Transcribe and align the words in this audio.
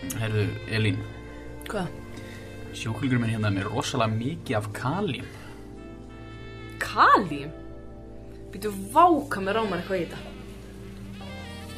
Herðu, 0.00 0.46
Elín, 0.72 0.98
Hvað? 1.68 1.90
sjúklingur 2.76 3.20
minn 3.20 3.32
hérna 3.34 3.50
er 3.50 3.56
með 3.58 3.68
rosalega 3.68 4.16
mikið 4.16 4.56
af 4.56 4.68
kalím. 4.76 5.26
Kalím? 6.80 7.50
Býtu 8.50 8.72
váka 8.94 9.42
með 9.44 9.58
rámar 9.58 9.82
eitthvað 9.82 10.00
í 10.00 10.06
þetta. 10.06 10.20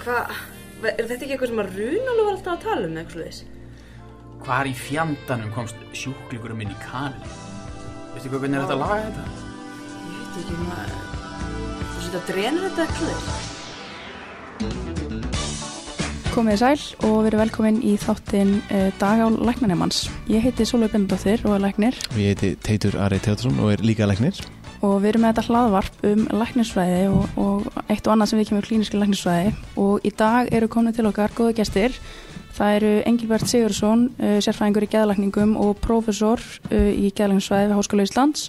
Hvað? 0.03 0.37
Er 0.83 1.07
þetta 1.07 1.19
ekki 1.19 1.35
eitthvað 1.35 1.51
sem 1.53 1.63
að 1.63 1.75
Runalú 1.79 2.27
var 2.27 2.37
alltaf 2.37 2.55
að 2.55 2.65
tala 2.67 2.89
um 2.89 3.01
eitthvað 3.03 3.27
þess? 3.29 3.43
Hvar 4.43 4.67
í 4.71 4.75
fjandanum 4.75 5.53
komst 5.55 5.83
sjúklingur 5.95 6.55
minn 6.59 6.73
í 6.75 6.79
kalím? 6.83 7.35
Veistu 8.15 8.31
hvað, 8.33 8.45
hvernig 8.45 8.59
er 8.59 8.65
þetta 8.67 8.79
að 8.79 8.85
laga 8.85 9.03
þetta? 9.09 9.25
Ég 10.03 10.23
veit 10.23 10.39
ekki 10.43 10.61
maður. 10.69 10.95
Þú 11.83 12.07
setja 12.07 12.23
að 12.23 12.31
drenur 12.33 12.69
þetta 12.69 12.87
eitthvað 12.87 13.13
þess? 13.13 13.52
Komið 16.33 16.63
sæl 16.63 16.83
og 17.05 17.27
verið 17.27 17.43
velkomin 17.43 17.79
í 17.85 17.91
þáttinn 18.01 18.55
uh, 18.73 18.87
Dagál 18.97 19.35
Læknanemans. 19.45 20.07
Ég 20.33 20.41
heiti 20.41 20.65
Sólveig 20.65 20.95
Bendóttir 20.95 21.43
og 21.45 21.59
er 21.59 21.61
læknir 21.67 21.99
og 22.09 22.17
ég 22.17 22.33
heiti 22.33 22.55
Teitur 22.57 22.97
Ari 23.05 23.19
Teatrún 23.21 23.61
og 23.61 23.75
er 23.75 23.83
líka 23.85 24.09
læknir 24.09 24.41
og 24.81 25.03
við 25.03 25.11
erum 25.11 25.27
með 25.27 25.35
þetta 25.35 25.45
hlaðvarp 25.51 26.07
um 26.09 26.23
læknisfræði 26.41 27.03
og, 27.13 27.37
og 27.37 27.85
eitt 27.85 28.09
og 28.09 28.15
annað 28.15 28.33
sem 28.33 28.41
við 28.41 28.49
kemur 28.49 28.71
klíniski 28.71 29.03
læknisfræði 29.03 29.53
og 29.85 30.09
í 30.09 30.15
dag 30.25 30.49
eru 30.57 30.73
komin 30.73 30.97
til 30.97 31.05
okkar 31.11 31.37
góða 31.37 31.59
gestir. 31.61 32.01
Það 32.57 32.79
eru 32.79 32.95
Engilbert 33.13 33.53
Sigursson, 33.53 34.09
uh, 34.17 34.41
sérfræðingur 34.41 34.89
í 34.89 34.93
geðlækningum 34.97 35.55
og 35.61 35.77
prófessor 35.85 36.41
uh, 36.41 36.91
í 36.97 37.13
geðlæknisfræði 37.13 37.69
við 37.75 37.77
Háskóla 37.77 38.09
Íslands 38.09 38.49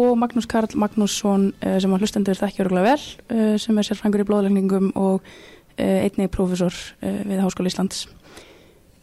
og 0.00 0.16
Magnús 0.16 0.48
Karl 0.48 0.72
Magnússon 0.80 1.50
sem 1.60 1.92
að 1.92 2.00
hlustendur 2.00 2.38
þekkja 2.38 2.64
örgulega 2.64 2.94
vel 2.94 3.00
uh, 3.04 3.56
sem 3.60 3.76
er 3.76 3.92
sérfræðingur 3.92 4.24
í 4.24 4.30
blóðlækningum 4.30 4.92
og 4.96 5.26
einnig 5.80 6.30
prófessor 6.34 6.74
uh, 6.74 7.20
við 7.26 7.42
Háskóla 7.44 7.72
Íslands. 7.72 8.06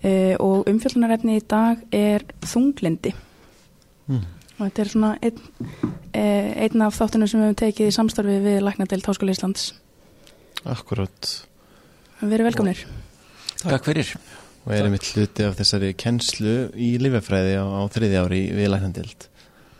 Uh, 0.03 0.35
og 0.43 0.69
umfjöldunarefni 0.69 1.39
í 1.39 1.45
dag 1.49 1.81
er 1.95 2.21
þunglindi 2.45 3.15
mm. 4.05 4.19
og 4.59 4.59
þetta 4.61 4.83
er 4.83 4.91
svona 4.91 5.09
einn, 5.25 5.39
einn 6.13 6.83
af 6.85 6.99
þáttunum 6.99 7.29
sem 7.31 7.41
við 7.41 7.49
hefum 7.49 7.59
tekið 7.63 7.89
í 7.89 7.95
samstarfi 7.95 8.37
við 8.45 8.59
Læknadeild 8.61 9.09
Háskóla 9.09 9.33
Íslands. 9.33 9.71
Akkurát 10.69 11.31
Við 12.17 12.33
erum 12.33 12.47
velkomnir. 12.49 12.79
Takk 13.61 13.85
fyrir. 13.85 14.13
og 14.67 14.73
erum 14.75 14.91
mitt 14.91 15.05
hluti 15.15 15.45
af 15.47 15.55
þessari 15.55 15.93
kennslu 15.95 16.55
í 16.75 16.97
lifefræði 16.99 17.55
á, 17.61 17.65
á 17.65 17.81
þriði 17.93 18.17
ári 18.19 18.39
við 18.51 18.71
læknandild 18.73 19.27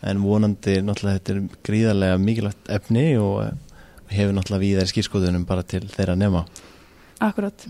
en 0.07 0.21
vonandi 0.23 0.77
náttúrulega 0.85 1.17
þetta 1.17 1.33
er 1.33 1.57
gríðarlega 1.67 2.19
mikilvægt 2.21 2.71
efni 2.77 3.05
og 3.19 3.41
eh, 3.43 3.57
hefur 4.13 4.37
náttúrulega 4.37 4.63
víðar 4.63 4.91
skýrskoðunum 4.91 5.43
bara 5.49 5.65
til 5.67 5.83
þeirra 5.91 6.15
nema 6.15 6.45
Akkurát. 7.23 7.67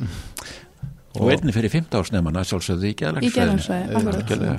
Og 1.17 1.31
einni 1.33 1.53
fyrir 1.55 1.71
15 1.73 1.97
ársnefana 1.97 2.43
sjálfsögðu 2.45 2.91
í 2.91 2.95
geðlæknisfræði, 2.99 3.95
akkurát. 3.95 4.21
Algjörlega. 4.21 4.57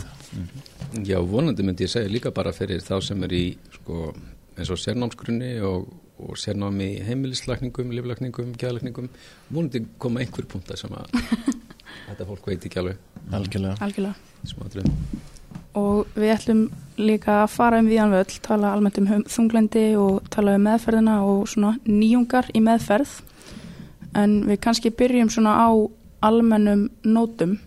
Já, 1.05 1.19
vonandi 1.21 1.65
myndi 1.67 1.87
ég 1.87 1.93
segja 1.93 2.11
líka 2.11 2.33
bara 2.35 2.53
fyrir 2.57 2.83
þá 2.85 2.97
sem 3.05 3.23
er 3.27 3.35
í 3.37 3.45
sko, 3.77 4.13
eins 4.57 4.73
og 4.73 4.81
sérnámsgrunni 4.81 5.53
og, 5.69 5.89
og 6.25 6.39
sérnámi 6.41 6.89
í 6.97 7.03
heimilislækningum, 7.07 7.93
liflækningum, 7.99 8.55
geðlækningum 8.59 9.11
vonandi 9.53 9.85
koma 10.01 10.25
einhver 10.25 10.49
sem 10.81 10.97
að 10.97 11.13
þetta 12.09 12.29
fólk 12.29 12.51
veit 12.51 12.65
ekki 12.65 12.81
alveg 12.83 12.99
algjörlega 13.35 13.77
Algjörlega. 13.85 14.89
Og 15.79 16.09
við 16.17 16.33
ætlum 16.33 16.63
líka 16.99 17.43
að 17.45 17.51
fara 17.55 17.79
um 17.83 17.89
viðan 17.91 18.15
völl, 18.17 18.39
tala 18.43 18.73
almennt 18.73 18.99
um 18.99 19.25
þunglendi 19.29 19.85
og 20.01 20.25
tala 20.33 20.57
um 20.57 20.65
meðferðina 20.67 21.19
og 21.29 21.45
svona 21.51 21.77
nýjungar 21.85 22.49
í 22.57 22.63
meðferð. 22.65 23.19
En 24.17 24.41
við 24.49 24.61
kannski 24.65 24.95
byrjum 24.95 25.31
svona 25.33 25.57
á 25.61 25.69
almennum 26.25 26.89
nótum 27.05 27.59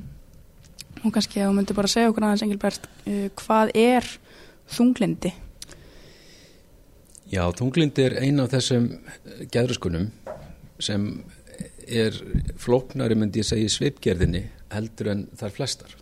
og 1.01 1.13
kannski 1.13 1.41
að 1.41 1.51
þú 1.51 1.57
myndir 1.57 1.77
bara 1.77 1.91
segja 1.91 2.09
okkur 2.11 2.25
aðeins 2.27 2.43
Engilbert, 2.45 2.89
uh, 3.05 3.27
hvað 3.41 3.71
er 3.77 4.09
þunglindi? 4.71 5.31
Já, 7.31 7.45
tunglindi 7.55 8.03
er 8.03 8.17
ein 8.19 8.41
af 8.43 8.51
þessum 8.51 8.89
geðröskunum 9.53 10.09
sem 10.81 11.07
er 11.87 12.17
flóknari 12.59 13.15
myndi 13.15 13.41
ég 13.41 13.47
segja 13.47 13.69
í 13.69 13.71
sveipgerðinni 13.71 14.43
heldur 14.71 15.11
en 15.13 15.25
þar 15.39 15.55
flestar 15.55 15.95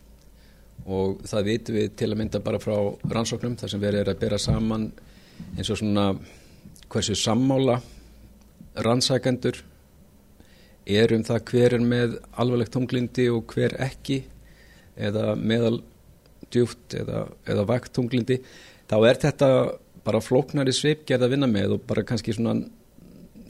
og 0.89 1.21
það 1.29 1.47
vitum 1.51 1.77
við 1.77 1.89
til 1.99 2.09
að 2.09 2.19
mynda 2.21 2.41
bara 2.43 2.61
frá 2.61 2.75
rannsóknum 3.13 3.57
þar 3.59 3.73
sem 3.73 3.81
verið 3.81 4.03
er 4.03 4.11
að 4.13 4.21
bera 4.23 4.39
saman 4.41 4.89
eins 5.55 5.69
og 5.69 5.79
svona 5.81 6.05
hversu 6.89 7.17
sammála 7.17 7.77
rannsækendur 8.85 9.61
er 10.89 11.13
um 11.15 11.23
það 11.25 11.43
hver 11.51 11.75
er 11.77 11.85
með 11.85 12.17
alvarlegt 12.41 12.73
tunglindi 12.75 13.29
og 13.33 13.53
hver 13.53 13.75
ekki 13.85 14.23
eða 14.99 15.35
meðal 15.37 15.79
djúft 16.49 16.95
eða, 16.97 17.27
eða 17.47 17.67
vakt 17.69 17.93
tunglindi 17.95 18.39
þá 18.89 18.97
er 19.05 19.21
þetta 19.21 19.49
bara 20.05 20.21
flóknari 20.23 20.73
sveipgerð 20.73 21.27
að 21.27 21.35
vinna 21.35 21.49
með 21.51 21.75
og 21.77 21.85
bara 21.89 22.05
kannski 22.07 22.33
svona, 22.33 22.55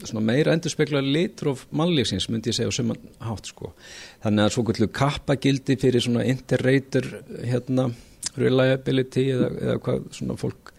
svona 0.02 0.24
meira 0.24 0.52
endur 0.54 0.72
spekla 0.72 1.02
litróf 1.04 1.64
mannlífsins 1.76 2.28
myndi 2.28 2.52
ég 2.52 2.58
segja 2.58 2.72
á 2.72 2.76
suman 2.76 3.00
hátt 3.24 3.48
sko. 3.52 3.72
Þannig 4.24 4.44
að 4.44 4.54
svo 4.56 4.64
kvöldu 4.68 4.90
kappagildi 5.00 5.78
fyrir 5.80 6.04
svona 6.04 6.26
interrater 6.28 7.06
hérna 7.46 7.90
reliability 8.36 9.30
eða, 9.34 9.50
eða 9.64 9.78
hvað 9.86 10.10
svona 10.18 10.36
fólk 10.40 10.74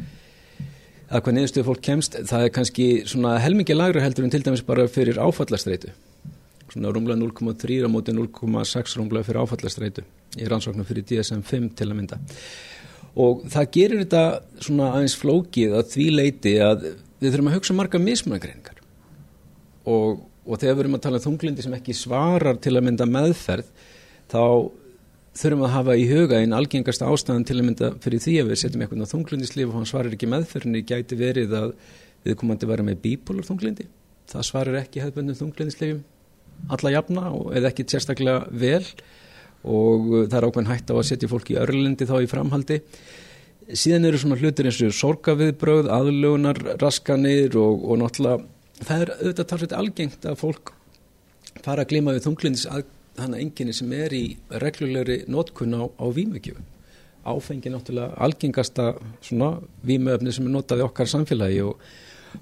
eða 1.12 1.24
hvað 1.26 1.36
niðurstöðu 1.38 1.68
fólk 1.68 1.84
kemst 1.84 2.16
það 2.30 2.46
er 2.46 2.54
kannski 2.56 2.88
svona 3.10 3.36
helmingi 3.44 3.76
lagra 3.76 4.04
heldur 4.04 4.28
en 4.28 4.32
til 4.34 4.44
dæmis 4.46 4.64
bara 4.68 4.88
fyrir 4.92 5.20
áfallastreitu 5.20 5.92
svona 6.72 6.92
rúmlega 6.96 7.20
0,3 7.20 7.84
á 7.84 7.90
móti 7.92 8.16
0,6 8.16 8.98
rúmlega 9.00 9.28
fyrir 9.28 9.42
áfallastreitu 9.44 10.04
í 10.40 10.48
rannsóknum 10.48 10.88
fyrir 10.88 11.06
DSM-5 11.08 11.72
til 11.76 11.90
að 11.90 11.98
mynda. 11.98 12.20
Og 13.20 13.46
það 13.52 13.72
gerir 13.76 14.04
þetta 14.06 14.24
svona 14.64 14.92
aðeins 14.96 15.18
flókið 15.20 15.78
að 15.80 15.90
því 15.92 16.10
leiti 16.16 16.54
að 16.64 16.86
við 17.22 17.34
þurfum 17.34 17.50
að 17.52 17.58
hugsa 17.58 17.78
marga 17.78 18.02
mismunagreiningar. 18.02 18.78
Og, 19.92 20.22
og 20.48 20.62
þegar 20.62 20.78
við 20.78 20.84
erum 20.86 21.00
að 21.00 21.04
tala 21.08 21.20
um 21.20 21.26
þunglindi 21.26 21.66
sem 21.66 21.76
ekki 21.76 21.98
svarar 21.98 22.62
til 22.64 22.78
að 22.78 22.86
mynda 22.88 23.10
meðferð 23.10 23.74
þá 24.32 24.44
þurfum 25.42 25.66
að 25.68 25.76
hafa 25.76 25.98
í 26.00 26.08
huga 26.10 26.40
einn 26.40 26.56
algengasta 26.56 27.08
ástæðan 27.08 27.46
til 27.48 27.58
að 27.58 27.68
mynda 27.68 27.92
fyrir 28.04 28.24
því 28.24 28.38
að 28.42 28.50
við 28.52 28.62
setjum 28.62 28.86
eitthvað 28.86 29.04
á 29.08 29.14
þunglindislif 29.14 29.70
og 29.70 29.78
hann 29.80 29.90
svarar 29.90 30.16
ekki 30.16 30.32
meðferðinni 30.32 30.84
gæti 30.88 31.20
verið 31.20 31.56
að 31.56 31.70
við 32.26 32.44
að 32.52 32.66
vera 32.70 32.86
með 32.86 33.00
bípólur 33.06 33.48
þunglindi 33.48 33.88
það 34.32 34.48
svarar 34.48 34.80
ekki 34.82 35.02
hefðböndum 35.02 35.40
þunglindislifjum 35.40 36.02
alla 36.70 36.94
jafna 36.94 37.32
eða 37.56 37.72
ekki 37.72 37.88
sérstaklega 37.90 38.46
vel. 38.52 38.86
Og 39.62 40.08
uh, 40.10 40.24
það 40.26 40.38
er 40.40 40.48
ákveðin 40.48 40.72
hægt 40.72 40.94
á 40.94 40.96
að 40.98 41.08
setja 41.10 41.32
fólk 41.32 41.52
í 41.54 41.60
örlendi 41.62 42.08
þá 42.10 42.16
í 42.22 42.30
framhaldi. 42.30 42.82
Síðan 43.72 44.08
eru 44.10 44.20
svona 44.20 44.40
hlutir 44.42 44.68
eins 44.68 44.82
og 44.84 44.96
sorgaviðbröð, 44.98 45.92
aðlugunar 45.94 46.60
raskanir 46.82 47.56
og, 47.62 47.86
og 47.86 48.02
náttúrulega 48.02 48.42
það 48.82 49.04
er 49.04 49.12
auðvitað 49.20 49.50
talsveit 49.52 49.76
algengt 49.78 50.26
að 50.26 50.40
fólk 50.42 50.74
fara 51.62 51.86
að 51.86 51.92
glima 51.94 52.16
við 52.16 52.26
þunglindis 52.26 52.68
að 52.72 52.86
hana 53.20 53.40
enginni 53.42 53.74
sem 53.76 53.92
er 53.94 54.14
í 54.16 54.24
reglulegri 54.64 55.22
notkun 55.30 55.76
á, 55.78 55.84
á 55.86 56.06
vímugjöfum. 56.16 56.68
Áfengi 57.22 57.70
náttúrulega 57.70 58.18
algengasta 58.18 58.94
svona 59.22 59.60
vímuöfni 59.86 60.34
sem 60.34 60.48
er 60.48 60.56
notað 60.56 60.82
í 60.82 60.86
okkar 60.88 61.12
samfélagi 61.12 61.62
og 61.68 61.84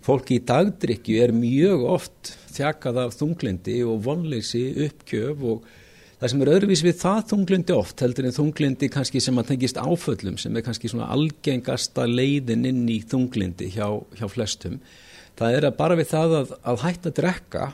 fólki 0.06 0.40
í 0.40 0.46
dagdrykju 0.46 1.20
er 1.24 1.36
mjög 1.36 1.86
oft 1.98 2.34
þjakað 2.54 3.04
af 3.06 3.18
þunglindi 3.20 3.78
og 3.88 4.02
vonleysi 4.06 4.64
uppgjöf 4.88 5.44
og 5.52 5.68
það 6.20 6.32
sem 6.34 6.44
er 6.44 6.52
öðruvís 6.54 6.86
við 6.86 6.98
það 7.02 7.20
þunglindi 7.34 7.76
oft 7.76 8.04
heldur 8.04 8.30
en 8.30 8.36
þunglindi 8.36 8.90
kannski 8.94 9.22
sem 9.24 9.40
að 9.40 9.54
tengist 9.54 9.80
áföllum 9.80 10.40
sem 10.42 10.56
er 10.56 10.66
kannski 10.66 10.92
svona 10.92 11.10
algengasta 11.16 12.08
leiðin 12.10 12.68
inn 12.70 12.84
í 12.92 13.00
þunglindi 13.08 13.72
hjá, 13.76 13.88
hjá 14.20 14.28
flestum 14.32 14.80
það 15.40 15.60
er 15.60 15.70
að 15.70 15.78
bara 15.80 16.00
við 16.00 16.12
það 16.12 16.36
að, 16.42 16.58
að 16.68 16.84
hætta 16.84 17.12
að 17.12 17.22
drekka 17.22 17.70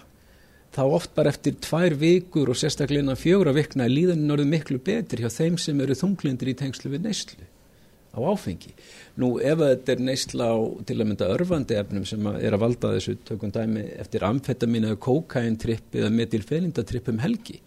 þá 0.75 0.83
oft 0.83 1.15
bara 1.15 1.31
eftir 1.31 1.55
tvær 1.63 1.95
vikur 1.99 2.51
og 2.51 2.59
sérstaklega 2.59 3.05
innan 3.05 3.19
fjögra 3.19 3.53
vikna 3.55 3.87
er 3.87 3.93
líðanin 3.93 4.33
orðið 4.35 4.51
miklu 4.51 4.79
betur 4.83 5.23
hjá 5.23 5.31
þeim 5.31 5.59
sem 5.61 5.79
eru 5.81 5.95
þunglindir 5.97 6.51
í 6.51 6.57
tengslu 6.59 6.91
við 6.91 7.05
neyslu 7.07 7.47
á 8.15 8.19
áfengi. 8.31 8.71
Nú 9.21 9.37
ef 9.39 9.61
þetta 9.61 9.93
er 9.93 10.03
neysla 10.03 10.49
á 10.51 10.57
til 10.87 10.97
að 10.99 11.07
mynda 11.07 11.31
örfandi 11.31 11.77
efnum 11.79 12.03
sem 12.07 12.25
er 12.33 12.55
að 12.55 12.63
valda 12.65 12.91
þessu 12.97 13.15
tökum 13.23 13.53
dæmi 13.55 13.85
eftir 13.95 14.25
amfetamin 14.27 14.89
eða 14.89 14.99
kokaintripp 15.05 15.95
eða 15.95 16.11
metilfelindatripp 16.11 17.13
um 17.13 17.21
helgi 17.23 17.61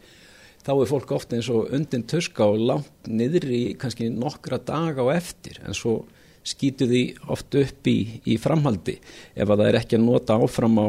þá 0.68 0.72
er 0.74 0.90
fólk 0.90 1.12
ofta 1.16 1.38
eins 1.38 1.48
og 1.48 1.70
undin 1.72 2.04
tuska 2.08 2.44
og 2.44 2.60
langt 2.68 3.08
niður 3.08 3.48
í 3.48 3.62
kannski 3.80 4.10
nokkra 4.12 4.58
daga 4.60 5.06
á 5.08 5.16
eftir 5.16 5.62
en 5.64 5.76
svo 5.76 6.02
skýtu 6.44 6.88
því 6.88 7.02
oft 7.32 7.56
upp 7.60 7.88
í, 7.88 7.98
í 8.28 8.36
framhaldi 8.40 8.98
ef 9.34 9.48
að 9.48 9.54
það 9.54 9.66
er 9.70 9.80
ekki 9.80 9.98
að 9.98 10.04
nota 10.04 10.36
áfram 10.36 10.76
á, 10.80 10.88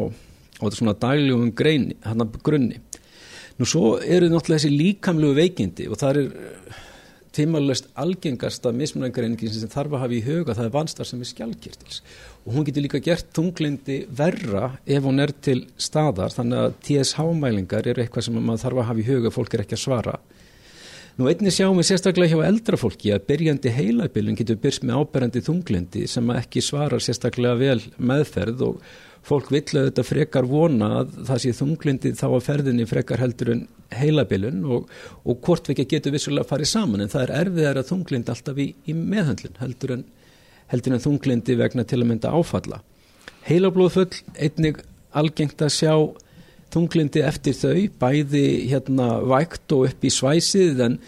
á 0.59 0.65
svona 0.75 0.95
dagljúum 0.99 1.51
grunni. 1.55 2.79
Nú 3.59 3.67
svo 3.67 3.97
eru 3.99 4.29
náttúrulega 4.31 4.61
þessi 4.61 4.75
líkamlegu 4.75 5.35
veikindi 5.35 5.89
og 5.91 5.99
það 5.99 6.21
er 6.21 6.29
tímalust 7.39 7.87
algengasta 7.99 8.73
mismunangareiningin 8.75 9.53
sem 9.55 9.71
þarf 9.71 9.95
að 9.95 10.03
hafa 10.03 10.17
í 10.17 10.23
huga 10.25 10.55
það 10.57 10.67
er 10.67 10.73
vanstar 10.75 11.07
sem 11.09 11.21
er 11.23 11.31
skjálkirtils 11.31 12.01
og 12.43 12.55
hún 12.55 12.67
getur 12.67 12.85
líka 12.85 13.01
gert 13.03 13.31
tunglindi 13.35 14.01
verra 14.21 14.73
ef 14.85 15.05
hún 15.07 15.23
er 15.23 15.33
til 15.47 15.61
staðar 15.79 16.35
þannig 16.35 16.65
að 16.65 16.75
TSH-mælingar 16.87 17.87
eru 17.87 18.03
eitthvað 18.03 18.27
sem 18.27 18.39
maður 18.39 18.65
þarf 18.65 18.83
að 18.83 18.89
hafa 18.91 19.03
í 19.03 19.07
huga 19.07 19.33
fólk 19.33 19.55
er 19.55 19.65
ekki 19.65 19.77
að 19.77 19.85
svara 19.85 20.19
Nú 21.19 21.27
einnig 21.27 21.51
sjáum 21.51 21.75
við 21.75 21.89
sérstaklega 21.89 22.31
hjá 22.31 22.47
eldra 22.47 22.77
fólki 22.79 23.09
að 23.11 23.25
byrjandi 23.27 23.71
heilabilun 23.75 24.37
getur 24.39 24.55
byrst 24.63 24.85
með 24.87 25.01
áberandi 25.01 25.41
þunglindi 25.43 26.05
sem 26.07 26.29
ekki 26.31 26.61
svarar 26.63 27.03
sérstaklega 27.03 27.57
vel 27.59 27.81
meðferð 27.99 28.61
og 28.63 28.77
fólk 29.27 29.49
vill 29.51 29.65
auðvitað 29.73 30.07
frekar 30.07 30.47
vona 30.47 30.87
að 31.01 31.17
það 31.27 31.41
sé 31.43 31.51
þunglindi 31.57 32.13
þá 32.15 32.23
að 32.29 32.45
ferðinni 32.45 32.85
frekar 32.87 33.19
heldur 33.19 33.51
en 33.51 33.65
heilabilun 33.99 34.63
og, 34.63 34.87
og 35.27 35.41
hvort 35.43 35.67
við 35.67 35.75
ekki 35.75 35.97
getur 35.97 36.15
vissulega 36.15 36.47
að 36.47 36.53
fara 36.53 36.69
saman 36.71 37.03
en 37.03 37.11
það 37.11 37.25
er 37.25 37.35
erfiðar 37.41 37.81
að 37.81 37.91
þunglind 37.91 38.31
alltaf 38.31 38.63
í, 38.63 38.69
í 38.87 38.95
meðhandlun 38.95 39.59
heldur 39.59 39.95
en, 39.97 40.07
heldur 40.71 40.95
en 40.95 41.03
þunglindi 41.09 41.59
vegna 41.59 41.83
til 41.83 41.99
að 41.99 42.11
mynda 42.13 42.31
áfalla. 42.31 42.79
Heilablóðfull 43.49 44.23
einnig 44.39 44.79
algengt 45.11 45.67
að 45.67 45.75
sjá 45.81 45.93
þunglindi 46.73 47.23
eftir 47.25 47.57
þau, 47.57 47.87
bæði 48.01 48.45
hérna 48.69 49.09
vægt 49.25 49.73
og 49.75 49.87
upp 49.89 50.05
í 50.05 50.11
svæsið 50.13 50.83
en 50.85 50.99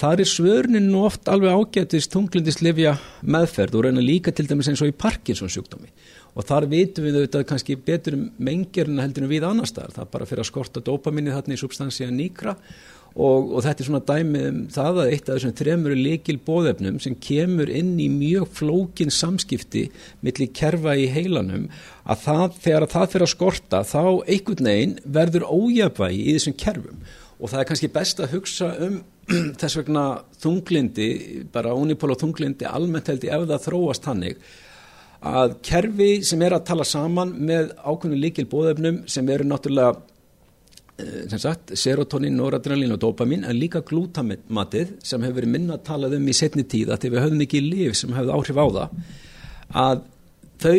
þar 0.00 0.24
er 0.24 0.30
svörnin 0.30 0.90
nú 0.90 1.04
oft 1.06 1.28
alveg 1.30 1.54
ágætist 1.54 2.14
þunglindislefja 2.14 2.96
meðferð 3.22 3.78
og 3.78 3.86
reyna 3.86 4.02
líka 4.04 4.34
til 4.34 4.48
dæmis 4.50 4.70
eins 4.72 4.82
og 4.82 4.90
í 4.90 4.96
Parkinsons 4.98 5.54
sjúkdómi. 5.54 5.92
Og 6.34 6.42
þar 6.48 6.66
vitum 6.66 7.06
við 7.06 7.20
auðvitað 7.20 7.46
kannski 7.46 7.76
betur 7.78 8.16
um 8.18 8.24
mengirna 8.42 9.04
heldur 9.04 9.26
en 9.26 9.30
við 9.30 9.46
annar 9.46 9.70
staðar, 9.70 9.94
það 9.94 10.10
bara 10.16 10.26
fyrir 10.26 10.42
að 10.42 10.50
skorta 10.50 10.82
dopaminni 10.82 11.34
þarna 11.34 11.54
í 11.54 11.60
substansíða 11.62 12.10
nýkra 12.10 12.56
og, 13.14 13.52
og 13.54 13.62
þetta 13.62 13.82
er 13.82 13.88
svona 13.88 14.02
dæmið 14.08 14.46
um 14.48 14.60
það 14.74 15.00
að 15.00 15.10
eitt 15.12 15.28
af 15.28 15.36
þessum 15.36 15.56
þremuru 15.60 15.98
likil 15.98 16.36
bóðefnum 16.46 16.96
sem 17.02 17.14
kemur 17.22 17.70
inn 17.70 17.92
í 18.02 18.08
mjög 18.10 18.48
flókin 18.58 19.14
samskipti 19.14 19.84
millir 20.26 20.50
kerfa 20.56 20.96
í 20.98 21.06
heilanum 21.14 21.68
að 22.02 22.24
það, 22.24 22.58
þegar 22.66 22.88
það 22.96 23.12
fyrir 23.12 23.26
að 23.28 23.34
skorta 23.34 23.82
þá 23.86 24.02
einhvern 24.02 24.70
veginn 24.70 24.96
verður 25.18 25.46
ójafvægi 25.46 26.24
í 26.24 26.36
þessum 26.38 26.58
kerfum. 26.64 27.04
Og 27.38 27.50
það 27.50 27.60
er 27.60 27.68
kannski 27.70 27.92
best 27.94 28.22
að 28.22 28.34
hugsa 28.34 28.70
um 28.82 29.00
þess 29.60 29.78
vegna 29.78 30.04
þunglindi, 30.42 31.08
bara 31.54 31.72
unipól 31.78 32.12
og 32.12 32.20
þunglindi 32.20 32.66
almennt 32.68 33.08
held 33.08 33.24
ég 33.24 33.32
ef 33.38 33.46
það 33.48 33.66
þróast 33.68 34.10
hannig 34.10 34.42
að 35.24 35.54
kerfi 35.64 36.08
sem 36.26 36.42
er 36.44 36.52
að 36.52 36.66
tala 36.68 36.84
saman 36.84 37.30
með 37.48 37.70
ákveðinu 37.80 38.20
líkil 38.20 38.44
bóðefnum 38.50 38.98
sem 39.08 39.28
eru 39.32 39.46
náttúrulega 39.48 40.02
sagt, 40.94 41.72
serotonin, 41.74 42.36
noradrenalin 42.38 42.94
og 42.94 43.00
dopamin 43.02 43.44
en 43.48 43.56
líka 43.58 43.82
glútamatið 43.82 44.92
sem 45.02 45.22
hefur 45.24 45.40
verið 45.40 45.50
minna 45.56 45.78
að 45.78 45.86
talað 45.88 46.18
um 46.20 46.28
í 46.30 46.34
setni 46.36 46.62
tíð 46.70 46.92
að 46.94 47.08
við 47.08 47.24
höfum 47.24 47.42
ekki 47.42 47.62
líf 47.64 47.96
sem 47.98 48.14
hefur 48.14 48.36
áhrif 48.36 48.60
á 48.62 48.66
það 48.76 48.98
að 49.84 50.04
þau 50.62 50.78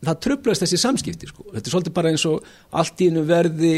það 0.00 0.20
tröflast 0.24 0.64
þessi 0.64 0.80
samskipti 0.80 1.28
sko. 1.28 1.44
þetta 1.50 1.66
er 1.66 1.74
svolítið 1.74 1.96
bara 1.98 2.12
eins 2.14 2.24
og 2.30 2.46
allt 2.72 3.02
í 3.04 3.10
innu 3.10 3.26
verði 3.28 3.74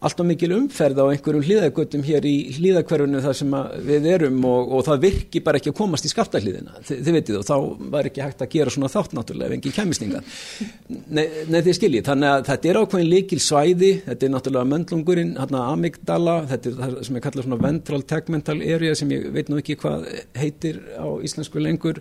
alltaf 0.00 0.24
mikil 0.24 0.54
umferð 0.56 0.96
á 0.96 1.12
einhverjum 1.12 1.44
hlýðagötum 1.44 2.02
hér 2.06 2.24
í 2.24 2.34
hlýðakverfunu 2.56 3.20
þar 3.20 3.36
sem 3.36 3.56
við 3.84 4.06
erum 4.14 4.38
og, 4.48 4.70
og 4.78 4.86
það 4.86 5.02
virki 5.04 5.42
bara 5.44 5.60
ekki 5.60 5.72
að 5.74 5.76
komast 5.76 6.08
í 6.08 6.12
skaftahliðina, 6.12 6.80
Þi, 6.88 6.96
þið 7.04 7.16
veitir 7.18 7.38
og 7.40 7.44
þá 7.44 7.84
var 7.92 8.08
ekki 8.08 8.24
hægt 8.24 8.44
að 8.44 8.50
gera 8.54 8.72
svona 8.72 8.90
þátt 8.92 9.16
náttúrulega 9.18 9.50
ef 9.50 9.56
engin 9.58 9.76
kæmisninga 9.76 10.22
Nei, 11.16 11.26
nei 11.52 11.60
þið 11.66 11.76
skiljið, 11.76 12.06
þannig 12.08 12.30
að 12.30 12.48
þetta 12.48 12.72
er 12.72 12.80
ákveðin 12.80 13.12
líkil 13.12 13.40
svæði, 13.44 13.92
þetta 14.06 14.26
er 14.26 14.34
náttúrulega 14.34 14.70
möndlungurinn, 14.72 15.36
hérna 15.36 15.66
amygdala, 15.74 16.38
þetta 16.54 16.72
er 16.72 16.80
það 16.80 16.98
sem 17.10 17.20
ég 17.20 17.28
kalla 17.28 17.46
svona 17.46 17.62
ventral 17.66 18.02
tegmental 18.14 18.58
area 18.64 18.96
sem 18.96 19.12
ég 19.12 19.30
veit 19.36 19.52
nú 19.52 19.60
ekki 19.60 19.76
hvað 19.84 20.08
heitir 20.40 20.80
á 20.96 21.08
íslensku 21.20 21.60
lengur 21.60 22.00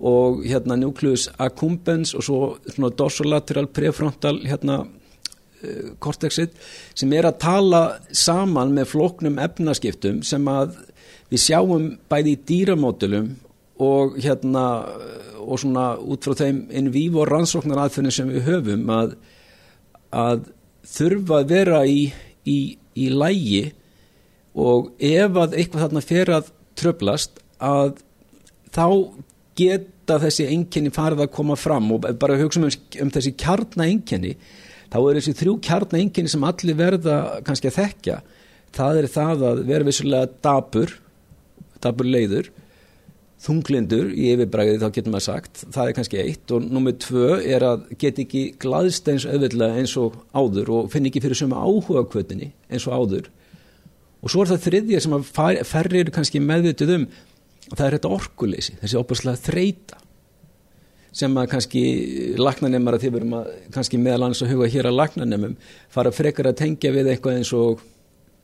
og 0.00 0.42
hérna 0.48 0.80
nucleus 0.80 1.28
accumbens 1.36 2.16
og 2.16 2.24
svo 2.24 2.38
svona 2.66 2.94
dorsolateral 2.96 3.68
prefrontal 3.68 4.40
hérna 4.48 4.86
kortexit 6.02 6.56
sem 6.94 7.12
er 7.16 7.28
að 7.28 7.40
tala 7.44 7.82
saman 8.10 8.74
með 8.76 8.90
floknum 8.94 9.40
efnaskiptum 9.42 10.22
sem 10.26 10.48
að 10.50 10.76
við 11.32 11.44
sjáum 11.46 11.88
bæði 12.10 12.34
í 12.34 12.42
dýramódulum 12.50 13.30
og 13.84 14.18
hérna 14.22 14.64
og 15.44 15.60
svona 15.60 15.94
út 16.00 16.24
frá 16.24 16.36
þeim 16.38 16.64
in 16.72 16.90
vivo 16.94 17.24
rannsóknar 17.28 17.84
aðferðin 17.84 18.14
sem 18.14 18.30
við 18.32 18.46
höfum 18.48 18.90
að, 18.92 19.16
að 20.14 20.46
þurfa 20.88 21.40
að 21.40 21.50
vera 21.50 21.80
í, 21.88 22.06
í, 22.48 22.58
í 22.94 23.08
lægi 23.12 23.64
og 24.54 24.92
ef 25.02 25.40
að 25.40 25.56
eitthvað 25.58 25.86
þarna 25.86 26.04
fer 26.04 26.32
að 26.36 26.50
tröflast 26.78 27.40
að 27.62 27.96
þá 28.74 28.86
geta 29.58 30.18
þessi 30.22 30.48
enginni 30.50 30.92
farið 30.94 31.24
að 31.24 31.34
koma 31.34 31.56
fram 31.58 31.90
og 31.94 32.06
bara 32.20 32.38
hugsa 32.38 32.62
um, 32.62 32.70
um 33.02 33.12
þessi 33.14 33.34
kjarnaenginni 33.40 34.34
þá 34.92 34.98
er 35.00 35.20
þessi 35.20 35.36
þrjú 35.40 35.54
kjarnaenginni 35.68 36.32
sem 36.32 36.48
allir 36.48 36.78
verða 36.78 37.16
kannski 37.46 37.70
að 37.70 37.78
þekkja. 37.78 38.18
Það 38.74 39.00
er 39.00 39.08
það 39.14 39.48
að 39.48 39.64
vera 39.70 39.86
vissulega 39.86 40.30
dabur 40.44 40.98
dabur 41.84 42.08
leiður 42.08 42.50
þunglindur 43.44 44.12
í 44.16 44.30
yfirbræði 44.32 44.78
þá 44.80 44.86
getur 44.94 45.12
maður 45.12 45.26
sagt, 45.26 45.64
það 45.74 45.88
er 45.88 45.96
kannski 45.98 46.20
eitt. 46.22 46.52
Og 46.54 46.64
nummið 46.64 47.00
tvö 47.04 47.38
er 47.42 47.66
að 47.66 47.86
get 48.00 48.20
ekki 48.22 48.44
glaðsteins 48.62 49.26
auðvitað 49.28 49.80
eins 49.82 49.96
og 50.00 50.16
áður 50.32 50.72
og 50.78 50.92
finn 50.94 51.08
ekki 51.10 51.22
fyrir 51.24 51.40
sömu 51.42 51.60
áhuga 51.60 52.06
kvötinni 52.12 52.52
eins 52.70 52.86
og 52.88 52.96
áður. 52.96 53.28
Og 54.24 54.32
svo 54.32 54.44
er 54.44 54.54
það 54.54 54.64
þriðja 54.68 55.02
sem 55.04 55.16
að 55.18 55.28
ferrir 55.68 56.12
kannski 56.14 56.40
meðvituð 56.40 56.94
um 56.96 57.06
það 57.74 57.86
er 57.86 57.96
þetta 57.98 58.14
orkuleysi, 58.16 58.78
þessi 58.80 59.00
opaslega 59.00 59.40
þreita 59.44 60.00
sem 61.14 61.38
að 61.38 61.50
kannski 61.52 61.84
lagnanemar 62.40 62.96
að 62.96 63.04
því 63.04 63.12
verum 63.14 63.36
að 63.38 63.50
kannski 63.74 64.00
meðal 64.02 64.26
annars 64.26 64.42
að 64.42 64.54
huga 64.54 64.70
hér 64.72 64.88
að 64.90 64.98
lagnanemum 64.98 65.56
fara 65.94 66.12
frekar 66.14 66.50
að 66.50 66.60
tengja 66.64 66.92
við 66.94 67.12
eitthvað 67.12 67.38
eins 67.38 67.52
og 67.54 67.84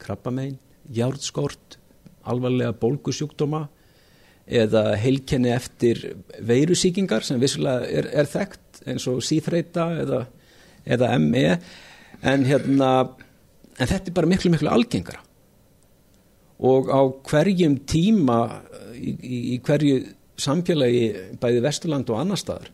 krabbamein, 0.00 0.56
járnskort, 0.94 1.78
alvarlega 2.30 2.76
bólkusjúkdóma 2.78 3.64
eða 4.50 4.84
heilkenni 4.98 5.50
eftir 5.54 6.02
veirusíkingar 6.46 7.26
sem 7.26 7.40
vissulega 7.42 7.86
er, 7.86 8.08
er 8.22 8.28
þekkt 8.30 8.82
eins 8.88 9.06
og 9.10 9.20
síþreita 9.24 9.86
eða, 10.04 10.20
eða 10.86 11.10
ME 11.22 11.48
en, 11.50 12.46
hérna, 12.46 12.90
en 13.76 13.90
þetta 13.90 14.10
er 14.10 14.16
bara 14.16 14.30
miklu 14.30 14.52
miklu 14.52 14.70
algengara. 14.72 15.22
Og 16.60 16.90
á 16.92 17.00
hverjum 17.30 17.78
tíma 17.88 18.40
í, 18.94 19.14
í, 19.16 19.36
í 19.54 19.60
hverju 19.64 20.00
samfélagi 20.42 21.04
bæði 21.40 21.64
Vesturland 21.64 22.10
og 22.12 22.22
annar 22.22 22.40
staðar 22.40 22.70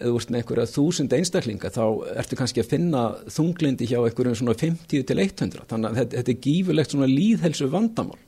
eða 0.00 0.14
veist 0.16 0.30
með 0.32 0.40
einhverja 0.40 0.70
þúsund 0.70 1.14
einstaklinga 1.16 1.70
þá 1.74 1.82
ertu 2.22 2.38
kannski 2.38 2.62
að 2.62 2.70
finna 2.72 3.02
þunglindi 3.32 3.88
hjá 3.90 3.98
einhverjum 4.00 4.38
svona 4.40 4.56
50 4.56 5.04
til 5.08 5.18
100 5.18 5.66
þannig 5.68 5.90
að 5.90 6.00
þetta, 6.00 6.24
er 6.32 6.40
gífurlegt 6.46 6.94
svona 6.94 7.10
líðhelsu 7.10 7.68
vandamál 7.72 8.18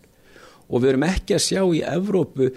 og 0.69 0.83
við 0.83 0.93
erum 0.93 1.09
ekki 1.09 1.37
að 1.37 1.47
sjá 1.47 1.63
í 1.65 1.83
Evrópu 1.95 2.51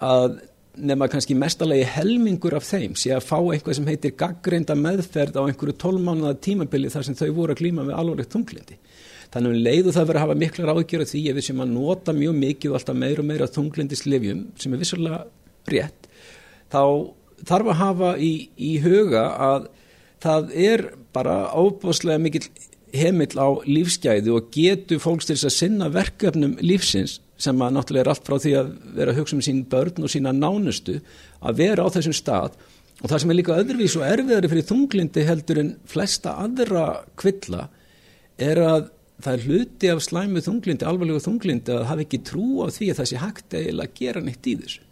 að 0.00 0.38
nema 0.80 1.08
kannski 1.10 1.34
mestalagi 1.36 1.84
helmingur 1.96 2.54
af 2.56 2.66
þeim 2.68 2.94
sé 2.98 3.10
að 3.14 3.26
fá 3.26 3.36
eitthvað 3.40 3.80
sem 3.80 3.88
heitir 3.90 4.14
gaggreinda 4.18 4.76
meðferð 4.78 5.40
á 5.42 5.42
einhverju 5.42 5.74
tólmánaða 5.82 6.38
tímabili 6.46 6.92
þar 6.92 7.08
sem 7.08 7.18
þau 7.18 7.30
voru 7.36 7.56
að 7.56 7.64
glíma 7.64 7.84
með 7.84 7.98
alvarlegt 7.98 8.36
þunglindi 8.36 8.78
þannig 9.34 9.50
að 9.50 9.66
leiðu 9.66 9.94
það 9.96 10.08
verið 10.08 10.20
að 10.20 10.24
hafa 10.24 10.38
mikla 10.44 10.68
ráðgjör 10.70 11.04
því 11.10 11.24
ef 11.30 11.36
við 11.38 11.46
sem 11.48 11.60
að 11.64 11.74
nota 11.74 12.14
mjög 12.14 12.38
mikið 12.38 12.70
og 12.70 12.78
alltaf 12.78 12.98
meira 13.02 13.22
og 13.22 13.28
meira 13.28 13.50
þunglindisleifjum 13.50 14.46
sem 14.62 14.74
er 14.74 14.82
vissulega 14.84 15.20
rétt 15.72 16.08
þá 16.72 16.82
þarf 17.48 17.72
að 17.72 17.80
hafa 17.80 18.10
í, 18.20 18.32
í 18.56 18.72
huga 18.84 19.24
að 19.40 19.68
það 20.20 20.52
er 20.60 20.84
bara 21.14 21.36
ábúslega 21.56 22.20
mikil 22.22 22.44
heimill 22.94 23.38
á 23.38 23.48
lífsgæði 23.66 24.32
og 24.34 24.50
getur 24.54 25.00
fólks 25.02 25.28
til 25.28 25.36
þess 25.36 25.48
að 25.48 25.56
sinna 25.56 25.90
verkefnum 25.94 26.56
lífsins 26.62 27.20
sem 27.40 27.62
að 27.62 27.76
náttúrulega 27.76 28.04
er 28.04 28.12
allt 28.12 28.26
frá 28.26 28.36
því 28.42 28.54
að 28.58 28.72
vera 28.98 29.14
að 29.14 29.20
hugsa 29.20 29.36
um 29.36 29.44
sín 29.44 29.62
börn 29.70 30.04
og 30.04 30.12
sína 30.12 30.34
nánustu 30.36 30.98
að 31.40 31.62
vera 31.62 31.86
á 31.86 31.88
þessum 31.94 32.16
stað. 32.16 32.58
Og 33.00 33.08
það 33.08 33.22
sem 33.22 33.32
er 33.32 33.38
líka 33.38 33.56
öðruvís 33.56 33.96
og 33.96 34.04
erfiðari 34.04 34.50
fyrir 34.52 34.66
þunglindi 34.68 35.24
heldur 35.24 35.62
en 35.62 35.70
flesta 35.88 36.34
aðra 36.42 36.84
kvilla 37.20 37.68
er 38.36 38.60
að 38.60 38.90
það 39.24 39.32
er 39.32 39.46
hluti 39.46 39.88
af 39.92 40.02
slæmu 40.04 40.42
þunglindi, 40.44 40.86
alvarlegu 40.88 41.22
þunglindi 41.24 41.74
að 41.76 41.88
hafa 41.88 42.04
ekki 42.04 42.22
trú 42.28 42.60
á 42.64 42.68
því 42.72 42.92
að 42.92 43.00
það 43.00 43.10
sé 43.10 43.24
hægt 43.24 43.56
eða 43.60 43.88
gera 43.96 44.24
neitt 44.24 44.48
í 44.48 44.56
þessu 44.60 44.89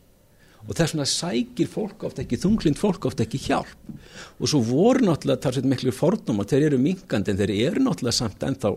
og 0.66 0.74
þess 0.74 0.94
vegna 0.94 1.06
sækir 1.08 1.70
fólk 1.70 2.04
ofta 2.08 2.24
ekki, 2.24 2.40
þunglind 2.42 2.80
fólk 2.80 3.06
ofta 3.08 3.24
ekki 3.24 3.40
hjálp. 3.46 3.92
Og 4.40 4.50
svo 4.50 4.60
voru 4.66 5.06
náttúrulega 5.06 5.46
þar 5.46 5.58
sem 5.58 5.70
miklu 5.70 5.94
fordóma, 5.94 6.46
þeir 6.48 6.68
eru 6.72 6.82
minkandi 6.82 7.32
en 7.32 7.40
þeir 7.40 7.54
eru 7.70 7.84
náttúrulega 7.86 8.18
samt 8.18 8.44
ennþá 8.44 8.74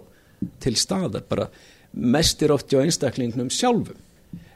til 0.61 0.77
staðar, 0.79 1.25
bara 1.27 1.49
mestir 1.91 2.53
oft 2.53 2.71
á 2.71 2.79
einstaklingnum 2.79 3.51
sjálfum. 3.51 3.99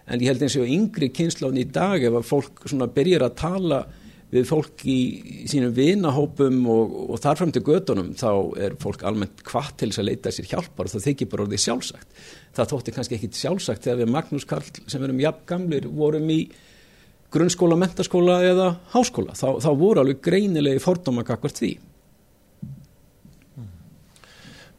En 0.06 0.22
ég 0.22 0.30
held 0.30 0.46
eins 0.46 0.56
og 0.62 0.70
yngri 0.70 1.10
kynsláni 1.14 1.66
í 1.66 1.70
dag 1.74 2.04
ef 2.06 2.16
að 2.20 2.28
fólk 2.30 2.68
svona 2.70 2.88
byrjar 2.94 3.26
að 3.26 3.40
tala 3.42 3.86
við 4.36 4.48
fólk 4.50 4.84
í, 4.90 4.98
sínum 5.50 5.74
vinahópum 5.76 6.58
og, 6.72 6.94
og 7.14 7.22
þarfram 7.24 7.54
til 7.56 7.64
gödunum 7.66 8.12
þá 8.18 8.30
er 8.68 8.76
fólk 8.82 9.06
almennt 9.08 9.44
hvað 9.48 9.72
til 9.80 9.90
þess 9.92 10.02
að 10.02 10.08
leita 10.10 10.34
sér 10.34 10.50
hjálpar 10.50 10.88
og 10.90 10.94
það 10.94 11.08
þykir 11.10 11.32
bara 11.32 11.46
orðið 11.46 11.64
sjálfsagt. 11.66 12.24
Það 12.58 12.72
þótti 12.74 12.96
kannski 12.96 13.18
ekki 13.18 13.32
sjálfsagt 13.40 13.86
þegar 13.86 14.02
við 14.02 14.14
Magnús 14.16 14.48
Karl 14.50 14.72
sem 14.86 15.06
erum 15.06 15.22
jafn 15.24 15.46
gamlir 15.52 15.90
vorum 15.90 16.32
í 16.34 16.40
grunnskóla, 17.36 17.78
mentaskóla 17.80 18.40
eða 18.48 18.70
háskóla. 18.94 19.36
Þá, 19.38 19.48
þá 19.64 19.70
voru 19.80 20.04
alveg 20.04 20.24
greinilegi 20.26 20.84
fordóma 20.84 21.26
kakvart 21.28 21.62
því. 21.62 21.76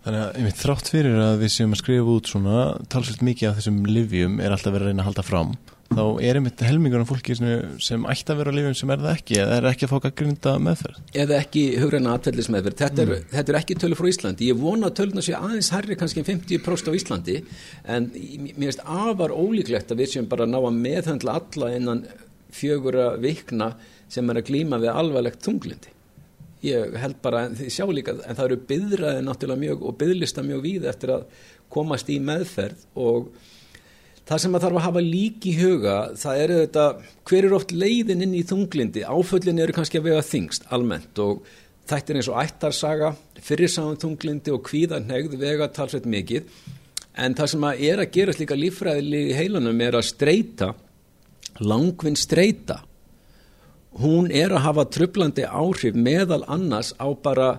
Þannig 0.06 0.22
að 0.22 0.36
einmitt 0.38 0.60
þrátt 0.60 0.90
fyrir 0.92 1.16
að 1.18 1.40
við 1.40 1.50
séum 1.50 1.72
að 1.74 1.80
skrifa 1.82 2.12
út 2.12 2.28
svona 2.30 2.58
talsvöld 2.92 3.24
mikið 3.26 3.48
af 3.48 3.56
þessum 3.58 3.80
livjum 3.90 4.36
er 4.38 4.54
alltaf 4.54 4.74
verið 4.74 4.86
að 4.86 4.92
reyna 4.92 5.02
að 5.02 5.10
halda 5.10 5.24
fram 5.26 5.56
þá 5.86 6.02
er 6.24 6.38
einmitt 6.38 6.62
helmingunum 6.66 7.06
fólki 7.08 7.36
sem, 7.38 7.48
sem 7.82 8.06
ætti 8.10 8.32
að 8.32 8.40
vera 8.40 8.52
á 8.52 8.56
livjum 8.56 8.76
sem 8.78 8.92
er 8.92 9.02
það 9.02 9.12
ekki 9.12 9.38
eða 9.42 9.56
er 9.56 9.68
ekki 9.70 9.86
að 9.86 9.92
fá 9.92 9.96
að 9.98 10.14
grinda 10.20 10.54
meðferð 10.66 11.16
eða 11.22 11.38
ekki 11.38 11.64
hugræna 11.82 12.14
atvellis 12.16 12.50
meðferð 12.52 12.82
þetta, 12.82 13.04
er, 13.04 13.24
þetta 13.32 13.52
er 13.52 13.58
ekki 13.60 13.78
tölur 13.82 14.00
frá 14.00 14.10
Íslandi 14.10 14.50
ég 14.50 14.60
vona 14.60 14.90
að 14.90 14.96
töluna 15.00 15.24
sé 15.24 15.36
aðeins 15.38 15.72
herri 15.74 15.98
kannski 16.00 16.22
en 16.22 16.28
50% 16.28 16.90
á 16.90 16.96
Íslandi 16.98 17.38
en 17.96 18.10
mér 18.12 18.62
finnst 18.64 18.84
afar 18.84 19.34
ólíklegt 19.34 19.92
að 19.92 20.02
við 20.02 20.14
séum 20.14 20.30
bara 20.30 20.46
að 20.46 20.54
ná 20.54 20.60
að 20.62 20.80
meðhandla 20.80 21.38
alla 21.40 21.72
innan 21.76 22.06
fjögura 22.54 23.12
vikna 23.20 23.72
sem 24.08 24.30
er 24.30 24.40
að 24.40 24.48
glýma 24.50 24.80
við 24.82 24.92
alvarlegt 24.94 25.42
tunglindi 25.44 25.92
ég 26.66 26.96
held 26.98 27.18
bara, 27.22 27.46
þið 27.54 27.72
sjá 27.72 27.84
líka 27.92 28.14
en 28.16 28.38
það 28.38 28.46
eru 28.46 28.62
byðraði 28.70 29.26
náttúrulega 29.26 29.62
mjög 29.64 29.84
og 29.86 29.98
byðlista 30.00 30.44
mjög 30.46 30.64
víð 30.64 30.88
eftir 30.90 31.12
að 31.16 31.44
komast 31.72 32.10
í 32.10 32.16
meðferð 32.22 32.86
og 33.02 33.28
það 34.26 34.40
sem 34.42 34.54
maður 34.54 34.66
þarf 34.66 34.80
að 34.80 34.86
hafa 34.86 35.04
lík 35.04 35.46
í 35.46 35.54
huga 35.60 35.96
það 36.18 36.40
eru 36.44 36.58
þetta, 36.62 36.86
hver 37.28 37.48
er 37.48 37.56
oft 37.58 37.74
leiðin 37.74 38.24
inn 38.26 38.34
í 38.34 38.42
þunglindi, 38.46 39.04
áföllin 39.06 39.62
eru 39.62 39.76
kannski 39.76 40.00
að 40.00 40.08
vega 40.10 40.26
þingst 40.26 40.66
almennt 40.74 41.22
og 41.22 41.44
þetta 41.86 42.12
er 42.12 42.20
eins 42.20 42.30
og 42.30 42.40
ættarsaga, 42.40 43.12
fyrirsáðum 43.46 44.00
þunglindi 44.02 44.54
og 44.54 44.64
kvíðan 44.66 45.12
hegð 45.12 45.36
vega 45.38 45.68
talsveit 45.70 46.08
mikið. 46.10 46.48
En 47.16 47.36
það 47.36 47.52
sem 47.52 47.66
að 47.68 47.84
er 47.88 48.02
að 48.02 48.10
gerast 48.16 48.42
líka 48.42 48.58
lífræðili 48.58 49.20
í 49.30 49.36
heilunum 49.36 49.78
er 49.86 49.96
að 49.96 50.08
streyta 50.10 50.72
langvinn 51.60 52.18
streyta 52.18 52.82
hún 54.00 54.28
er 54.30 54.52
að 54.52 54.64
hafa 54.66 54.84
trublandi 54.92 55.46
áhrif 55.46 55.96
meðal 55.96 56.44
annars 56.52 56.92
á 57.00 57.08
bara 57.16 57.56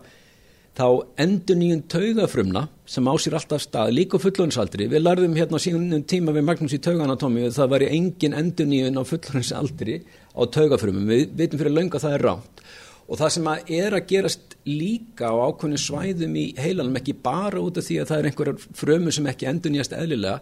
þá 0.77 0.87
endur 1.23 1.57
nýjum 1.57 1.81
taugafrumna 1.89 2.67
sem 2.85 3.07
á 3.09 3.13
sér 3.17 3.37
alltaf 3.39 3.63
stað, 3.63 3.95
líka 3.97 4.19
fulloninsaldri. 4.21 4.85
Við 4.91 5.01
larðum 5.01 5.33
hérna 5.37 5.57
á 5.57 5.61
sínum 5.63 6.03
tíma 6.05 6.35
við 6.35 6.45
Magnús 6.45 6.75
í 6.77 6.81
tauganatómi 6.85 7.47
það 7.55 7.71
var 7.73 7.85
engin 7.87 8.37
endur 8.37 8.69
nýjum 8.69 8.99
á 9.01 9.03
fulloninsaldri 9.09 9.97
á 10.37 10.41
taugafrumum. 10.45 11.09
Við 11.09 11.33
veitum 11.39 11.63
fyrir 11.63 11.73
launga 11.73 12.03
það 12.03 12.17
er 12.19 12.25
ránt. 12.27 12.63
Og 13.07 13.17
það 13.17 13.33
sem 13.33 13.49
að 13.49 13.73
er 13.79 13.97
að 13.97 14.07
gerast 14.11 14.55
líka 14.67 15.31
á 15.31 15.35
ákveðinu 15.47 15.81
svæðum 15.81 16.37
í 16.37 16.45
heilanum, 16.59 16.97
ekki 16.99 17.15
bara 17.23 17.61
út 17.63 17.79
af 17.79 17.87
því 17.87 18.01
að 18.01 18.09
það 18.11 18.19
er 18.19 18.29
einhverjar 18.29 18.65
frömu 18.77 19.13
sem 19.15 19.29
ekki 19.31 19.47
endur 19.49 19.73
nýjast 19.73 19.95
eðlilega, 19.97 20.41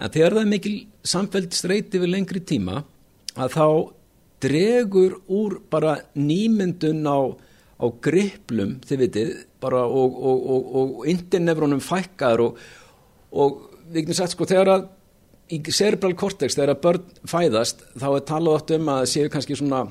að 0.00 0.16
þegar 0.18 0.36
það 0.36 0.42
er 0.42 0.50
mikil 0.52 0.76
samfelt 1.06 1.56
streyti 1.56 2.00
við 2.02 2.12
lengri 2.12 2.42
tíma, 2.44 2.82
að 3.36 3.56
þá 3.56 3.66
dregur 4.46 5.20
úr 5.32 5.60
bara 5.72 5.96
nýmyndun 6.18 7.06
á, 7.08 7.18
á 7.80 7.86
griplum, 8.04 8.76
þið 8.84 9.02
vitið, 9.04 9.32
bara 9.62 9.84
og, 9.88 10.18
og, 10.20 10.50
og, 10.52 10.74
og 10.80 11.08
internefrónum 11.10 11.80
fækkar 11.84 12.42
og 12.44 12.60
við 13.90 14.04
getum 14.04 14.18
sagt 14.18 14.34
sko 14.34 14.48
þegar 14.48 14.72
að 14.74 14.86
í 15.54 15.60
cerebral 15.70 16.14
cortex 16.18 16.56
þegar 16.56 16.74
að 16.74 16.82
börn 16.84 17.26
fæðast 17.30 17.84
þá 17.94 18.06
er 18.10 18.24
talað 18.26 18.58
átt 18.58 18.72
um 18.76 18.92
að 18.96 19.08
séu 19.12 19.30
kannski 19.30 19.58
svona 19.58 19.84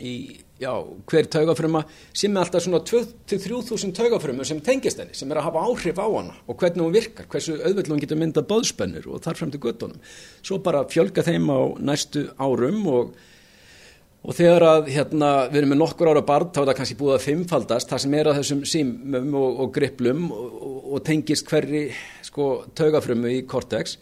í, 0.00 0.14
já, 0.60 0.72
hver 1.08 1.28
taugafröma 1.32 1.82
sem 2.12 2.34
er 2.34 2.42
alltaf 2.42 2.64
svona 2.64 2.82
2-3.000 2.84 3.94
taugafrömu 3.96 4.44
sem 4.44 4.60
tengist 4.64 5.00
henni, 5.00 5.16
sem 5.16 5.30
er 5.32 5.40
að 5.40 5.48
hafa 5.48 5.64
áhrif 5.70 6.00
á 6.00 6.06
hana 6.06 6.36
og 6.46 6.60
hvernig 6.60 6.84
hún 6.84 6.94
virkar, 6.94 7.28
hversu 7.32 7.56
auðvitað 7.58 7.94
hún 7.94 8.04
getur 8.04 8.20
mynda 8.20 8.44
bóðspennur 8.46 9.08
og 9.08 9.24
þar 9.24 9.40
frem 9.40 9.54
til 9.54 9.62
göttunum 9.64 10.14
svo 10.42 10.60
bara 10.64 10.84
fjölga 10.90 11.24
þeim 11.26 11.48
á 11.48 11.60
næstu 11.90 12.28
árum 12.38 12.86
og 12.92 13.12
og 14.20 14.36
þegar 14.36 14.66
að 14.66 14.90
hérna, 14.92 15.28
við 15.48 15.62
erum 15.62 15.70
með 15.72 15.80
nokkur 15.80 16.10
ára 16.12 16.22
barn 16.28 16.50
þá 16.52 16.58
er 16.60 16.66
það 16.68 16.78
kannski 16.80 16.96
búið 17.00 17.14
að 17.14 17.22
fimmfaldast 17.24 17.92
það 17.92 18.02
sem 18.04 18.16
er 18.18 18.28
að 18.28 18.40
þessum 18.40 18.62
símum 18.68 19.36
og, 19.40 19.62
og 19.64 19.70
griplum 19.72 20.26
og, 20.28 20.58
og 20.92 21.04
tengist 21.06 21.48
hverri 21.48 21.86
sko, 22.26 22.50
taugafrömmu 22.76 23.32
í 23.38 23.40
kortex 23.48 23.96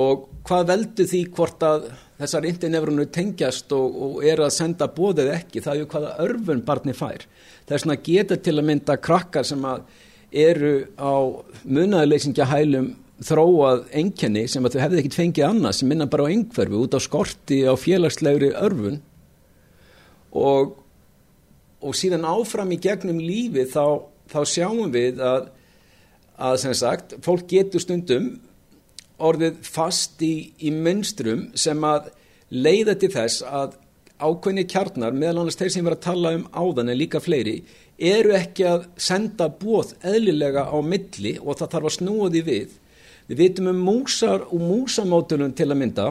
og 0.00 0.28
hvað 0.48 0.68
veldu 0.70 1.06
því 1.08 1.20
hvort 1.36 1.64
að 1.66 1.90
þessar 2.22 2.46
internefrunu 2.48 3.04
tengjast 3.12 3.72
og, 3.76 3.98
og 4.06 4.24
er 4.24 4.40
að 4.40 4.54
senda 4.56 4.88
bóðið 4.88 5.32
ekki? 5.34 5.62
Það 5.64 5.82
er 5.82 5.90
hvaða 5.92 6.14
örfun 6.24 6.64
barni 6.64 6.94
fær. 6.96 7.26
Er 7.68 7.80
svona 7.80 7.98
geta 8.04 8.36
til 8.36 8.58
að 8.58 8.66
mynda 8.68 8.98
krakkar 9.00 9.46
sem 9.48 9.62
að 9.64 9.84
eru 10.32 10.74
á 10.96 11.12
munaðileysingja 11.68 12.48
hælum 12.48 12.92
þróað 13.22 13.84
enkenni 14.00 14.46
sem 14.50 14.64
að 14.64 14.76
þau 14.76 14.82
hefði 14.82 15.00
ekkit 15.02 15.16
fengið 15.18 15.46
annað 15.46 15.74
sem 15.78 15.90
minna 15.92 16.08
bara 16.10 16.26
á 16.26 16.32
engverfi 16.32 16.78
út 16.78 16.96
á 16.96 17.00
skorti 17.02 17.60
á 17.68 17.74
félagslegri 17.78 18.52
örfun. 18.58 19.00
Og, 20.32 20.72
og 21.84 21.96
síðan 21.98 22.26
áfram 22.28 22.72
í 22.72 22.80
gegnum 22.82 23.20
lífi 23.20 23.66
þá, 23.70 24.08
þá 24.32 24.40
sjáum 24.48 24.92
við 24.94 25.20
að, 25.24 25.50
að 26.40 26.58
sem 26.64 26.76
sagt, 26.76 27.16
fólk 27.24 27.44
getur 27.52 27.84
stundum 27.84 28.32
orðið 29.22 29.62
fast 29.66 30.22
í, 30.24 30.52
í 30.58 30.72
munstrum 30.74 31.48
sem 31.58 31.84
að 31.86 32.10
leiða 32.52 32.96
til 33.00 33.12
þess 33.14 33.44
að 33.46 33.78
ákveðni 34.22 34.66
kjarnar, 34.70 35.14
meðal 35.16 35.42
annars 35.42 35.58
þeir 35.58 35.72
sem 35.74 35.86
verður 35.86 35.98
að 35.98 36.04
tala 36.06 36.34
um 36.36 36.44
áðan 36.52 36.92
en 36.92 36.98
líka 37.00 37.20
fleiri, 37.22 37.56
eru 37.98 38.34
ekki 38.36 38.66
að 38.68 38.84
senda 39.00 39.48
bóð 39.48 39.94
eðlilega 40.06 40.68
á 40.70 40.78
milli 40.84 41.36
og 41.40 41.58
það 41.58 41.72
þarf 41.74 41.88
að 41.88 41.96
snúa 41.96 42.28
því 42.30 42.42
við. 42.46 42.76
Við 43.30 43.40
vitum 43.42 43.70
um 43.72 43.82
músar 43.86 44.46
og 44.48 44.62
músamótunum 44.62 45.54
til 45.56 45.70
að 45.70 45.80
mynda 45.80 46.06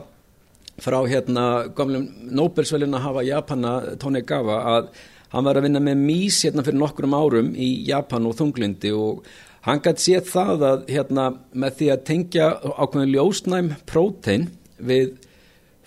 frá 0.82 0.98
hérna 1.06 1.46
gamlum 1.76 2.08
Nobelsvölin 2.32 2.96
að 2.98 3.06
hafa 3.06 3.26
Japana 3.28 3.74
Tony 4.02 4.24
Gawa 4.26 4.60
að 4.78 4.92
hann 5.32 5.46
var 5.48 5.60
að 5.60 5.68
vinna 5.68 5.82
með 5.84 6.02
mís 6.02 6.42
hérna 6.46 6.64
fyrir 6.66 6.80
nokkrum 6.82 7.16
árum 7.16 7.52
í 7.56 7.70
Japan 7.88 8.28
og 8.28 8.38
þunglindi 8.40 8.92
og 8.96 9.22
hann 9.66 9.82
gæti 9.84 10.08
séð 10.08 10.30
það 10.32 10.64
að 10.68 10.88
hérna 10.90 11.26
með 11.54 11.76
því 11.80 11.90
að 11.94 12.06
tengja 12.10 12.48
ákveðin 12.78 13.14
ljósnæm 13.14 13.70
prótein 13.90 14.48
við 14.82 15.14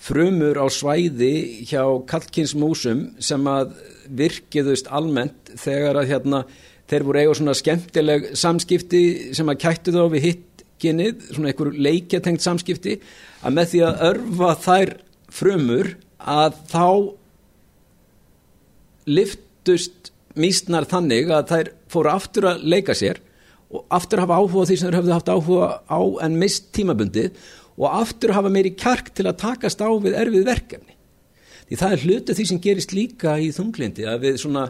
frumur 0.05 0.61
á 0.61 0.67
svæði 0.71 1.65
hjá 1.71 1.83
kallkynsmúsum 2.11 3.07
sem 3.25 3.49
að 3.49 3.75
virkiðust 4.15 4.91
almennt 4.93 5.55
þegar 5.59 6.03
að 6.03 6.11
hérna 6.13 6.45
þeir 6.91 7.07
voru 7.09 7.23
eiga 7.23 7.37
svona 7.39 7.57
skemmtileg 7.57 8.31
samskipti 8.37 9.05
sem 9.37 9.49
að 9.49 9.63
kættu 9.65 9.95
þá 9.95 10.03
við 10.13 10.27
hitt 10.29 10.65
kynið, 10.85 11.29
svona 11.33 11.51
einhver 11.51 11.77
leikjatengt 11.87 12.45
samskipti 12.45 12.99
að 13.45 13.57
með 13.57 13.71
því 13.73 13.85
að 13.89 14.03
örfa 14.11 14.51
þær 14.65 14.97
frumur 15.35 15.93
að 16.21 16.59
þá 16.71 16.89
liftust 19.09 20.13
mísnar 20.39 20.87
þannig 20.91 21.31
að 21.33 21.51
þær 21.53 21.71
fóru 21.93 22.13
aftur 22.13 22.51
að 22.51 22.67
leika 22.75 22.97
sér 22.99 23.21
og 23.73 23.85
aftur 23.95 24.23
hafa 24.23 24.39
áhuga 24.41 24.67
því 24.69 24.79
sem 24.79 24.91
þær 24.91 24.99
höfðu 25.01 25.15
haft 25.15 25.33
áhuga 25.33 25.69
á 25.89 26.01
en 26.27 26.39
mist 26.41 26.71
tímabundið 26.77 27.39
og 27.75 27.89
aftur 27.91 28.35
hafa 28.37 28.53
meiri 28.53 28.75
kjark 28.79 29.11
til 29.17 29.27
að 29.29 29.41
takast 29.43 29.83
á 29.83 29.89
við 29.91 30.17
erfið 30.21 30.47
verkefni. 30.47 30.95
Því 31.65 31.81
það 31.81 31.95
er 31.95 32.05
hlutu 32.05 32.37
því 32.37 32.47
sem 32.51 32.63
gerist 32.63 32.95
líka 32.95 33.37
í 33.41 33.51
þunglindi 33.55 34.07
að 34.07 34.27
við 34.27 34.41
svona, 34.43 34.65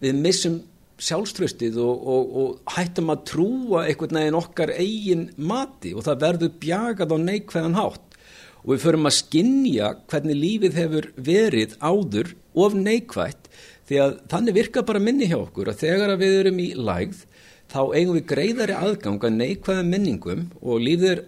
við 0.00 0.20
missum 0.22 0.60
sjálfströstið 0.98 1.78
og, 1.82 2.06
og, 2.10 2.36
og 2.42 2.74
hættum 2.74 3.12
að 3.12 3.24
trúa 3.30 3.84
einhvern 3.86 4.18
veginn 4.18 4.38
okkar 4.38 4.72
eigin 4.74 5.28
mati 5.36 5.94
og 5.94 6.06
það 6.06 6.22
verður 6.24 6.54
bjagað 6.62 7.14
á 7.14 7.18
neikvæðan 7.22 7.78
hátt 7.78 8.16
og 8.64 8.72
við 8.72 8.82
förum 8.82 9.08
að 9.08 9.16
skinja 9.20 9.92
hvernig 10.10 10.38
lífið 10.38 10.78
hefur 10.80 11.10
verið 11.14 11.76
áður 11.78 12.32
of 12.58 12.74
neikvætt 12.74 13.46
því 13.88 14.00
að 14.04 14.16
þannig 14.32 14.58
virka 14.58 14.84
bara 14.88 15.02
minni 15.02 15.28
hjá 15.30 15.38
okkur 15.38 15.70
að 15.70 15.84
þegar 15.84 16.14
að 16.14 16.24
við 16.24 16.38
erum 16.40 16.58
í 16.64 16.68
lægð 16.74 17.22
þá 17.68 17.80
eigum 17.94 18.16
við 18.16 18.28
greiðari 18.32 18.76
aðgang 18.76 19.24
að 19.24 19.36
neikvæða 19.42 19.84
minningum 19.86 20.46
og 20.60 20.80
lífið 20.84 21.10
er 21.12 21.24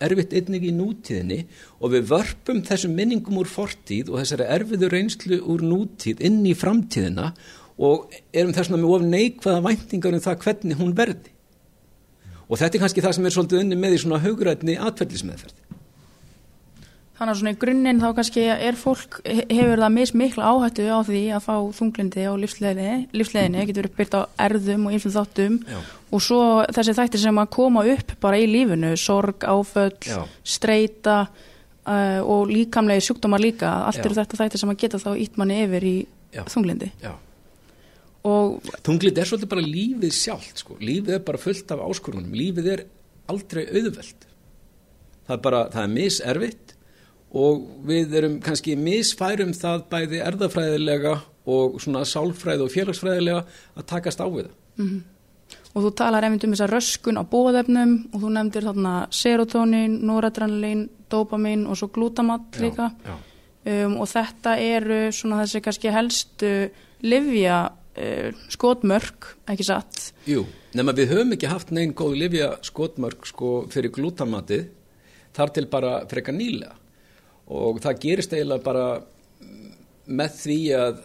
erfitt 0.00 0.34
einnig 0.36 0.64
í 0.64 0.74
nútíðinni 0.74 1.40
og 1.80 1.94
við 1.94 2.06
vörpum 2.12 2.62
þessum 2.66 2.94
minningum 2.96 3.40
úr 3.42 3.50
fortíð 3.50 4.12
og 4.12 4.22
þessari 4.22 4.46
erfiðu 4.54 4.90
reynslu 4.92 5.40
úr 5.52 5.64
nútíð 5.66 6.22
inn 6.24 6.40
í 6.48 6.54
framtíðina 6.56 7.32
og 7.80 8.14
erum 8.32 8.54
þess 8.56 8.70
vegna 8.70 8.80
með 8.82 8.94
of 8.96 9.04
neikvæða 9.08 9.64
væntingar 9.66 10.16
um 10.16 10.24
það 10.24 10.40
hvernig 10.44 10.80
hún 10.80 10.96
verði. 10.96 11.34
Og 12.50 12.58
þetta 12.58 12.76
er 12.76 12.82
kannski 12.84 13.04
það 13.04 13.16
sem 13.16 13.28
er 13.28 13.36
svolítið 13.36 13.62
unni 13.64 13.78
með 13.78 13.96
í 13.96 14.00
svona 14.02 14.22
haugrætni 14.24 14.78
atverðlismeðferð. 14.80 15.69
Þannig 17.20 17.34
að 17.34 17.40
svona 17.42 17.52
í 17.52 17.56
grunninn 17.60 17.98
þá 18.00 18.06
kannski 18.16 18.42
er 18.48 18.76
fólk, 18.80 19.18
hefur 19.28 19.80
það 19.82 19.90
mis 19.92 20.12
mikla 20.16 20.52
áhættu 20.54 20.86
á 20.88 20.98
því 21.04 21.18
að 21.36 21.42
fá 21.44 21.56
þunglindi 21.76 22.22
á 22.24 22.32
lífsleginni, 22.40 23.64
getur 23.68 23.84
verið 23.84 23.98
byrkt 23.98 24.16
á 24.16 24.20
erðum 24.46 24.86
og 24.88 24.96
ymsum 24.96 25.12
þáttum 25.12 25.58
Já. 25.68 25.76
og 26.16 26.24
svo 26.24 26.40
þessi 26.72 26.94
þættir 26.96 27.22
sem 27.26 27.40
að 27.42 27.50
koma 27.58 27.84
upp 27.92 28.14
bara 28.24 28.40
í 28.40 28.46
lífinu, 28.48 28.94
sorg, 28.96 29.44
áföll, 29.44 29.98
Já. 30.00 30.22
streyta 30.40 31.18
uh, 31.28 32.24
og 32.24 32.48
líkamlegi 32.54 33.04
sjúkdómar 33.10 33.44
líka, 33.44 33.74
allt 33.90 34.00
eru 34.00 34.16
þetta 34.16 34.40
þættir 34.40 34.64
sem 34.64 34.72
að 34.72 34.80
geta 34.86 35.02
þá 35.04 35.10
ítt 35.20 35.36
manni 35.36 35.60
yfir 35.66 35.88
í 35.90 35.94
Já. 36.32 36.46
þunglindi. 36.48 36.88
Já. 37.04 37.12
Þunglind 38.24 39.20
er 39.20 39.28
svolítið 39.28 39.52
bara 39.52 39.68
lífið 39.68 40.16
sjálft 40.16 40.64
sko. 40.64 40.80
lífið 40.80 41.18
er 41.18 41.22
bara 41.28 41.44
fullt 41.44 41.76
af 41.76 41.84
áskorunum 41.84 42.32
lífið 42.36 42.72
er 42.78 42.86
aldrei 43.28 43.66
auðveld 43.68 44.26
það 45.30 45.36
er 45.36 45.42
bara, 45.44 45.62
það 45.72 45.86
er 45.86 45.94
miservitt 45.94 46.74
og 47.30 47.62
við 47.86 48.16
erum 48.18 48.38
kannski 48.42 48.74
misfærum 48.78 49.52
það 49.54 49.84
bæði 49.92 50.20
erðafræðilega 50.26 51.14
og 51.50 51.78
svona 51.82 52.02
sálfræði 52.08 52.66
og 52.66 52.74
félagsfræðilega 52.74 53.42
að 53.78 53.88
takast 53.90 54.20
á 54.22 54.26
við 54.26 54.48
það. 54.48 54.56
Mm 54.76 54.88
-hmm. 54.88 55.02
og 55.74 55.82
þú 55.84 55.94
talar 55.94 56.24
einmitt 56.24 56.44
um 56.44 56.52
þessa 56.52 56.70
röskun 56.70 57.20
á 57.20 57.24
bóðefnum 57.24 57.92
og 58.12 58.20
þú 58.20 58.28
nefndir 58.30 58.64
þarna 58.64 59.06
serotonin, 59.10 59.98
noradrenalin, 60.06 60.88
dopamin 61.10 61.66
og 61.66 61.76
svo 61.76 61.88
glutamat 61.88 62.56
líka. 62.60 62.90
já. 63.04 63.16
um, 63.86 63.96
og 63.96 64.08
þetta 64.08 64.58
eru 64.58 65.12
svona 65.12 65.42
þessi 65.42 65.60
kannski 65.60 65.90
helstu 65.90 66.70
livja 67.02 67.70
uh, 67.70 68.32
skotmörk, 68.48 69.36
ekki 69.46 69.64
satt? 69.64 70.12
Jú, 70.26 70.46
nema 70.74 70.92
við 70.92 71.08
höfum 71.08 71.32
ekki 71.32 71.46
haft 71.46 71.70
neinn 71.70 71.94
góð 71.94 72.16
livja 72.16 72.58
skotmörk 72.62 73.26
sko 73.26 73.66
fyrir 73.70 73.90
glutamatið 73.90 74.66
þar 75.32 75.48
til 75.52 75.66
bara 75.66 76.06
frekar 76.06 76.34
nýlega 76.34 76.79
og 77.50 77.80
það 77.82 78.02
gerist 78.04 78.34
eiginlega 78.34 78.64
bara 78.64 78.84
með 80.10 80.36
því 80.40 80.60
að 80.78 81.00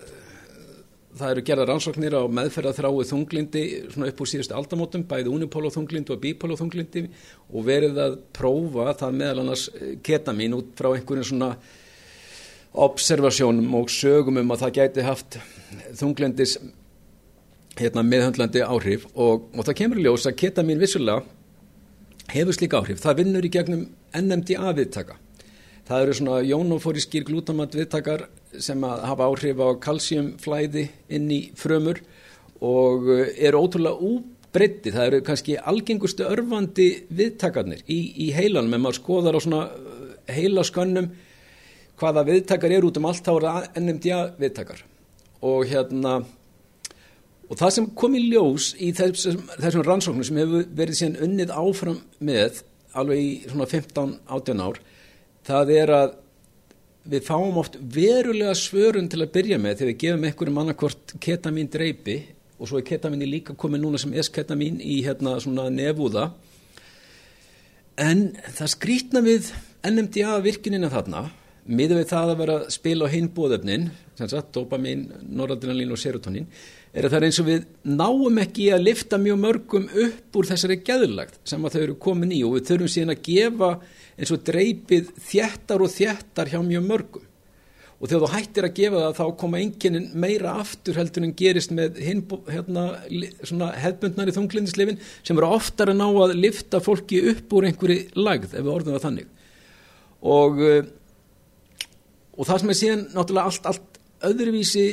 það 1.16 1.32
eru 1.32 1.44
gerða 1.48 1.66
rannsóknir 1.70 2.18
á 2.20 2.24
meðferða 2.28 2.74
þráu 2.76 3.06
þunglindi 3.08 3.64
svona 3.94 4.10
upp 4.12 4.22
úr 4.22 4.30
síðustu 4.30 4.56
aldamótum, 4.58 5.06
bæði 5.08 5.32
unipóla 5.32 5.72
þunglindi 5.72 6.12
og 6.12 6.22
bípóla 6.24 6.58
þunglindi 6.60 7.06
og 7.54 7.68
verið 7.68 8.02
að 8.04 8.18
prófa 8.36 8.96
það 9.00 9.20
meðal 9.22 9.44
annars 9.46 9.66
ketamin 10.04 10.58
út 10.58 10.74
frá 10.76 10.92
einhverjum 10.92 11.30
svona 11.32 11.54
observasjónum 12.86 13.78
og 13.80 13.92
sögum 13.94 14.42
um 14.42 14.52
að 14.52 14.66
það 14.66 14.76
gæti 14.82 15.06
haft 15.08 15.38
þunglindis 15.96 16.58
hérna, 17.80 18.04
meðhundlandi 18.04 18.64
áhrif 18.66 19.08
og, 19.14 19.48
og 19.56 19.64
það 19.64 19.80
kemur 19.82 20.02
í 20.02 20.08
ljós 20.08 20.28
að 20.28 20.40
ketamin 20.44 20.82
vissulega 20.82 21.24
hefur 22.34 22.58
slík 22.58 22.76
áhrif. 22.76 23.00
Það 23.04 23.22
vinnur 23.22 23.48
í 23.48 23.54
gegnum 23.54 23.88
NMDA 24.16 24.76
viðtaka. 24.76 25.20
Það 25.86 26.04
eru 26.04 26.14
svona 26.18 26.38
jónofóriskir 26.42 27.26
glutamat 27.28 27.76
viðtakar 27.78 28.26
sem 28.58 28.82
hafa 28.82 29.28
áhrif 29.28 29.60
á 29.62 29.70
kalsíumflæði 29.86 30.88
inn 31.14 31.28
í 31.30 31.42
frömur 31.60 32.00
og 32.66 33.06
eru 33.14 33.62
ótrúlega 33.62 34.02
úbreytti. 34.10 34.94
Það 34.96 35.10
eru 35.12 35.20
kannski 35.28 35.60
algengustu 35.62 36.26
örfandi 36.26 36.90
viðtakarnir 37.14 37.84
í, 37.86 38.00
í 38.26 38.32
heilanum 38.34 38.74
ef 38.74 38.82
maður 38.82 39.00
skoðar 39.02 39.38
á 39.38 39.46
svona 39.46 39.62
heilaskönnum 40.32 41.12
hvaða 42.00 42.26
viðtakar 42.32 42.74
eru 42.76 42.90
út 42.90 42.98
um 43.00 43.08
allt 43.12 43.28
það 43.28 43.70
NMDA 43.78 44.24
viðtakar 44.40 44.82
og 45.46 45.70
hérna 45.70 46.18
og 47.46 47.60
það 47.60 47.74
sem 47.78 47.88
kom 47.98 48.18
í 48.18 48.24
ljós 48.26 48.72
í 48.82 48.92
þessum, 48.96 49.44
þessum 49.60 49.86
rannsóknum 49.86 50.26
sem 50.26 50.42
hefur 50.42 50.66
verið 50.76 51.00
síðan 51.00 51.22
unnið 51.28 51.54
áfram 51.54 52.02
með 52.20 52.64
alveg 52.98 53.22
í 53.22 53.32
svona 53.52 53.70
15-18 53.70 54.64
ár 54.66 54.82
það 55.46 55.74
er 55.76 55.94
að 55.94 56.16
við 57.06 57.28
fáum 57.28 57.60
oft 57.62 57.78
verulega 57.78 58.56
svörun 58.58 59.10
til 59.12 59.22
að 59.22 59.34
byrja 59.36 59.60
með 59.62 59.78
þegar 59.80 59.92
við 59.92 60.02
gefum 60.04 60.26
einhverjum 60.26 60.62
annarkvort 60.64 61.16
ketamin 61.22 61.70
dreipi 61.72 62.18
og 62.56 62.70
svo 62.70 62.80
er 62.80 62.88
ketamini 62.88 63.28
líka 63.30 63.56
komið 63.60 63.84
núna 63.84 64.00
sem 64.02 64.14
S-ketamin 64.16 64.80
í 64.80 65.02
hérna 65.06 65.36
svona 65.44 65.68
nefúða. 65.74 66.30
En 68.00 68.30
það 68.56 68.72
skrítna 68.74 69.22
við 69.24 69.52
NMDA 69.86 70.40
virkinina 70.44 70.90
þarna 70.92 71.28
miður 71.66 72.02
við 72.02 72.10
það 72.12 72.32
að 72.32 72.40
vera 72.42 72.56
að 72.60 72.66
spila 72.76 73.08
á 73.10 73.14
hinn 73.14 73.30
bóðöfnin 73.34 73.86
dopamin, 74.54 75.06
noradrenalín 75.34 75.92
og 75.92 76.00
serotonin 76.00 76.46
er 76.94 77.08
að 77.08 77.16
það 77.16 77.18
er 77.18 77.26
eins 77.28 77.40
og 77.42 77.48
við 77.50 77.64
náum 77.84 78.38
ekki 78.40 78.68
að 78.72 78.86
lifta 78.86 79.20
mjög 79.20 79.40
mörgum 79.42 79.88
upp 79.90 80.38
úr 80.40 80.50
þessari 80.52 80.78
gæðurlagt 80.86 81.40
sem 81.44 81.66
að 81.66 81.76
þau 81.76 81.82
eru 81.82 81.98
komin 82.06 82.36
í 82.36 82.44
og 82.46 82.56
við 82.56 82.68
þurfum 82.70 82.94
síðan 82.94 83.16
að 83.16 83.24
gefa 83.26 83.72
eins 84.16 84.34
og 84.34 84.44
dreipið 84.48 85.14
þjættar 85.28 85.84
og 85.84 85.92
þjættar 85.92 86.52
hjá 86.52 86.60
mjög 86.64 86.86
mörgum. 86.90 87.26
Og 87.96 88.10
þegar 88.12 88.26
þú 88.26 88.30
hættir 88.34 88.68
að 88.68 88.76
gefa 88.76 89.02
það 89.02 89.18
þá 89.18 89.38
koma 89.40 89.60
enginin 89.64 90.08
meira 90.20 90.58
aftur 90.60 90.98
heldur 91.00 91.24
en 91.24 91.34
gerist 91.40 91.72
með 91.74 92.02
hinn, 92.04 92.26
hérna, 92.52 92.84
hefbundnari 93.80 94.36
þunglindislefin 94.36 95.00
sem 95.22 95.40
eru 95.40 95.48
oftar 95.56 95.94
að 95.94 96.02
ná 96.02 96.06
að 96.10 96.36
lifta 96.42 96.82
fólki 96.84 97.22
upp 97.32 97.56
úr 97.56 97.70
einhverju 97.70 98.20
lagð 98.20 98.52
ef 98.52 98.60
við 98.60 98.72
orðum 98.74 98.98
það 98.98 99.06
þannig. 99.08 99.32
Og, 100.36 100.62
og 102.36 102.50
það 102.50 102.62
sem 102.62 102.74
er 102.74 102.80
síðan 102.82 103.06
náttúrulega 103.16 103.54
allt, 103.54 103.70
allt 103.72 104.02
öðruvísi 104.26 104.88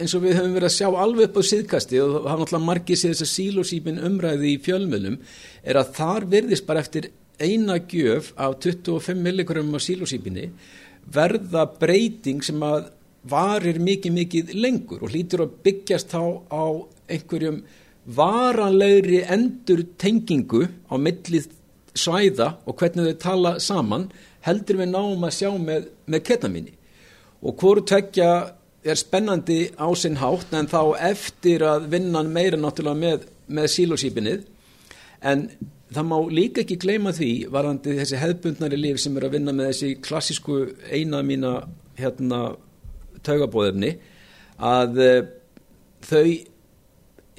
eins 0.00 0.14
og 0.16 0.24
við 0.24 0.38
höfum 0.38 0.54
verið 0.56 0.68
að 0.70 0.76
sjá 0.76 0.88
alveg 0.88 1.28
upp 1.28 1.40
á 1.40 1.42
síðkasti 1.50 2.00
og 2.00 2.12
það 2.12 2.28
hafa 2.30 2.42
náttúrulega 2.42 2.68
margir 2.68 3.00
séð 3.00 3.14
þess 3.14 3.24
að 3.26 3.32
sílósýpin 3.34 4.04
umræði 4.08 4.52
í 4.54 4.60
fjölmjölum 4.64 5.18
er 5.64 5.80
að 5.80 5.90
þar 5.98 6.28
verðist 6.34 6.68
bara 6.68 6.84
eftir 6.84 7.10
eina 7.40 7.78
gjöf 7.90 8.32
af 8.36 8.58
25 8.62 9.20
milligrum 9.24 9.74
á 9.74 9.78
sílósýpinni 9.80 10.50
verða 11.14 11.66
breyting 11.80 12.42
sem 12.44 12.60
að 12.62 12.90
varir 13.30 13.80
mikið 13.80 14.16
mikið 14.16 14.52
lengur 14.56 15.04
og 15.04 15.12
hlýtur 15.12 15.44
að 15.44 15.56
byggjast 15.64 16.14
á, 16.16 16.24
á 16.48 16.64
einhverjum 17.10 17.62
varanlegri 18.06 19.22
endur 19.28 19.84
tengingu 20.00 20.66
á 20.88 20.94
millið 20.96 21.50
svæða 21.94 22.54
og 22.64 22.76
hvernig 22.80 23.10
þau 23.10 23.18
tala 23.24 23.52
saman 23.60 24.08
heldur 24.46 24.80
við 24.80 24.92
náum 24.94 25.26
að 25.26 25.36
sjá 25.36 25.50
með, 25.58 25.90
með 26.06 26.24
ketamini 26.28 26.72
og 27.40 27.56
hvoru 27.60 27.84
tvekja 27.84 28.30
er 28.84 28.96
spennandi 28.96 29.60
á 29.76 29.88
sinn 29.98 30.16
hátt 30.20 30.54
en 30.56 30.70
þá 30.70 30.96
eftir 31.10 31.64
að 31.66 31.90
vinna 31.92 32.22
meira 32.24 32.56
náttúrulega 32.56 33.00
með, 33.02 33.26
með 33.48 33.68
sílósýpinnið 33.74 34.46
en 35.20 35.44
það 35.90 36.06
má 36.06 36.16
líka 36.30 36.62
ekki 36.62 36.78
gleyma 36.80 37.12
því 37.14 37.30
varandi 37.50 37.96
þessi 37.98 38.20
hefðbundnari 38.20 38.78
líf 38.78 39.00
sem 39.02 39.16
er 39.18 39.26
að 39.26 39.36
vinna 39.36 39.54
með 39.56 39.72
þessi 39.72 39.90
klassísku 40.04 40.60
eina 40.90 41.22
mína 41.26 41.54
hérna 41.98 42.40
taugabóðefni 43.26 43.96
að 44.60 45.00
uh, 45.02 45.18
þau 46.06 46.24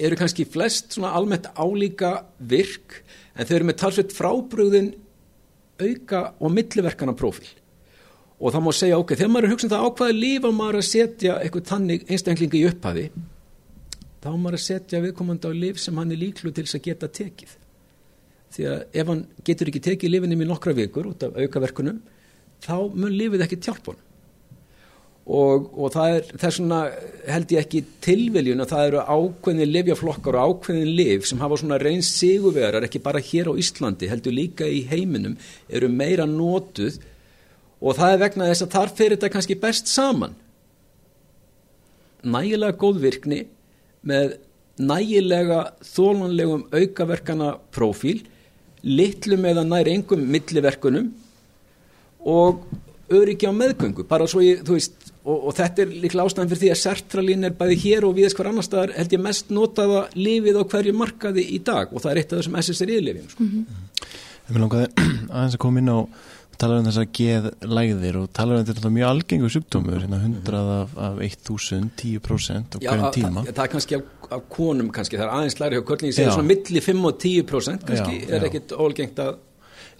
eru 0.02 0.18
kannski 0.18 0.46
flest 0.48 0.96
svona 0.96 1.14
almennt 1.16 1.48
álíka 1.56 2.12
virk 2.38 3.00
en 3.36 3.48
þau 3.48 3.56
eru 3.56 3.70
með 3.70 3.80
talsveit 3.82 4.14
frábrúðin 4.14 4.92
auka 5.82 6.22
og 6.38 6.52
milliverkana 6.52 7.16
profil 7.16 7.48
og 8.42 8.50
það 8.50 8.64
má 8.66 8.72
segja 8.74 8.98
ok, 8.98 9.14
þegar 9.14 9.32
maður 9.32 9.48
er 9.48 9.54
hugsað 9.54 9.68
um 9.68 9.74
það 9.74 9.88
ákvaði 9.88 10.18
lífa 10.18 10.52
maður 10.52 10.80
að 10.80 10.88
setja 10.88 11.38
eitthvað 11.40 11.68
tannig 11.70 12.06
einstaklingi 12.10 12.60
í 12.60 12.68
upphafi 12.68 13.08
þá 14.22 14.30
maður 14.36 14.58
að 14.58 14.64
setja 14.66 15.02
viðkomandi 15.02 15.50
á 15.50 15.52
líf 15.56 15.80
sem 15.80 15.98
hann 15.98 16.12
er 16.12 16.20
líklu 16.20 16.52
til 16.52 16.66
þess 16.66 16.78
að 16.78 16.88
geta 16.88 17.10
tekið 17.20 17.58
því 18.52 18.68
að 18.70 18.80
ef 19.00 19.10
hann 19.12 19.26
getur 19.46 19.70
ekki 19.70 19.84
tekið 19.88 20.14
lífinni 20.14 20.38
í 20.38 20.48
nokkra 20.48 20.74
vikur 20.76 21.10
út 21.12 21.26
af 21.26 21.36
aukaverkunum 21.38 22.00
þá 22.62 22.74
mun 22.94 23.14
lífið 23.16 23.46
ekki 23.46 23.60
tjálp 23.62 23.92
honum. 23.92 24.08
Og, 25.22 25.68
og 25.78 25.92
það 25.94 26.16
er 26.16 26.24
þess 26.34 26.58
vegna 26.58 26.78
held 27.30 27.52
ég 27.54 27.62
ekki 27.62 27.80
tilviljun 28.02 28.64
að 28.64 28.72
það 28.72 28.88
eru 28.88 29.02
ákveðin 29.06 29.70
livjaflokkar 29.70 30.38
og 30.38 30.56
ákveðin 30.56 30.96
liv 30.98 31.28
sem 31.28 31.38
hafa 31.38 31.60
svona 31.60 31.78
reyns 31.78 32.10
sigurvegar 32.16 32.82
ekki 32.88 33.02
bara 33.04 33.22
hér 33.22 33.52
á 33.54 33.60
Íslandi 33.62 34.10
heldur 34.10 34.34
líka 34.34 34.66
í 34.66 34.82
heiminum 34.90 35.36
eru 35.70 35.90
meira 35.92 36.26
nótuð 36.26 36.98
og 37.78 37.98
það 38.00 38.16
er 38.16 38.22
vegna 38.24 38.50
þess 38.50 38.66
að 38.66 38.74
þar 38.74 38.94
fyrir 38.98 39.16
þetta 39.16 39.32
kannski 39.36 39.58
best 39.62 39.90
saman. 39.90 40.34
Nægilega 42.26 42.78
góð 42.82 43.00
virkni 43.06 43.44
með 44.02 44.36
nægilega 44.82 45.62
þólanlegum 45.86 46.66
aukaverkana 46.74 47.54
profíl 47.74 48.24
litlu 48.82 49.38
með 49.40 49.62
að 49.62 49.70
næri 49.72 49.96
engum 49.96 50.24
milliverkunum 50.34 51.12
og 52.32 52.64
öryggi 53.12 53.48
á 53.50 53.52
meðgöngu 53.54 54.06
bara 54.08 54.26
svo 54.30 54.42
ég, 54.44 54.62
þú 54.66 54.76
veist 54.78 55.12
og, 55.22 55.48
og 55.48 55.54
þetta 55.56 55.84
er 55.84 55.94
líklega 56.02 56.26
ástæðan 56.26 56.50
fyrir 56.50 56.62
því 56.62 56.72
að 56.72 56.80
sertralín 56.82 57.46
er 57.46 57.56
bæði 57.58 57.78
hér 57.84 58.06
og 58.08 58.16
viðs 58.18 58.36
hver 58.38 58.50
annar 58.50 58.66
staðar 58.66 58.94
held 58.96 59.14
ég 59.14 59.22
mest 59.22 59.52
notaða 59.54 60.04
lífið 60.18 60.58
á 60.58 60.64
hverju 60.74 60.94
markaði 60.98 61.46
í 61.56 61.60
dag 61.64 61.92
og 61.92 62.02
það 62.02 62.12
er 62.12 62.22
eitt 62.22 62.32
af 62.32 62.42
þessum 62.42 62.58
SSRI-lifjum 62.62 63.28
sko. 63.30 63.42
mm 63.42 63.50
-hmm. 63.50 63.90
Ég 64.42 64.54
vil 64.54 64.62
langaði 64.64 64.88
aðeins 65.34 65.54
að 65.54 65.62
koma 65.62 65.82
inn 65.82 65.92
á 65.92 65.98
talar 66.60 66.80
um 66.80 66.88
þessar 66.88 67.06
geðlægðir 67.18 68.18
og 68.20 68.26
talar 68.36 68.60
um 68.60 68.66
þetta 68.68 68.90
mjög 68.92 69.12
algengu 69.12 69.52
sjúkdómur, 69.52 70.02
hérna 70.02 70.18
100 70.22 70.58
af, 70.76 70.96
af 71.08 71.22
1000, 71.28 71.92
10% 72.00 72.76
á 72.76 72.82
hverjum 72.82 73.14
tíma. 73.14 73.46
Já, 73.46 73.52
það 73.52 73.64
er 73.64 73.72
kannski 73.76 73.98
af, 73.98 74.10
af 74.38 74.44
konum 74.52 74.90
kannski, 74.94 75.20
það 75.20 75.28
er 75.28 75.38
aðeins 75.38 75.58
læri 75.62 75.78
hjá 75.78 75.86
körlingi, 75.88 76.16
það 76.18 76.28
er 76.28 76.36
svona 76.36 76.50
milli 76.50 76.84
5 76.88 77.08
og 77.08 77.24
10% 77.24 77.88
kannski, 77.88 78.20
já, 78.20 78.36
er 78.36 78.46
ekkit 78.48 78.76
ólgengt 78.76 79.24
að 79.24 79.32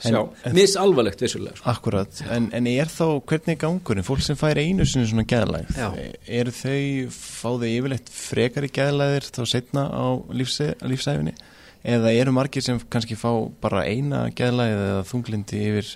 sjá, 0.03 0.21
misalvarlegt 0.57 1.23
vissulega. 1.23 1.57
Sko. 1.59 1.71
Akkurat, 1.73 2.23
en, 2.35 2.49
en 2.57 2.69
er 2.71 2.91
þá, 2.91 3.07
hvernig 3.31 3.55
er 3.55 3.61
gangurinn, 3.63 4.07
fólk 4.07 4.25
sem 4.27 4.39
fær 4.39 4.61
einu 4.63 4.87
sinni 4.89 5.09
svona 5.11 5.27
geðlægð, 5.31 5.83
er 6.27 6.53
þau, 6.57 7.11
fá 7.17 7.49
þau 7.49 7.69
yfirleitt 7.71 8.13
frekar 8.13 8.67
í 8.67 8.73
geðlæðir 8.75 9.29
þá 9.31 9.43
setna 9.51 9.87
á 9.91 10.07
lífsæfinni, 10.33 11.35
eða 11.83 12.15
eru 12.15 12.35
margir 12.35 12.65
sem 12.65 12.81
kannski 12.91 13.19
fá 13.19 13.31
bara 13.63 13.85
eina 13.87 14.29
geðlægð 14.39 14.83
eða 14.89 15.07
þunglindi 15.11 15.63
yfir 15.71 15.95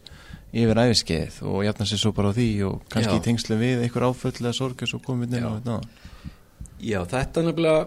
yfir 0.57 0.81
æfiskeið 0.83 1.39
og 1.51 1.63
jafna 1.67 1.87
sér 1.89 2.01
svo 2.03 2.13
bara 2.17 2.33
á 2.33 2.37
því 2.37 2.49
og 2.69 2.83
kannski 2.93 3.19
í 3.19 3.25
tengslu 3.25 3.59
við 3.61 3.85
einhver 3.85 4.09
áföll 4.09 4.35
eða 4.41 4.55
sorg 4.57 4.85
og 4.87 5.05
komið 5.05 5.39
inn 5.39 5.49
á 5.49 5.53
þetta 5.59 5.79
Já, 6.77 7.01
þetta 7.09 7.41
er 7.41 7.47
nefnilega 7.47 7.87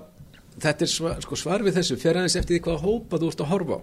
þetta 0.59 0.85
er 0.85 0.91
svar, 0.91 1.21
sko, 1.23 1.37
svar 1.39 1.63
við 1.65 1.79
þessu 1.79 1.97
fyrir 2.01 2.21
aðeins 2.21 2.37
eftir 2.39 2.57
því 2.57 2.63
hvað 2.65 2.83
hópa 2.85 3.19
þú 3.21 3.29
ert 3.29 3.43
að 3.43 3.51
horfa 3.53 3.77
á. 3.79 3.81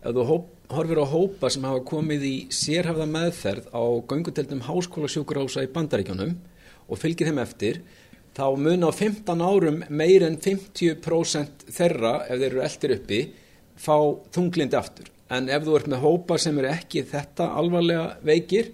Ef 0.00 0.14
þú 0.16 0.24
hóp, 0.30 0.44
horfir 0.72 1.00
á 1.00 1.06
hópa 1.12 1.50
sem 1.52 1.64
hafa 1.68 1.82
komið 1.86 2.22
í 2.24 2.34
sérhafða 2.56 3.06
meðferð 3.10 3.66
á 3.72 3.82
ganguteldum 4.10 4.62
háskóla 4.64 5.10
sjúkurása 5.12 5.64
í 5.64 5.70
bandaríkjónum 5.74 6.36
og 6.88 7.00
fylgir 7.00 7.28
þeim 7.28 7.42
eftir 7.42 7.82
þá 7.84 8.00
þá 8.40 8.46
mun 8.56 8.86
á 8.86 8.90
15 8.94 9.44
árum 9.44 9.80
meir 9.90 10.24
en 10.24 10.38
50% 10.40 11.66
þeirra, 11.68 12.12
ef 12.26 12.38
þeir 12.38 12.48
eru 12.48 12.62
eldir 12.64 12.94
uppi, 12.96 13.20
fá 13.76 13.96
þunglindi 14.32 14.78
aftur. 14.78 15.10
En 15.30 15.46
ef 15.52 15.62
þú 15.66 15.72
ert 15.78 15.88
með 15.90 16.02
hópa 16.04 16.34
sem 16.42 16.56
er 16.58 16.66
ekki 16.72 17.00
þetta 17.06 17.44
alvarlega 17.60 18.06
veikir, 18.26 18.64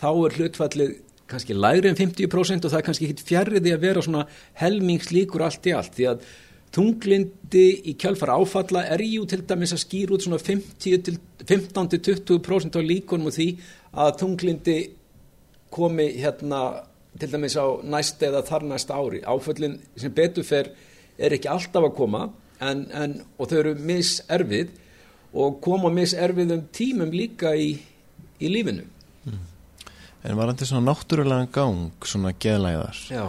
þá 0.00 0.10
er 0.12 0.36
hlutfallið 0.38 0.90
kannski 1.28 1.54
lægri 1.54 1.88
en 1.90 1.98
50% 1.98 2.64
og 2.64 2.70
það 2.72 2.80
er 2.80 2.86
kannski 2.86 3.06
ekkit 3.08 3.28
fjarrriði 3.28 3.70
að 3.74 3.84
vera 3.84 4.00
svona 4.04 4.22
helmingslíkur 4.62 5.42
allt 5.44 5.64
í 5.68 5.70
allt 5.76 5.94
því 5.98 6.04
að 6.12 6.18
þunglindi 6.74 7.66
í 7.90 7.92
kjálfara 8.00 8.38
áfalla 8.40 8.80
er 8.94 9.00
jú 9.04 9.22
til 9.28 9.42
dæmis 9.48 9.74
að 9.76 9.84
skýra 9.84 10.12
út 10.16 10.22
svona 10.24 10.40
15-20% 10.40 12.76
á 12.76 12.80
líkunum 12.84 13.28
og 13.30 13.34
því 13.36 13.48
að 13.92 14.16
þunglindi 14.22 14.78
komi 15.72 16.12
hérna 16.16 16.60
til 17.18 17.32
dæmis 17.32 17.56
á 17.60 17.66
næst 17.82 18.22
eða 18.24 18.42
þar 18.46 18.62
næsta 18.68 18.94
ári. 18.96 19.20
Áföllin 19.24 19.78
sem 19.96 20.12
betur 20.14 20.44
fer 20.46 20.70
er 21.18 21.32
ekki 21.34 21.48
alltaf 21.50 21.84
að 21.88 21.96
koma 21.96 22.28
en, 22.60 22.86
en, 22.92 23.22
og 23.38 23.48
þau 23.50 23.58
eru 23.62 23.74
miserfið 23.74 24.68
og 25.36 25.58
koma 25.64 25.90
miserfið 25.92 26.54
um 26.56 26.64
tímum 26.74 27.12
líka 27.12 27.52
í, 27.56 27.72
í 28.40 28.50
lífinu. 28.52 28.86
Mm. 29.26 29.42
En 30.28 30.38
var 30.38 30.52
þetta 30.52 30.70
svona 30.70 30.92
náttúrulega 30.92 31.50
gang, 31.54 32.08
svona 32.08 32.32
geðlæðar? 32.40 33.02
Já. 33.12 33.24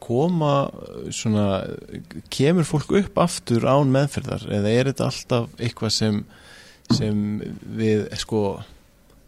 Koma, 0.00 0.54
svona, 1.14 1.46
kemur 2.32 2.66
fólk 2.66 2.94
upp 2.98 3.18
aftur 3.20 3.66
án 3.68 3.92
meðferðar 3.92 4.46
eða 4.48 4.72
er 4.72 4.90
þetta 4.90 5.08
alltaf 5.10 5.60
eitthvað 5.60 5.92
sem, 5.94 6.20
sem 6.96 7.20
við, 7.76 8.06
sko, 8.18 8.40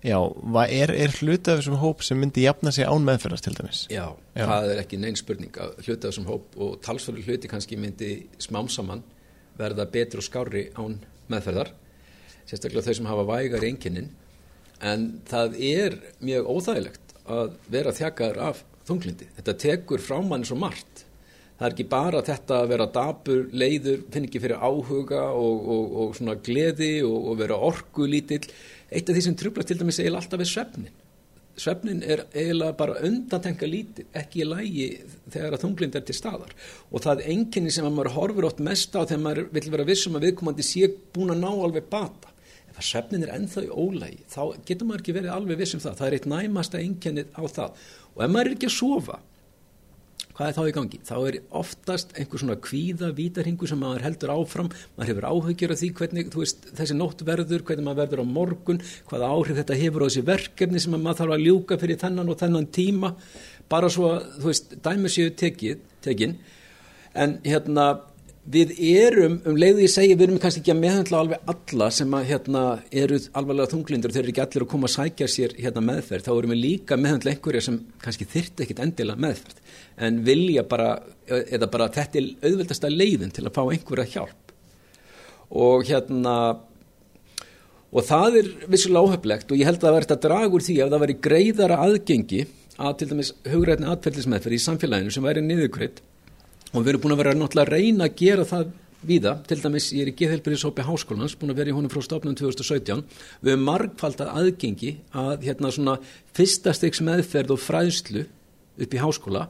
já, 0.03 0.17
er, 0.65 0.95
er 0.97 1.15
hluti 1.21 1.53
af 1.53 1.61
þessum 1.61 1.79
hóp 1.83 2.03
sem 2.07 2.19
myndi 2.19 2.47
jafna 2.47 2.73
sig 2.75 2.89
án 2.89 3.05
meðferðast 3.07 3.47
til 3.47 3.55
dæmis? 3.59 3.85
Já, 3.93 4.07
já, 4.33 4.47
það 4.49 4.73
er 4.73 4.83
ekki 4.83 5.03
neinn 5.03 5.21
spurning 5.21 5.61
hluti 5.61 5.99
af 6.01 6.09
þessum 6.09 6.31
hóp 6.33 6.57
og 6.57 6.81
talsfæri 6.87 7.27
hluti 7.29 7.53
kannski 7.53 7.79
myndi 7.79 8.15
smámsamann 8.43 9.05
verða 9.61 9.87
betur 9.93 10.25
og 10.25 10.27
skári 10.27 10.67
án 10.81 10.97
meðferðar, 11.31 11.75
sérstaklega 12.53 12.85
þau 12.85 12.99
sem 13.01 13.09
hafa 13.09 13.29
vægar 13.33 13.65
einkinnin 13.65 14.13
en 14.83 15.07
það 15.31 15.57
er 15.63 15.97
mjög 16.25 16.51
óþægilegt 16.53 17.17
að 17.33 17.55
vera 17.73 17.95
þjakaður 17.97 18.43
af 18.49 18.65
þunglindi. 18.89 19.29
Þetta 19.39 19.59
tekur 19.63 20.03
frá 20.03 20.19
manni 20.27 20.49
svo 20.49 20.59
margt. 20.59 21.05
Það 21.59 21.69
er 21.69 21.77
ekki 21.77 21.87
bara 21.93 22.25
þetta 22.27 22.57
að 22.59 22.73
vera 22.73 22.89
dabur, 22.91 23.45
leiður, 23.55 24.01
finn 24.11 24.27
ekki 24.27 24.41
fyrir 24.43 24.59
áhuga 24.59 25.29
og, 25.39 25.69
og, 25.75 25.95
og 26.03 26.17
svona 26.19 26.35
gleði 26.43 26.97
og, 27.07 27.15
og 27.31 27.39
vera 27.39 27.61
orgu 27.71 28.09
lítill. 28.11 28.43
Eitt 28.91 29.07
af 29.07 29.15
því 29.15 29.25
sem 29.29 29.39
trublast 29.39 29.71
til 29.71 29.79
dæmis 29.79 30.01
eiginlega 30.03 30.25
alltaf 30.25 30.43
er 30.43 30.51
svefnin. 30.51 30.99
Svefnin 31.63 32.01
er 32.03 32.25
eiginlega 32.33 32.75
bara 32.75 32.99
undantenga 33.07 33.69
lítill, 33.69 34.09
ekki 34.19 34.43
í 34.43 34.49
lægi 34.49 34.89
þegar 35.31 35.55
að 35.55 35.65
þunglind 35.69 36.01
er 36.01 36.07
til 36.09 36.19
staðar. 36.19 36.57
Og 36.91 37.05
það 37.05 37.23
er 37.23 37.33
enginni 37.37 37.71
sem 37.77 37.87
að 37.87 37.95
maður 37.95 38.17
horfur 38.17 38.49
átt 38.51 38.67
mest 38.67 38.99
á 38.99 39.05
þegar 39.05 39.25
maður 39.29 39.49
vil 39.55 39.67
vera 39.77 39.89
vissum 39.93 40.19
að 40.19 40.27
viðkomandi 40.31 40.67
sé 40.67 40.91
búin 41.15 41.37
að 41.37 41.45
ná 41.45 41.51
alveg 41.53 41.87
bata 41.93 42.32
svefnin 42.87 43.27
er 43.27 43.35
ennþá 43.37 43.67
í 43.67 43.73
ólægi 43.73 44.23
þá 44.33 44.41
getur 44.69 44.89
maður 44.89 45.05
ekki 45.05 45.17
verið 45.19 45.35
alveg 45.37 45.61
vissum 45.63 45.83
það. 45.83 45.99
Það 45.99 46.09
er 46.09 46.17
eitt 46.19 46.31
næmasta 46.33 46.81
einkennið 46.81 47.37
á 47.37 47.43
það. 47.59 47.85
Og 48.13 48.25
ef 48.25 48.33
maður 48.33 48.51
er 48.51 48.57
ekki 48.57 48.71
að 48.71 48.77
sofa 48.79 49.21
hvað 50.33 50.49
er 50.49 50.57
þá 50.57 50.63
í 50.65 50.75
gangi? 50.77 51.01
Þá 51.07 51.15
er 51.29 51.39
oftast 51.61 52.15
einhver 52.17 52.41
svona 52.41 52.57
kvíða 52.65 53.11
vítarhingu 53.17 53.69
sem 53.69 53.81
maður 53.81 54.07
heldur 54.07 54.33
áfram. 54.35 54.71
Maður 54.97 55.11
hefur 55.11 55.27
áhugjur 55.29 55.75
af 55.75 55.81
því 55.81 55.91
hvernig 55.99 56.31
veist, 56.37 56.69
þessi 56.79 56.97
nótt 56.97 57.25
verður, 57.29 57.65
hvernig 57.69 57.87
maður 57.87 58.01
verður 58.03 58.25
á 58.25 58.27
morgun 58.33 58.81
hvaða 59.11 59.33
áhrif 59.35 59.61
þetta 59.61 59.79
hefur 59.83 60.05
á 60.05 60.09
þessi 60.09 60.25
verkefni 60.31 60.83
sem 60.83 60.97
maður 60.97 61.21
þarf 61.21 61.37
að 61.37 61.45
ljúka 61.47 61.79
fyrir 61.83 62.01
þennan 62.01 62.33
og 62.33 62.41
þennan 62.41 62.71
tíma. 62.73 63.13
Bara 63.73 63.93
svo 63.93 64.15
að, 64.17 64.63
dæmi 64.85 65.13
séu 65.13 65.35
tekin. 65.37 66.39
En 67.13 67.39
hérna 67.45 67.87
við 68.43 68.73
erum, 68.83 69.37
um 69.47 69.57
leiðu 69.59 69.85
ég 69.85 69.93
segja, 69.93 70.17
við 70.19 70.27
erum 70.27 70.41
kannski 70.43 70.63
ekki 70.63 70.73
að 70.75 70.81
meðhandla 70.83 71.19
alveg 71.23 71.51
alla 71.53 71.89
sem 71.95 72.15
að, 72.17 72.25
hérna, 72.33 72.63
eru 72.91 73.19
alvarlega 73.39 73.71
þunglindur 73.71 74.11
og 74.11 74.17
þeir 74.17 74.23
eru 74.25 74.33
ekki 74.33 74.43
allir 74.45 74.65
að 74.65 74.71
koma 74.73 74.89
að 74.89 74.95
sækja 74.97 75.29
sér 75.31 75.55
hérna, 75.61 75.85
meðferð, 75.87 76.27
þá 76.27 76.33
erum 76.35 76.55
við 76.55 76.63
líka 76.63 76.99
meðhandla 76.99 77.35
einhverja 77.37 77.67
sem 77.69 77.79
kannski 78.03 78.27
þyrti 78.33 78.67
ekkit 78.67 78.83
endilega 78.83 79.23
meðferð 79.23 79.79
en 80.03 80.19
vilja 80.27 80.67
bara, 80.67 80.91
eða 81.29 81.71
bara 81.71 81.91
þetta 81.95 82.19
er 82.19 82.29
auðveldasta 82.43 82.91
leiðin 82.91 83.35
til 83.37 83.47
að 83.47 83.55
fá 83.55 83.63
einhverja 83.63 84.11
hjálp. 84.17 84.55
Og 85.63 85.87
hérna 85.87 86.37
og 87.93 88.07
það 88.09 88.39
er 88.41 88.53
vissulega 88.73 89.13
áhöflegt 89.13 89.53
og 89.53 89.61
ég 89.61 89.69
held 89.69 89.83
að 89.83 89.87
það 89.87 89.99
verður 89.99 90.23
draga 90.27 90.57
úr 90.57 90.65
því 90.65 90.79
að 90.81 90.95
það 90.95 91.05
verður 91.05 91.25
greiðara 91.29 91.83
aðgengi 91.87 92.47
að 92.83 92.95
til 92.99 93.09
dæmis 93.11 93.35
hugrætni 93.53 93.91
atferðlismeðferð 93.93 94.57
í 94.57 94.63
samfélaginu 94.65 95.13
sem 95.13 95.27
væri 95.27 95.45
niðurkrydd 95.45 96.01
og 96.73 96.81
við 96.81 96.93
erum 96.93 97.03
búin 97.05 97.15
að 97.15 97.23
vera 97.23 97.35
náttúrulega 97.37 97.69
að 97.69 97.75
reyna 97.77 98.09
að 98.09 98.17
gera 98.23 98.47
það 98.49 98.71
víða, 99.03 99.33
til 99.49 99.59
dæmis 99.61 99.89
ég 99.93 100.05
er 100.05 100.11
í 100.13 100.17
geðhelbyrðishópi 100.19 100.85
háskólans, 100.87 101.35
búin 101.39 101.53
að 101.53 101.63
vera 101.63 101.73
í 101.73 101.77
honum 101.77 101.91
frá 101.93 102.03
stofnum 102.05 102.37
2017, 102.39 103.03
við 103.43 103.53
hefum 103.53 103.65
margfaldar 103.67 104.31
aðgengi 104.31 104.93
að 105.19 105.49
hérna 105.49 105.73
svona 105.75 105.97
fyrsta 106.37 106.75
styggs 106.77 107.03
meðferð 107.05 107.57
og 107.57 107.63
fræðslu 107.63 108.25
upp 108.83 108.95
í 108.95 109.03
háskóla. 109.03 109.49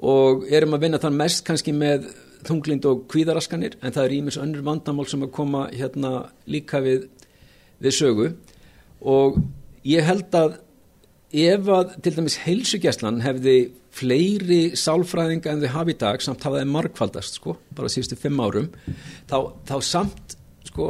Og 0.00 0.46
erum 0.48 0.76
að 0.76 0.86
vinna 0.86 1.00
þann 1.00 1.18
mest 1.18 1.44
kannski 1.48 1.74
með 1.76 2.10
þunglind 2.46 2.86
og 2.88 3.04
kvíðaraskanir 3.12 3.76
en 3.80 3.92
það 3.92 4.06
er 4.06 4.16
ímis 4.16 4.38
önnur 4.40 4.64
vandamál 4.64 5.08
sem 5.08 5.24
að 5.24 5.34
koma 5.36 5.66
hérna 5.72 6.30
líka 6.48 6.80
við, 6.84 7.08
við 7.80 7.96
sögu. 7.96 8.30
Og 9.00 9.40
ég 9.88 10.04
held 10.04 10.36
að 10.36 10.60
ef 11.30 11.68
að 11.70 11.94
til 12.02 12.16
dæmis 12.16 12.38
heilsugjastlan 12.44 13.20
hefði 13.22 13.56
fleiri 13.94 14.60
sálfræðinga 14.78 15.52
en 15.52 15.62
þau 15.64 15.74
hafi 15.76 15.94
í 15.94 16.00
dag 16.00 16.22
samt 16.22 16.44
hafa 16.46 16.62
þeim 16.62 16.74
markfaldast 16.74 17.38
sko, 17.40 17.56
bara 17.76 17.90
síðustu 17.90 18.18
fimm 18.18 18.40
árum 18.42 18.70
þá, 19.30 19.36
þá 19.66 19.76
samt 19.86 20.36
sko, 20.70 20.88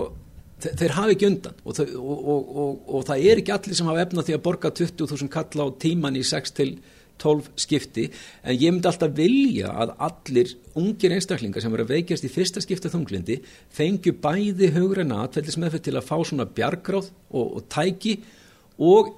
þeir 0.60 0.96
hafi 0.96 1.16
ekki 1.16 1.28
undan. 1.28 1.58
Og, 1.64 1.76
þau, 1.76 1.84
og, 2.00 2.24
og, 2.30 2.80
og 2.88 3.04
það 3.08 3.26
er 3.28 3.42
ekki 3.42 3.54
allir 3.56 3.78
sem 3.78 3.90
hafa 3.90 4.06
efna 4.06 4.24
því 4.24 4.36
að 4.36 4.46
borga 4.48 4.72
20.000 4.80 5.32
kalla 5.32 5.68
á 5.68 5.76
tíman 5.80 6.18
í 6.20 6.24
6 6.26 6.56
til 6.56 6.72
12 7.20 7.50
skipti 7.60 8.06
en 8.08 8.56
ég 8.56 8.72
myndi 8.72 8.88
alltaf 8.88 9.12
vilja 9.12 9.74
að 9.82 9.90
allir 10.06 10.54
ungir 10.80 11.12
einstaklingar 11.12 11.60
sem 11.60 11.74
eru 11.76 11.84
að 11.84 11.94
veikjast 11.98 12.24
í 12.24 12.32
fyrsta 12.32 12.62
skipta 12.64 12.88
þunglindi 12.88 13.36
fengju 13.76 14.14
bæði 14.24 14.70
hugreina 14.72 15.18
atvellis 15.26 15.58
meðferð 15.60 15.84
til 15.84 15.96
að 16.00 16.06
fá 16.08 16.16
svona 16.24 16.48
bjargráð 16.48 17.10
og 17.36 17.66
tæki 17.68 18.14
og 18.22 18.39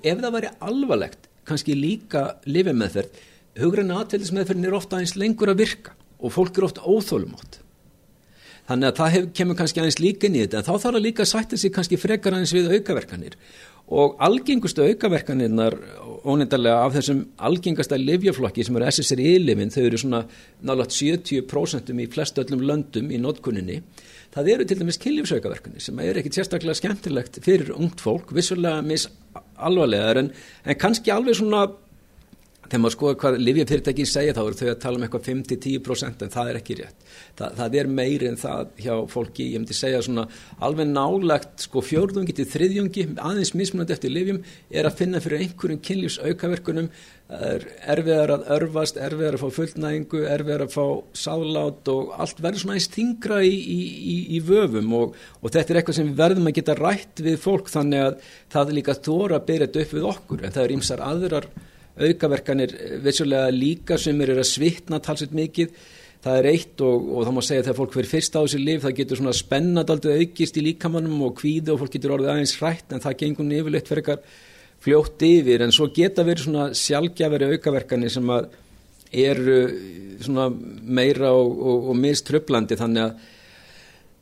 ef 0.03 0.23
það 0.23 0.37
væri 0.37 0.55
alvarlegt 0.69 1.29
kannski 1.49 1.77
líka 1.79 2.25
lifið 2.47 2.79
meðferð 2.79 3.21
hugræna 3.63 4.01
aðtveldismeðferðin 4.03 4.71
er 4.71 4.79
ofta 4.79 4.99
aðeins 4.99 5.19
lengur 5.19 5.53
að 5.53 5.63
virka 5.65 5.97
og 6.23 6.35
fólk 6.35 6.59
er 6.59 6.69
ofta 6.69 6.87
óþólum 6.87 7.37
átt 7.39 7.63
þannig 8.69 8.89
að 8.89 8.99
það 9.01 9.13
hef, 9.17 9.29
kemur 9.39 9.59
kannski 9.59 9.83
aðeins 9.83 10.01
líka 10.01 10.31
þetta 10.33 10.61
en 10.61 10.67
þá 10.67 10.73
þarf 10.73 10.97
að 10.97 11.05
líka 11.07 11.29
sætta 11.29 11.59
sig 11.59 11.75
kannski 11.75 11.99
frekar 12.01 12.37
aðeins 12.37 12.55
við 12.55 12.71
aukaverkanir. 12.77 13.37
Og 13.93 14.15
algengustu 14.23 14.85
aukaverkanirnar 14.87 15.75
óneindarlega 16.23 16.85
af 16.87 16.95
þessum 16.95 17.25
algengasta 17.43 17.99
livjaflokki 17.99 18.65
sem 18.65 18.79
eru 18.79 18.89
SSRI-livin 18.89 19.73
þau 19.75 19.83
eru 19.83 20.01
svona 20.01 20.23
nálat 20.63 20.95
70% 20.95 21.91
í 21.93 22.09
flest 22.13 22.39
öllum 22.41 22.63
löndum 22.69 23.11
í 23.11 23.19
nótkunninni 23.21 23.81
það 24.33 24.53
eru 24.55 24.69
til 24.69 24.79
dæmis 24.81 25.01
kynlífsaukaverkanir 25.03 25.83
sem 25.83 25.99
er 26.01 26.23
ekkit 26.23 26.39
sérstaklega 26.39 26.79
skemmtilegt 26.79 27.43
fyrir 27.45 27.75
ungt 27.75 28.01
fólk 28.01 28.31
vissulega 28.37 28.85
mis 28.87 29.09
alvarlegar 29.63 30.21
en, 30.21 30.33
en 30.67 30.79
kannski 30.79 31.13
alveg 31.15 31.39
svona 31.39 31.67
þegar 32.69 32.83
maður 32.83 32.95
skoða 32.97 33.17
hvað 33.21 33.39
livjafyrirtækin 33.43 34.09
segja 34.09 34.35
þá 34.37 34.43
eru 34.43 34.59
þau 34.59 34.69
að 34.71 34.79
tala 34.83 34.99
um 34.99 35.07
eitthvað 35.07 35.27
5-10% 35.29 36.23
en 36.25 36.33
það 36.33 36.51
er 36.51 36.59
ekki 36.61 36.77
rétt. 36.79 37.09
Það, 37.39 37.57
það 37.59 37.79
er 37.81 37.89
meiri 37.99 38.29
en 38.31 38.39
það 38.41 38.71
hjá 38.85 38.93
fólki, 39.13 39.49
ég 39.53 39.63
myndi 39.63 39.77
segja 39.77 40.03
svona 40.07 40.27
alveg 40.63 40.89
nálagt 40.93 41.67
sko 41.67 41.83
fjórðungi 41.85 42.37
til 42.39 42.47
þriðjungi, 42.49 43.09
aðeins 43.21 43.53
mismunandi 43.59 43.97
eftir 43.97 44.15
livjum 44.15 44.39
er 44.71 44.89
að 44.89 45.03
finna 45.03 45.21
fyrir 45.25 45.45
einhverjum 45.45 45.83
kynlífs 45.85 46.21
aukaverkunum, 46.23 46.89
er 47.33 47.67
erfiðar 47.93 48.35
að 48.35 48.49
örfast, 48.57 48.99
erfiðar 49.01 49.37
að 49.39 49.43
fá 49.43 49.57
fullnægingu, 49.57 50.23
erfiðar 50.29 50.65
að 50.67 50.75
fá 50.75 50.87
sálát 51.17 51.91
og 51.93 52.15
allt 52.21 52.41
verður 52.45 52.65
svona 52.65 52.77
eins 52.77 52.89
þingra 52.93 53.41
í, 53.47 53.53
í, 53.53 54.17
í, 54.37 54.41
vöfum. 54.45 54.93
Og, 54.99 55.19
og 55.41 55.53
þetta 55.55 55.73
er 55.73 55.81
eitthvað 55.81 55.99
sem 55.99 56.11
við 56.11 56.21
verðum 56.21 56.51
að 56.51 56.57
geta 56.61 56.77
rætt 56.79 57.25
við 57.25 57.39
fólk 57.41 57.73
þannig 57.73 58.07
að 58.07 58.33
það 58.53 58.73
er 58.73 58.79
líka 58.79 58.99
þóra 59.01 59.39
að 59.39 59.47
byrja 59.49 59.69
þetta 59.69 59.85
upp 59.87 59.95
við 59.97 60.09
okkur. 60.13 60.43
En 60.43 60.57
það 60.57 60.67
er 60.67 60.75
ýmsar 60.77 61.05
aðrar 61.09 61.49
aukaverkanir 62.01 62.77
vissulega 63.05 63.51
líka 63.53 63.99
sem 64.01 64.21
eru 64.25 64.39
að 64.39 64.49
svitna 64.49 65.01
talsett 65.03 65.35
mikið. 65.37 65.75
Það 66.23 66.39
er 66.39 66.49
eitt 66.53 66.81
og, 66.87 67.09
og 67.17 67.27
þá 67.27 67.33
má 67.35 67.43
segja 67.43 67.63
að 67.63 67.67
þegar 67.67 67.79
fólk 67.81 67.95
fyrir 67.97 68.11
fyrst 68.13 68.37
á 68.39 68.41
þessu 68.41 68.61
lif 68.63 68.85
það 68.85 68.97
getur 69.01 69.19
svona 69.19 69.35
spennadaldið 69.35 70.23
aukist 70.23 70.59
í 70.59 70.65
líkamannum 70.69 71.25
og 71.27 71.35
kvíði 71.41 71.75
og 71.75 71.81
fólk 71.83 71.97
getur 71.97 72.15
orðið 72.17 72.33
aðeins 72.33 72.55
hrætt 72.61 72.95
en 72.95 73.03
það 73.03 73.19
gengur 73.25 73.49
nefnilegt 73.49 73.91
fyrir 73.91 74.05
eitthvað 74.05 74.37
fljótt 74.83 75.27
yfir. 75.27 75.65
En 75.67 75.75
svo 75.75 75.89
geta 75.95 76.25
verið 76.27 76.47
svona 76.47 76.69
sjálfgjafari 76.79 77.51
aukaverkanir 77.57 78.15
sem 78.15 78.31
að 78.33 78.53
eru 79.13 79.59
svona 80.23 80.49
meira 80.49 81.35
og, 81.37 81.53
og, 81.53 81.91
og 81.93 81.99
miströflandi 82.01 82.79
þannig 82.81 83.05
að 83.05 83.31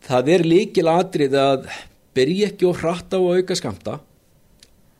það 0.09 0.33
er 0.35 0.46
líkil 0.48 0.88
atrið 0.90 1.37
að 1.38 1.68
byrja 2.16 2.50
ekki 2.50 2.68
og 2.68 2.80
hratta 2.80 3.20
og 3.22 3.38
auka 3.38 3.56
skamta 3.59 3.98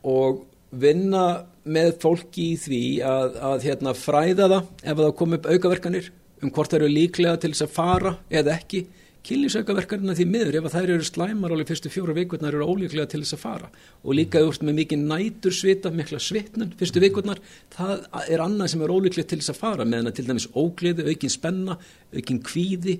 og 0.07 0.45
vinna 0.71 1.25
með 1.63 1.91
fólki 2.01 2.47
í 2.53 2.57
því 2.59 2.85
að, 3.05 3.37
að 3.51 3.67
hérna, 3.67 3.93
fræða 3.97 4.47
það 4.47 4.71
ef 4.81 4.97
það 5.03 5.13
kom 5.19 5.37
upp 5.37 5.47
aukaverkanir 5.51 6.09
um 6.41 6.49
hvort 6.53 6.73
þeir 6.73 6.81
eru 6.81 6.95
líklega 6.95 7.37
til 7.41 7.53
þess 7.53 7.67
að 7.67 7.75
fara 7.75 8.15
eða 8.33 8.55
ekki. 8.57 8.81
Kynlífsaukaverkarna 9.21 10.15
því 10.17 10.25
miður 10.25 10.55
ef 10.57 10.67
að 10.67 10.75
þær 10.75 10.91
eru 10.95 11.05
slæmar 11.05 11.53
alveg 11.53 11.69
fyrstu 11.69 11.91
fjóra 11.93 12.15
vikurnar 12.17 12.55
eru 12.57 12.65
ólíklega 12.65 13.11
til 13.11 13.19
þess 13.21 13.35
að 13.35 13.43
fara. 13.43 13.67
Og 14.01 14.15
líka 14.17 14.41
úrst 14.41 14.63
með 14.65 14.79
mikið 14.79 15.03
nætur 15.11 15.53
svita, 15.53 15.91
mikla 15.93 16.17
svitnun 16.17 16.71
fyrstu 16.79 17.03
vikurnar, 17.03 17.41
það 17.75 18.07
er 18.25 18.41
annað 18.41 18.71
sem 18.73 18.81
er 18.81 18.93
ólíklega 18.95 19.29
til 19.29 19.37
þess 19.43 19.53
að 19.53 19.59
fara 19.59 19.85
meðan 19.85 20.09
að 20.09 20.15
til 20.17 20.25
dæmis 20.31 20.47
ógliði, 20.57 21.05
aukin 21.05 21.33
spenna, 21.35 21.77
aukin 22.17 22.41
kvíði. 22.47 22.97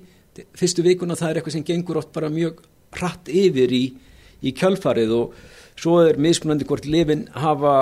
Fyrstu 0.60 0.86
vikurnar 0.86 1.18
það 1.18 1.32
er 1.32 1.40
eitthvað 1.40 1.56
sem 1.56 1.66
gengur 1.72 1.98
oft 1.98 2.14
bara 2.14 2.30
mjög 2.30 2.62
hratt 2.94 3.26
yfir 3.26 3.74
í, 3.74 3.82
í 4.46 4.54
kjölfarið 4.54 5.16
og 5.18 5.34
svo 5.74 5.98
er 6.06 6.22
mismunandi 6.22 6.70
hvort 6.70 6.86
lifin 6.86 7.26
hafa 7.34 7.74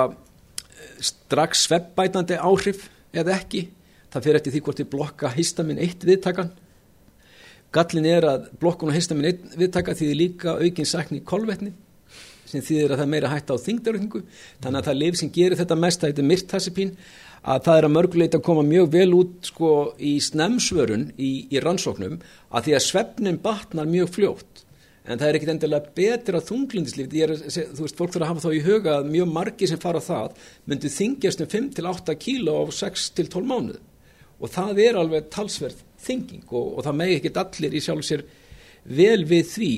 strax 1.03 1.65
sveppbætandi 1.67 2.39
áhrif 2.39 2.87
eða 3.13 3.35
ekki. 3.37 3.67
Það 4.11 4.25
fyrir 4.25 4.39
eftir 4.39 4.55
því 4.55 4.63
hvort 4.65 4.81
þið 4.81 4.91
blokka 4.91 5.31
histamin 5.35 5.79
eitt 5.81 6.03
viðtakan. 6.07 6.51
Gallin 7.71 8.07
er 8.09 8.27
að 8.27 8.49
blokkun 8.59 8.91
og 8.91 8.97
histamin 8.97 9.29
eitt 9.29 9.55
viðtaka 9.59 9.95
því 9.95 10.11
líka 10.19 10.57
aukin 10.59 10.87
sækni 10.87 11.21
í 11.21 11.25
kolvetni 11.27 11.71
sem 12.51 12.63
þýðir 12.63 12.93
að 12.93 12.99
það 12.99 13.05
er 13.05 13.11
meira 13.13 13.31
hægt 13.31 13.51
á 13.51 13.55
þingdarökningu 13.63 14.21
þannig 14.63 14.79
að 14.79 14.87
það 14.89 14.97
liv 14.99 15.19
sem 15.19 15.31
gerir 15.31 15.59
þetta 15.59 15.77
mest 15.79 16.01
það 16.01 16.11
heitir 16.11 16.27
myrtasipín 16.27 16.91
að 17.41 17.61
það 17.67 17.77
er 17.79 17.87
að 17.87 17.93
mörguleit 17.95 18.35
að 18.37 18.43
koma 18.47 18.65
mjög 18.67 18.89
vel 18.95 19.13
út 19.17 19.47
sko 19.47 19.71
í 19.97 20.13
snemsvörun 20.21 21.07
í, 21.15 21.31
í 21.47 21.63
rannsóknum 21.63 22.19
að 22.51 22.67
því 22.67 22.75
að 22.77 22.85
svefnin 22.87 23.39
batnar 23.45 23.89
mjög 23.89 24.11
fljótt 24.17 24.65
en 25.05 25.17
það 25.17 25.27
er 25.27 25.37
ekkit 25.37 25.53
endilega 25.55 25.93
betra 25.97 26.41
þunglindislíf 26.45 27.07
þú 27.09 27.85
veist, 27.85 27.97
fólk 27.97 28.13
þarf 28.13 28.25
að 28.25 28.29
hafa 28.29 28.43
þá 28.45 28.51
í 28.53 28.65
huga 28.65 28.97
að 28.99 29.09
mjög 29.15 29.31
margi 29.33 29.69
sem 29.69 29.81
fara 29.81 30.01
það 30.03 30.35
myndu 30.69 30.91
þingjast 30.93 31.41
um 31.41 31.49
5-8 31.55 32.17
kíló 32.21 32.59
á 32.61 32.63
6-12 32.81 33.47
mánuð 33.49 33.79
og 34.41 34.53
það 34.53 34.83
er 34.85 34.99
alveg 34.99 35.27
talsverð 35.33 35.81
þinging 36.01 36.45
og, 36.49 36.77
og 36.77 36.85
það 36.85 36.97
megi 37.01 37.17
ekkit 37.19 37.41
allir 37.41 37.75
í 37.77 37.83
sjálf 37.83 38.07
sér 38.07 38.23
vel 38.81 39.25
við 39.29 39.45
því. 39.45 39.71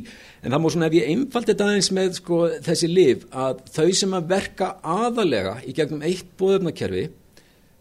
En 0.43 0.53
það 0.53 0.62
múið 0.63 0.75
svona 0.75 0.88
ef 0.88 0.95
ég 0.95 1.09
einfald 1.12 1.49
þetta 1.49 1.65
aðeins 1.67 1.89
með 1.95 2.13
sko, 2.19 2.38
þessi 2.63 2.89
liv 2.89 3.25
að 3.36 3.65
þau 3.75 3.89
sem 3.99 4.15
að 4.15 4.29
verka 4.31 4.69
aðalega 4.79 5.57
í 5.67 5.75
gegnum 5.75 6.05
eitt 6.07 6.29
bóðöfnakerfi 6.39 7.09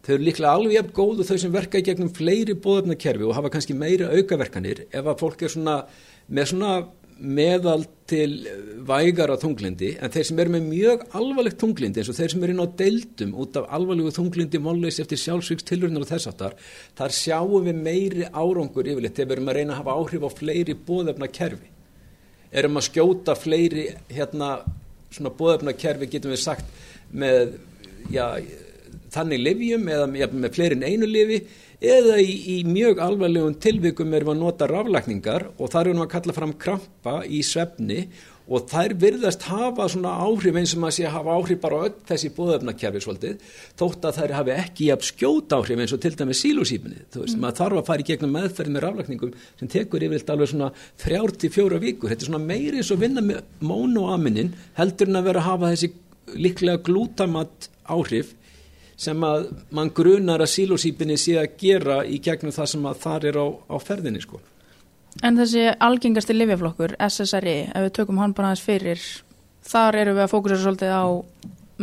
þau 0.03 0.11
eru 0.17 0.25
líklega 0.27 0.51
alveg 0.57 0.75
jafn 0.75 0.95
góð 0.97 1.21
og 1.23 1.29
þau 1.29 1.37
sem 1.39 1.53
verka 1.53 1.79
í 1.79 1.85
gegnum 1.87 2.11
fleiri 2.11 2.57
bóðöfnakerfi 2.59 3.27
og 3.27 3.37
hafa 3.37 3.53
kannski 3.53 3.77
meira 3.77 4.11
aukaverkanir 4.11 4.83
ef 4.89 5.05
að 5.05 5.21
fólk 5.21 5.45
er 5.45 5.53
svona 5.53 5.77
með 6.27 6.49
svona 6.51 6.73
meðal 7.23 7.85
til 8.09 8.43
vægara 8.83 9.37
þunglindi 9.39 9.93
en 10.03 10.11
þeir 10.11 10.27
sem 10.27 10.39
eru 10.43 10.53
með 10.57 10.65
mjög 10.67 11.03
alvarlegt 11.15 11.61
þunglindi 11.61 12.01
eins 12.01 12.11
og 12.11 12.17
þeir 12.17 12.33
sem 12.33 12.43
eru 12.43 12.55
inn 12.55 12.63
á 12.63 12.75
deildum 12.81 13.35
út 13.39 13.59
af 13.59 13.69
alvarlegu 13.77 14.11
þunglindi 14.17 14.59
málleis 14.63 14.99
eftir 14.99 15.21
sjálfsvíks 15.21 15.67
tilhörnur 15.69 16.03
og 16.03 16.09
þess 16.11 16.29
aftar 16.33 16.57
þar 16.99 17.15
sjáum 17.15 17.69
við 17.69 17.79
meiri 17.85 18.27
árangur 18.27 18.89
yfirleitt 18.91 19.15
þegar 19.15 19.29
við 19.29 19.37
erum 19.37 19.53
að 19.53 19.59
reyna 19.59 19.75
að 19.75 19.79
hafa 19.79 19.95
áhrif 20.01 20.27
á 20.27 20.29
fleiri 20.35 20.75
bóðefna 20.89 21.31
kerfi 21.39 21.71
erum 22.51 22.81
að 22.81 22.87
skjóta 22.89 23.37
fleiri 23.39 23.87
hérna 24.11 24.51
svona 25.13 25.33
bóðefna 25.37 25.77
kerfi 25.79 26.11
getum 26.11 26.35
við 26.35 26.43
sagt 26.43 26.83
með 27.13 27.55
já, 28.11 28.25
þannig 29.13 29.45
livjum 29.47 29.87
eða 29.95 30.09
með 30.11 30.51
fleirin 30.57 30.83
einu 30.83 31.07
livi 31.07 31.43
eða 31.83 32.19
í, 32.23 32.35
í 32.55 32.57
mjög 32.67 33.01
alvarlegum 33.03 33.57
tilvikum 33.61 34.13
erum 34.15 34.33
að 34.33 34.43
nota 34.43 34.67
raflækningar 34.71 35.49
og 35.57 35.71
þar 35.73 35.89
erum 35.89 35.99
við 35.99 36.05
að 36.05 36.13
kalla 36.13 36.37
fram 36.37 36.53
krampa 36.61 37.15
í 37.27 37.41
svefni 37.43 38.05
og 38.43 38.65
þær 38.67 38.93
virðast 38.99 39.45
hafa 39.47 39.85
svona 39.91 40.17
áhrif 40.19 40.57
eins 40.59 40.73
og 40.75 40.81
maður 40.83 40.95
sé 40.97 41.05
að 41.07 41.13
hafa 41.15 41.35
áhrif 41.37 41.59
bara 41.63 41.79
öll 41.87 41.93
þessi 42.09 42.31
bóðöfnakerfi 42.35 43.01
svolítið 43.05 43.53
þótt 43.79 44.07
að 44.07 44.17
þær 44.19 44.33
hafi 44.37 44.55
ekki 44.55 44.89
jafn 44.89 45.07
skjóta 45.07 45.59
áhrif 45.59 45.83
eins 45.83 45.95
og 45.95 46.01
til 46.03 46.11
dæmi 46.19 46.35
sílúsýpunni 46.35 47.05
þú 47.13 47.23
veist, 47.23 47.37
mm. 47.37 47.43
maður 47.43 47.59
þarf 47.61 47.79
að 47.79 47.87
fara 47.91 48.03
í 48.03 48.07
gegnum 48.09 48.35
meðferð 48.35 48.75
með 48.75 48.85
raflækningum 48.87 49.33
sem 49.61 49.71
tekur 49.71 50.03
yfirleitt 50.03 50.33
alveg 50.35 50.51
svona 50.51 50.71
þrjár 51.03 51.35
til 51.39 51.53
fjóra 51.55 51.79
vikur, 51.83 52.11
þetta 52.11 52.27
er 52.27 52.31
svona 52.31 52.43
meiri 52.43 52.81
eins 52.81 52.91
og 52.91 53.03
vinna 53.03 53.23
með 53.23 53.43
mónoaminin 53.63 54.53
heldur 54.79 55.11
en 55.11 55.21
að 55.21 55.29
vera 55.31 55.43
að 55.43 55.49
hafa 55.51 55.73
þessi 55.75 55.93
líklega 56.43 56.83
glútamat 56.83 57.69
áhrif 57.87 58.35
sem 58.99 59.25
að 59.25 59.49
mann 59.73 59.91
grunar 59.95 60.43
að 60.43 60.51
sílósýpinni 60.53 61.17
sé 61.17 61.37
að 61.41 61.55
gera 61.59 62.01
í 62.05 62.19
gegnum 62.23 62.53
það 62.53 62.71
sem 62.73 62.85
að 62.89 62.99
þar 63.03 63.29
er 63.29 63.39
á, 63.41 63.47
á 63.73 63.77
ferðinni 63.81 64.21
sko. 64.23 64.39
En 65.21 65.37
þessi 65.37 65.67
algengasti 65.77 66.33
livjaflokkur, 66.33 66.95
SSRI, 66.97 67.57
ef 67.69 67.85
við 67.85 67.95
tökum 67.99 68.21
hann 68.21 68.33
bara 68.33 68.51
aðeins 68.51 68.65
fyrir, 68.65 69.03
þar 69.65 69.99
eru 70.01 70.15
við 70.17 70.25
að 70.25 70.31
fókusera 70.31 70.63
svolítið 70.63 70.93
á 70.93 71.05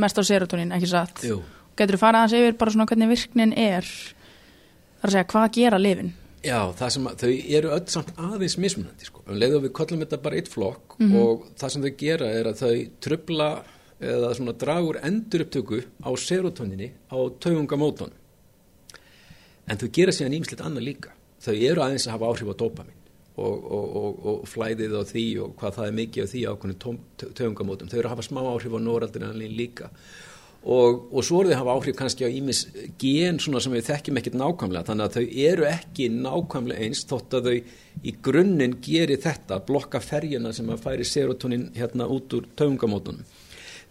mest 0.03 0.19
á 0.19 0.23
serotonin, 0.27 0.73
ekki 0.75 0.91
satt? 0.91 1.23
Jú. 1.27 1.39
Getur 1.79 1.99
þú 1.99 2.03
farað 2.03 2.25
aðeins 2.25 2.41
yfir 2.41 2.59
bara 2.59 2.75
svona 2.75 2.89
hvernig 2.91 3.13
virknin 3.13 3.55
er, 3.55 3.87
þar 5.01 5.11
að 5.11 5.15
segja, 5.15 5.31
hvað 5.35 5.53
gera 5.59 5.83
livin? 5.83 6.13
Já, 6.41 6.73
það 6.73 6.93
sem 6.95 7.09
að, 7.09 7.17
þau 7.21 7.33
eru 7.59 7.73
öll 7.77 7.83
samt 7.93 8.13
aðeins 8.17 8.57
mismunandi 8.61 9.07
sko. 9.07 9.23
Um 9.27 9.37
leið 9.39 9.59
og 9.59 9.65
við 9.67 9.75
kollum 9.77 10.03
þetta 10.05 10.19
bara 10.25 10.39
eitt 10.41 10.49
flokk 10.49 10.97
mm 10.97 11.11
-hmm. 11.11 11.21
og 11.21 11.51
það 11.61 11.73
sem 11.75 11.83
þau 11.85 11.95
gera 12.01 12.31
er 12.33 12.49
að 12.49 12.63
þau 12.63 12.77
trubla 13.05 13.49
eða 14.01 14.33
svona 14.37 14.57
dragur 14.57 14.99
endurupptöku 15.05 15.83
á 16.01 16.11
serotoninni 16.17 16.89
á 17.13 17.19
taugungamóton 17.41 18.15
en 19.71 19.81
þau 19.81 19.91
gera 19.95 20.15
síðan 20.15 20.39
ímslitt 20.41 20.63
annað 20.65 20.87
líka. 20.89 21.13
Þau 21.41 21.55
eru 21.55 21.85
aðeins 21.85 22.09
að 22.09 22.17
hafa 22.17 22.33
áhrif 22.33 22.51
á 22.53 22.61
dopamin 22.63 22.97
og, 23.41 23.55
og, 23.55 23.85
og, 24.01 24.25
og 24.31 24.41
flæðið 24.51 24.97
á 24.99 25.03
því 25.09 25.27
og 25.45 25.53
hvað 25.61 25.77
það 25.77 25.87
er 25.87 25.95
mikið 26.01 26.27
á 26.27 26.31
því 26.33 26.43
ákveðinu 26.51 26.97
taugungamótum 27.39 27.93
þau 27.93 28.01
eru 28.01 28.09
að 28.09 28.15
hafa 28.17 28.27
smá 28.27 28.41
áhrif 28.43 28.75
á 28.77 28.81
noraldrinanlín 28.89 29.57
líka. 29.57 29.91
Og 30.61 31.23
svo 31.25 31.39
eru 31.41 31.49
þau 31.49 31.55
að 31.55 31.61
hafa 31.63 31.77
áhrif 31.79 31.97
kannski 31.97 32.27
á 32.29 32.37
ímis 32.37 32.65
gen 33.01 33.39
svona 33.41 33.63
sem 33.65 33.73
við 33.73 33.87
þekkjum 33.89 34.21
ekkert 34.21 34.41
nákvæmlega. 34.41 34.89
Þannig 34.91 35.07
að 35.07 35.15
þau 35.17 35.45
eru 35.47 35.69
ekki 35.71 36.09
nákvæmlega 36.17 36.89
eins 36.89 37.05
þótt 37.09 37.39
að 37.39 37.49
þau 37.49 37.55
í 38.05 38.17
grunninn 38.27 38.77
gerir 38.85 39.23
þetta 39.23 39.63
blokka 39.69 40.03
ferjuna 40.05 40.53
sem 40.57 40.69
að 40.69 40.83
færi 40.85 41.09
serotonin 41.09 41.71
hérna 41.79 42.11
út 42.13 42.37
úr 42.37 42.51
taugungamótunum 42.59 43.25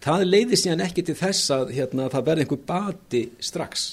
það 0.04 0.26
leiði 0.28 0.58
síðan 0.58 0.84
ekki 0.86 1.04
til 1.06 1.16
þess 1.18 1.52
að 1.54 1.72
hérna, 1.76 2.10
það 2.12 2.28
verði 2.28 2.46
einhver 2.46 2.62
bati 2.68 3.22
strax. 3.42 3.86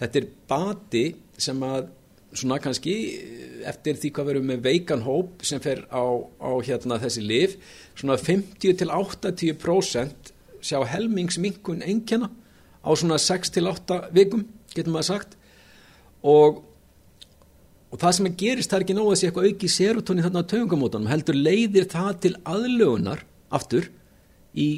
Þetta 0.00 0.20
er 0.20 0.28
bati 0.48 1.04
sem 1.40 1.64
að 1.64 1.90
svona 2.30 2.60
kannski 2.62 2.94
eftir 3.66 3.98
því 3.98 4.12
hvað 4.14 4.28
verður 4.30 4.48
með 4.52 4.64
veikan 4.68 5.02
hóp 5.04 5.42
sem 5.46 5.60
fer 5.62 5.82
á, 5.90 6.04
á 6.38 6.50
hérna, 6.62 7.00
þessi 7.02 7.24
liv 7.26 7.56
svona 7.98 8.16
50 8.20 8.78
til 8.78 8.88
80% 8.94 10.32
sjá 10.64 10.78
helmingsminkun 10.86 11.82
engjana 11.82 12.30
á 12.80 12.90
svona 12.94 13.18
6 13.20 13.54
til 13.56 13.66
8 13.68 14.02
vikum 14.16 14.46
getur 14.72 14.94
maður 14.94 15.08
sagt. 15.14 15.36
Og 16.22 16.66
og 17.90 17.98
það 17.98 18.12
sem 18.16 18.28
gerist 18.38 18.70
það 18.70 18.76
er 18.78 18.84
ekki 18.84 18.94
nóg 18.94 19.08
að 19.10 19.16
sé 19.18 19.28
eitthvað 19.28 19.48
auki 19.50 19.68
serotonin 19.74 20.26
þarna 20.26 20.42
á 20.46 20.50
töfungamótanum 20.52 21.10
heldur 21.10 21.38
leiðir 21.38 21.88
það 21.90 22.10
til 22.22 22.32
aðlögunar 22.46 23.24
aftur 23.50 23.88
í, 24.54 24.68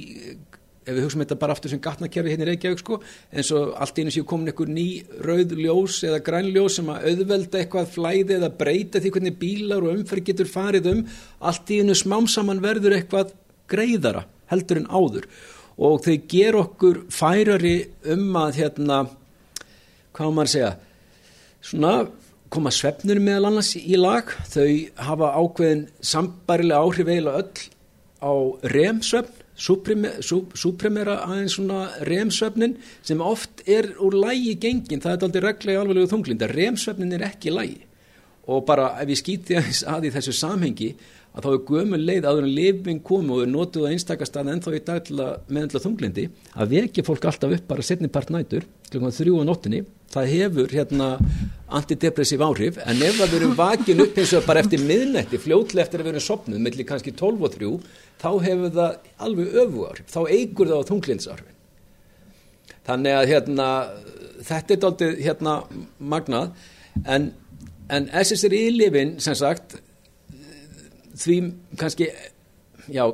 ef 0.83 0.97
við 0.97 1.05
hugsaum 1.05 1.23
þetta 1.23 1.39
bara 1.43 1.57
aftur 1.57 1.73
sem 1.73 1.81
gatnakerfi 1.83 2.33
hérna 2.33 2.47
í 2.47 2.51
Reykjavík 2.51 2.83
sko, 2.83 2.99
eins 3.33 3.53
og 3.57 3.73
allt 3.81 4.01
einu 4.03 4.15
séu 4.15 4.27
komin 4.29 4.51
einhver 4.51 4.73
ný 4.73 4.87
rauð 5.25 5.55
ljós 5.59 6.01
eða 6.09 6.23
græn 6.27 6.51
ljós 6.53 6.79
sem 6.81 6.91
að 6.93 7.09
auðvelda 7.13 7.63
eitthvað 7.63 7.91
flæði 7.95 8.39
eða 8.39 8.53
breyta 8.59 9.03
því 9.03 9.15
hvernig 9.17 9.39
bílar 9.41 9.87
og 9.87 9.97
umferð 9.97 10.29
getur 10.31 10.51
farið 10.51 10.91
um, 10.93 11.03
allt 11.41 11.73
í 11.73 11.81
einu 11.83 11.97
smámsaman 11.99 12.63
verður 12.65 12.99
eitthvað 12.99 13.35
greiðara 13.71 14.27
heldur 14.53 14.83
en 14.83 14.91
áður. 14.91 15.29
Og 15.83 16.03
þau 16.05 16.17
ger 16.29 16.59
okkur 16.59 17.05
færari 17.11 17.77
um 18.13 18.35
að 18.37 18.59
hérna, 18.61 18.99
hvað 20.13 20.35
maður 20.37 20.53
segja 20.53 20.73
svona 21.63 21.95
koma 22.53 22.73
svefnur 22.75 23.21
meðal 23.23 23.49
annars 23.49 23.73
í 23.79 23.97
lag. 23.97 24.29
Þau 24.53 24.67
hafa 25.07 25.31
ákveðin 25.39 25.87
sambarilega 26.05 26.83
áhrif 26.83 27.09
eiginlega 27.09 27.45
öll 27.45 27.63
á 28.23 28.33
remsvefn 28.75 29.42
súpremera 29.57 31.19
aðeins 31.27 31.57
svona 31.59 31.87
remsvefnin 32.09 32.77
sem 33.05 33.21
oft 33.21 33.63
er 33.69 33.93
úr 34.01 34.17
lægi 34.17 34.57
gengin, 34.61 35.03
það 35.03 35.17
er 35.17 35.27
aldrei 35.29 35.43
reglega 35.45 35.83
alveg 35.85 36.11
þunglinda, 36.11 36.49
remsvefnin 36.51 37.13
er 37.19 37.27
ekki 37.29 37.53
lægi 37.53 37.83
og 38.51 38.65
bara 38.67 38.95
ef 39.03 39.11
ég 39.13 39.21
skýti 39.21 39.59
aðeins 39.59 39.83
að 39.87 40.09
í 40.09 40.15
þessu 40.17 40.35
samhengi 40.35 40.95
að 41.33 41.47
þá 41.47 41.51
er 41.53 41.61
gömul 41.69 42.01
leið 42.03 42.27
áður 42.29 42.47
en 42.47 42.55
lifin 42.57 43.01
komu 43.05 43.37
og 43.37 43.45
er 43.45 43.53
notuð 43.53 43.87
á 43.89 43.93
einstakastað 43.93 44.51
ennþá 44.53 44.75
í 44.77 44.83
dag 44.85 45.13
að 45.15 45.53
meðandla 45.53 45.83
þunglindi 45.85 46.27
að 46.53 46.75
vekja 46.75 47.07
fólk 47.07 47.29
alltaf 47.29 47.55
upp 47.57 47.69
bara 47.71 47.87
setni 47.87 48.11
part 48.13 48.33
nætur 48.35 48.67
klukkan 48.91 49.17
þrjú 49.17 49.41
á 49.41 49.45
nóttinni 49.49 49.85
það 50.13 50.31
hefur 50.33 50.75
hérna 50.77 51.09
antidepressiv 51.73 52.43
áhrif 52.45 52.79
en 52.85 53.01
ef 53.03 53.19
það 53.19 53.35
verður 53.35 53.57
vakin 53.57 54.05
upp 54.05 54.19
eins 54.21 54.35
og 54.37 54.47
bara 54.47 54.61
eftir 54.61 54.85
miðnætti 54.85 55.41
fljótlega 55.41 55.87
eftir 55.87 56.03
að 56.03 56.11
verður 56.11 56.27
sopnuð 56.27 56.65
mellir 56.67 56.89
kannski 56.89 57.15
12 57.17 57.47
og 57.49 57.55
3 57.57 57.71
þá 58.23 58.31
hefur 58.47 58.75
það 58.77 58.99
alveg 59.27 59.57
öfu 59.63 59.87
áhrif. 59.89 60.11
Þá 60.13 60.21
eigur 60.37 60.73
það 60.73 60.83
á 60.85 60.89
þunglindsárfin 60.91 61.59
þannig 62.87 63.17
að 63.17 63.31
hérna 63.31 63.69
þetta 64.43 64.75
er 64.75 64.83
doldið 64.85 65.23
hérna 65.23 65.57
magnað. 65.99 66.53
En, 67.09 67.31
en 67.89 68.09
SSRI 68.23 68.63
lifin 68.75 69.17
sem 69.23 69.37
sagt 69.39 69.79
því 71.23 71.39
kannski 71.81 72.09
já, 72.91 73.05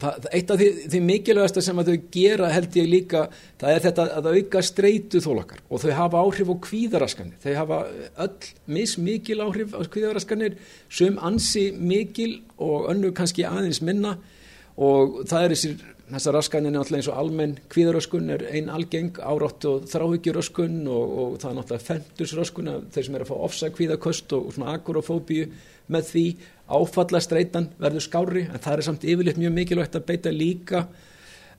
það, 0.00 0.28
eitt 0.34 0.50
af 0.52 0.60
því, 0.60 0.68
því 0.92 1.00
mikilvægasta 1.08 1.62
sem 1.64 1.80
að 1.80 1.90
þau 1.90 2.08
gera 2.16 2.50
held 2.52 2.78
ég 2.78 2.90
líka 2.90 3.24
það 3.60 3.72
er 3.72 3.84
þetta 3.86 4.06
að 4.18 4.28
auka 4.32 4.62
streitu 4.66 5.22
þólakar 5.24 5.62
og 5.68 5.82
þau 5.82 5.90
hafa 5.98 6.22
áhrif 6.24 6.52
á 6.52 6.56
kvíðaraskanir. 6.68 7.40
Þau 7.42 7.54
hafa 7.60 7.80
öll 8.26 8.50
mismikil 8.78 9.40
áhrif 9.44 9.74
á 9.76 9.80
kvíðaraskanir 9.86 10.58
sem 10.92 11.18
ansi 11.22 11.68
mikil 11.72 12.40
og 12.58 12.90
önnu 12.92 13.14
kannski 13.16 13.46
aðeins 13.48 13.82
minna. 13.84 14.16
Og 14.74 15.20
það 15.30 15.44
er 15.44 15.52
þessir 15.54 15.82
þessar 16.10 16.36
raskanir 16.36 16.74
náttúrulega 16.74 17.00
eins 17.00 17.08
og 17.08 17.20
almenn 17.20 17.54
kvíðaröskun 17.72 18.32
er 18.34 18.44
ein 18.50 18.68
algeng 18.72 19.16
árátt 19.24 19.64
og 19.68 19.86
þráhyggjuröskun 19.88 20.82
og, 20.92 21.14
og 21.22 21.38
það 21.40 21.50
er 21.50 21.56
náttúrulega 21.58 21.86
fendursröskun 21.88 22.70
þeir 22.92 23.06
sem 23.06 23.16
er 23.16 23.24
að 23.24 23.30
fá 23.30 23.36
ofsa 23.46 23.70
kvíðaköst 23.72 24.34
og 24.36 24.52
svona 24.52 24.74
agorofóbíu 24.76 25.48
með 25.94 26.10
því 26.10 26.26
áfallastreitan 26.68 27.70
verður 27.80 28.04
skári 28.04 28.44
en 28.46 28.60
það 28.60 28.76
er 28.76 28.86
samt 28.88 29.08
yfirleitt 29.08 29.40
mjög 29.40 29.56
mikilvægt 29.58 29.98
að 29.98 30.06
beita 30.10 30.32
líka 30.34 30.84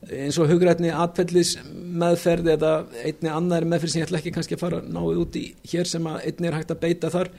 eins 0.06 0.38
og 0.42 0.50
hugrætni 0.52 0.92
atfellis 0.94 1.56
meðferð 1.74 2.52
eða 2.56 2.74
einni 3.02 3.32
annar 3.32 3.66
meðferð 3.66 3.94
sem 3.94 4.04
ég 4.04 4.10
ætla 4.10 4.22
ekki 4.22 4.34
kannski 4.36 4.58
að 4.58 4.66
fara 4.66 4.82
náðu 4.86 5.24
út 5.24 5.40
í 5.40 5.46
hér 5.72 5.90
sem 5.90 6.10
að 6.10 6.22
einni 6.30 6.52
er 6.52 6.58
hægt 6.60 6.74
að 6.76 6.84
beita 6.84 7.10
þar. 7.14 7.32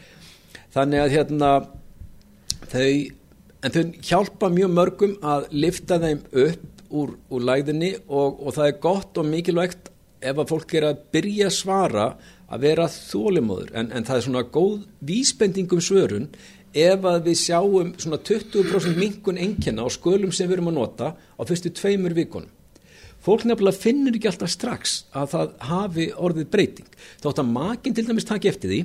Þannig 0.74 1.04
að 1.04 1.14
hérna 1.14 1.50
þau 2.72 2.88
en 3.66 3.74
þau 3.74 3.82
hjálpa 4.08 4.50
mjög 4.52 4.72
mörgum 4.74 5.14
að 5.26 5.46
lifta 5.54 5.98
þeim 6.02 6.24
upp 6.46 6.75
úr, 7.00 7.14
úr 7.30 7.44
læðinni 7.48 7.92
og, 8.06 8.40
og 8.40 8.56
það 8.56 8.70
er 8.70 8.80
gott 8.82 9.20
og 9.20 9.28
mikilvægt 9.30 9.92
ef 10.26 10.40
að 10.40 10.50
fólk 10.50 10.74
er 10.78 10.88
að 10.88 11.04
byrja 11.14 11.48
að 11.50 11.56
svara 11.56 12.06
að 12.46 12.62
vera 12.62 12.86
þólimóður 12.90 13.72
en, 13.76 13.90
en 13.92 14.06
það 14.06 14.18
er 14.18 14.26
svona 14.26 14.44
góð 14.54 14.76
vísbendingum 15.08 15.82
svörun 15.82 16.28
ef 16.76 17.06
að 17.08 17.30
við 17.30 17.38
sjáum 17.40 17.94
svona 18.00 18.18
20% 18.20 19.00
minkun 19.00 19.40
engjana 19.40 19.86
á 19.86 19.88
skölum 19.92 20.34
sem 20.34 20.48
við 20.48 20.58
erum 20.58 20.70
að 20.72 20.78
nota 20.78 21.14
á 21.16 21.42
fyrstu 21.48 21.72
tveimur 21.74 22.14
vikunum. 22.16 22.52
Fólk 23.24 23.46
nefnilega 23.48 23.80
finnur 23.80 24.14
ekki 24.14 24.28
alltaf 24.30 24.52
strax 24.52 25.00
að 25.16 25.32
það 25.32 25.54
hafi 25.70 26.06
orðið 26.14 26.50
breyting. 26.52 26.90
Þótt 27.24 27.40
að 27.42 27.50
makinn 27.56 27.96
til 27.96 28.04
dæmis 28.06 28.28
taki 28.28 28.52
eftir 28.52 28.70
því, 28.70 28.80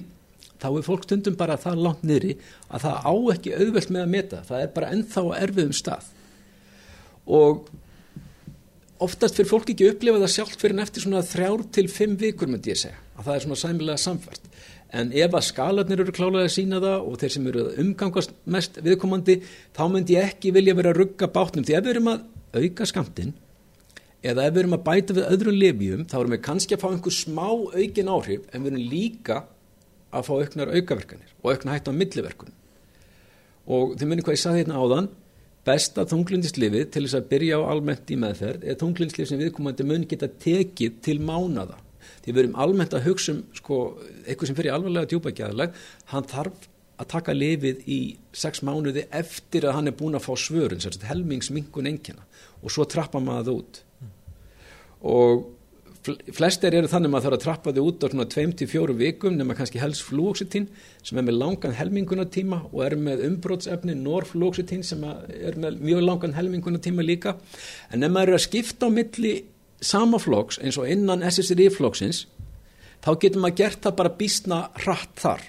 þá 0.61 0.67
er 0.71 0.87
fólk 0.87 1.05
stundum 1.05 1.37
bara 1.37 1.59
það 1.61 1.83
langt 1.85 2.07
niðri 2.07 2.37
að 2.69 2.87
það 2.87 3.05
á 3.05 3.13
ekki 3.35 3.53
auðvelt 3.57 3.91
með 3.91 4.05
að 4.05 4.13
meta. 4.15 4.41
Það 4.47 4.63
er 4.63 4.73
bara 4.77 4.91
ennþá 4.95 5.25
erfiðum 5.41 5.77
stað. 5.77 6.09
Og 7.29 7.67
oftast 9.01 9.37
fyrir 9.37 9.49
fólk 9.49 9.71
ekki 9.73 9.89
upplifa 9.91 10.21
það 10.21 10.33
sjálft 10.35 10.61
fyrir 10.61 10.77
en 10.77 10.83
eftir 10.85 11.05
svona 11.05 11.23
þrjár 11.25 11.65
til 11.75 11.87
fimm 11.91 12.17
vikur 12.21 12.51
myndi 12.51 12.73
ég 12.73 12.81
segja. 12.81 12.99
Að 13.17 13.27
það 13.27 13.35
er 13.35 13.45
svona 13.45 13.61
sæmilega 13.61 14.01
samfært 14.01 14.49
en 14.91 15.11
ef 15.15 15.35
að 15.37 15.45
skalarnir 15.47 16.03
eru 16.03 16.13
klálega 16.15 16.47
að 16.47 16.55
sína 16.55 16.81
það 16.83 17.05
og 17.07 17.19
þeir 17.21 17.33
sem 17.35 17.47
eru 17.51 17.63
umgangast 17.83 18.33
mest 18.55 18.79
viðkomandi 18.83 19.37
þá 19.77 19.83
myndi 19.93 20.17
ég 20.17 20.33
ekki 20.33 20.51
vilja 20.55 20.75
vera 20.77 20.91
að 20.91 20.99
rugga 20.99 21.29
bátnum 21.31 21.65
því 21.67 21.77
ef 21.77 21.85
við 21.85 21.93
erum 21.93 22.11
að 22.11 22.25
auka 22.57 22.87
skamtinn 22.89 23.31
eða 24.21 24.47
ef 24.47 24.53
við 24.53 24.61
erum 24.63 24.75
að 24.77 24.83
bæta 24.89 25.15
við 25.17 25.29
öðrum 25.35 25.59
lifjum 25.61 26.03
þá 26.11 26.17
erum 26.19 26.35
við 26.35 26.43
kannski 26.49 26.75
að 26.75 26.83
fá 26.83 26.89
einhver 26.91 27.15
smá 27.15 27.47
aukin 27.47 28.11
áhrif 28.11 28.43
en 28.51 28.65
við 28.65 28.73
erum 28.73 28.89
líka 28.91 29.37
að 30.11 30.27
fá 30.27 30.33
auknar 30.35 30.73
aukaverkanir 30.75 31.31
og 31.39 31.53
aukna 31.53 31.77
hægt 31.77 31.87
á 31.87 31.93
milliverkunum 31.95 32.57
og 33.71 33.95
þið 33.95 34.09
minnum 34.09 34.27
hvað 34.27 34.37
ég 34.37 34.43
saði 34.43 34.63
hérna 34.65 34.81
áðan 34.81 35.09
besta 35.67 36.05
þunglindislifið 36.09 36.89
til 36.93 37.05
þess 37.05 37.19
að 37.19 37.29
byrja 37.31 37.61
á 37.61 37.69
almennt 37.69 38.11
í 38.11 38.17
meðferð 38.19 38.65
er 38.65 38.79
þunglindislif 38.81 39.29
sem 39.29 39.41
viðkomandi 39.41 39.85
mun 39.87 40.07
geta 40.09 40.29
tekið 40.41 40.99
til 41.05 41.19
mánada 41.21 41.77
því 42.21 42.33
við 42.33 42.43
erum 42.43 42.59
almennt 42.63 42.95
að 42.97 43.07
hugsa 43.09 43.35
um 43.35 43.43
sko, 43.57 43.77
eitthvað 44.25 44.49
sem 44.49 44.57
fyrir 44.57 44.75
alvarlega 44.75 45.09
djúpa 45.11 45.33
gæðalag 45.37 45.77
hann 46.13 46.27
þarf 46.29 46.67
að 47.01 47.09
taka 47.09 47.33
lifið 47.35 47.85
í 47.89 47.99
sex 48.37 48.61
mánuði 48.65 49.07
eftir 49.17 49.65
að 49.65 49.77
hann 49.77 49.89
er 49.89 49.97
búin 49.97 50.17
að 50.17 50.27
fá 50.27 50.35
svörun, 50.37 50.81
helmingsmingun 51.07 51.89
engina 51.89 52.27
og 52.61 52.73
svo 52.73 52.85
trappa 52.85 53.21
maður 53.23 53.47
það 53.47 53.57
út. 53.57 53.79
Og 55.09 55.47
flestir 56.01 56.73
eru 56.73 56.89
þannig 56.89 57.09
að 57.09 57.13
maður 57.13 57.25
þarf 57.27 57.37
að 57.37 57.43
trappa 57.43 57.73
þau 57.75 57.81
út 57.83 58.03
á 58.05 58.07
svona 58.09 58.25
2-4 58.33 58.95
vikum 58.97 59.35
nema 59.37 59.55
kannski 59.57 59.81
helst 59.81 60.05
flúoxetín 60.07 60.67
sem 61.05 61.19
er 61.19 61.25
með 61.27 61.37
langan 61.37 61.75
helmingunatíma 61.77 62.61
og 62.71 62.83
er 62.87 62.95
með 62.97 63.25
umbrótsefni 63.27 63.95
norflúoxetín 63.99 64.81
sem 64.87 65.03
er 65.05 65.59
með 65.61 65.77
mjög 65.83 66.03
langan 66.07 66.33
helmingunatíma 66.37 67.05
líka. 67.05 67.35
En 67.93 68.01
ef 68.01 68.13
maður 68.13 68.33
eru 68.33 68.39
að 68.39 68.45
skipta 68.47 68.89
á 68.89 68.95
milli 68.95 69.33
sama 69.81 70.17
flokks 70.21 70.57
eins 70.61 70.79
og 70.81 70.89
innan 70.89 71.25
SSRI 71.27 71.69
flokksins 71.73 72.25
þá 73.05 73.11
getur 73.21 73.43
maður 73.43 73.59
gert 73.61 73.83
það 73.85 73.97
bara 74.01 74.13
býstna 74.17 74.61
hratt 74.81 75.21
þar. 75.21 75.45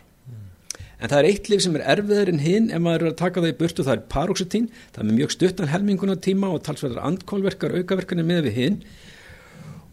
En 1.02 1.10
það 1.10 1.18
er 1.18 1.28
eitt 1.30 1.48
líf 1.50 1.64
sem 1.64 1.78
er 1.78 1.86
erfiðar 1.96 2.30
en 2.30 2.42
hinn 2.44 2.68
ef 2.70 2.82
maður 2.82 3.06
er 3.08 3.14
að 3.14 3.22
taka 3.24 3.40
það 3.40 3.54
í 3.54 3.56
burtu 3.58 3.86
það 3.88 3.96
er 3.96 4.04
paroxetín 4.12 4.68
það 4.92 5.00
er 5.00 5.08
með 5.08 5.18
mjög 5.22 5.32
stuttan 5.34 5.72
helminguna 5.72 6.18
tíma 6.22 6.52
og 6.52 6.62
talsverðar 6.66 7.08
andkólverkar, 7.08 7.74
aukaverkanir 7.80 8.28
með 8.28 8.46
við 8.50 8.60
hinn 8.60 8.78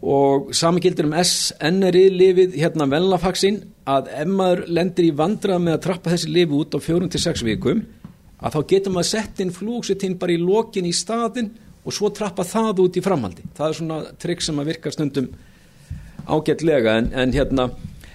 og 0.00 0.54
sami 0.56 0.80
gildir 0.80 1.04
um 1.08 1.16
SNRI 1.20 2.06
lifið 2.14 2.54
hérna 2.56 2.88
velnafaxin 2.88 3.60
að 3.88 4.08
ef 4.22 4.30
maður 4.32 4.62
lendir 4.72 5.10
í 5.10 5.16
vandrað 5.16 5.60
með 5.60 5.76
að 5.76 5.82
trappa 5.86 6.14
þessi 6.14 6.30
lifi 6.32 6.56
út 6.56 6.76
á 6.76 6.78
fjórun 6.80 7.12
til 7.12 7.20
sex 7.20 7.44
vikum 7.44 7.82
að 8.40 8.56
þá 8.56 8.60
getur 8.72 8.94
maður 8.94 9.10
sett 9.10 9.42
inn 9.44 9.52
flúksetín 9.52 10.16
bara 10.20 10.32
í 10.32 10.40
lokin 10.40 10.88
í 10.88 10.94
staðin 10.96 11.52
og 11.84 11.94
svo 11.96 12.10
trappa 12.16 12.44
það 12.44 12.84
út 12.86 12.96
í 12.96 13.04
framhaldi. 13.04 13.44
Það 13.56 13.68
er 13.68 13.78
svona 13.78 14.00
trygg 14.20 14.42
sem 14.44 14.58
að 14.60 14.72
virka 14.72 14.92
stundum 14.94 15.30
ágætlega 16.28 16.96
en, 17.00 17.12
en 17.16 17.32
hérna 17.36 17.70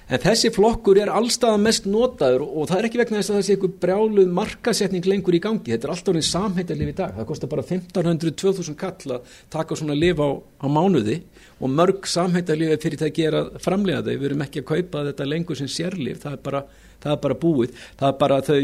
en 0.06 0.22
þessi 0.22 0.52
flokkur 0.54 1.00
er 1.02 1.12
allstað 1.14 1.62
mest 1.62 1.88
notaður 1.90 2.46
og 2.46 2.70
það 2.70 2.80
er 2.80 2.88
ekki 2.90 3.02
vegna 3.02 3.22
þess 3.22 3.32
að 3.32 3.38
það 3.38 3.46
sé 3.48 3.56
eitthvað 3.56 3.78
brjáluð 3.86 4.36
markasetning 4.40 5.08
lengur 5.10 5.38
í 5.38 5.42
gangi. 5.42 5.74
Þetta 5.74 5.88
er 5.88 5.94
alltaf 5.96 6.14
orðin 6.14 6.28
samhættarlif 6.30 6.92
í 6.92 6.98
dag. 6.98 7.16
Það 7.18 7.30
kostar 7.32 7.52
bara 7.54 7.66
1500-2000 7.70 8.78
kall 8.82 9.16
að 9.18 9.40
taka 9.54 9.78
svona 9.78 9.98
lif 9.98 10.22
á, 10.22 10.30
á 10.38 10.68
mánuði 10.70 11.20
og 11.60 11.72
mörg 11.72 12.08
samhættarlifi 12.10 12.80
fyrir 12.84 13.02
það 13.02 13.38
að 13.40 13.56
framlega 13.64 14.04
þau, 14.04 14.16
við 14.16 14.28
erum 14.30 14.44
ekki 14.46 14.64
að 14.64 14.70
kaupa 14.74 15.06
þetta 15.10 15.30
lengur 15.30 15.60
sem 15.60 15.72
sérlif, 15.72 16.20
það 16.24 16.38
er 16.38 16.44
bara, 16.44 16.62
það 17.04 17.16
er 17.16 17.24
bara 17.24 17.40
búið, 17.46 17.82
það 18.00 18.12
er 18.12 18.20
bara 18.24 18.42
þau, 18.50 18.62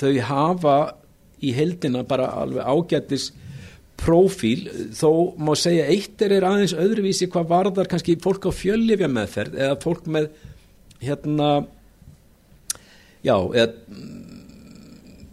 þau 0.00 0.12
hafa 0.30 0.76
í 1.44 1.52
heldina 1.54 2.02
bara 2.08 2.32
alveg 2.40 2.66
ágættis 2.66 3.28
profíl, 4.00 4.66
þó 4.96 5.36
má 5.38 5.52
segja 5.58 5.86
eitt 5.92 6.22
er, 6.24 6.34
er 6.40 6.48
aðeins 6.48 6.74
öðruvísi 6.74 7.28
hvað 7.30 7.52
varðar 7.52 7.90
kannski 7.90 8.18
fólk 8.22 8.48
á 8.50 8.52
fjöllifja 8.54 9.08
meðferð 9.12 9.60
eða 9.60 9.78
fólk 9.84 10.08
með 10.10 10.32
hérna 11.04 11.50
já, 13.22 13.36
eða 13.38 13.68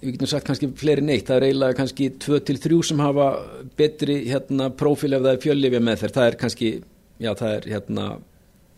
við 0.02 0.16
getum 0.16 0.30
sagt 0.30 0.48
kannski 0.48 0.70
fleiri 0.78 1.04
neitt, 1.06 1.28
það 1.28 1.38
er 1.38 1.48
eiginlega 1.48 1.78
kannski 1.78 2.08
2-3 2.22 2.80
sem 2.90 3.02
hafa 3.04 3.28
betri 3.78 4.22
hérna 4.30 4.72
profíl 4.74 5.14
ef 5.14 5.26
það 5.26 5.34
er 5.34 5.44
fjöllifja 5.44 5.84
meðferð, 5.86 6.16
það 6.18 6.30
er 6.30 6.38
kannski 6.42 6.72
já, 7.22 7.32
það 7.38 7.56
er 7.56 7.68
hérna 7.76 8.06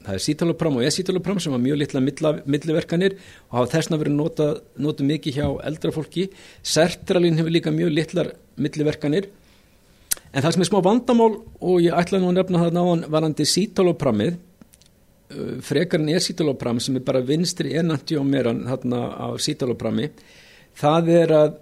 það 0.03 0.17
er 0.17 0.23
sítalopram 0.25 0.79
og 0.79 0.87
esítalopram 0.87 1.39
sem 1.39 1.53
var 1.53 1.61
mjög 1.63 1.79
litla 1.79 2.01
milliverkanir 2.43 3.15
og 3.15 3.57
hafa 3.57 3.71
þessna 3.77 3.99
verið 4.01 4.17
notað 4.17 4.57
nota 4.83 5.05
mikið 5.07 5.37
hjá 5.37 5.45
eldra 5.69 5.93
fólki. 5.95 6.27
Sertralin 6.59 7.39
hefur 7.39 7.55
líka 7.55 7.71
mjög 7.71 7.93
litlar 7.93 8.33
milliverkanir. 8.59 9.29
En 10.33 10.43
það 10.43 10.55
sem 10.55 10.65
er 10.65 10.69
smá 10.69 10.79
vandamál 10.83 11.37
og 11.61 11.83
ég 11.83 11.95
ætla 11.95 12.19
nú 12.19 12.31
að 12.31 12.39
nefna 12.39 12.63
það 12.65 12.77
náðan 12.77 13.03
varandi 13.15 13.45
sítalopramið, 13.47 14.37
uh, 14.37 15.51
frekar 15.63 16.01
en 16.01 16.13
er 16.13 16.23
sítalopram 16.25 16.81
sem 16.83 16.97
er 16.97 17.05
bara 17.05 17.23
vinstri 17.23 17.75
enantjómeran 17.79 18.63
þarna 18.67 19.03
á 19.13 19.27
sítaloprami, 19.37 20.09
það 20.79 21.13
er 21.19 21.35
að 21.37 21.53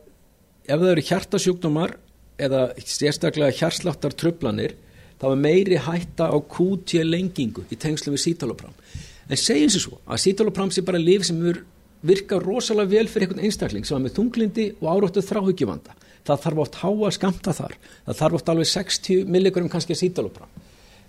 ef 0.71 0.79
það 0.79 0.91
eru 0.93 1.05
hjartasjúkdómar 1.09 1.97
eða 2.41 2.61
sérstaklega 2.79 3.53
hjarsláttar 3.59 4.15
tröflanir, 4.17 4.77
þá 5.21 5.25
er 5.29 5.41
meiri 5.45 5.77
hætta 5.85 6.31
á 6.33 6.37
kútja 6.41 7.05
lengingu 7.05 7.67
í 7.69 7.77
tengslu 7.77 8.15
við 8.15 8.25
sítalopram. 8.25 8.73
En 9.29 9.39
segjum 9.39 9.71
sér 9.71 9.85
svo 9.85 10.01
að 10.07 10.23
sítalopram 10.25 10.73
sé 10.73 10.83
bara 10.85 11.01
liv 11.01 11.23
sem 11.27 11.37
virka 12.01 12.39
rosalega 12.41 12.95
vel 12.97 13.07
fyrir 13.07 13.29
einhvern 13.29 13.45
einstakling 13.45 13.85
sem 13.85 13.99
er 13.99 14.07
með 14.07 14.17
þunglindi 14.17 14.67
og 14.81 14.89
áróttu 14.89 15.21
þráhyggjuvanda 15.21 15.95
það 16.25 16.41
þarf 16.43 16.59
oft 16.65 16.75
háa 16.81 17.13
skamta 17.13 17.53
þar. 17.57 17.77
Það 18.05 18.19
þarf 18.19 18.37
oft 18.37 18.49
alveg 18.51 18.67
60 18.69 19.29
milligram 19.29 19.69
kannski 19.69 19.95
að 19.95 20.03
sítalopra 20.03 20.49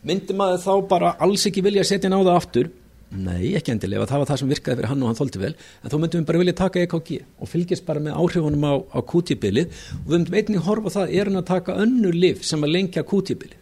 myndi 0.07 0.35
maður 0.37 0.63
þá 0.63 0.73
bara 0.91 1.17
alls 1.23 1.45
ekki 1.47 1.63
vilja 1.65 1.85
setja 1.87 2.11
ná 2.11 2.19
það 2.19 2.35
aftur? 2.35 2.71
Nei, 3.13 3.53
ekki 3.59 3.75
endilega, 3.75 4.07
það 4.09 4.23
var 4.23 4.29
það 4.31 4.39
sem 4.41 4.53
virkaði 4.55 4.79
fyrir 4.79 4.89
hann 4.89 5.03
og 5.05 5.11
hann 5.11 5.19
þóldi 5.19 5.41
vel, 5.43 5.51
en 5.83 5.93
þá 5.93 5.97
myndum 6.01 6.23
við 6.23 6.29
bara 6.31 6.41
vilja 6.41 6.55
taka 6.63 6.85
EKG 6.87 7.11
og 7.45 7.51
fylgjast 7.51 7.85
bara 7.85 8.01
með 8.01 8.17
áhrifunum 8.17 8.65
á, 8.65 8.75
á 8.89 8.99
kútíbilið 9.05 9.83
og 9.99 10.07
við 10.07 10.15
myndum 10.17 10.39
einnig 10.41 10.65
horfa 10.65 10.95
það 10.97 11.13
er 11.19 11.29
hann 11.29 11.43
að 11.43 11.51
taka 11.51 11.77
önnu 11.85 12.15
liv 12.17 12.41
sem 12.49 12.65
að 12.65 12.73
lengja 12.73 13.05
kútíbilið 13.05 13.62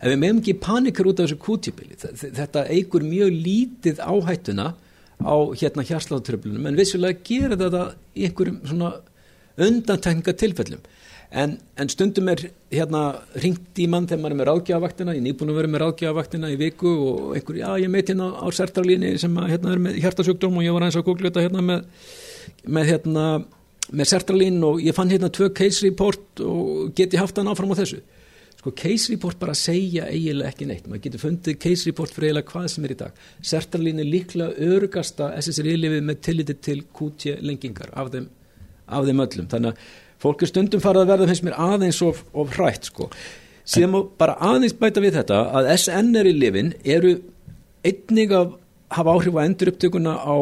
ef 0.00 0.10
við 0.10 0.20
meðum 0.20 0.42
ekki 0.42 0.56
panikar 0.62 1.08
út 1.10 1.20
af 1.20 1.28
þessu 1.28 1.40
kútíbilið 1.44 2.06
þetta 2.40 2.66
eigur 2.72 3.06
mjög 3.06 3.34
lítið 3.46 4.02
áhættuna 4.02 4.72
á 5.22 5.36
hérna 5.54 5.86
hjarsláttröflunum 5.86 6.68
en 6.68 6.78
vissulega 6.78 7.22
gera 7.26 7.58
þetta 7.58 7.84
í 8.14 8.28
einhverjum 8.28 8.60
svona 8.66 8.92
undantekninga 9.60 10.34
tilfellum. 10.38 10.82
En, 11.34 11.56
en 11.80 11.90
stundum 11.90 12.28
er 12.30 12.44
hérna 12.70 13.00
ringt 13.42 13.78
í 13.82 13.88
mann 13.90 14.06
þegar 14.06 14.20
maður 14.22 14.34
er 14.34 14.38
með 14.38 14.48
ráðgjafavaktina 14.50 15.14
ég 15.16 15.24
nýbúin 15.24 15.50
að 15.50 15.56
vera 15.58 15.70
með 15.72 15.82
ráðgjafavaktina 15.82 16.50
í 16.52 16.58
viku 16.60 16.92
og 17.08 17.32
einhver, 17.34 17.58
já 17.58 17.70
ég 17.82 17.90
meit 17.90 18.10
hérna 18.10 18.28
á 18.38 18.46
sertralíni 18.54 19.14
sem 19.18 19.34
að, 19.40 19.48
hérna 19.54 19.72
er 19.72 19.82
með 19.82 19.98
hjartasjúkdóm 20.04 20.60
og 20.60 20.66
ég 20.66 20.76
var 20.76 20.86
aðeins 20.86 21.00
að 21.00 21.06
googla 21.08 21.32
þetta 21.32 21.46
hérna 21.48 21.64
með, 21.66 22.04
með 22.76 22.90
hérna 22.92 23.24
með 23.90 24.10
sertralín 24.12 24.60
og 24.68 24.78
ég 24.84 24.94
fann 24.96 25.10
hérna 25.10 25.32
tvö 25.34 25.50
case 25.58 25.82
report 25.82 26.44
og 26.44 26.94
geti 26.94 27.18
haft 27.18 27.40
hann 27.40 27.50
áfram 27.50 27.74
á 27.74 27.80
þessu 27.82 27.98
sko 28.64 28.72
case 28.72 29.12
report 29.12 29.36
bara 29.36 29.52
segja 29.52 30.06
eiginlega 30.08 30.48
ekki 30.48 30.64
neitt. 30.64 30.86
Maður 30.88 31.02
getur 31.04 31.20
fundið 31.20 31.58
case 31.60 31.84
report 31.84 32.14
fyrir 32.16 32.30
eiginlega 32.30 32.48
hvað 32.48 32.68
sem 32.72 32.84
er 32.86 32.92
í 32.94 32.96
dag. 32.96 33.18
Sertralín 33.44 34.00
er 34.00 34.08
líklega 34.08 34.70
örugasta 34.70 35.26
SSRI-lifið 35.36 36.06
með 36.08 36.22
tilliti 36.24 36.56
til 36.64 36.78
QT 36.96 37.34
lengingar 37.44 37.92
af 37.92 38.08
þeim, 38.14 38.30
af 38.88 39.04
þeim 39.04 39.20
öllum. 39.26 39.50
Þannig 39.52 39.74
að 39.74 39.90
fólk 40.24 40.44
er 40.46 40.50
stundum 40.54 40.84
farið 40.84 41.04
að 41.04 41.12
verða 41.12 41.26
finnst 41.28 41.44
mér 41.44 41.58
aðeins 41.60 42.00
of, 42.06 42.22
of 42.32 42.54
hrætt 42.56 42.88
sko. 42.88 43.10
Síðan 43.68 43.92
má 43.92 43.98
bara 44.22 44.38
aðeins 44.48 44.76
bæta 44.80 45.04
við 45.04 45.18
þetta 45.18 45.42
að 45.60 45.68
SNR-lifin 45.74 46.72
eru 46.96 47.18
einnig 47.84 48.32
að 48.32 48.56
hafa 48.96 49.18
áhrif 49.18 49.36
á 49.36 49.44
endurupptökuna 49.44 50.16
á 50.24 50.36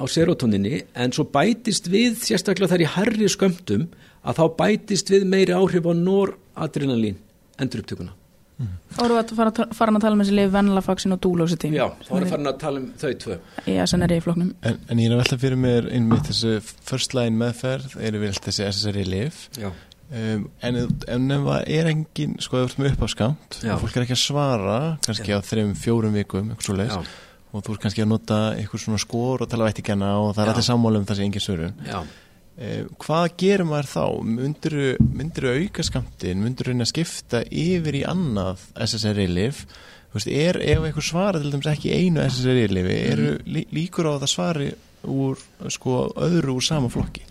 á 0.00 0.04
serotoninni 0.08 0.82
en 0.96 1.12
svo 1.12 1.26
bætist 1.28 1.88
við 1.92 2.20
sérstaklega 2.24 2.72
þar 2.72 2.84
í 2.84 2.92
herri 2.98 3.32
skömmtum 3.32 3.88
að 4.24 4.40
þá 4.40 4.44
bætist 4.60 5.12
við 5.12 5.26
meiri 5.28 5.56
áhrif 5.56 5.88
á 5.88 5.92
noradrenalín 5.96 7.18
endurupptökuna. 7.60 8.16
Þá 8.92 8.98
erum 9.06 9.16
við 9.16 9.20
að 9.22 9.38
fara, 9.38 9.66
fara 9.72 9.92
að 9.96 10.02
tala 10.04 10.16
um 10.16 10.20
þessi 10.20 10.34
lifi 10.36 10.52
venlafaksin 10.52 11.14
og 11.14 11.20
dúlósitín. 11.24 11.76
Já, 11.78 11.86
þá 12.04 12.10
erum 12.10 12.24
við 12.26 12.32
farin 12.34 12.50
að 12.50 12.58
tala 12.60 12.80
um 12.82 12.88
þau 13.00 13.12
tvö. 13.22 13.36
Í 13.64 13.76
SNRI 13.86 14.18
floknum. 14.24 14.50
En, 14.68 14.80
en 14.92 15.00
ég 15.00 15.08
er 15.08 15.14
að 15.16 15.22
velta 15.22 15.38
fyrir 15.40 15.60
mér 15.60 15.88
einmitt 15.96 16.28
þessu 16.28 16.58
first 16.90 17.16
line 17.16 17.40
meðferð, 17.40 17.94
eru 18.04 18.20
við 18.20 18.34
alltaf 18.34 18.50
þessi 18.50 18.68
SSRI. 18.68 19.22
Já. 19.62 19.70
Um, 20.10 20.44
en, 20.66 20.76
en 21.06 21.32
ef 21.36 21.44
það 21.46 21.68
er 21.78 21.88
engin, 21.92 22.36
sko, 22.42 22.60
ef 22.60 22.72
ert 22.72 22.80
með 22.82 22.96
upp 22.96 23.04
á 23.06 23.08
skamt 23.12 23.58
og 23.62 23.82
fólk 23.84 23.96
er 23.96 24.04
ekki 24.08 24.16
að 24.16 24.24
svara, 24.24 24.78
kannski 25.06 25.30
Já. 25.30 25.36
á 25.38 25.46
þreim, 25.46 25.68
fjórum 25.78 26.16
vikum, 26.18 26.48
eitthvað 26.50 26.66
svo 26.66 26.74
leis, 26.80 26.96
Já. 26.96 27.44
og 27.54 27.62
þú 27.62 27.76
ert 27.76 27.84
kannski 27.84 28.02
að 28.02 28.08
nota 28.10 28.38
eitthvað 28.56 28.82
svona 28.82 28.98
skor 29.04 29.44
og 29.44 29.52
tala 29.52 29.68
vættikana 29.68 30.08
og 30.18 30.32
það 30.34 30.42
er 30.42 30.50
Já. 30.50 30.54
allir 30.56 30.66
sammála 30.66 30.98
um 30.98 31.06
þessi 31.06 31.26
engin 31.28 31.44
svörun. 31.46 31.78
Já. 31.86 32.00
Eh, 32.60 32.84
hvað 33.00 33.38
gerir 33.40 33.64
maður 33.64 33.86
þá? 33.88 34.02
Myndiru, 34.36 34.88
myndiru 35.16 35.52
auka 35.62 35.84
skamtin? 35.86 36.42
Myndiru 36.44 36.74
reyna 36.74 36.84
að 36.84 36.90
skipta 36.90 37.40
yfir 37.48 37.96
í 37.96 38.04
annað 38.04 38.66
SSRI-lif? 38.84 39.62
Er 40.28 40.58
ef 40.60 40.84
eitthvað 40.84 41.06
svara 41.06 41.40
til 41.40 41.54
dæmis 41.54 41.70
ekki 41.70 41.94
einu 41.94 42.20
SSRI-lifi, 42.26 42.96
eru 43.14 43.30
lí, 43.46 43.62
líkur 43.72 44.10
á 44.10 44.12
að 44.12 44.26
það 44.26 44.32
svari 44.34 44.66
úr 45.08 45.40
sko, 45.72 45.94
öðru 46.20 46.58
úr 46.58 46.66
sama 46.66 46.90
flokki? 46.92 47.22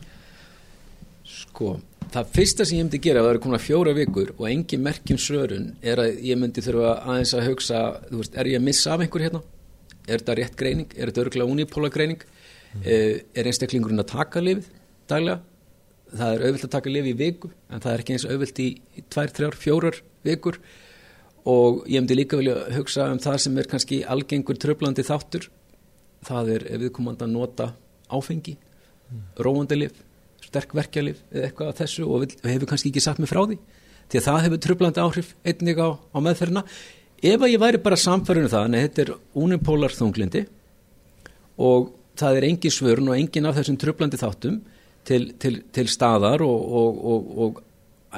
Sko, 1.29 1.75
það 2.09 2.33
fyrsta 2.39 2.65
sem 2.65 2.79
ég 2.79 2.87
myndi 2.87 3.03
gera 3.03 3.21
það 3.21 3.35
eru 3.35 3.43
komin 3.43 3.59
að 3.59 3.65
fjóra 3.67 3.95
vikur 3.99 4.33
og 4.39 4.49
engin 4.49 4.83
merkjum 4.87 5.21
svörun 5.21 5.69
er 5.83 6.01
að 6.07 6.23
ég 6.25 6.41
myndi 6.41 6.65
þurfa 6.65 6.95
aðeins 7.03 7.35
að 7.37 7.51
hugsa, 7.51 7.83
þú 8.07 8.23
veist, 8.23 8.33
er 8.33 8.49
ég 8.49 8.63
að 8.63 8.67
missa 8.71 8.95
af 8.95 9.05
einhver 9.05 9.27
hérna? 9.27 9.45
Er 10.07 10.23
þetta 10.23 10.39
rétt 10.41 10.57
greining? 10.57 10.89
Er 10.97 11.11
þetta 11.11 11.27
örgulega 11.27 11.53
unipóla 11.53 11.93
greining? 11.93 12.25
Mm. 12.69 12.83
Er 12.89 13.49
einstaklingurinn 13.49 14.01
að 14.01 14.13
taka 14.15 14.41
lifið 14.41 14.78
daglega? 15.09 15.41
Það 16.09 16.35
er 16.35 16.45
auðvilt 16.45 16.65
að 16.65 16.73
taka 16.73 16.93
lifið 16.93 17.11
í 17.11 17.17
viku 17.19 17.51
en 17.69 17.83
það 17.83 17.91
er 17.91 18.03
ekki 18.03 18.15
eins 18.15 18.25
auðvilt 18.25 18.61
í, 18.63 18.69
í 18.97 19.03
tvær, 19.13 19.33
þrjár, 19.37 19.57
fjórar 19.61 19.99
vikur 20.25 20.59
og 21.49 21.83
ég 21.89 22.01
myndi 22.01 22.17
líka 22.17 22.39
vilja 22.39 22.55
hugsa 22.75 23.07
um 23.13 23.21
það 23.21 23.37
sem 23.45 23.59
er 23.61 23.69
kannski 23.69 23.99
algengur 24.15 24.57
tröflandi 24.59 25.05
þáttur 25.05 25.49
það 26.25 26.53
er 26.55 26.65
ef 26.73 26.81
við 26.83 26.93
komum 26.97 27.15
að 27.15 27.31
nota 27.31 27.69
áfengi, 28.09 28.55
mm. 28.57 29.25
róandi 29.45 29.77
lif 29.77 30.01
sterk 30.49 30.73
verkjalif 30.77 31.21
eða 31.31 31.49
eitthvað 31.49 31.71
af 31.71 31.79
þessu 31.83 32.07
og 32.07 32.25
hefur 32.41 32.71
kannski 32.71 32.89
ekki 32.91 33.03
satt 33.03 33.21
mig 33.21 33.29
frá 33.29 33.43
því 33.43 33.59
því 34.09 34.19
að 34.19 34.25
það 34.27 34.41
hefur 34.45 34.61
tröflandi 34.65 35.03
áhrif 35.03 35.29
einnig 35.45 35.81
á, 35.81 35.89
á 35.93 36.17
meðferðina 36.25 36.65
ef 37.19 37.43
að 37.43 37.53
ég 37.53 37.61
væri 37.61 37.81
bara 37.83 37.99
samfærinu 37.99 38.49
það 38.51 38.67
en 38.67 38.79
þetta 38.79 39.03
er 39.03 39.13
unipólar 39.43 39.95
þunglindi 39.95 40.45
og 41.59 41.93
það 42.19 42.39
er 42.39 42.47
engin 42.49 42.73
svörun 42.73 43.11
og 43.11 43.19
engin 43.19 43.49
af 43.49 43.59
þessum 43.59 43.79
tröflandi 43.79 44.19
þáttum 44.19 44.59
til, 45.09 45.25
til, 45.41 45.59
til 45.75 45.89
staðar 45.91 46.43
og, 46.45 46.71
og, 46.79 47.03
og, 47.13 47.29
og 47.45 47.61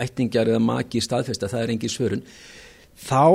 ættingjar 0.02 0.52
eða 0.52 0.62
maki 0.64 1.02
staðfesta, 1.04 1.50
það 1.52 1.66
er 1.66 1.74
engin 1.76 1.92
svörun. 1.92 2.24
Þá 3.02 3.26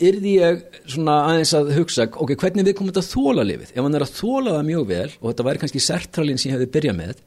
yrði 0.00 0.34
ég 0.38 0.62
svona 0.88 1.16
aðeins 1.28 1.52
að 1.56 1.74
hugsa 1.76 2.06
ok, 2.08 2.32
hvernig 2.40 2.66
við 2.66 2.76
komum 2.78 2.92
þetta 2.92 3.04
að 3.04 3.10
þóla 3.12 3.44
lifið 3.46 3.74
ef 3.74 3.84
hann 3.84 3.96
er 3.98 4.04
að 4.06 4.14
þóla 4.16 4.54
það 4.56 4.68
mjög 4.70 4.86
vel 4.88 5.08
og 5.10 5.26
þetta 5.26 5.46
væri 5.48 5.62
kannski 5.62 5.82
sertralin 5.84 6.40
sem 6.40 6.50
ég 6.50 6.56
hefði 6.56 6.68
byrjað 6.76 6.96
með 6.96 7.18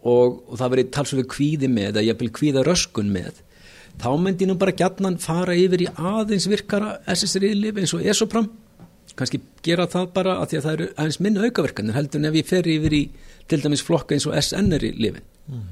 og, 0.00 0.36
og 0.46 0.54
það 0.60 0.72
verið 0.74 0.92
talsvölu 0.96 1.26
kvíði 1.34 1.70
með 1.72 1.88
eða 1.90 2.04
ég 2.06 2.20
vil 2.20 2.30
kvíða 2.36 2.64
röskun 2.66 3.10
með 3.10 3.42
þá 4.00 4.10
myndi 4.22 4.48
nú 4.48 4.56
bara 4.60 4.76
gætnan 4.76 5.18
fara 5.20 5.56
yfir 5.58 5.84
í 5.84 5.90
aðeins 5.90 6.46
virkara 6.50 6.98
SSRI-lif 7.10 7.82
eins 7.82 7.92
og 7.96 8.06
esopram. 8.06 8.46
Kannski 9.18 9.42
gera 9.66 9.88
það 9.90 10.12
bara 10.14 10.38
að 10.40 10.52
því 10.52 10.58
að 10.60 10.66
það 10.66 10.76
eru 10.76 10.88
aðeins 10.94 11.20
minni 11.20 11.42
aukaverkanir 11.44 11.98
heldur 11.98 12.22
en 12.22 12.30
ef 12.30 12.38
ég 12.38 12.48
fer 12.48 12.70
yfir 12.70 12.96
í 12.96 13.02
til 13.50 13.60
dæmis 13.64 13.84
flokka 13.86 14.16
eins 14.16 14.26
og 14.30 14.36
SNRI-lifin 14.38 15.22
mm. 15.50 15.62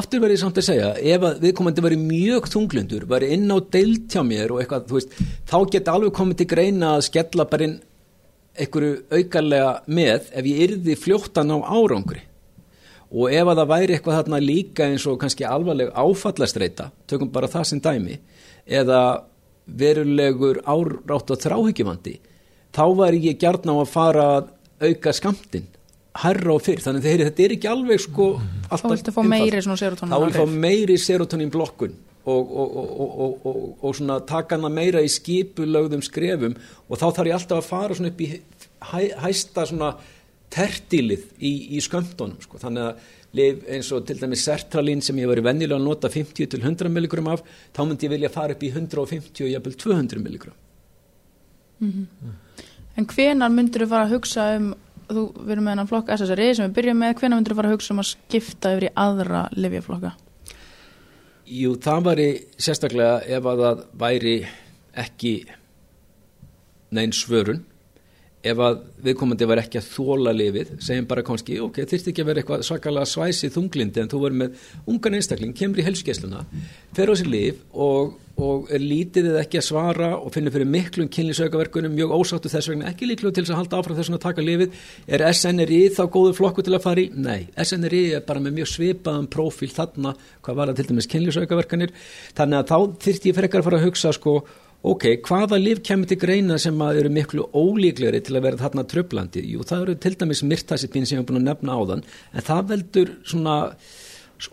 aftur 0.00 0.22
verið 0.24 0.42
samt 0.42 0.60
að 0.60 0.68
segja 0.68 0.92
ef 1.14 1.26
að 1.30 1.42
viðkomandi 1.46 1.84
verið 1.86 2.06
mjög 2.06 2.48
þunglundur 2.52 3.08
verið 3.10 3.36
inn 3.38 3.50
á 3.52 3.58
deilt 3.78 4.14
hjá 4.14 4.22
mér 4.26 4.54
og 4.54 4.62
eitthvað 4.62 4.94
veist, 4.96 5.18
þá 5.48 5.58
geta 5.72 5.96
alveg 5.96 6.16
komið 6.16 6.42
til 6.42 6.50
greina 6.54 6.96
að 6.96 7.06
skella 7.10 7.48
bara 7.50 7.70
inn 7.70 7.76
einhverju 8.56 9.02
aukarlega 9.12 9.72
með 9.86 10.30
ef 10.32 10.48
ég 10.48 10.64
yrði 10.66 10.96
fljóttan 10.98 11.52
á 11.52 11.58
árangri 11.60 12.22
og 13.12 13.30
ef 13.30 13.46
að 13.46 13.60
það 13.60 13.70
væri 13.70 13.96
eitthvað 13.96 14.18
þarna 14.18 14.42
líka 14.42 14.86
eins 14.88 15.04
og 15.06 15.18
kannski 15.20 15.46
alvarleg 15.46 15.92
áfallastreita 15.94 16.90
tökum 17.06 17.30
bara 17.32 17.50
það 17.50 17.68
sem 17.70 17.82
dæmi 17.82 18.18
eða 18.66 19.00
verulegur 19.66 20.62
árátt 20.64 21.32
og 21.34 21.42
þráhyggjumandi 21.42 22.16
þá 22.74 22.84
væri 22.98 23.22
ég 23.28 23.40
gert 23.40 23.66
ná 23.66 23.74
að 23.76 23.92
fara 23.92 24.26
að 24.36 24.52
auka 24.86 25.14
skamtinn 25.16 25.68
herra 26.22 26.54
og 26.54 26.64
fyrr, 26.64 26.82
þannig 26.84 27.06
að 27.06 27.24
þetta 27.26 27.44
er 27.44 27.54
ekki 27.56 27.70
alveg 27.70 28.02
sko 28.02 28.26
Þá 28.66 28.88
viltu 28.90 29.14
fá 29.14 29.22
meiri 29.26 29.62
serotonin 29.62 30.12
Þá 30.12 30.20
viltu 30.24 30.42
fá 30.42 30.58
meiri 30.66 30.98
serotonin 31.00 31.52
blokkun 31.54 31.96
og, 32.26 32.56
og, 32.58 32.76
og, 33.46 33.66
og 33.86 33.94
svona 33.94 34.18
taka 34.26 34.56
hana 34.58 34.70
meira 34.72 35.02
í 35.04 35.10
skipulögðum 35.10 36.02
skrefum 36.02 36.56
og 36.88 36.98
þá 36.98 37.06
þarf 37.06 37.28
ég 37.30 37.36
alltaf 37.36 37.60
að 37.60 37.68
fara 37.68 37.98
svona 37.98 38.10
upp 38.10 38.22
í 38.24 38.30
hæ, 38.32 39.02
hæsta 39.22 39.66
svona 39.70 39.92
tertilið 40.50 41.28
í, 41.38 41.52
í 41.76 41.82
skömmtunum 41.84 42.40
sko. 42.42 42.58
þannig 42.62 42.88
að 42.88 43.04
eins 43.76 43.90
og 43.92 44.06
til 44.08 44.16
dæmis 44.18 44.46
sertralín 44.46 45.02
sem 45.04 45.18
ég 45.20 45.28
var 45.28 45.38
í 45.38 45.44
vennilega 45.44 45.78
að 45.78 45.86
nota 45.86 46.10
50 46.10 46.50
til 46.54 46.62
100 46.62 46.90
milligram 46.92 47.28
af, 47.34 47.42
þá 47.76 47.82
myndi 47.84 48.08
ég 48.08 48.14
vilja 48.14 48.32
fara 48.32 48.56
upp 48.56 48.64
í 48.64 48.70
150 48.72 49.44
og 49.44 49.52
jafnvel 49.52 49.76
200 49.82 50.22
milligram. 50.22 50.54
Mm 51.78 51.92
-hmm. 51.92 52.34
En 52.96 53.06
hvenar 53.06 53.50
myndir 53.50 53.84
þú 53.84 53.88
fara 53.88 54.06
að 54.06 54.14
hugsa 54.14 54.56
um 54.56 54.74
þú 55.10 55.24
verður 55.38 55.62
með 55.62 55.74
hennan 55.74 55.90
flokk 55.90 56.12
SSRI 56.16 56.48
sem 56.56 56.68
við 56.68 56.76
byrjum 56.78 57.02
með, 57.02 57.14
hvenar 57.20 57.38
myndir 57.38 57.54
þú 57.54 57.58
fara 57.60 57.70
að 57.70 57.76
hugsa 57.76 57.94
um 57.94 58.02
að 58.02 58.08
skipta 58.12 58.72
yfir 58.74 58.88
í 58.88 58.94
aðra 59.02 59.42
livjaflokka? 59.56 60.12
Jú, 61.46 61.76
það 61.78 62.06
væri 62.08 62.28
sérstaklega 62.58 63.20
ef 63.36 63.48
að 63.52 63.62
það 63.62 63.82
væri 64.02 64.36
ekki 64.98 65.34
neinn 66.96 67.14
svörun 67.14 67.62
ef 68.50 68.60
að 68.62 68.82
viðkomandi 69.06 69.48
var 69.48 69.60
ekki 69.62 69.80
að 69.80 69.88
þóla 69.94 70.34
lifið, 70.36 70.76
segjum 70.84 71.08
bara 71.10 71.24
kannski 71.26 71.58
ok, 71.62 71.80
þurfti 71.86 72.12
ekki 72.12 72.22
að 72.22 72.30
vera 72.30 72.42
eitthvað 72.42 72.66
svakalega 72.68 73.10
svæsið 73.10 73.56
þunglindi 73.56 74.02
en 74.02 74.12
þú 74.12 74.20
verður 74.22 74.38
með 74.42 74.68
ungan 74.92 75.18
einstakling 75.18 75.56
kemur 75.56 75.82
í 75.82 75.86
helskeisluna, 75.86 76.44
fer 76.96 77.12
á 77.12 77.14
sér 77.18 77.30
lif 77.32 77.60
og, 77.72 78.16
og 78.36 78.72
er 78.74 78.82
lítið 78.82 79.30
eða 79.32 79.44
ekki 79.44 79.60
að 79.60 79.66
svara 79.68 80.10
og 80.18 80.34
finnir 80.34 80.54
fyrir 80.54 80.70
miklum 80.72 81.10
kynlisaukaverkunum 81.16 81.94
mjög 81.96 82.14
ósáttu 82.18 82.52
þess 82.52 82.72
vegna, 82.72 82.90
ekki 82.92 83.10
líklu 83.10 83.32
til 83.32 83.46
þess 83.46 83.54
að 83.54 83.62
halda 83.62 83.80
áfram 83.80 84.00
þess 84.00 84.16
að 84.16 84.22
taka 84.26 84.44
lifið, 84.44 84.76
er 85.06 85.26
SNRI 85.30 85.80
þá 85.96 86.02
góðu 86.18 86.36
flokku 86.40 86.66
til 86.66 86.76
að 86.76 86.84
fara 86.86 87.04
í? 87.04 87.08
Nei, 87.14 87.48
SNRI 87.56 88.04
er 88.18 88.26
bara 88.28 88.42
með 88.44 88.60
mjög 88.60 88.72
svipaðan 88.74 89.30
profíl 89.32 89.72
þarna, 89.72 90.14
hvað 90.44 90.60
var 90.60 90.72
það 90.72 90.82
til 90.82 90.88
dæmis 90.92 91.10
kynlisaukaverkanir 91.14 91.96
þannig 92.36 92.62
að 92.62 92.70
þá 92.72 93.02
þyrfti 93.06 93.32
ég 93.32 93.40
frekar 93.40 93.62
að 93.62 93.70
fara 93.70 93.80
að 93.82 93.88
hugsa 93.90 94.14
sko 94.16 94.40
ok, 94.86 95.04
hvaða 95.26 95.58
liv 95.60 95.82
kemur 95.86 96.08
til 96.10 96.18
greina 96.22 96.58
sem 96.62 96.80
eru 96.86 97.10
miklu 97.12 97.48
ólíklegri 97.50 98.22
til 98.24 98.38
að 98.38 98.48
vera 98.48 98.60
þarna 98.60 98.86
tröflandi? 98.90 99.42
Jú, 99.52 99.66
það 99.66 99.86
eru 99.86 100.00
til 100.04 100.16
dæmis 100.20 100.42
myrtasipin 100.46 101.06
sem 101.06 101.18
ég 101.18 101.22
hef 101.24 101.28
búin 101.30 101.42
að 101.42 101.48
nefna 101.50 101.78
á 101.78 101.80
þann, 101.90 102.04
en 102.32 102.46
það 102.46 102.68
veldur 102.72 103.14
svona 103.26 103.56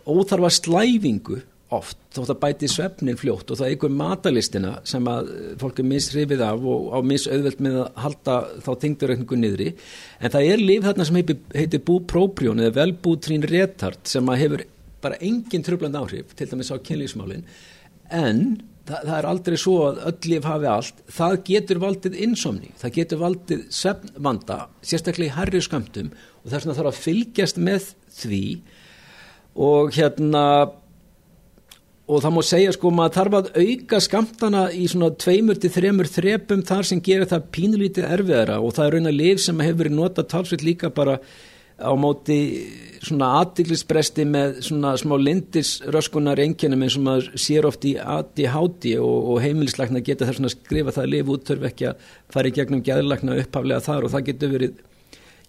óþarfa 0.07 0.53
slæfingu 0.57 1.41
oft, 1.73 1.97
þótt 2.13 2.34
að 2.34 2.41
bæti 2.43 2.69
svefnin 2.69 3.17
fljótt 3.17 3.49
og 3.49 3.59
það 3.59 3.71
einhver 3.71 3.93
matalistina 3.97 4.73
sem 4.88 5.07
að 5.09 5.31
fólk 5.61 5.79
er 5.81 5.88
misrifið 5.89 6.43
af 6.45 6.67
og 6.69 6.91
á 6.93 6.99
misauðvelt 7.05 7.63
með 7.65 7.79
að 7.81 8.01
halda 8.03 8.36
þá 8.65 8.69
þingdurreikningu 8.84 9.39
niðri, 9.39 9.69
en 10.19 10.34
það 10.34 10.49
er 10.51 10.61
liv 10.61 10.86
þarna 10.86 11.07
sem 11.09 11.17
heitir, 11.19 11.39
heitir 11.55 11.86
búpróprjón 11.88 12.61
eða 12.61 12.77
velbútrín 12.81 13.47
retard 13.49 14.01
sem 14.09 14.29
að 14.29 14.43
hefur 14.43 14.65
bara 15.03 15.19
engin 15.25 15.65
tröflandi 15.65 15.99
áhrif, 15.99 16.36
til 16.38 16.47
dæmis 16.51 16.71
á 16.71 16.77
kynlífsmálin, 16.77 17.43
en 18.13 18.45
það, 18.88 18.99
það 18.99 19.15
er 19.17 19.29
aldrei 19.29 19.57
svo 19.59 19.77
að 19.88 20.03
öll 20.09 20.29
líf 20.34 20.47
hafi 20.49 20.69
allt. 20.73 21.01
Það 21.17 21.39
getur 21.49 21.81
valdið 21.84 22.19
insomni. 22.27 22.71
Það 22.81 22.95
getur 22.99 23.23
valdið 23.23 23.65
svefnvanda 23.79 24.59
sérstaklega 24.84 25.31
í 25.31 25.36
herri 25.38 25.63
skamtum 25.63 26.13
og 26.13 26.47
þess 26.51 26.63
vegna 26.63 26.77
þarf 26.79 26.91
að 26.91 27.03
fylgjast 27.07 27.59
með 27.63 27.91
því. 28.19 28.45
Og 29.63 29.93
hérna 29.95 30.45
og 32.03 32.19
það 32.19 32.34
má 32.36 32.41
segja 32.43 32.73
sko 32.75 32.91
maður 32.91 33.15
þarf 33.15 33.38
að 33.38 33.49
auka 33.63 33.99
skamtana 34.03 34.63
í 34.75 34.89
svona 34.91 35.13
tveimur 35.23 35.59
til 35.61 35.71
þremur 35.71 36.09
þrepum 36.11 36.63
þar 36.67 36.89
sem 36.89 37.01
gerir 37.03 37.29
það 37.31 37.49
pínulítið 37.55 38.09
erfiðara. 38.17 38.59
Og 38.59 38.75
það 38.75 38.86
er 38.86 38.97
raun 38.97 39.11
að 39.13 39.19
liv 39.21 39.41
sem 39.41 39.63
hefur 39.63 39.84
verið 39.86 39.97
notað 40.01 40.29
talsveit 40.34 40.65
líka 40.67 40.91
bara 40.93 41.19
á 41.84 41.91
móti 41.99 42.39
svona 43.03 43.34
aðtiklisbresti 43.41 44.25
með 44.27 44.61
svona 44.63 44.93
smá 44.99 45.17
lindisröskunar 45.19 46.39
einkennum 46.43 46.86
eins 46.86 46.95
og 46.99 47.05
maður 47.07 47.29
sér 47.45 47.67
oft 47.67 47.84
í 47.89 47.97
ADHD 47.99 48.95
og, 49.03 49.29
og 49.34 49.43
heimilislækna 49.43 50.03
geta 50.05 50.29
þess 50.29 50.43
að 50.43 50.55
skrifa 50.55 50.95
það 50.95 51.11
lif 51.11 51.36
út 51.36 51.45
þurfi 51.49 51.69
ekki 51.69 51.91
að 51.91 52.09
fara 52.34 52.49
í 52.49 52.55
gegnum 52.55 52.84
geðlækna 52.88 53.38
upphaflega 53.43 53.84
þar 53.84 54.07
og 54.07 54.15
það 54.15 54.27
getur 54.31 54.53
verið 54.55 54.81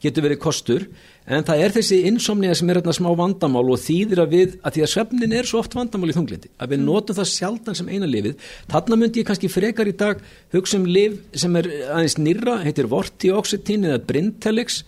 getur 0.05 0.25
verið 0.27 0.41
kostur, 0.43 0.83
en 1.25 1.45
það 1.47 1.63
er 1.65 1.75
þessi 1.79 1.99
insomnia 2.11 2.55
sem 2.57 2.69
er 2.69 2.81
hérna 2.81 2.95
smá 2.97 3.09
vandamál 3.17 3.65
og 3.73 3.81
þýðir 3.81 4.21
að 4.25 4.35
við, 4.35 4.57
að 4.61 4.77
því 4.77 4.83
að 4.85 4.91
svefnin 4.93 5.37
er 5.39 5.49
svo 5.49 5.63
oft 5.63 5.77
vandamál 5.79 6.11
í 6.13 6.17
þunglindi, 6.17 6.51
að 6.61 6.75
við 6.75 6.83
notum 6.85 7.19
það 7.19 7.31
sjaldan 7.31 7.79
sem 7.79 7.89
eina 7.89 8.09
lifið, 8.11 8.49
þarna 8.73 8.99
myndi 9.01 9.23
ég 9.23 9.31
kannski 9.31 9.53
frekar 9.53 9.89
í 9.89 9.97
dag 9.97 10.21
hugsa 10.53 10.81
um 10.81 10.89
lif 10.89 11.17
sem 11.33 11.57
er 11.61 11.71
aðeins 11.95 12.19
nýra, 12.21 12.59
heitir 12.67 12.91
Vortioxetin 12.93 13.89
eða 13.89 14.03
Brintelix 14.11 14.83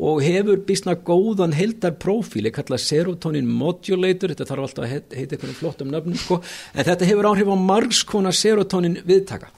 og 0.00 0.22
hefur 0.24 0.62
bísna 0.64 0.94
góðan 0.96 1.52
heldar 1.52 1.92
profíl, 2.00 2.46
ég 2.48 2.56
kalla 2.56 2.78
serotonin 2.80 3.48
modulator, 3.48 4.32
þetta 4.32 4.48
þarf 4.48 4.66
alltaf 4.66 4.86
að 4.86 4.92
heita 4.94 5.18
heit 5.18 5.34
eitthvað 5.34 5.56
flottum 5.58 5.92
nöfnum, 5.92 6.16
sko, 6.16 6.40
en 6.72 6.88
þetta 6.88 7.08
hefur 7.10 7.28
áhrif 7.28 7.52
á 7.52 7.56
margskona 7.60 8.32
serotonin 8.32 9.00
viðtaka 9.04 9.50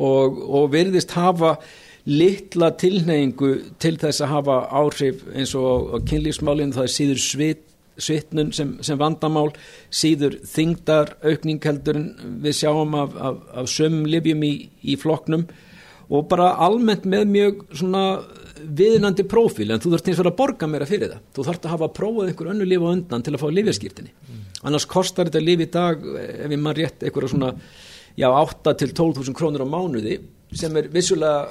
og, 0.00 0.40
og 0.48 0.70
verðist 0.72 1.12
hafa 1.16 1.58
litla 2.08 2.70
tilneyingu 2.80 3.50
til 3.82 3.96
þess 4.00 4.24
að 4.24 4.32
hafa 4.34 4.60
áhrif 4.80 5.26
eins 5.34 5.52
og 5.58 5.98
kynlífsmálinn 6.08 6.72
það 6.72 6.86
er 6.86 6.94
síður 6.94 7.20
svit, 7.20 7.64
svitnun 8.00 8.54
sem, 8.56 8.78
sem 8.80 8.98
vandamál, 8.98 9.50
síður 9.92 10.38
þingdar 10.48 11.18
aukning 11.20 11.60
heldur 11.64 12.00
en 12.00 12.38
við 12.40 12.62
sjáum 12.62 12.96
af, 12.96 13.12
af, 13.12 13.42
af 13.60 13.68
sömum 13.68 14.08
livjum 14.08 14.46
í, 14.48 14.54
í 14.80 14.96
floknum 14.96 15.44
og 16.10 16.26
bara 16.32 16.54
almennt 16.64 17.04
með 17.06 17.28
mjög 17.30 17.60
svona 17.76 18.04
viðnandi 18.80 19.26
prófíl 19.30 19.70
en 19.70 19.82
þú 19.82 19.94
þarfst 19.94 20.10
eins 20.10 20.22
og 20.22 20.30
að 20.30 20.38
borga 20.40 20.68
meira 20.70 20.88
fyrir 20.88 21.12
það. 21.12 21.22
Þú 21.36 21.46
þarfst 21.48 21.66
að 21.66 21.74
hafa 21.74 21.90
prófað 21.96 22.30
einhver 22.30 22.52
önnu 22.54 22.68
lifa 22.68 22.92
undan 22.94 23.24
til 23.26 23.34
að 23.34 23.42
fá 23.42 23.48
lifjaskýrtinni 23.56 24.12
mm. 24.12 24.42
annars 24.68 24.88
kostar 24.90 25.30
þetta 25.30 25.44
lif 25.44 25.64
í 25.64 25.70
dag 25.72 26.06
ef 26.20 26.46
ég 26.46 26.60
maður 26.60 26.82
rétt 26.84 27.04
einhverja 27.06 27.32
svona 27.34 27.52
já 28.18 28.28
8 28.28 28.76
til 28.80 28.90
12.000 28.92 29.36
krónur 29.36 29.64
á 29.64 29.68
mánuði 29.68 30.18
sem 30.56 30.76
er 30.76 30.90
vissulega 30.92 31.46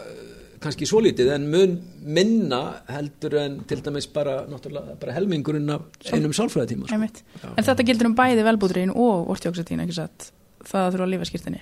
kannski 0.59 0.87
svo 0.89 0.99
lítið 1.03 1.31
en 1.37 1.47
mun 1.51 1.75
minna 2.03 2.61
heldur 2.91 3.37
en 3.39 3.59
til 3.67 3.79
dæmis 3.83 4.09
bara, 4.11 4.41
bara 4.99 5.15
helmingurinn 5.15 5.71
af 5.71 5.87
einum 6.11 6.35
sálfræðitíma 6.35 6.89
sko. 6.89 7.49
En 7.55 7.63
þetta 7.63 7.85
gildur 7.87 8.11
um 8.11 8.17
bæði 8.17 8.43
velbúdrein 8.47 8.91
og 8.91 9.31
satt? 9.95 10.31
Það 10.59 10.89
þurfa 10.93 11.05
að 11.05 11.13
lifa 11.13 11.29
skýrtinni 11.29 11.61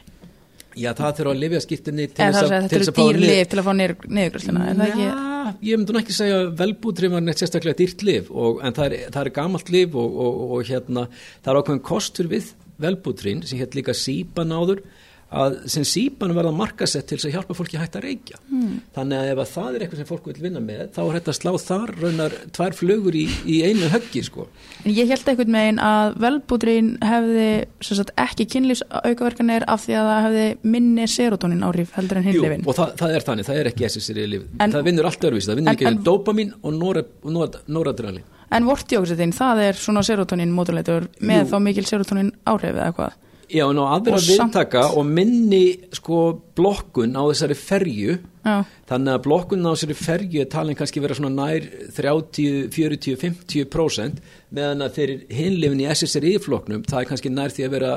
Já 0.78 0.92
það 0.98 1.18
þurfa 1.20 1.34
að 1.34 1.42
lifa 1.44 1.62
skýrtinni 1.64 2.06
til 2.12 2.28
þess 2.28 2.44
að 2.44 2.54
Þetta 2.54 2.78
eru 2.78 2.94
dýrlif 3.00 3.50
til 3.52 3.60
að 3.62 3.68
fá 3.68 3.74
niðurgrösluna 3.78 4.68
Já, 4.78 5.16
ég 5.64 5.80
myndi 5.80 5.98
ekki 6.02 6.16
segja 6.16 6.40
velbúdrein 6.60 7.14
var 7.16 7.26
neitt 7.26 7.42
sérstaklega 7.42 7.80
dýrt 7.82 8.06
liv 8.08 8.32
og, 8.32 8.62
en 8.68 8.76
það 8.78 8.88
er, 8.88 9.10
það 9.16 9.22
er 9.24 9.34
gamalt 9.38 9.74
liv 9.74 9.98
og, 9.98 10.22
og, 10.26 10.40
og 10.58 10.72
hérna, 10.72 11.08
það 11.42 11.54
er 11.54 11.62
ákveðin 11.62 11.84
kostur 11.88 12.32
við 12.32 12.54
velbúdrein 12.84 13.44
sem 13.48 13.62
hétt 13.62 13.78
líka 13.78 13.96
sípan 13.98 14.54
áður 14.54 14.84
að 15.28 15.58
sem 15.68 15.84
sípan 15.84 16.32
verða 16.36 16.54
markasett 16.56 17.08
til 17.10 17.18
að 17.20 17.34
hjálpa 17.36 17.56
fólki 17.58 17.76
að 17.76 17.84
hætta 17.84 18.00
að 18.00 18.06
reykja 18.08 18.38
mm. 18.48 18.76
þannig 18.96 19.18
að 19.18 19.32
ef 19.32 19.42
að 19.42 19.50
það 19.52 19.68
er 19.68 19.84
eitthvað 19.84 20.00
sem 20.00 20.08
fólk 20.08 20.30
vil 20.30 20.36
vinna 20.46 20.62
með 20.64 20.84
þá 20.96 21.02
er 21.04 21.18
þetta 21.18 21.34
að 21.34 21.38
slá 21.38 21.52
þar 21.66 21.94
raunar 21.98 22.36
tvær 22.56 22.78
flugur 22.78 23.18
í, 23.20 23.26
í 23.44 23.58
einu 23.68 23.90
höggi 23.92 24.24
sko. 24.24 24.48
En 24.86 24.96
ég 24.96 25.12
held 25.12 25.28
eitthvað 25.28 25.52
með 25.58 25.68
einn 25.72 25.82
að 25.84 26.16
velbúdrin 26.24 26.94
hefði 27.04 27.50
sagt, 27.90 28.14
ekki 28.24 28.48
kynlífsaukaverkanir 28.56 29.68
af 29.68 29.84
því 29.84 30.00
að 30.00 30.10
það 30.14 30.24
hefði 30.30 30.72
minni 30.78 31.10
serotonin 31.12 31.68
áhrif 31.68 31.94
heldur 31.98 32.22
en 32.22 32.28
hinlefin 32.30 32.64
Jú 32.64 32.72
og 32.72 32.80
það, 32.80 32.96
það 33.04 33.18
er 33.18 33.28
þannig, 33.28 33.50
það 33.50 33.62
er 33.62 33.72
ekki 33.74 33.92
SSRI 33.92 34.32
lif 34.32 34.50
það 34.64 34.82
vinnur 34.88 35.12
allt 35.12 35.28
öðruvísi, 35.28 35.52
það 35.52 35.60
vinnur 35.62 35.76
ekki 35.76 35.92
en 35.92 36.02
dopamin 36.08 36.56
og 36.64 36.82
noradrenalin 37.68 38.34
En 38.48 38.64
vortjóksetin, 38.64 39.34
það 39.36 39.60
er 39.66 39.80
svona 39.80 40.00
serotonin 40.08 40.54
mótuleitur 40.56 41.10
með 41.20 41.42
Jú. 41.42 41.48
þá 41.52 41.58
mikil 41.66 41.84
serotonin 41.90 42.30
áhrif 42.48 42.78
eða 42.78 42.94
hvað 42.96 43.18
Já, 43.48 43.64
en 43.70 43.80
á 43.80 43.86
aðra 43.96 44.20
viðtaka 44.20 44.82
og 45.00 45.06
minni 45.08 45.78
sko 45.96 46.20
blokkun 46.58 47.16
á 47.16 47.24
þessari 47.30 47.56
ferju 47.56 48.18
Já. 48.44 48.66
þannig 48.90 49.14
að 49.14 49.24
blokkun 49.24 49.64
á 49.64 49.72
þessari 49.72 49.98
ferju 50.00 50.44
er 50.44 50.50
talin 50.52 50.76
kannski 50.76 51.04
vera 51.04 51.16
svona 51.16 51.32
nær 51.48 51.68
30, 51.96 52.68
40, 52.76 53.16
50% 53.24 54.20
meðan 54.58 54.84
að 54.84 55.00
fyrir 55.00 55.24
hinlefin 55.32 55.84
í 55.86 55.88
SSRI-flokknum 55.94 56.84
það 56.90 57.02
er 57.02 57.10
kannski 57.14 57.32
nær 57.32 57.56
því 57.56 57.68
að 57.68 57.76
vera 57.78 57.94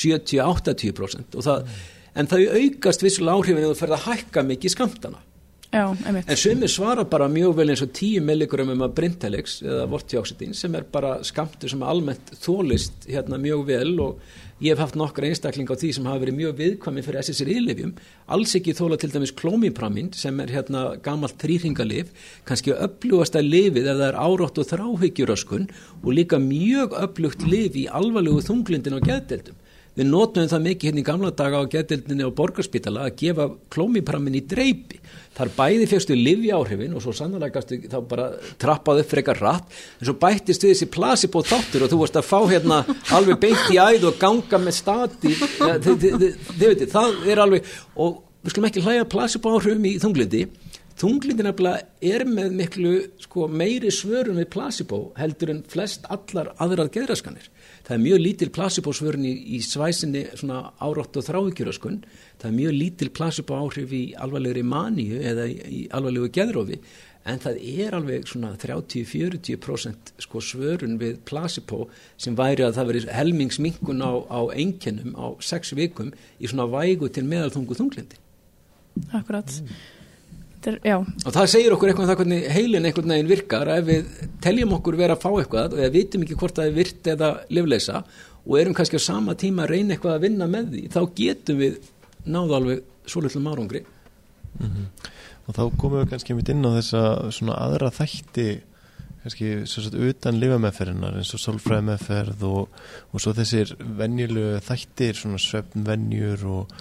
70-80% 0.00 1.36
mm. 1.36 1.74
en 2.16 2.30
það 2.32 2.46
aukast 2.62 3.04
vissulega 3.04 3.36
áhrifin 3.36 3.66
að 3.66 3.74
þú 3.74 3.80
ferð 3.82 3.98
að 3.98 4.06
hækka 4.08 4.46
mikið 4.48 4.76
skamtana 4.78 5.24
Já, 5.70 5.84
en 5.86 6.36
sumir 6.36 6.70
svara 6.72 7.04
bara 7.06 7.28
mjög 7.30 7.52
vel 7.60 7.70
eins 7.70 7.82
og 7.84 7.92
10 7.94 8.24
milligram 8.26 8.72
um 8.72 8.80
að 8.82 8.94
Brintelix 8.96 9.60
eða 9.62 9.86
Vortioxetin 9.92 10.54
sem 10.58 10.74
er 10.74 10.86
bara 10.90 11.20
skamtur 11.22 11.70
sem 11.70 11.84
almennt 11.86 12.32
þólist 12.42 13.06
hérna 13.06 13.38
mjög 13.38 13.66
vel 13.68 13.92
og 14.02 14.24
Ég 14.60 14.74
hef 14.74 14.80
haft 14.82 14.96
nokkra 15.00 15.24
einstakling 15.24 15.70
á 15.72 15.80
því 15.80 15.88
sem 15.96 16.04
hafa 16.04 16.20
verið 16.20 16.34
mjög 16.36 16.58
viðkvæmi 16.58 17.02
fyrir 17.06 17.24
SSRI-livjum, 17.24 17.94
alls 18.36 18.52
ekki 18.58 18.74
þóla 18.76 18.98
til 19.00 19.08
dæmis 19.14 19.32
klómipraminn 19.32 20.10
sem 20.12 20.36
er 20.44 20.52
hérna 20.52 20.82
gamalt 21.00 21.40
þrýringalif, 21.40 22.10
kannski 22.44 22.74
öflugasta 22.76 23.40
lifið 23.40 23.88
ef 23.88 23.96
það 23.96 24.04
er 24.10 24.20
árótt 24.20 24.60
og 24.60 24.68
þráhyggjuröskun 24.68 25.64
og 26.02 26.12
líka 26.12 26.36
mjög 26.44 26.92
öflugt 27.06 27.46
liv 27.48 27.80
í 27.80 27.86
alvarlegu 27.88 28.44
þunglindin 28.50 29.00
á 29.00 29.06
geðdeldum. 29.08 29.56
Við 30.00 30.06
notum 30.08 30.46
það 30.48 30.62
mikið 30.64 30.88
hérna 30.88 31.00
í 31.02 31.04
gamla 31.04 31.30
daga 31.36 31.58
á 31.60 31.68
geðdeldinni 31.68 32.24
á 32.24 32.32
borgarspítala 32.32 33.02
að 33.04 33.16
gefa 33.20 33.44
klómipraminn 33.74 34.38
í 34.38 34.40
dreipi 34.48 34.96
þar 35.36 35.50
bæði 35.58 35.88
fjöxtu 35.90 36.16
livja 36.16 36.56
áhrifin 36.56 36.94
og 36.96 37.04
svo 37.04 37.12
sannlega 37.18 37.60
þá 37.60 37.98
bara 38.08 38.30
trappaði 38.62 39.04
upp 39.04 39.10
frekar 39.12 39.42
rætt 39.44 39.76
en 40.00 40.08
svo 40.08 40.14
bættist 40.22 40.64
við 40.64 40.72
þessi 40.72 40.88
placebo 40.94 41.42
þáttur 41.44 41.84
og 41.84 41.92
þú 41.92 42.00
varst 42.00 42.16
að 42.16 42.30
fá 42.30 42.38
hérna 42.48 42.80
alveg 43.18 43.42
beint 43.44 43.68
í 43.74 43.76
æð 43.76 44.08
og 44.08 44.16
ganga 44.22 44.62
með 44.64 44.78
stati. 44.78 45.34
Ja, 45.60 45.76
þið 45.84 46.26
veitir, 46.56 46.88
það 46.96 47.30
er 47.34 47.44
alveg 47.44 47.76
og 48.00 48.22
við 48.40 48.54
skulum 48.54 48.70
ekki 48.70 48.86
hlæga 48.86 49.10
placebo 49.12 49.52
áhrifum 49.58 49.84
í 49.84 49.96
þunglindi. 50.00 50.46
Þunglindi 51.00 51.44
nefnilega 51.44 52.14
er 52.16 52.24
með 52.28 52.56
miklu 52.56 52.94
sko, 53.20 53.50
meiri 53.52 53.92
svörun 53.92 54.40
við 54.40 54.48
placebo 54.56 55.10
heldur 55.20 55.52
en 55.52 55.62
flest 55.68 56.08
allar 56.08 56.54
aðrað 56.56 56.94
geðraskanir 56.96 57.52
það 57.90 57.96
er 57.96 58.02
mjög 58.04 58.20
lítil 58.22 58.50
placebo 58.54 58.92
svörun 58.94 59.26
í, 59.26 59.34
í 59.56 59.60
svæsinni 59.66 60.22
svona 60.38 60.60
árátt 60.78 61.16
og 61.18 61.26
þráhyggjuröskun 61.26 61.96
það 62.38 62.48
er 62.52 62.56
mjög 62.60 62.76
lítil 62.76 63.08
placebo 63.16 63.58
áhrif 63.58 63.94
í 63.96 64.02
alvarlegri 64.14 64.62
maníu 64.62 65.18
eða 65.18 65.48
í, 65.50 65.56
í 65.58 65.80
alvarlegu 65.90 66.30
geðrófi 66.36 66.78
en 67.28 67.42
það 67.42 67.58
er 67.84 67.96
alveg 67.98 68.30
svona 68.30 68.54
30-40% 68.62 70.14
sko 70.22 70.42
svörun 70.44 70.96
við 71.02 71.18
placebo 71.26 71.88
sem 72.14 72.38
væri 72.38 72.64
að 72.64 72.78
það 72.78 72.92
veri 72.92 73.02
helmingsminkun 73.18 74.06
á, 74.06 74.12
á 74.30 74.40
einkennum 74.54 75.18
á 75.18 75.34
sex 75.44 75.74
vikum 75.76 76.14
í 76.38 76.48
svona 76.48 76.70
vægu 76.70 77.10
til 77.12 77.26
meðalþungu 77.28 77.76
þunglindi. 77.76 78.20
Akkurat. 79.18 79.52
Mm. 79.60 79.99
Er, 80.60 80.76
og 81.00 81.32
það 81.32 81.46
segir 81.48 81.72
okkur 81.72 81.88
eitthvað 81.88 82.04
um 82.04 82.08
það 82.10 82.18
hvernig 82.20 82.48
heilin 82.52 82.86
einhvern 82.88 83.12
veginn 83.14 83.30
virkar 83.30 83.68
ef 83.72 83.86
við 83.86 84.10
teljum 84.44 84.74
okkur 84.76 84.98
vera 84.98 85.14
að 85.16 85.22
fá 85.22 85.30
eitthvað 85.30 85.76
og 85.76 85.80
við 85.80 85.94
vitum 85.94 86.26
ekki 86.26 86.36
hvort 86.42 86.58
það 86.58 86.68
er 86.68 86.74
virt 86.76 87.08
eða 87.14 87.30
livleisa 87.48 88.02
og 88.44 88.58
erum 88.60 88.76
kannski 88.76 89.00
á 89.00 89.08
sama 89.08 89.36
tíma 89.40 89.64
að 89.64 89.72
reyna 89.72 89.96
eitthvað 89.96 90.18
að 90.18 90.26
vinna 90.26 90.48
með 90.52 90.74
því 90.74 90.82
þá 90.92 91.00
getum 91.16 91.62
við 91.62 91.78
náðu 92.28 92.58
alveg 92.58 92.82
svo 93.08 93.24
litlu 93.24 93.40
márungri 93.40 93.80
mm 93.86 94.66
-hmm. 94.66 94.86
og 95.46 95.56
þá 95.56 95.62
komum 95.80 96.02
við 96.02 96.10
kannski 96.10 96.36
mitt 96.36 96.52
inn 96.52 96.68
á 96.68 96.76
þessa 96.76 97.02
svona 97.32 97.56
aðra 97.56 97.90
þætti 97.90 98.48
kannski 99.22 99.66
svo 99.68 99.82
svo 99.84 100.08
utan 100.08 100.40
lifameferðinar 100.40 101.18
eins 101.20 101.34
og 101.36 101.42
solfræðmeferð 101.42 102.44
og, 102.48 102.68
og 103.12 103.20
svo 103.20 103.34
þessir 103.36 103.74
venjulegu 103.78 104.60
þættir 104.64 105.18
svona 105.18 105.40
svefnvenjur 105.40 106.46
og, 106.48 106.72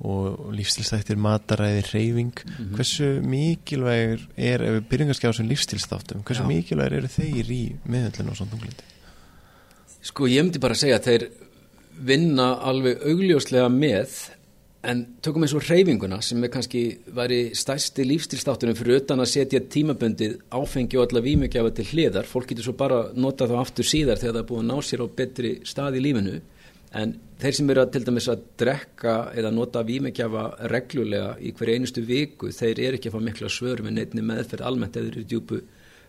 og 0.00 0.52
lífstilstættir 0.54 1.18
mataræði 1.18 1.82
reyfing, 1.92 2.34
mm 2.44 2.52
-hmm. 2.54 2.74
hversu 2.76 3.20
mikilvægir 3.22 4.28
er, 4.36 4.62
ef 4.62 4.72
við 4.76 4.88
byrjum 4.90 5.08
kannski 5.08 5.26
á 5.26 5.30
þessum 5.32 5.48
lífstilstáttum, 5.48 6.22
hversu 6.22 6.42
Já. 6.42 6.48
mikilvægir 6.48 6.96
eru 6.98 7.08
þeir 7.08 7.50
í 7.50 7.76
meðhundlinu 7.84 8.30
og 8.30 8.36
svona 8.36 8.50
tunglindi? 8.50 8.84
Sko 10.02 10.26
ég 10.26 10.42
myndi 10.42 10.58
bara 10.58 10.74
að 10.74 10.78
segja 10.78 10.98
að 10.98 11.04
þeir 11.04 11.28
vinna 11.98 12.54
alveg 12.62 13.02
augljóslega 13.02 13.68
með 13.68 14.30
En 14.86 15.00
tökum 15.24 15.42
eins 15.42 15.52
og 15.58 15.64
reyfinguna 15.66 16.20
sem 16.22 16.44
er 16.46 16.50
kannski 16.54 16.80
væri 17.10 17.50
stæsti 17.58 18.04
lífstilstáttunum 18.06 18.76
fyrir 18.78 19.00
utan 19.00 19.18
að 19.18 19.32
setja 19.32 19.60
tímaböndið 19.74 20.36
áfengi 20.54 21.00
og 21.00 21.08
alla 21.08 21.22
výmugjafa 21.24 21.72
til 21.74 21.86
hliðar. 21.90 22.28
Fólk 22.30 22.52
getur 22.52 22.68
svo 22.68 22.76
bara 22.78 23.00
nota 23.18 23.48
þá 23.50 23.56
aftur 23.58 23.88
síðar 23.88 24.20
þegar 24.20 24.36
það 24.36 24.40
er 24.44 24.46
búið 24.52 24.62
að 24.62 24.68
ná 24.70 24.86
sér 24.86 25.02
á 25.02 25.06
betri 25.18 25.50
stað 25.66 25.98
í 25.98 26.04
lífinu. 26.06 26.36
En 26.96 27.12
þeir 27.40 27.56
sem 27.58 27.70
eru 27.70 27.82
að 27.82 27.90
til 27.94 28.04
dæmis 28.06 28.28
að 28.32 28.44
drekka 28.60 29.16
eða 29.36 29.50
nota 29.52 29.82
výmugjafa 29.84 30.44
reglulega 30.72 31.34
í 31.44 31.52
hver 31.56 31.74
einustu 31.74 32.04
viku, 32.06 32.48
þeir 32.54 32.80
eru 32.86 32.98
ekki 32.98 33.10
að 33.10 33.18
fá 33.18 33.26
mikla 33.26 33.50
svör 33.52 33.82
með 33.84 33.98
neittni 33.98 34.24
meðferð 34.24 34.64
almennt 34.64 34.96
eða 34.96 35.12
eru 35.12 35.26
djúpu 35.28 35.60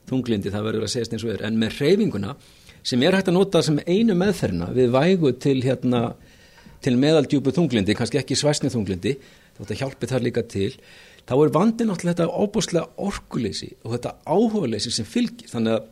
þunglindi, 0.09 0.53
það 0.53 0.65
verður 0.69 0.87
að 0.87 0.93
segja 0.93 1.11
eins 1.11 1.25
og 1.27 1.33
er. 1.33 1.43
En 1.49 1.59
með 1.59 1.81
reyfinguna 1.81 2.35
sem 2.79 3.03
er 3.03 3.17
hægt 3.17 3.29
að 3.29 3.37
nota 3.37 3.61
sem 3.65 3.81
einu 3.85 4.15
meðferðina 4.17 4.71
við 4.75 4.95
vægu 4.95 5.33
til 5.43 5.59
hérna 5.65 6.03
til 6.79 6.95
meðaldjúpu 6.95 7.51
þunglindi, 7.51 7.95
kannski 7.97 8.21
ekki 8.21 8.37
svæsni 8.39 8.71
þunglindi, 8.71 9.17
þótt 9.57 9.73
að 9.75 9.81
hjálpi 9.81 10.07
þar 10.07 10.23
líka 10.23 10.45
til, 10.47 10.71
þá 11.27 11.33
er 11.35 11.53
vandin 11.57 11.89
náttúrulega 11.91 12.23
þetta 12.23 12.45
óbúslega 12.45 12.85
orkuleysi 13.03 13.73
og 13.83 13.97
þetta 13.97 14.13
áhugaleysi 14.23 14.93
sem 14.95 15.07
fylgir 15.07 15.51
þannig 15.51 15.75
að 15.75 15.89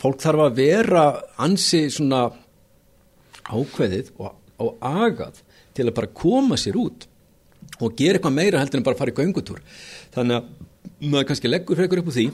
fólk 0.00 0.24
þarf 0.24 0.44
að 0.46 0.56
vera 0.56 1.04
ansi 1.44 1.82
svona 1.92 2.22
ákveðið 3.50 4.12
og, 4.16 4.34
og 4.62 4.80
agað 4.80 5.42
til 5.76 5.86
að 5.86 5.96
bara 5.98 6.14
koma 6.22 6.58
sér 6.60 6.78
út 6.80 7.06
og 7.80 7.96
gera 7.98 8.18
eitthvað 8.18 8.36
meira 8.36 8.60
heldur 8.62 8.80
en 8.80 8.86
bara 8.86 8.98
fara 8.98 9.12
í 9.12 9.16
göngutúr. 9.16 9.62
Þannig 10.14 10.38
að 10.38 11.06
maður 11.12 11.30
kannski 11.30 11.50
leggur 11.50 11.78
frekar 11.78 12.02
upp 12.02 12.10
úr 12.10 12.16
því 12.16 12.26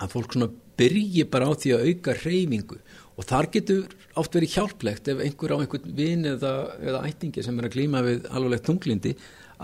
að 0.00 0.12
fólk 0.14 0.34
svona 0.34 0.50
byrji 0.78 1.24
bara 1.30 1.50
á 1.50 1.52
því 1.54 1.74
að 1.74 1.88
auka 1.90 2.16
reyfingu 2.18 2.78
og 3.14 3.28
þar 3.28 3.48
getur 3.54 3.94
oft 4.18 4.34
verið 4.34 4.56
hjálplegt 4.56 5.10
ef 5.12 5.22
einhver 5.22 5.54
á 5.54 5.56
einhvern 5.60 5.94
vin 5.94 6.26
eða, 6.26 6.52
eða 6.82 7.02
ættingi 7.06 7.44
sem 7.46 7.58
er 7.60 7.68
að 7.68 7.76
glíma 7.76 8.02
við 8.06 8.26
alvarlegt 8.30 8.66
tunglindi 8.66 9.14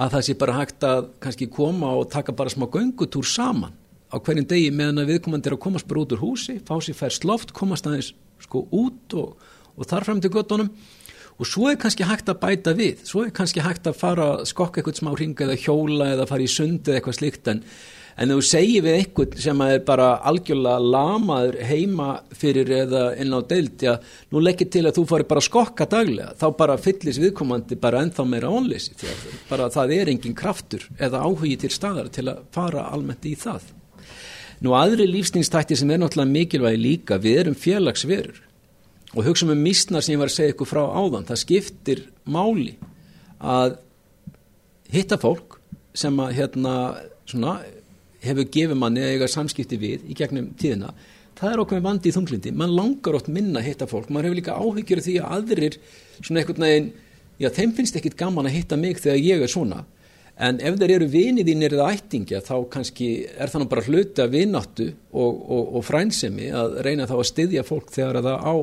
að 0.00 0.14
það 0.14 0.26
sé 0.26 0.36
bara 0.38 0.58
hægt 0.60 0.86
að 0.86 1.08
kannski 1.22 1.48
koma 1.50 1.90
og 1.98 2.10
taka 2.12 2.34
bara 2.36 2.52
smá 2.52 2.68
göngutúr 2.70 3.26
saman 3.26 3.74
á 4.10 4.16
hverjum 4.18 4.46
degi 4.50 4.70
meðan 4.74 5.02
að 5.02 5.14
viðkomandi 5.14 5.50
er 5.50 5.56
að 5.56 5.64
komast 5.66 5.88
bara 5.90 6.04
út 6.04 6.14
úr 6.14 6.22
húsi, 6.22 6.58
fá 6.62 6.76
sér 6.82 6.98
færst 6.98 7.26
loft, 7.26 7.54
komast 7.54 7.86
aðeins 7.86 8.12
sko 8.42 8.64
út 8.74 9.18
og, 9.18 9.34
og 9.80 9.88
þar 9.88 10.08
fram 10.08 10.20
til 10.20 10.32
göttunum 10.34 10.68
og 11.40 11.48
svo 11.48 11.70
er 11.70 11.78
kannski 11.80 12.04
hægt 12.04 12.28
að 12.28 12.42
bæta 12.42 12.74
við, 12.76 13.00
svo 13.08 13.24
er 13.24 13.32
kannski 13.32 13.64
hægt 13.64 13.88
að 13.88 13.96
fara 13.96 14.26
að 14.34 14.44
skokka 14.50 14.82
eitthvað 14.82 15.00
smá 15.00 15.14
ringa 15.16 15.46
eða 15.46 15.56
hjóla 15.62 16.10
eða 16.14 16.28
fara 16.28 16.44
í 16.44 16.52
sund 16.52 16.84
eða 16.84 17.00
eitthvað 17.00 17.18
slikt 17.22 17.50
en 17.54 17.64
en 18.20 18.32
þú 18.34 18.40
segir 18.44 18.84
við 18.84 18.96
einhvern 18.98 19.40
sem 19.40 19.62
er 19.64 19.78
bara 19.86 20.08
algjörlega 20.28 20.90
lamaður 20.94 21.58
heima 21.64 22.08
fyrir 22.36 22.68
eða 22.82 23.04
inn 23.22 23.32
á 23.32 23.40
deild 23.48 23.84
já, 23.84 23.94
nú 24.32 24.42
leggir 24.44 24.68
til 24.72 24.84
að 24.84 24.98
þú 24.98 25.06
fari 25.12 25.28
bara 25.30 25.42
að 25.42 25.48
skokka 25.48 25.88
daglega, 25.90 26.34
þá 26.36 26.46
bara 26.58 26.78
fyllis 26.80 27.20
viðkomandi 27.22 27.78
bara 27.80 28.04
ennþá 28.04 28.26
meira 28.28 28.52
ónleysi 28.52 28.96
því 29.00 29.10
að 29.12 29.24
bara 29.48 29.70
það 29.72 29.96
er 29.96 30.12
engin 30.12 30.36
kraftur 30.36 30.86
eða 30.98 31.24
áhugi 31.24 31.56
til 31.64 31.72
staðar 31.72 32.12
til 32.12 32.28
að 32.32 32.44
fara 32.54 32.88
almennt 32.90 33.24
í 33.24 33.36
það. 33.40 33.72
Nú 34.60 34.74
aðri 34.76 35.06
lífsnýnstætti 35.08 35.78
sem 35.78 35.88
er 35.88 36.02
náttúrulega 36.02 36.34
mikilvægi 36.34 36.80
líka, 36.82 37.16
við 37.16 37.44
erum 37.46 37.56
félagsverur 37.56 38.49
og 39.16 39.26
hugsa 39.26 39.46
um 39.46 39.58
mísnar 39.58 40.04
sem 40.04 40.14
ég 40.14 40.20
var 40.20 40.30
að 40.30 40.36
segja 40.36 40.54
ykkur 40.54 40.70
frá 40.70 40.82
áðan, 40.86 41.26
það 41.26 41.42
skiptir 41.42 42.02
máli 42.30 42.76
að 43.40 43.78
hitta 44.92 45.18
fólk 45.20 45.58
sem 45.96 46.16
að 46.22 46.34
hérna 46.38 46.74
svona 47.28 47.58
hefur 48.22 48.48
gefið 48.52 48.78
manni 48.78 49.02
eða 49.02 49.30
samskipti 49.30 49.78
við 49.80 50.10
í 50.10 50.16
gegnum 50.18 50.50
tíðina. 50.58 50.92
Það 51.40 51.52
er 51.52 51.62
okkur 51.62 51.78
með 51.78 51.86
vandi 51.86 52.10
í 52.10 52.14
þunglindi 52.14 52.50
mann 52.52 52.74
langar 52.76 53.16
ótt 53.16 53.30
minna 53.32 53.62
að 53.62 53.70
hitta 53.70 53.88
fólk. 53.88 54.10
Mann 54.10 54.26
hefur 54.26 54.36
líka 54.36 54.58
áhyggjur 54.60 55.00
því 55.06 55.14
að 55.22 55.38
aðrir 55.38 55.78
svona 56.20 56.42
einhvern 56.42 56.66
veginn, 56.66 56.90
já 57.40 57.48
þeim 57.56 57.72
finnst 57.78 57.96
ekkit 57.96 58.18
gaman 58.20 58.50
að 58.50 58.58
hitta 58.58 58.76
mig 58.76 59.00
þegar 59.00 59.24
ég 59.24 59.46
er 59.46 59.50
svona. 59.50 59.84
En 60.40 60.60
ef 60.64 60.76
þeir 60.80 60.94
eru 60.94 61.08
vinið 61.12 61.48
þínir 61.50 61.76
eða 61.76 61.88
ættingja 61.94 62.42
þá 62.44 62.54
kannski 62.72 63.08
er 63.30 63.50
það 63.52 63.62
nú 63.62 63.70
bara 63.72 63.86
hluti 63.88 64.22
að 64.24 64.36
vináttu 64.36 64.86
og, 65.12 65.40
og, 65.40 65.64
og 65.78 65.84
frænsemi 65.84 66.48
að 66.56 66.78
reyna 66.86 67.08
þá 67.08 67.16
að 67.18 67.26
styðja 67.28 67.64
fólk 67.68 67.90
þegar 67.92 68.20
það 68.24 68.46
á 68.46 68.54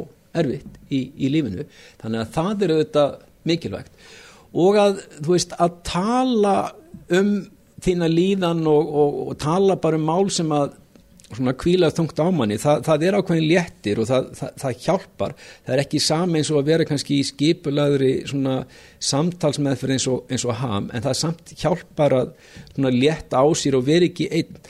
erfitt 0.41 0.79
í, 0.89 1.03
í 1.17 1.31
lífinu. 1.33 1.67
Þannig 2.01 2.23
að 2.23 2.33
það 2.37 2.65
eru 2.67 2.79
þetta 2.81 3.05
mikilvægt. 3.47 4.09
Og 4.57 4.79
að 4.81 4.99
þú 5.19 5.35
veist 5.35 5.55
að 5.59 5.77
tala 5.87 6.57
um 7.13 7.31
þína 7.83 8.09
líðan 8.09 8.65
og, 8.69 8.91
og, 9.01 9.17
og 9.27 9.39
tala 9.41 9.77
bara 9.81 9.99
um 9.99 10.07
mál 10.07 10.31
sem 10.33 10.51
að 10.55 10.75
svona 11.27 11.53
kvíla 11.59 11.89
þungt 11.91 12.19
ámanni, 12.23 12.55
það, 12.61 12.83
það 12.87 13.03
er 13.03 13.17
ákveðin 13.17 13.47
léttir 13.49 13.99
og 13.99 14.07
það, 14.07 14.27
það, 14.37 14.51
það 14.61 14.83
hjálpar. 14.85 15.33
Það 15.65 15.73
er 15.73 15.81
ekki 15.83 15.99
sami 16.03 16.39
eins 16.39 16.51
og 16.53 16.59
að 16.61 16.69
vera 16.71 16.85
kannski 16.87 17.17
í 17.17 17.25
skipulaðri 17.27 18.11
svona 18.29 18.55
samtalsmeðferð 19.09 19.97
eins 19.97 20.07
og, 20.11 20.21
eins 20.31 20.45
og 20.47 20.61
ham 20.61 20.87
en 20.87 21.03
það 21.03 21.17
samt 21.19 21.51
hjálpar 21.59 22.15
að 22.21 22.31
svona 22.71 22.93
létt 22.95 23.35
á 23.35 23.43
sér 23.59 23.79
og 23.79 23.89
vera 23.89 24.07
ekki 24.07 24.29
einn. 24.39 24.61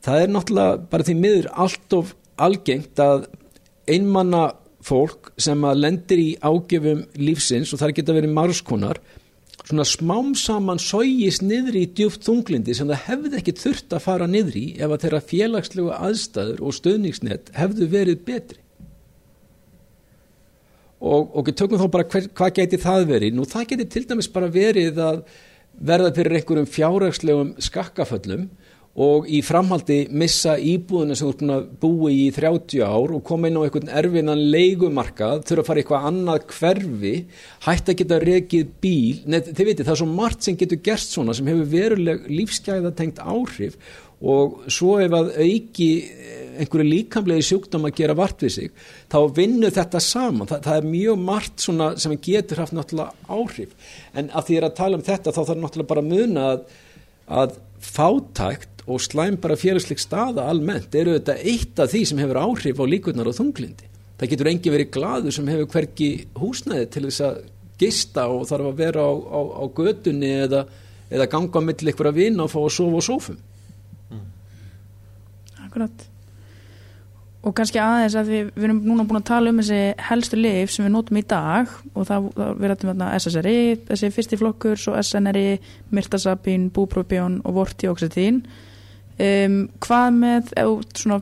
Það 0.00 0.22
er 0.22 0.32
náttúrulega 0.32 0.80
bara 0.94 1.08
því 1.10 1.18
miður 1.20 1.50
allt 1.66 1.98
of 1.98 2.14
algengt 2.40 3.04
að 3.04 3.28
einmanna 3.90 4.46
fólk 4.84 5.32
sem 5.40 5.64
að 5.66 5.82
lendir 5.84 6.20
í 6.22 6.28
ágefum 6.40 7.04
lífsins 7.20 7.72
og 7.74 7.82
það 7.82 7.96
geta 7.98 8.16
verið 8.16 8.36
margskonar 8.36 9.00
svona 9.70 9.84
smám 9.86 10.32
saman 10.38 10.80
sógist 10.82 11.44
niður 11.44 11.76
í 11.78 11.84
djúft 11.94 12.24
þunglindi 12.26 12.74
sem 12.76 12.88
það 12.90 13.04
hefði 13.06 13.36
ekki 13.40 13.54
þurft 13.60 13.94
að 13.94 14.04
fara 14.06 14.28
niður 14.30 14.56
í 14.58 14.64
ef 14.78 14.88
að 14.88 15.04
þeirra 15.04 15.20
félagslegu 15.32 15.92
aðstæður 15.94 16.64
og 16.64 16.76
stöðningsnett 16.76 17.52
hefðu 17.56 17.90
verið 17.92 18.24
betri. 18.26 18.58
Og, 21.00 21.30
og 21.32 21.52
tökum 21.56 21.80
þá 21.80 21.86
bara 21.92 22.08
hver, 22.12 22.26
hvað 22.36 22.56
geti 22.58 22.80
það 22.80 23.06
verið? 23.08 23.36
Nú 23.36 23.46
það 23.48 23.70
geti 23.72 23.86
til 23.94 24.04
dæmis 24.08 24.28
bara 24.32 24.50
verið 24.52 24.98
að 25.00 25.22
verða 25.80 26.10
fyrir 26.16 26.36
einhverjum 26.40 26.68
fjárhagslegum 26.68 27.54
skakkaföllum 27.62 28.48
og 28.98 29.28
í 29.30 29.38
framhaldi 29.46 30.00
missa 30.10 30.56
íbúðuna 30.58 31.14
sem 31.14 31.28
þú 31.28 31.30
ert 31.30 31.40
búin 31.40 31.54
að 31.54 31.68
búi 31.84 32.14
í 32.24 32.26
30 32.34 32.82
ár 32.82 33.14
og 33.14 33.22
koma 33.26 33.46
inn 33.46 33.60
á 33.60 33.62
einhvern 33.62 33.92
erfinan 34.00 34.42
leigumarkað, 34.50 35.44
þurfa 35.46 35.62
að 35.62 35.68
fara 35.68 35.82
eitthvað 35.84 36.08
annað 36.10 36.46
hverfi, 36.56 37.14
hægt 37.68 37.92
að 37.92 37.98
geta 38.02 38.20
rekið 38.24 38.74
bíl, 38.82 39.22
neð 39.30 39.52
þið 39.54 39.70
veitir 39.70 39.86
það 39.86 39.94
er 39.94 40.02
svo 40.02 40.10
margt 40.10 40.46
sem 40.46 40.58
getur 40.58 40.82
gerst 40.90 41.14
svona 41.14 41.36
sem 41.38 41.50
hefur 41.52 41.70
veruleg 41.70 42.26
lífsgæða 42.30 42.94
tengt 42.98 43.22
áhrif 43.22 43.78
og 44.20 44.66
svo 44.68 44.98
ef 45.00 45.14
að 45.16 45.30
auki 45.40 45.88
einhverju 46.60 46.86
líkamlegi 46.90 47.46
sjúkdóm 47.46 47.86
að 47.88 47.96
gera 48.02 48.16
vart 48.18 48.42
við 48.44 48.52
sig, 48.56 48.74
þá 49.08 49.18
vinnur 49.36 49.72
þetta 49.72 50.02
saman, 50.04 50.48
það, 50.50 50.62
það 50.66 50.76
er 50.76 50.90
mjög 50.90 51.22
margt 51.24 51.64
sem 52.02 52.16
getur 52.26 52.60
haft 52.60 52.76
náttúrulega 52.76 53.32
áhrif. 53.32 53.72
En 54.12 54.28
að 54.34 54.50
því 54.50 54.60
að 54.60 54.76
tala 54.82 54.98
um 54.98 55.06
þetta 55.06 55.32
þá 55.32 55.40
þarf 55.40 55.62
náttúrulega 55.62 55.92
bara 55.94 56.04
að 56.04 56.10
muna 56.12 56.46
að, 56.50 56.64
að 57.40 57.58
fátækt 57.80 58.69
og 58.86 59.00
slæm 59.02 59.36
bara 59.40 59.58
félagsleik 59.60 60.00
staða 60.00 60.46
almennt 60.50 60.94
eru 60.96 61.16
þetta 61.18 61.36
eitt 61.38 61.80
af 61.82 61.92
því 61.92 62.02
sem 62.08 62.20
hefur 62.22 62.40
áhrif 62.40 62.80
á 62.80 62.84
líkurnar 62.88 63.30
og 63.30 63.36
þunglindi. 63.36 63.88
Það 64.20 64.32
getur 64.32 64.50
engi 64.50 64.72
verið 64.74 64.92
gladur 64.94 65.34
sem 65.34 65.48
hefur 65.48 65.70
hverki 65.74 66.10
húsnæði 66.36 66.86
til 66.92 67.04
þess 67.08 67.24
að 67.24 67.40
gista 67.80 68.26
og 68.28 68.46
þarf 68.48 68.70
að 68.70 68.80
vera 68.82 69.04
á, 69.04 69.12
á, 69.16 69.40
á 69.56 69.64
gödunni 69.76 70.32
eða, 70.44 70.66
eða 71.08 71.28
ganga 71.32 71.64
mittl 71.64 71.92
ykkur 71.92 72.10
að 72.10 72.20
vinna 72.20 72.44
og 72.44 72.52
fá 72.52 72.60
að 72.60 72.74
sofa 72.76 73.00
á 73.00 73.02
sófum. 73.08 73.40
Mm. 74.10 74.26
Akkurat. 75.66 76.06
Og 77.40 77.54
kannski 77.56 77.80
aðeins 77.80 78.16
að 78.20 78.32
við, 78.34 78.48
við 78.52 78.66
erum 78.68 78.80
núna 78.84 79.06
búin 79.08 79.22
að 79.22 79.28
tala 79.30 79.52
um 79.52 79.60
þessi 79.62 79.80
helstu 80.10 80.36
lif 80.36 80.74
sem 80.74 80.84
við 80.84 80.92
notum 80.92 81.16
í 81.16 81.24
dag 81.24 81.70
og 81.94 82.04
það, 82.04 82.26
það 82.36 82.50
við 82.58 82.72
rættum 82.72 82.90
hérna 82.92 83.12
SSRI, 83.16 83.60
þessi 83.88 84.10
fyrsti 84.12 84.38
flokkur, 84.42 84.80
svo 84.80 84.96
SNRI, 85.00 85.46
Myrtasapin, 85.96 86.68
Búpróbjón 86.76 87.40
og 87.48 87.56
Vortioxetín 87.56 88.42
Um, 89.20 89.56
hvað 89.84 90.14
með, 90.16 90.52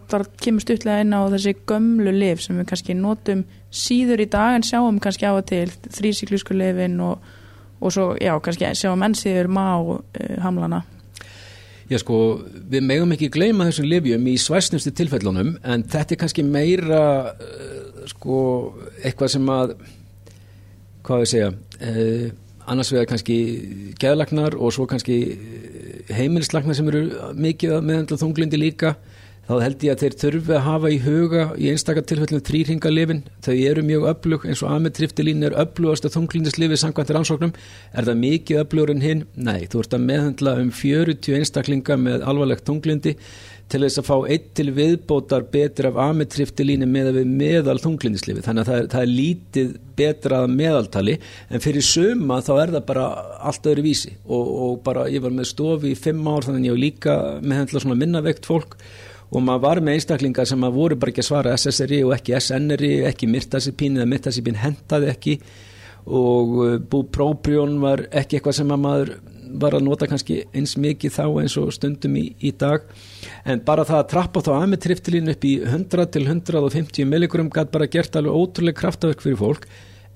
þar 0.07 0.25
kemur 0.39 0.63
stutlega 0.63 1.03
inn 1.03 1.17
á 1.17 1.27
þessi 1.33 1.55
gömlu 1.67 2.13
liv 2.15 2.39
sem 2.45 2.61
við 2.61 2.69
kannski 2.71 2.95
notum 2.95 3.41
síður 3.75 4.23
í 4.23 4.29
dag 4.31 4.55
en 4.55 4.67
sjáum 4.67 5.01
kannski 5.03 5.27
á 5.27 5.35
að 5.35 5.49
til 5.51 5.65
þrísiklísku 5.97 6.55
livin 6.55 6.95
og, 7.03 7.25
og 7.83 7.95
svo, 7.97 8.13
já, 8.23 8.37
kannski 8.45 8.71
sjáum 8.79 9.03
enn 9.03 9.19
síður 9.19 9.51
má 9.51 9.65
uh, 9.83 9.99
hamlana. 10.45 10.85
Já 11.89 11.99
sko, 12.05 12.21
við 12.71 12.85
megum 12.85 13.17
ekki 13.17 13.33
gleyma 13.35 13.67
þessum 13.67 13.89
livjum 13.91 14.31
í 14.31 14.37
svæsnustu 14.39 14.93
tilfellunum 14.95 15.57
en 15.65 15.87
þetta 15.89 16.15
er 16.15 16.21
kannski 16.23 16.45
meira 16.47 17.05
uh, 17.33 18.03
sko, 18.13 18.41
eitthvað 19.03 19.33
sem 19.35 19.55
að 19.57 19.75
hvað 21.09 21.25
við 21.25 21.33
segja 21.33 21.51
uh, 21.51 22.29
annars 22.73 22.93
vegar 22.93 23.09
kannski 23.13 23.39
geðlagnar 24.01 24.57
og 24.59 24.75
svo 24.75 24.87
kannski 24.91 25.19
heimilislagna 26.15 26.77
sem 26.77 26.89
eru 26.91 27.07
mikið 27.37 27.81
meðhandla 27.85 28.21
þunglindi 28.21 28.61
líka 28.61 28.97
þá 29.49 29.55
held 29.65 29.85
ég 29.87 29.95
að 29.95 30.03
þeir 30.03 30.17
þurfi 30.21 30.53
að 30.53 30.65
hafa 30.67 30.89
í 30.93 30.97
huga 31.01 31.45
í 31.57 31.69
einstakar 31.73 32.05
tilfellinu 32.05 32.45
þrýringalifin 32.45 33.23
þau 33.45 33.55
eru 33.57 33.85
mjög 33.87 34.07
öflug 34.11 34.45
eins 34.45 34.63
og 34.65 34.75
ametriftilín 34.75 35.47
er 35.49 35.57
öflugast 35.63 36.05
að 36.05 36.19
þunglindislifi 36.19 36.77
samkvæmt 36.83 37.13
rannsóknum. 37.17 37.55
Er 37.97 38.09
það 38.09 38.21
mikið 38.27 38.61
öflugur 38.63 38.93
en 38.93 39.05
hinn? 39.05 39.23
Nei, 39.41 39.65
þú 39.65 39.85
ert 39.85 39.97
að 39.97 40.05
meðhandla 40.11 40.55
um 40.61 40.73
40 40.83 41.39
einstaklinga 41.41 41.97
með 42.03 42.27
alvarlegt 42.29 42.69
þunglindi 42.69 43.15
til 43.69 43.83
þess 43.85 44.01
að 44.01 44.07
fá 44.09 44.15
eitt 44.33 44.47
til 44.57 44.71
viðbótar 44.77 45.45
betur 45.53 45.91
af 45.91 45.99
ametriftilínu 46.09 46.87
með 46.89 47.11
að 47.11 47.19
við 47.19 47.35
meðal 47.43 47.77
þunglindislifi 47.83 48.45
þannig 48.47 48.65
að 48.65 48.71
það 48.71 48.79
er, 48.79 48.89
það 48.95 49.03
er 49.03 49.13
lítið 49.13 49.75
betra 49.99 50.41
að 50.45 50.55
meðaltali 50.55 51.17
en 51.53 51.65
fyrir 51.65 51.85
söma 51.85 52.41
þá 52.45 52.53
er 52.55 52.73
það 52.77 52.87
bara 52.89 53.05
allt 53.51 53.69
öðru 53.69 53.85
vísi. 53.85 54.15
Og, 54.25 54.49
og 54.65 54.81
bara 54.87 55.07
ég 55.13 55.25
var 55.25 55.37
með 55.37 55.51
stofi 55.53 55.93
í 55.93 56.01
fimm 56.01 56.25
ár 56.25 56.49
þannig 56.49 56.65
að 56.65 56.71
ég 56.71 56.77
var 56.77 56.85
líka 56.87 57.21
með 57.45 57.77
svona 57.77 57.99
minnavegt 57.99 58.49
fólk. 58.49 58.79
Og 59.29 59.45
maður 59.45 59.65
var 59.67 59.83
með 59.85 59.99
einstaklingar 59.99 60.49
sem 60.49 60.61
maður 60.63 60.79
voru 60.79 60.97
bara 61.01 61.13
ekki 61.13 61.21
að 61.21 61.29
svara 61.29 61.57
SSRI 61.59 61.99
og 62.07 62.15
ekki 62.17 62.39
SNRI, 62.39 62.93
ekki 63.11 63.29
myrtasipín 63.29 63.99
eða 63.99 64.09
myrtasipín 64.09 64.57
hentaði 64.57 65.11
ekki. 65.13 65.35
Og 66.09 66.55
uh, 66.65 66.77
bú 66.81 67.03
próbrjón 67.13 67.77
var 67.83 68.07
ekki 68.09 68.39
eitthvað 68.39 68.57
sem 68.63 68.73
maður 68.73 69.19
var 69.63 69.77
að 69.79 69.85
nota 69.87 70.09
kannski 70.11 70.43
eins 70.57 70.77
mikið 70.81 71.15
þá 71.15 71.25
eins 71.43 71.59
og 71.61 71.73
stundum 71.75 72.17
í, 72.21 72.25
í 72.39 72.53
dag. 72.59 72.87
En 73.49 73.63
bara 73.67 73.87
það 73.89 74.03
að 74.03 74.09
trappa 74.15 74.45
þá 74.45 74.51
aðmetriftilín 74.59 75.33
upp 75.33 75.45
í 75.49 75.59
100 75.65 76.11
til 76.15 76.25
150 76.27 77.09
milligrum 77.09 77.53
gæt 77.55 77.73
bara 77.75 77.91
gert 77.91 78.19
alveg 78.19 78.37
ótrúlega 78.37 78.83
kraftaverk 78.83 79.25
fyrir 79.25 79.41
fólk 79.41 79.69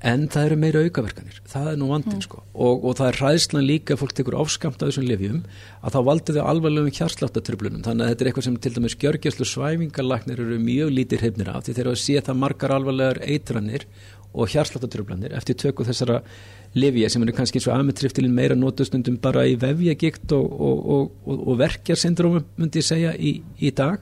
en 0.03 0.25
það 0.31 0.47
eru 0.49 0.57
meira 0.59 0.81
aukaverkanir. 0.83 1.37
Það 1.49 1.69
er 1.73 1.77
nú 1.79 1.89
vandin 1.93 2.23
sko. 2.25 2.41
Og, 2.53 2.87
og 2.89 2.97
það 2.99 3.09
er 3.09 3.19
hræðslan 3.21 3.67
líka 3.69 3.95
að 3.95 4.01
fólk 4.03 4.15
tekur 4.19 4.39
áskamt 4.43 4.83
af 4.83 4.91
þessum 4.91 5.07
lifjum 5.07 5.43
að 5.81 5.95
þá 5.95 5.99
valdi 6.09 6.35
þau 6.37 6.49
alvarlegum 6.53 6.97
hjarsláttartröflunum 6.97 7.85
þannig 7.87 8.07
að 8.07 8.13
þetta 8.13 8.25
er 8.25 8.31
eitthvað 8.31 8.49
sem 8.49 8.57
til 8.65 8.75
dæmis 8.77 8.99
gjörgjæslu 9.05 9.47
svæfingarlagnir 9.53 10.43
eru 10.43 10.59
mjög 10.63 10.91
lítið 10.97 11.23
hrifnir 11.23 11.53
af 11.53 11.63
því 11.67 11.77
þeir 11.77 11.85
eru 11.85 11.95
að 11.95 12.03
sé 12.03 12.19
það 12.19 12.43
margar 12.43 12.75
alvarlegar 12.79 13.23
eitranir 13.23 13.87
og 14.33 14.51
hjarsláttartröflanir 14.51 15.37
eftir 15.39 15.59
tökum 15.61 15.87
þessara 15.87 16.23
lifja 16.79 17.11
sem 17.13 17.25
eru 17.25 17.35
kannski 17.37 17.61
eins 17.61 17.69
og 17.69 17.77
ametriftilin 17.77 18.33
meira 18.35 18.57
notustundum 18.57 19.19
bara 19.23 19.45
í 19.49 19.57
vefjagikt 19.61 20.33
og, 20.37 20.53
og, 20.63 21.33
og 21.35 21.59
verkjarsyndrómum 21.61 22.47
myndi 22.57 22.81
ég 22.81 22.87
segja 22.87 23.13
í, 23.17 23.35
í 23.61 23.73
dag. 23.77 24.01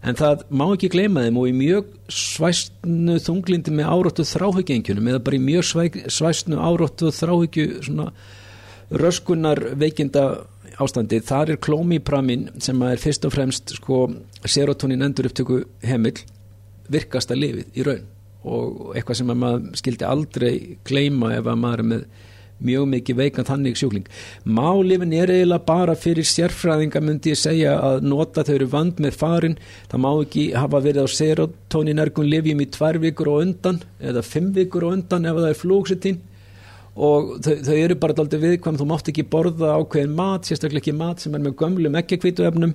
En 0.00 0.16
það 0.16 0.46
má 0.56 0.64
ekki 0.70 0.88
gleyma 0.94 1.26
þeim 1.26 1.40
og 1.42 1.48
í 1.50 1.56
mjög 1.56 1.90
svæstnu 2.16 3.18
þunglindi 3.20 3.74
með 3.76 3.90
áróttu 3.92 4.24
þráhyggjengjunum 4.30 5.10
eða 5.12 5.24
bara 5.26 5.36
í 5.36 5.42
mjög 5.44 5.66
svæg, 5.68 5.98
svæstnu 6.08 6.60
áróttu 6.60 7.12
þráhyggju 7.12 7.82
svona 7.84 8.08
röskunar 8.90 9.60
veikinda 9.78 10.24
ástandi, 10.80 11.20
þar 11.20 11.54
er 11.54 11.60
klómipramin 11.60 12.48
sem 12.62 12.80
er 12.86 13.00
fyrst 13.02 13.26
og 13.28 13.34
fremst 13.34 13.74
sko 13.76 14.06
serotonin 14.48 15.04
endur 15.04 15.28
upptöku 15.28 15.60
heimil 15.84 16.16
virkasta 16.90 17.36
lifið 17.36 17.76
í 17.76 17.86
raun 17.86 18.08
og 18.44 18.96
eitthvað 18.96 19.20
sem 19.20 19.32
maður 19.32 19.80
skildi 19.80 20.08
aldrei 20.08 20.52
gleyma 20.88 21.34
ef 21.36 21.48
að 21.50 21.62
maður 21.64 21.84
er 21.84 21.88
með 21.92 22.04
mjög 22.60 22.86
mikið 22.92 23.16
veikan 23.16 23.46
þannig 23.48 23.78
sjúkling. 23.80 24.08
Málifin 24.44 25.14
er 25.16 25.32
eiginlega 25.32 25.64
bara 25.64 25.96
fyrir 25.96 26.26
sérfræðinga 26.28 27.02
myndi 27.04 27.32
ég 27.32 27.40
segja 27.40 27.76
að 27.80 28.04
nota 28.04 28.44
þau 28.44 28.54
eru 28.54 28.70
vand 28.74 29.00
með 29.00 29.16
farin. 29.20 29.58
Það 29.90 30.04
má 30.04 30.10
ekki 30.12 30.46
hafa 30.56 30.82
verið 30.84 31.08
á 31.08 31.16
serotoninarkun 31.16 32.28
livjum 32.28 32.60
í 32.60 32.68
tvær 32.74 33.00
vikur 33.00 33.32
og 33.32 33.46
undan 33.46 33.80
eða 34.00 34.24
fimm 34.26 34.52
vikur 34.56 34.88
og 34.88 34.98
undan 34.98 35.28
ef 35.30 35.40
það 35.40 35.48
er 35.52 35.62
flúksitín 35.62 36.20
og 37.00 37.28
þau, 37.44 37.52
þau 37.64 37.74
eru 37.76 37.96
bara 38.00 38.16
alltaf 38.20 38.42
viðkvæm. 38.42 38.78
Þú 38.80 38.86
mátt 38.90 39.10
ekki 39.12 39.26
borða 39.32 39.74
ákveðin 39.80 40.16
mat 40.18 40.48
sérstaklega 40.48 40.82
ekki 40.82 40.96
mat 40.96 41.22
sem 41.22 41.36
er 41.36 41.44
með 41.44 41.56
gömlum 41.60 42.00
ekkekvítuefnum 42.00 42.74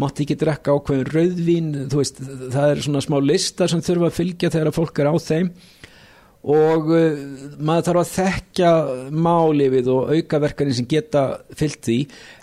mátt 0.00 0.22
ekki 0.24 0.38
drekka 0.40 0.74
ákveðin 0.74 1.10
rauðvín. 1.14 1.68
Veist, 1.92 2.18
það 2.22 2.72
er 2.72 2.82
svona 2.86 3.04
smá 3.04 3.20
listar 3.22 3.70
sem 3.70 3.84
þurfa 3.84 4.10
að 4.10 4.16
fylgja 4.16 4.50
þegar 4.54 4.74
fólk 4.74 5.02
er 5.02 5.10
á 5.10 5.14
þeim. 5.22 5.52
Og 6.40 6.86
uh, 6.96 7.18
maður 7.60 7.86
þarf 7.90 8.00
að 8.00 8.12
þekkja 8.14 8.70
málifið 9.12 9.90
og 9.92 10.14
aukaverkarinn 10.16 10.78
sem 10.78 10.88
geta 10.88 11.24
fyllt 11.52 11.82
því. 11.84 11.98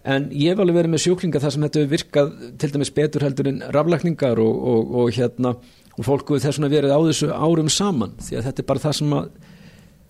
En 0.06 0.30
ég 0.32 0.54
hef 0.54 0.62
alveg 0.62 0.80
verið 0.80 0.94
með 0.94 1.04
sjúklinga 1.08 1.42
þar 1.44 1.56
sem 1.56 1.66
þetta 1.66 1.86
virkað 1.96 2.32
til 2.62 2.72
dæmis 2.76 2.94
betur 2.94 3.26
heldur 3.26 3.50
en 3.52 3.60
raflækningar 3.74 4.40
og, 4.44 4.64
og, 4.72 4.96
og 5.02 5.12
hérna 5.18 5.58
og 5.98 6.06
fólku 6.06 6.38
þess 6.38 6.62
að 6.62 6.76
verið 6.78 6.94
á 6.94 7.02
þessu 7.10 7.32
árum 7.34 7.72
saman. 7.74 8.14
Því 8.22 8.38
að 8.38 8.52
þetta 8.52 8.64
er 8.64 8.70
bara 8.70 8.86
það 8.86 9.00
sem 9.00 9.16
að 9.18 9.30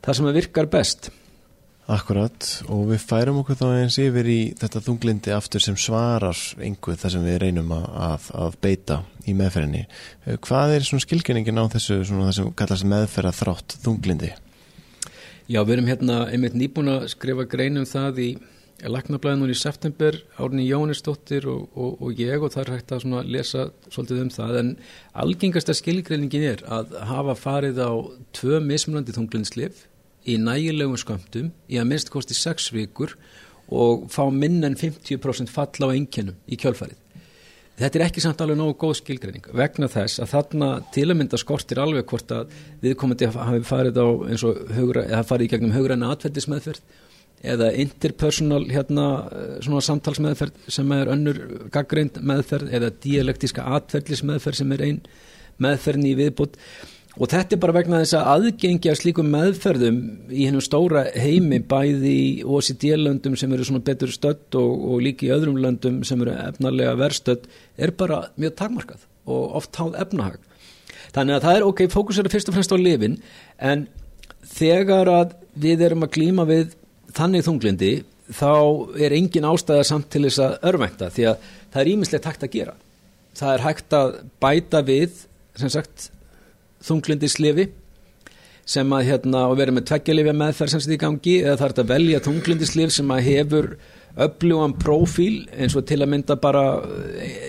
það 0.07 0.19
sem 0.19 0.29
að 0.31 0.37
virkar 0.41 0.71
best 0.71 1.11
Akkurat 1.87 2.43
og 2.67 2.89
við 2.89 3.03
færum 3.07 3.37
okkur 3.39 3.55
þá 3.61 3.67
eins 3.77 3.95
yfir 4.03 4.27
í 4.27 4.39
þetta 4.59 4.81
þunglindi 4.83 5.31
aftur 5.31 5.63
sem 5.63 5.77
svarar 5.79 6.35
einhver 6.59 6.97
það 6.99 7.13
sem 7.13 7.23
við 7.23 7.37
reynum 7.45 7.71
að, 7.77 8.25
að 8.35 8.57
beita 8.59 8.97
í 9.23 9.35
meðferðinni. 9.39 9.85
Hvað 10.43 10.75
er 10.75 10.87
svona 10.89 11.05
skilgjörningin 11.05 11.63
á 11.63 11.71
þessu 11.71 12.01
svona 12.09 12.27
það 12.27 12.35
sem 12.41 12.51
kallast 12.59 12.89
meðferða 12.91 13.33
þrátt 13.39 13.77
þunglindi? 13.85 14.33
Já, 15.47 15.61
við 15.61 15.73
erum 15.77 15.89
hérna 15.93 16.21
einmitt 16.27 16.59
nýbúin 16.59 16.91
að 16.91 17.07
skrifa 17.15 17.47
greinum 17.47 17.87
það 17.87 18.23
í 18.25 18.29
Lagnablaðinur 18.83 19.49
í 19.49 19.57
september, 19.57 20.19
Árni 20.37 20.67
Jónisdóttir 20.67 21.47
og, 21.49 21.71
og, 21.71 22.01
og 22.03 22.19
ég 22.19 22.43
og 22.43 22.51
það 22.53 22.65
er 22.65 22.73
hægt 22.75 22.91
að 22.93 23.07
lesa 23.31 23.69
svolítið 23.87 24.25
um 24.27 24.33
það 24.35 24.59
en 24.59 24.77
algengasta 25.23 25.73
skilgjörningin 25.73 26.51
er 26.51 26.67
að 26.67 26.99
hafa 27.09 27.39
farið 27.39 27.79
á 27.79 27.91
tvö 28.35 28.59
mismunandi 28.67 29.15
þunglinslif 29.15 29.87
í 30.27 30.37
nægilegum 30.41 30.99
skömmtum 30.99 31.51
í 31.71 31.79
að 31.79 31.89
minnst 31.91 32.11
kosti 32.13 32.35
6 32.37 32.71
vikur 32.75 33.15
og 33.67 34.07
fá 34.11 34.23
minn 34.31 34.63
en 34.63 34.77
50% 34.79 35.51
falla 35.51 35.91
á 35.91 35.95
enginnum 35.95 36.37
í 36.47 36.59
kjölfarið. 36.59 36.99
Þetta 37.77 37.99
er 37.99 38.03
ekki 38.07 38.21
samt 38.23 38.39
alveg 38.41 38.57
nógu 38.57 38.73
góð 38.81 38.95
skilgreining 39.03 39.49
vegna 39.53 39.89
þess 39.91 40.21
að 40.23 40.31
þarna 40.31 40.69
til 40.95 41.03
að 41.05 41.17
mynda 41.19 41.37
skortir 41.37 41.81
alveg 41.83 42.07
hvort 42.09 42.31
að 42.33 42.55
viðkomandi 42.81 43.29
hafi 43.35 43.59
farið 43.67 43.99
á 44.01 44.07
eins 44.31 44.45
og 44.47 44.63
hugra, 44.73 45.03
farið 45.29 45.45
í 45.45 45.51
gegnum 45.51 45.75
hugræna 45.75 46.09
atveldismeðferð 46.15 46.81
eða 47.45 47.69
interpersonal 47.77 48.63
hérna 48.71 49.05
svona 49.61 49.83
samtalsmeðferð 49.85 50.71
sem 50.73 50.93
er 50.95 51.11
önnur 51.13 51.41
gaggreind 51.73 52.17
meðferð 52.25 52.73
eða 52.79 52.89
dialektíska 53.03 53.67
atveldismeðferð 53.77 54.61
sem 54.63 54.73
er 54.73 54.85
einn 54.87 55.01
meðferðin 55.61 56.09
í 56.09 56.17
viðbútt 56.17 56.57
og 57.17 57.29
þetta 57.31 57.55
er 57.55 57.61
bara 57.61 57.75
vegna 57.75 57.99
þess 58.03 58.15
að 58.19 58.27
aðgengja 58.33 58.93
slíkum 58.97 59.29
meðferðum 59.33 59.99
í 60.29 60.45
hennum 60.45 60.63
stóra 60.63 61.07
heimi 61.17 61.59
bæði 61.65 62.13
í 62.13 62.27
OCD-löndum 62.45 63.37
sem 63.39 63.53
eru 63.55 63.65
svona 63.65 63.85
betur 63.85 64.11
stödd 64.13 64.57
og, 64.59 64.73
og 64.91 65.01
líki 65.05 65.29
í 65.29 65.33
öðrum 65.33 65.57
löndum 65.61 66.03
sem 66.07 66.21
eru 66.21 66.35
efnarlega 66.35 66.97
verðstödd 66.99 67.47
er 67.77 67.93
bara 67.97 68.27
mjög 68.37 68.57
takmarkað 68.61 69.07
og 69.27 69.55
oft 69.59 69.79
háð 69.81 69.97
efnahag. 70.03 70.37
Þannig 71.15 71.37
að 71.37 71.47
það 71.47 71.57
er 71.57 71.65
ok, 71.67 71.81
fókus 71.91 72.19
eru 72.21 72.31
fyrst 72.31 72.51
og 72.51 72.57
fremst 72.57 72.75
á 72.75 72.77
lifin 72.77 73.17
en 73.57 73.87
þegar 74.53 75.09
að 75.11 75.33
við 75.57 75.81
erum 75.87 76.05
að 76.05 76.13
glýma 76.17 76.45
við 76.47 76.75
þannig 77.17 77.47
þunglindi 77.47 77.93
þá 78.37 78.51
er 78.99 79.15
engin 79.15 79.47
ástæða 79.47 79.87
samt 79.87 80.11
til 80.13 80.25
þess 80.27 80.43
að 80.43 80.69
örvænta 80.69 81.09
því 81.15 81.25
að 81.31 81.49
það 81.73 81.81
er 81.81 81.91
ímislegt 81.93 82.29
hægt 82.29 82.45
að 82.45 82.53
gera. 82.53 82.75
Það 83.37 83.53
er 83.53 83.65
hægt 83.65 83.95
að 83.97 84.13
bæta 84.43 84.83
við, 84.85 85.25
sem 85.57 85.71
sagt, 85.73 86.09
þunglindislifi 86.85 87.69
sem 88.67 88.89
að 88.93 89.05
hérna 89.07 89.45
og 89.47 89.59
verið 89.61 89.77
með 89.77 89.85
tveggjalifja 89.91 90.35
meðferð 90.35 90.73
sem 90.73 90.83
setja 90.83 90.97
í 90.97 91.03
gangi 91.03 91.35
eða 91.43 91.59
þarf 91.61 91.75
þetta 91.75 91.85
að 91.85 91.93
velja 91.93 92.23
þunglindislif 92.25 92.95
sem 92.95 93.13
að 93.15 93.27
hefur 93.29 93.69
öflugan 94.27 94.73
profíl 94.81 95.45
eins 95.53 95.75
og 95.77 95.85
til 95.87 96.01
að 96.01 96.11
mynda 96.11 96.35
bara 96.41 96.63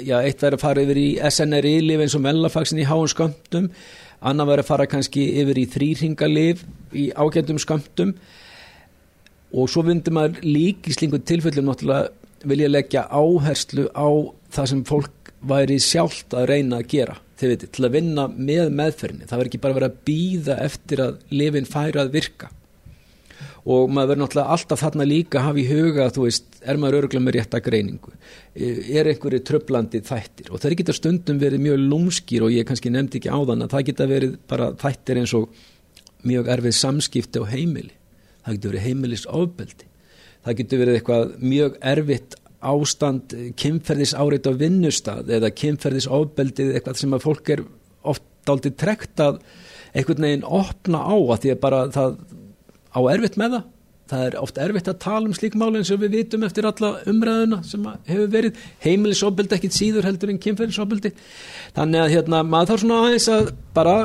já, 0.05 0.20
eitt 0.20 0.43
verið 0.45 0.59
að 0.59 0.62
fara 0.62 0.85
yfir 0.85 1.01
í 1.01 1.09
SNRI-lif 1.31 2.05
eins 2.05 2.14
og 2.14 2.22
mellafaksin 2.26 2.83
í 2.83 2.87
háum 2.87 3.09
skömmtum 3.11 3.70
annar 4.18 4.49
verið 4.51 4.64
að 4.64 4.70
fara 4.72 4.89
kannski 4.91 5.24
yfir 5.43 5.61
í 5.61 5.66
þrýringalif 5.72 6.64
í 6.97 7.09
ágændum 7.14 7.61
skömmtum. 7.62 8.14
Og 9.55 9.70
svo 9.70 9.85
vindur 9.87 10.14
maður 10.16 10.43
lík 10.45 10.89
í 10.91 10.97
slingu 10.97 11.22
tilfellum 11.24 11.70
náttúrulega 11.70 12.49
vilja 12.49 12.68
leggja 12.70 13.07
áherslu 13.09 13.89
á 13.95 14.09
það 14.55 14.68
sem 14.72 14.83
fólk 14.87 15.33
væri 15.49 15.79
sjálft 15.83 16.35
að 16.37 16.51
reyna 16.53 16.83
að 16.83 16.91
gera 16.93 17.16
þið 17.39 17.53
veitir, 17.53 17.72
til 17.74 17.86
að 17.86 17.97
vinna 17.97 18.28
með 18.28 18.70
meðferðinni. 18.78 19.26
Það 19.28 19.41
verður 19.41 19.51
ekki 19.51 19.61
bara 19.64 19.74
að 19.74 19.80
vera 19.80 19.91
að 19.91 19.99
býða 20.09 20.57
eftir 20.64 21.03
að 21.05 21.18
lifin 21.34 21.68
færa 21.68 22.05
að 22.05 22.14
virka. 22.16 22.51
Og 23.68 23.91
maður 23.93 24.12
verður 24.12 24.22
náttúrulega 24.22 24.55
alltaf 24.55 24.80
þarna 24.80 25.07
líka 25.09 25.41
að 25.41 25.47
hafa 25.49 25.61
í 25.61 25.66
huga 25.68 26.05
að 26.07 26.14
þú 26.16 26.24
veist, 26.24 26.47
er 26.62 26.78
maður 26.80 26.99
öruglega 27.03 27.24
með 27.24 27.36
rétta 27.36 27.61
greiningu? 27.64 28.14
Er 28.57 29.11
einhverju 29.12 29.43
tröflandi 29.45 30.01
þættir? 30.09 30.49
Og 30.51 30.62
það 30.62 30.78
geta 30.80 30.97
stundum 30.97 31.43
verið 31.43 31.64
mjög 31.66 31.82
lúmskýr 31.84 32.47
og 32.47 32.55
ég 32.55 32.68
kannski 32.68 32.93
nefndi 32.95 33.20
ekki 33.20 33.34
á 33.34 33.39
þann 33.39 33.66
að 33.66 33.74
það 33.74 33.84
geta 33.91 34.09
verið 34.09 34.39
bara 34.49 34.70
þættir 34.80 35.20
eins 35.20 35.36
og 35.36 35.61
mjög 36.24 36.49
erfið 36.57 36.78
samskipti 36.78 37.45
á 37.45 37.51
heimili. 37.51 37.95
Það 38.47 38.57
getur 38.57 38.72
verið 38.72 38.86
heimilis 38.89 39.28
ofbeldi 39.28 39.89
það 40.49 40.61
getur 40.62 40.82
verið 40.82 40.99
eitthvað 40.99 41.32
mjög 41.43 41.78
erfitt 41.93 42.36
ástand 42.59 43.34
kynferðis 43.59 44.14
áreit 44.18 44.48
á 44.48 44.52
vinnustad 44.59 45.30
eða 45.30 45.52
kynferðis 45.54 46.09
ofbeldið 46.11 46.74
eitthvað 46.74 47.00
sem 47.00 47.14
að 47.14 47.24
fólk 47.24 47.50
er 47.54 47.64
oft 48.09 48.50
aldrei 48.50 48.72
trekt 48.74 49.20
að 49.22 49.40
einhvern 49.94 50.26
veginn 50.26 50.46
opna 50.46 51.02
á 51.06 51.14
að 51.16 51.42
því 51.44 51.52
að 51.54 51.61
bara 51.62 51.82
það 51.94 52.16
á 52.94 53.00
erfitt 53.14 53.38
með 53.38 53.56
það. 53.56 53.66
Það 54.09 54.22
er 54.24 54.36
oft 54.40 54.59
erfitt 54.64 54.88
að 54.88 55.00
tala 55.04 55.28
um 55.28 55.34
slík 55.36 55.56
máli 55.61 55.82
eins 55.82 55.90
og 55.92 56.00
við 56.00 56.14
vitum 56.16 56.44
eftir 56.46 56.64
alla 56.64 56.94
umræðuna 57.11 57.59
sem 57.68 57.84
hefur 58.09 58.30
verið. 58.32 58.62
Heimilisofbeldi 58.80 59.59
ekkit 59.59 59.76
síður 59.76 60.09
heldur 60.09 60.32
en 60.32 60.40
kynferðisofbeldi. 60.40 61.12
Þannig 61.76 62.04
að 62.04 62.14
hérna 62.14 62.40
maður 62.48 62.72
þarf 62.72 62.84
svona 62.84 63.00
aðeins 63.04 63.28
að 63.34 63.50
bara 63.76 63.96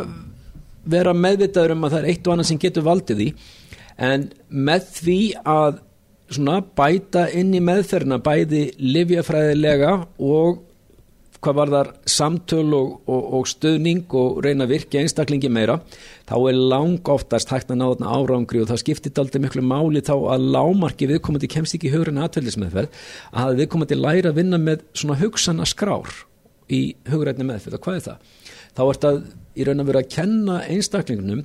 vera 0.84 1.16
meðvitaður 1.16 1.78
um 1.78 1.88
að 1.88 1.96
það 1.96 2.02
er 2.02 2.10
eitt 2.12 2.28
og 2.28 2.36
annað 2.36 2.50
sem 2.52 2.60
getur 2.60 2.86
valdið 2.86 3.24
í 3.24 3.30
en 4.04 4.28
með 4.50 4.88
því 4.98 5.20
að 5.48 5.82
svona 6.38 6.60
bæta 6.78 7.26
inn 7.34 7.54
í 7.56 7.62
meðferna 7.64 8.20
bæði 8.24 8.68
livjafræðilega 8.82 9.96
og 10.20 10.62
hvað 11.44 11.58
var 11.58 11.72
þar 11.74 11.90
samtöl 12.08 12.76
og, 12.78 12.92
og, 13.12 13.24
og 13.38 13.48
stöðning 13.52 14.14
og 14.20 14.40
reyna 14.46 14.64
að 14.68 14.76
virka 14.78 15.02
einstaklingi 15.02 15.52
meira 15.52 15.80
þá 16.30 16.36
er 16.38 16.60
lang 16.72 17.10
oftast 17.12 17.52
hægt 17.52 17.74
að 17.74 17.82
ná 17.82 17.86
þarna 17.90 18.14
árangri 18.16 18.62
og 18.64 18.70
það 18.72 18.82
skiptir 18.84 19.24
aldrei 19.24 19.42
miklu 19.44 19.64
máli 19.66 20.04
þá 20.06 20.14
að 20.36 20.48
lámarki 20.56 21.10
viðkomandi 21.12 21.50
kemst 21.52 21.76
ekki 21.78 21.90
í 21.90 21.94
hugurinn 21.96 22.22
aðtveldismeðferð 22.24 23.02
að 23.44 23.60
viðkomandi 23.60 24.00
læra 24.00 24.32
að 24.32 24.40
vinna 24.40 24.62
með 24.62 24.86
svona 24.96 25.20
hugsana 25.20 25.68
skrár 25.68 26.14
í 26.72 26.82
hugrætni 27.12 27.48
meðferð 27.48 27.80
og 27.80 27.86
hvað 27.88 28.00
er 28.00 28.06
það? 28.08 28.32
Þá 28.74 28.84
er 28.86 28.94
þetta 28.94 29.14
í 29.54 29.68
raun 29.68 29.84
að 29.84 29.92
vera 29.92 30.04
að 30.04 30.14
kenna 30.16 30.60
einstaklingunum 30.72 31.44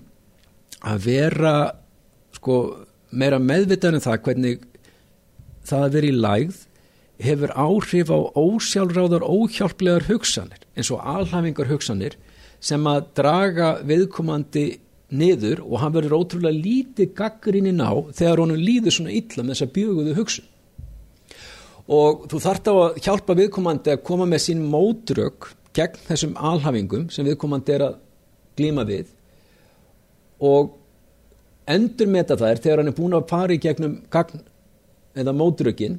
að 0.89 1.09
vera 1.09 1.55
sko 2.39 2.59
meira 3.11 3.41
meðvitaðan 3.43 3.99
um 3.99 4.05
það 4.05 4.23
hvernig 4.27 4.68
það 5.69 5.85
að 5.85 5.95
vera 5.97 6.09
í 6.09 6.17
lægð 6.25 6.59
hefur 7.29 7.53
áhrif 7.59 8.11
á 8.15 8.19
ósjálfráðar 8.39 9.27
óhjálplegar 9.27 10.07
hugsanir 10.09 10.61
eins 10.79 10.91
og 10.95 11.03
alhafingar 11.03 11.71
hugsanir 11.71 12.19
sem 12.63 12.85
að 12.91 13.09
draga 13.19 13.73
viðkomandi 13.87 14.67
niður 15.09 15.63
og 15.65 15.81
hann 15.83 15.95
verður 15.95 16.19
ótrúlega 16.21 16.63
lítið 16.63 17.13
gaggrinni 17.17 17.73
ná 17.73 17.89
þegar 18.13 18.43
honum 18.45 18.61
líður 18.61 18.95
svona 18.95 19.15
illa 19.17 19.45
með 19.45 19.55
þessa 19.55 19.71
bjöguðu 19.77 20.17
hugsun. 20.19 20.49
Og 21.89 22.27
þú 22.29 22.41
þart 22.45 22.69
á 22.69 22.75
að 22.75 22.99
hjálpa 23.07 23.37
viðkomandi 23.39 23.95
að 23.95 24.03
koma 24.05 24.27
með 24.29 24.45
sín 24.45 24.67
mótrök 24.69 25.53
gegn 25.77 26.03
þessum 26.09 26.35
alhafingum 26.37 27.09
sem 27.15 27.27
viðkomandi 27.29 27.75
er 27.77 27.87
að 27.87 27.97
glíma 28.59 28.85
við 28.89 29.15
og 30.45 30.75
endur 31.69 32.11
meta 32.11 32.37
þær 32.39 32.61
þegar 32.63 32.83
hann 32.83 32.93
er 32.93 32.97
búin 32.99 33.17
að 33.17 33.29
fara 33.31 33.55
í 33.55 33.63
gegnum 33.63 33.99
gagn 34.13 34.43
eða 35.17 35.35
mótrökin 35.37 35.99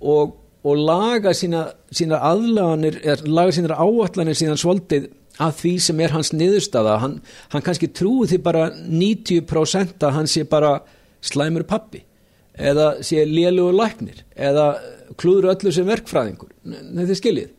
og, 0.00 0.36
og 0.64 0.78
laga 0.78 1.34
sína, 1.36 1.66
sína 1.94 2.20
aðlaganir, 2.32 3.00
laga 3.26 3.54
sína 3.54 3.78
áallanir 3.78 4.38
síðan 4.38 4.60
svolítið 4.60 5.10
að 5.42 5.58
því 5.62 5.74
sem 5.80 6.00
er 6.04 6.12
hans 6.12 6.32
niðurstaða, 6.34 6.96
hann, 7.00 7.18
hann 7.54 7.64
kannski 7.64 7.88
trúi 7.94 8.28
því 8.30 8.40
bara 8.44 8.66
90% 8.74 10.04
að 10.04 10.16
hann 10.18 10.28
sé 10.30 10.44
bara 10.48 10.80
slæmur 11.24 11.64
pappi 11.68 12.02
eða 12.52 12.98
sé 13.04 13.24
lélugur 13.24 13.78
læknir 13.78 14.24
eða 14.36 14.74
klúður 15.20 15.52
öllu 15.54 15.72
sem 15.72 15.88
verkfræðingur. 15.88 16.52
Þetta 16.64 17.08
er 17.08 17.20
skiljið? 17.20 17.50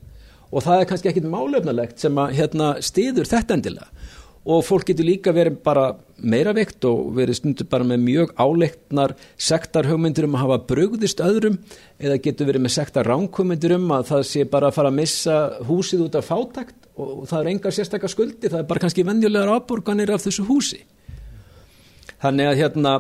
Og 0.54 0.66
það 0.66 0.80
er 0.80 0.90
kannski 0.90 1.10
ekkit 1.10 1.30
málefnalegt 1.30 2.02
sem 2.02 2.18
að 2.22 2.36
hérna, 2.38 2.74
stiður 2.86 3.30
þetta 3.30 3.58
endilega. 3.58 3.88
Og 4.44 4.62
fólk 4.68 4.90
getur 4.90 5.08
líka 5.08 5.34
verið 5.34 5.58
bara 5.66 5.88
meira 6.24 6.54
veikt 6.56 6.86
og 6.88 7.12
verið 7.18 7.40
stundur 7.40 7.68
bara 7.70 7.88
með 7.88 8.04
mjög 8.06 8.34
áleiknar 8.40 9.14
sektarhugmyndir 9.38 10.28
um 10.28 10.38
að 10.38 10.44
hafa 10.46 10.60
brugðist 10.72 11.24
öðrum 11.24 11.60
eða 12.00 12.20
getur 12.24 12.50
verið 12.50 12.66
með 12.66 12.76
sektar 12.78 13.10
ránkugmyndir 13.10 13.76
um 13.78 13.92
að 13.96 14.08
það 14.12 14.26
sé 14.32 14.46
bara 14.50 14.70
að 14.70 14.78
fara 14.80 14.92
að 14.94 15.00
missa 15.02 15.38
húsið 15.68 16.06
út 16.08 16.18
af 16.20 16.30
fátakt 16.32 16.90
og 16.94 17.28
það 17.30 17.40
er 17.40 17.52
engar 17.54 17.76
sérstakar 17.76 18.12
skuldi, 18.12 18.50
það 18.50 18.60
er 18.62 18.68
bara 18.70 18.84
kannski 18.84 19.06
venjulegar 19.08 19.54
áborganir 19.56 20.14
af 20.14 20.24
þessu 20.24 20.46
húsi. 20.46 20.84
Þannig 22.22 22.50
að 22.52 22.60
hérna 22.62 22.92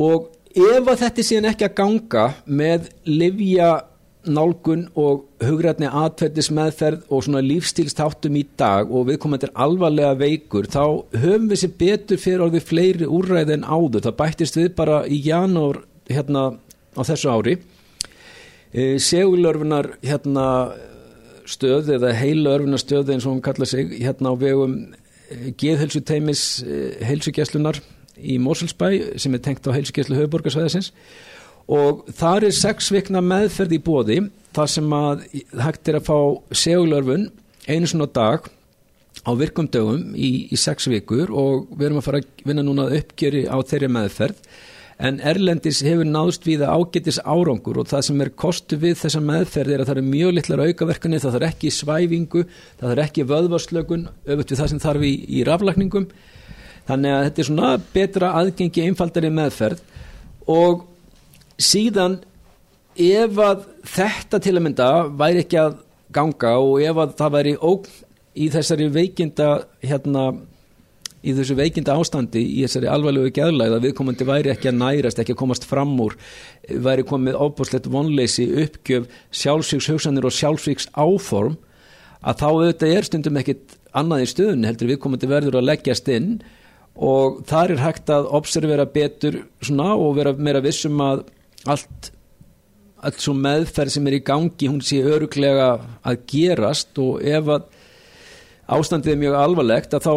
og 0.00 0.30
ef 0.52 0.86
að 0.86 1.00
þetta 1.02 1.24
síðan 1.26 1.50
ekki 1.50 1.68
að 1.68 1.78
ganga 1.80 2.26
með 2.46 2.92
livja 3.08 3.72
nálgun 4.26 4.84
og 4.98 5.24
hugrætni 5.42 5.88
atverðis 5.88 6.50
meðferð 6.54 7.08
og 7.10 7.24
svona 7.26 7.42
lífstílstáttum 7.42 8.36
í 8.38 8.44
dag 8.58 8.90
og 8.90 9.08
viðkomandi 9.08 9.48
er 9.48 9.54
alvarlega 9.64 10.14
veikur 10.20 10.68
þá 10.70 10.84
höfum 11.18 11.48
við 11.50 11.62
sér 11.62 11.72
betur 11.80 12.20
fyrir 12.22 12.44
orðið 12.46 12.68
fleiri 12.68 13.08
úrræði 13.08 13.56
en 13.56 13.66
áður. 13.66 14.04
Það 14.06 14.18
bættist 14.20 14.58
við 14.60 14.68
bara 14.78 15.02
í 15.06 15.18
janúar 15.26 15.82
hérna 16.10 16.44
á 16.94 17.02
þessu 17.08 17.32
ári. 17.32 17.56
E, 18.72 18.98
segulörfunar 19.02 19.96
hérna 20.04 20.46
stöð 21.48 21.90
eða 21.96 22.14
heilörfunar 22.16 22.80
stöð 22.80 23.12
eins 23.12 23.26
og 23.26 23.34
hún 23.34 23.44
kalla 23.44 23.66
sig 23.66 23.90
hérna 23.98 24.32
á 24.32 24.34
vegum 24.38 24.78
e, 25.28 25.52
geðhelsuteimis 25.58 26.62
e, 26.62 26.80
heilsugjæslunar 27.10 27.82
í 28.22 28.38
Mosulsbæ 28.38 29.18
sem 29.18 29.34
er 29.34 29.42
tengt 29.42 29.66
á 29.66 29.74
heilsugjæslu 29.74 30.16
höfuborgarsvæðisins 30.20 30.92
og 31.70 32.06
þar 32.18 32.48
er 32.48 32.56
sex 32.56 32.90
vikna 32.94 33.22
meðferð 33.24 33.76
í 33.76 33.82
bóði 33.82 34.18
þar 34.56 34.72
sem 34.72 34.96
að 34.96 35.22
hægt 35.62 35.88
er 35.88 36.00
að 36.00 36.08
fá 36.08 36.18
segulörfun 36.64 37.30
einu 37.68 37.88
svona 37.88 38.08
dag 38.10 38.48
á 39.22 39.30
virkum 39.38 39.68
dögum 39.70 40.12
í, 40.16 40.48
í 40.50 40.58
sex 40.58 40.88
vikur. 40.90 41.30
Og 41.30 41.70
við 41.76 41.88
erum 41.88 42.02
að 42.02 42.06
fara 42.08 42.22
að 42.22 42.44
vinna 42.48 42.66
núna 42.66 42.90
uppgjöri 42.98 43.46
á 43.46 43.56
þeirri 43.60 43.90
meðferð. 43.92 44.44
En 45.02 45.18
Erlendis 45.24 45.80
hefur 45.82 46.06
náðst 46.06 46.44
við 46.46 46.62
að 46.62 46.76
ágetis 46.78 47.18
árangur 47.24 47.80
og 47.80 47.88
það 47.90 48.04
sem 48.06 48.20
er 48.22 48.30
kostu 48.38 48.76
við 48.78 49.00
þessa 49.00 49.22
meðferð 49.24 49.74
er 49.74 49.82
að 49.82 49.88
það 49.88 50.00
er 50.02 50.10
mjög 50.10 50.34
litlar 50.36 50.62
aukaverkunni, 50.68 51.18
það 51.22 51.34
þarf 51.36 51.48
ekki 51.48 51.72
svæfingu, 51.74 52.42
það 52.78 52.92
þarf 52.92 53.04
ekki 53.06 53.24
vöðvarslögun 53.32 54.04
öfut 54.28 54.52
við 54.52 54.60
það 54.60 54.70
sem 54.70 54.82
þarf 54.84 55.06
í, 55.08 55.12
í 55.26 55.42
raflakningum 55.48 56.06
þannig 56.86 57.16
að 57.16 57.24
þetta 57.26 57.42
er 57.42 57.48
svona 57.48 57.72
betra 57.96 58.30
aðgengi 58.38 58.86
einfaldari 58.86 59.32
meðferð. 59.34 59.82
Og 60.52 60.86
síðan 61.60 62.20
ef 62.96 63.38
að 63.40 63.66
þetta 63.88 64.40
til 64.42 64.56
að 64.56 64.64
mynda 64.66 64.88
væri 65.18 65.44
ekki 65.44 65.60
að 65.60 65.76
ganga 66.12 66.56
og 66.60 66.80
ef 66.84 67.02
að 67.02 67.14
það 67.18 67.36
væri 67.36 67.52
ógn 67.58 68.00
í 68.32 68.48
þessari 68.52 68.88
veikinda 68.92 69.48
hérna 69.84 70.24
í 71.22 71.34
þessu 71.36 71.54
veikinda 71.56 71.94
ástandi 72.00 72.42
í 72.42 72.62
þessari 72.64 72.88
alvarlegu 72.90 73.32
geðlæð 73.36 73.76
að 73.76 73.84
viðkomandi 73.86 74.26
væri 74.26 74.52
ekki 74.52 74.70
að 74.72 74.78
nærast, 74.80 75.20
ekki 75.22 75.36
að 75.36 75.42
komast 75.44 75.66
fram 75.68 75.92
úr 76.02 76.16
væri 76.82 77.04
komið 77.06 77.38
óbúslegt 77.38 77.86
vonleysi 77.92 78.48
uppgjöf, 78.64 79.06
sjálfsvíks 79.30 79.90
hugsanir 79.92 80.26
og 80.26 80.34
sjálfsvíks 80.34 80.90
áform 80.96 81.60
að 82.22 82.42
þá 82.42 82.48
auðvitað 82.48 82.96
er 82.96 83.06
stundum 83.06 83.38
ekkit 83.40 83.76
annað 83.98 84.24
í 84.24 84.32
stöðun 84.32 84.66
heldur 84.66 84.90
viðkomandi 84.92 85.30
verður 85.30 85.60
að 85.60 85.68
leggjast 85.70 86.10
inn 86.12 86.34
og 86.92 87.40
þar 87.48 87.76
er 87.76 87.84
hægt 87.84 88.10
að 88.12 88.28
observera 88.36 88.88
betur 88.88 89.44
svona 89.62 89.92
og 89.94 90.16
vera 90.18 90.34
meira 90.36 90.62
vissum 90.64 91.00
að 91.02 91.24
allt 91.70 92.12
allt 93.02 93.18
svo 93.18 93.34
meðferð 93.34 93.96
sem 93.96 94.06
er 94.06 94.18
í 94.20 94.22
gangi 94.22 94.68
hún 94.70 94.82
sé 94.84 95.00
öruglega 95.02 95.72
að 96.06 96.20
gerast 96.30 96.98
og 97.02 97.22
ef 97.26 97.50
að 97.50 97.64
ástandið 98.72 99.14
er 99.16 99.22
mjög 99.24 99.38
alvarlegt 99.40 99.96
að 99.96 100.06
þá 100.06 100.14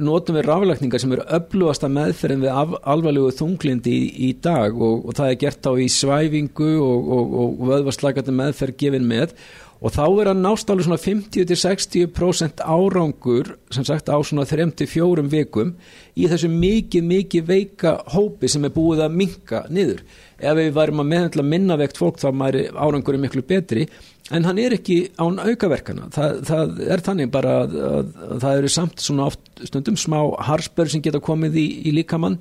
notum 0.00 0.38
við 0.38 0.46
raflækningar 0.48 1.02
sem 1.02 1.12
eru 1.14 1.26
öflugasta 1.36 1.90
meðferðin 1.92 2.44
við 2.44 2.56
af, 2.62 2.72
alvarlegu 2.94 3.34
þunglindi 3.38 3.92
í, 3.92 4.08
í 4.28 4.30
dag 4.42 4.74
og, 4.74 5.04
og 5.04 5.18
það 5.18 5.30
er 5.30 5.38
gert 5.44 5.68
á 5.70 5.72
í 5.78 5.90
svæfingu 5.92 6.72
og, 6.82 7.12
og, 7.18 7.36
og 7.42 7.62
vöðvarslagandi 7.70 8.34
meðferð 8.34 8.80
gefin 8.80 9.06
með. 9.10 9.36
Og 9.84 9.92
þá 9.92 10.04
er 10.22 10.30
að 10.30 10.40
nástálu 10.40 10.84
svona 10.86 11.00
50-60% 11.02 12.62
árangur 12.64 13.50
sem 13.74 13.84
sagt 13.84 14.08
á 14.08 14.16
svona 14.24 14.46
3-4 14.48 15.26
vikum 15.28 15.74
í 16.16 16.28
þessu 16.30 16.48
mikið 16.48 17.08
mikið 17.10 17.50
veika 17.50 17.98
hópi 18.14 18.48
sem 18.48 18.64
er 18.64 18.72
búið 18.72 19.04
að 19.04 19.18
minka 19.18 19.64
niður 19.68 20.00
ef 20.44 20.58
við 20.58 20.74
værim 20.76 21.02
að 21.02 21.08
meðhendla 21.10 21.44
minnavegt 21.48 22.00
fólk 22.00 22.20
þá 22.22 22.28
væri 22.40 22.66
árangur 22.72 23.18
miklu 23.20 23.44
betri. 23.46 23.86
En 24.32 24.46
hann 24.48 24.58
er 24.60 24.76
ekki 24.76 24.98
án 25.20 25.36
aukaverkana. 25.42 26.08
Það, 26.14 26.38
það 26.48 26.78
er 26.94 27.04
þannig 27.04 27.32
bara 27.34 27.56
að, 27.64 27.76
að, 27.88 28.14
að 28.28 28.44
það 28.46 28.60
eru 28.60 28.72
samt 28.72 29.04
svona 29.04 29.28
oft 29.28 29.64
stundum 29.68 29.98
smá 30.00 30.18
harspör 30.48 30.92
sem 30.92 31.04
geta 31.04 31.20
komið 31.24 31.58
í, 31.60 31.66
í 31.90 31.94
líkamann. 31.98 32.38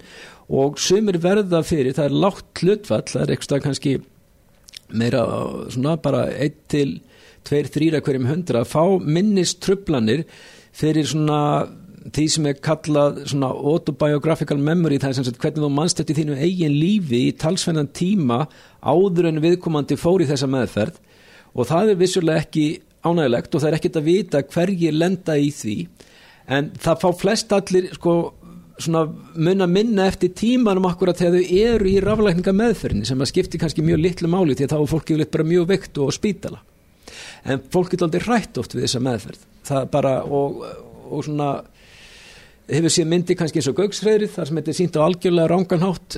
Og 0.54 0.80
sumir 0.80 1.20
verða 1.24 1.64
fyrir, 1.68 1.96
það 1.98 2.10
er 2.10 2.20
lágt 2.26 2.64
hlutfall, 2.64 3.06
það 3.10 3.26
er 3.26 3.36
eitthvað 3.36 3.66
kannski 3.68 3.98
meira 4.94 5.24
svona 5.74 5.98
bara 6.02 6.28
1 6.32 6.60
til 6.72 6.90
2-3 7.48 8.02
hverjum 8.04 8.30
hundra 8.30 8.64
að 8.64 8.72
fá 8.72 8.84
minnistrublanir 9.04 10.24
fyrir 10.74 11.08
svona 11.10 11.40
því 12.12 12.26
sem 12.34 12.48
er 12.50 12.60
kallað 12.64 13.22
svona 13.32 13.50
autobiographical 13.54 14.58
memory 14.60 15.00
það 15.00 15.14
er 15.14 15.18
sem 15.20 15.28
sagt 15.28 15.40
hvernig 15.44 15.64
þú 15.64 15.70
mannst 15.72 16.02
eftir 16.04 16.18
þínu 16.20 16.38
eigin 16.42 16.76
lífi 16.76 17.22
í 17.30 17.36
talsvennan 17.40 17.92
tíma 17.96 18.44
áður 18.84 19.30
en 19.30 19.44
viðkomandi 19.44 19.98
fór 20.00 20.26
í 20.26 20.30
þessa 20.30 20.50
meðferð. 20.52 21.00
Og 21.54 21.70
það 21.70 21.94
er 21.94 22.00
vissulega 22.02 22.44
ekki 22.44 22.68
ánægilegt 23.04 23.56
og 23.56 23.64
það 23.64 23.70
er 23.70 23.78
ekkit 23.80 24.00
að 24.00 24.08
vita 24.10 24.44
hverji 24.56 24.94
lenda 24.94 25.38
í 25.40 25.50
því. 25.54 25.78
En 26.52 26.72
það 26.76 27.04
fá 27.04 27.10
flest 27.22 27.56
allir 27.56 27.92
sko 27.96 28.16
svona 28.82 29.06
mun 29.38 29.64
að 29.64 29.74
minna 29.74 30.08
eftir 30.10 30.34
tímanum 30.36 30.88
akkurat 30.90 31.20
þegar 31.20 31.40
þau 31.40 31.58
eru 31.62 31.90
í 31.92 32.00
raflækninga 32.04 32.56
meðferðinni 32.58 33.08
sem 33.08 33.22
að 33.22 33.30
skipti 33.30 33.60
kannski 33.62 33.86
mjög 33.86 34.02
litlu 34.02 34.32
máli 34.32 34.58
því 34.58 34.66
að 34.66 34.74
þá 34.74 34.80
er 34.80 34.92
fólk 34.92 35.12
yfirleitt 35.12 35.34
bara 35.36 35.50
mjög 35.52 35.68
veikt 35.70 36.00
og 36.02 36.16
spítala. 36.16 36.64
En 37.46 37.62
fólk 37.72 37.94
getur 37.94 38.10
aldrei 38.10 38.24
rætt 38.26 38.58
oft 38.60 38.74
við 38.74 38.88
þessa 38.88 39.04
meðferð. 39.04 39.46
Það 39.68 39.88
bara 39.94 40.14
og, 40.26 40.64
og 41.12 41.26
svona 41.28 41.52
hefur 42.70 42.92
séð 42.94 43.10
myndi 43.12 43.36
kannski 43.36 43.60
eins 43.60 43.68
og 43.68 43.76
Gauksreðrið 43.76 44.32
þar 44.38 44.48
sem 44.48 44.60
þetta 44.60 44.72
er 44.72 44.78
sínt 44.78 44.96
á 44.96 45.02
algjörlega 45.04 45.50
ránganhátt 45.52 46.16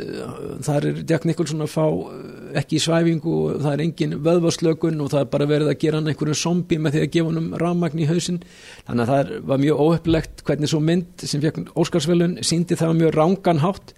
þar 0.68 0.88
er 0.92 1.00
Jack 1.10 1.26
Nicholson 1.26 1.66
að 1.66 1.72
fá 1.74 1.86
eh, 1.86 2.60
ekki 2.62 2.78
í 2.78 2.84
svæfingu 2.84 3.34
og 3.40 3.64
það 3.64 3.72
er 3.72 3.84
engin 3.86 4.14
vöðvarslökun 4.28 5.02
og 5.02 5.10
það 5.14 5.24
er 5.24 5.32
bara 5.34 5.48
verið 5.50 5.72
að 5.72 5.80
gera 5.82 6.02
hann 6.02 6.12
einhverju 6.12 6.38
zombi 6.38 6.78
með 6.78 6.98
því 6.98 7.02
að 7.02 7.16
gefa 7.16 7.34
hann 7.34 7.50
rámagn 7.64 8.04
í 8.04 8.10
hausin 8.12 8.44
þannig 8.86 9.02
að 9.06 9.12
það 9.14 9.34
var 9.50 9.64
mjög 9.64 9.82
óheflegt 9.88 10.46
hvernig 10.46 10.74
svo 10.74 10.84
mynd 10.86 11.26
sem 11.26 11.44
fekk 11.44 11.74
Óskarsvölun 11.74 12.38
síndi 12.46 12.78
það 12.78 13.00
mjög 13.02 13.18
ránganhátt 13.18 13.96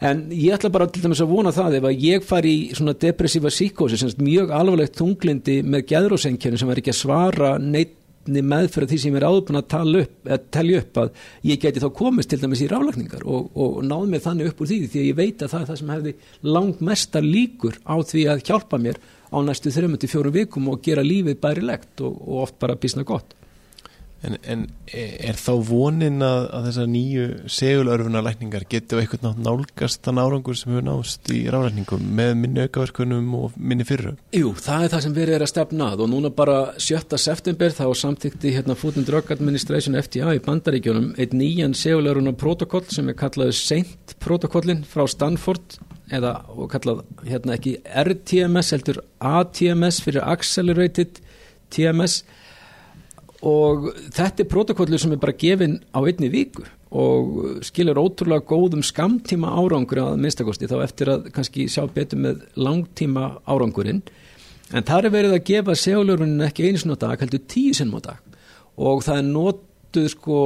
en 0.00 0.26
ég 0.32 0.56
ætla 0.56 0.72
bara 0.72 0.88
til 0.88 1.04
dæmis 1.04 1.20
að 1.20 1.32
vona 1.32 1.52
það 1.52 1.78
ef 1.78 1.88
að 1.88 2.04
ég 2.04 2.24
fari 2.24 2.52
í 2.56 2.76
svona 2.76 2.96
depressífa 2.96 3.52
síkósi 3.52 4.12
mjög 4.20 4.52
alvarlegt 4.56 4.96
tunglindi 5.00 5.60
með 5.64 5.88
gæðrósenkjörn 5.94 6.60
sem 6.60 6.72
er 6.72 6.80
ekki 6.80 6.92
að 6.94 7.00
svara 7.02 7.56
neitt 7.60 7.96
meðferð 8.28 8.90
því 8.92 8.98
sem 9.00 9.14
ég 9.14 9.20
er 9.20 9.26
áður 9.26 9.44
búin 9.48 9.60
að 9.60 9.94
upp, 10.00 10.28
að 10.28 10.42
telja 10.52 10.82
upp 10.82 11.00
að 11.00 11.10
ég 11.48 11.60
geti 11.62 11.80
þá 11.80 11.88
komist 11.96 12.30
til 12.30 12.40
dæmis 12.42 12.60
í 12.60 12.68
ráflagningar 12.68 13.24
og, 13.24 13.48
og 13.56 13.80
náð 13.86 14.06
mér 14.12 14.24
þannig 14.26 14.50
upp 14.50 14.60
úr 14.60 14.70
því 14.70 14.78
því 14.92 15.00
að 15.00 15.08
ég 15.08 15.16
veit 15.16 15.42
að 15.42 15.52
það 15.54 15.60
er 15.60 15.70
það 15.70 15.80
sem 15.80 15.92
hefði 15.94 16.14
langt 16.42 16.84
mestar 16.84 17.24
líkur 17.24 17.80
á 17.88 17.96
því 17.96 18.26
að 18.28 18.44
hjálpa 18.50 18.80
mér 18.82 19.00
á 19.30 19.38
næstu 19.46 19.72
3-4 19.72 20.34
vikum 20.36 20.68
og 20.68 20.82
gera 20.84 21.06
lífið 21.06 21.40
bærilegt 21.40 22.04
og, 22.04 22.16
og 22.20 22.44
oft 22.44 22.58
bara 22.60 22.76
bísna 22.76 23.06
gott. 23.08 23.32
En, 24.20 24.36
en 24.44 24.64
er 24.92 25.38
þá 25.40 25.52
vonin 25.64 26.20
að, 26.20 26.42
að 26.52 26.66
þessar 26.68 26.88
nýju 26.92 27.26
segulörfuna 27.48 28.20
lækningar 28.26 28.66
geti 28.68 28.96
á 28.96 29.00
eitthvað 29.00 29.38
nálgast 29.40 30.02
þann 30.04 30.20
árangur 30.20 30.58
sem 30.58 30.74
hefur 30.74 30.84
nást 30.84 31.30
í 31.32 31.38
ráðlækningum 31.48 32.02
með 32.18 32.32
minni 32.42 32.66
aukaverkunum 32.66 33.30
og 33.38 33.54
minni 33.56 33.86
fyrru? 33.88 34.12
Jú, 34.36 34.52
það 34.60 34.84
er 34.84 34.92
það 34.92 35.04
sem 35.06 35.14
verið 35.16 35.36
er 35.38 35.44
að 35.46 35.52
stefnað 35.54 36.04
og 36.04 36.10
núna 36.12 36.32
bara 36.36 36.58
7. 36.76 37.16
september 37.22 37.76
þá 37.78 37.86
samtíkti 38.02 38.52
hérna 38.58 38.76
Food 38.76 38.98
and 39.00 39.08
Drug 39.08 39.32
Administration 39.32 39.96
FDA 40.02 40.34
í 40.36 40.42
bandaríkjónum 40.44 41.14
eitt 41.16 41.32
nýjan 41.36 41.76
segulörfuna 41.78 42.34
protokoll 42.36 42.84
sem 42.92 43.08
er 43.08 43.16
kallaðu 43.20 43.56
Saint 43.56 44.16
protokollin 44.20 44.84
frá 44.84 45.06
Stanford 45.08 45.80
eða 46.12 46.34
kallað 46.68 47.06
hérna 47.24 47.56
ekki 47.56 47.78
RTMS 48.04 48.74
heldur 48.74 49.00
ATMS 49.24 50.02
fyrir 50.04 50.28
Accelerated 50.28 51.22
TMS 51.72 52.20
og 53.46 53.88
þetta 54.12 54.44
er 54.44 54.48
protokollur 54.50 55.00
sem 55.00 55.14
er 55.14 55.20
bara 55.20 55.36
gefin 55.38 55.78
á 55.96 56.00
einni 56.04 56.28
viku. 56.32 56.66
Og 56.90 57.60
skilur 57.64 58.00
ótrúlega 58.02 58.44
góðum 58.50 58.82
skamtíma 58.84 59.52
árangur 59.54 60.02
að 60.02 60.18
minnstakosti 60.20 60.68
þá 60.68 60.80
eftir 60.84 61.12
að 61.12 61.30
kannski 61.34 61.68
sjá 61.70 61.84
betur 61.94 62.20
með 62.20 62.42
langtíma 62.58 63.36
árangurinn 63.46 64.02
en 64.70 64.86
það 64.86 65.06
er 65.06 65.14
verið 65.14 65.36
að 65.36 65.46
gefa 65.48 65.76
segulörunin 65.78 66.44
ekki 66.46 66.68
einu 66.68 66.82
sinna 66.82 66.98
dag, 66.98 67.18
heldur 67.18 67.42
tíu 67.50 67.74
sinnum 67.74 67.98
á 67.98 68.10
dag. 68.10 68.36
Og 68.78 69.02
það 69.06 69.22
er 69.22 69.26
notuð 69.30 70.10
sko 70.12 70.42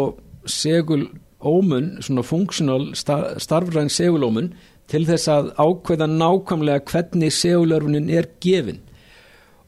segulómun 0.48 1.90
svona 2.04 2.24
funksjonal 2.24 2.92
starfræn 2.96 3.92
segulómun 3.92 4.52
til 4.88 5.04
þess 5.08 5.28
að 5.32 5.52
ákveða 5.58 6.08
nákvæmlega 6.12 6.84
hvernig 6.90 7.32
segulörunin 7.32 8.10
er 8.12 8.28
gefin 8.44 8.82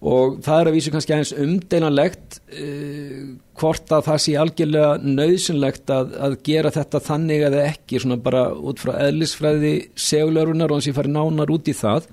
og 0.05 0.39
það 0.45 0.61
er 0.61 0.69
að 0.69 0.77
vísu 0.77 0.93
kannski 0.93 1.15
aðeins 1.15 1.35
umdeinanlegt 1.41 2.39
uh, 2.53 3.21
hvort 3.57 3.93
að 3.97 4.05
það 4.11 4.23
sé 4.27 4.35
algjörlega 4.41 4.91
nöðsynlegt 5.03 5.93
að, 5.95 6.13
að 6.27 6.37
gera 6.45 6.73
þetta 6.75 7.03
þannig 7.07 7.47
eða 7.49 7.63
ekki 7.71 8.03
svona 8.03 8.19
bara 8.21 8.47
út 8.53 8.83
frá 8.83 8.93
eðlisfræði 9.07 9.75
segulörunar 9.97 10.73
og 10.73 10.81
hans 10.81 10.91
ég 10.91 10.99
fari 10.99 11.13
nánar 11.15 11.53
út 11.55 11.73
í 11.73 11.77
það. 11.77 12.11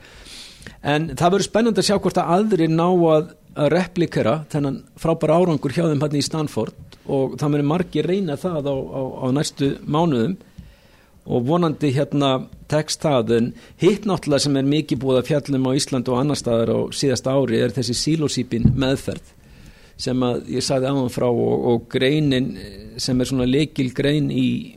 En 0.80 1.10
það 1.12 1.36
verður 1.36 1.50
spennand 1.50 1.80
að 1.82 1.90
sjá 1.90 1.98
hvort 1.98 2.22
að 2.22 2.34
aðri 2.38 2.70
ná 2.72 2.88
að, 2.88 3.36
að 3.60 3.72
replikera 3.76 4.38
þennan 4.54 4.80
frábæra 5.00 5.42
árangur 5.42 5.76
hjá 5.76 5.84
þeim 5.90 6.06
hann 6.06 6.16
í 6.16 6.24
Stanford 6.24 6.98
og 7.04 7.36
það 7.36 7.58
verður 7.58 7.72
margi 7.74 8.04
reyna 8.06 8.40
það 8.40 8.72
á, 8.72 8.76
á, 8.80 9.02
á 9.20 9.28
næstu 9.36 9.74
mánuðum 9.84 10.38
og 11.24 11.46
vonandi 11.48 11.94
hérna 11.96 12.34
tekst 12.72 13.04
það 13.04 13.32
en 13.38 13.48
hitt 13.80 14.08
náttúrulega 14.08 14.44
sem 14.44 14.58
er 14.60 14.68
mikið 14.68 15.00
búið 15.00 15.22
að 15.22 15.30
fjallum 15.32 15.70
á 15.72 15.78
Ísland 15.78 16.12
og 16.12 16.20
annar 16.20 16.40
staðar 16.40 16.74
á 16.76 16.80
síðasta 16.92 17.36
ári 17.38 17.62
er 17.64 17.76
þessi 17.76 17.96
sílósýpin 17.96 18.74
meðferð 18.76 19.32
sem 20.04 20.26
að 20.26 20.50
ég 20.58 20.66
sagði 20.66 20.90
aðan 20.90 21.14
frá 21.14 21.30
og, 21.30 21.68
og 21.72 21.86
greinin 21.92 22.50
sem 23.00 23.20
er 23.20 23.30
svona 23.30 23.48
leikil 23.48 23.92
grein 23.96 24.32
í, 24.34 24.76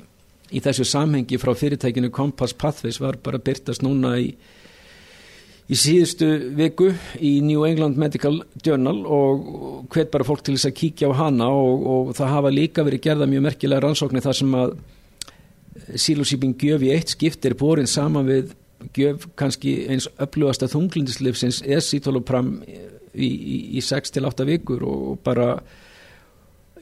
í 0.52 0.62
þessu 0.62 0.86
samhengi 0.86 1.40
frá 1.42 1.54
fyrirtækinu 1.56 2.12
Compass 2.14 2.54
Pathways 2.54 3.00
var 3.02 3.18
bara 3.24 3.42
byrtast 3.42 3.82
núna 3.82 4.14
í, 4.22 4.28
í 5.66 5.78
síðustu 5.80 6.28
viku 6.54 6.92
í 7.18 7.40
New 7.42 7.64
England 7.66 7.98
Medical 7.98 8.38
Journal 8.62 9.00
og 9.02 9.88
hvet 9.90 10.12
bara 10.14 10.28
fólk 10.28 10.44
til 10.46 10.54
þess 10.54 10.70
að 10.70 10.78
kíkja 10.78 11.10
á 11.10 11.18
hana 11.24 11.48
og, 11.50 11.88
og 11.90 12.12
það 12.20 12.34
hafa 12.36 12.54
líka 12.54 12.86
verið 12.86 13.08
gerða 13.08 13.30
mjög 13.32 13.48
merkilega 13.48 13.82
rannsóknir 13.82 14.28
þar 14.28 14.44
sem 14.44 14.60
að 14.60 14.76
sílósýping 15.94 16.56
gjöf 16.60 16.84
í 16.84 16.92
eitt 16.94 17.14
skipt 17.14 17.46
er 17.46 17.56
borin 17.58 17.90
saman 17.90 18.26
við 18.28 18.54
gjöf 18.96 19.26
kannski 19.38 19.78
eins 19.90 20.08
upplugasta 20.20 20.68
þunglindislifsins 20.70 21.62
er 21.64 21.82
sítólopram 21.84 22.58
í, 22.66 22.78
í, 23.32 23.58
í 23.78 23.82
6-8 23.84 24.46
vikur 24.48 24.84
og 24.86 25.18
bara 25.24 25.54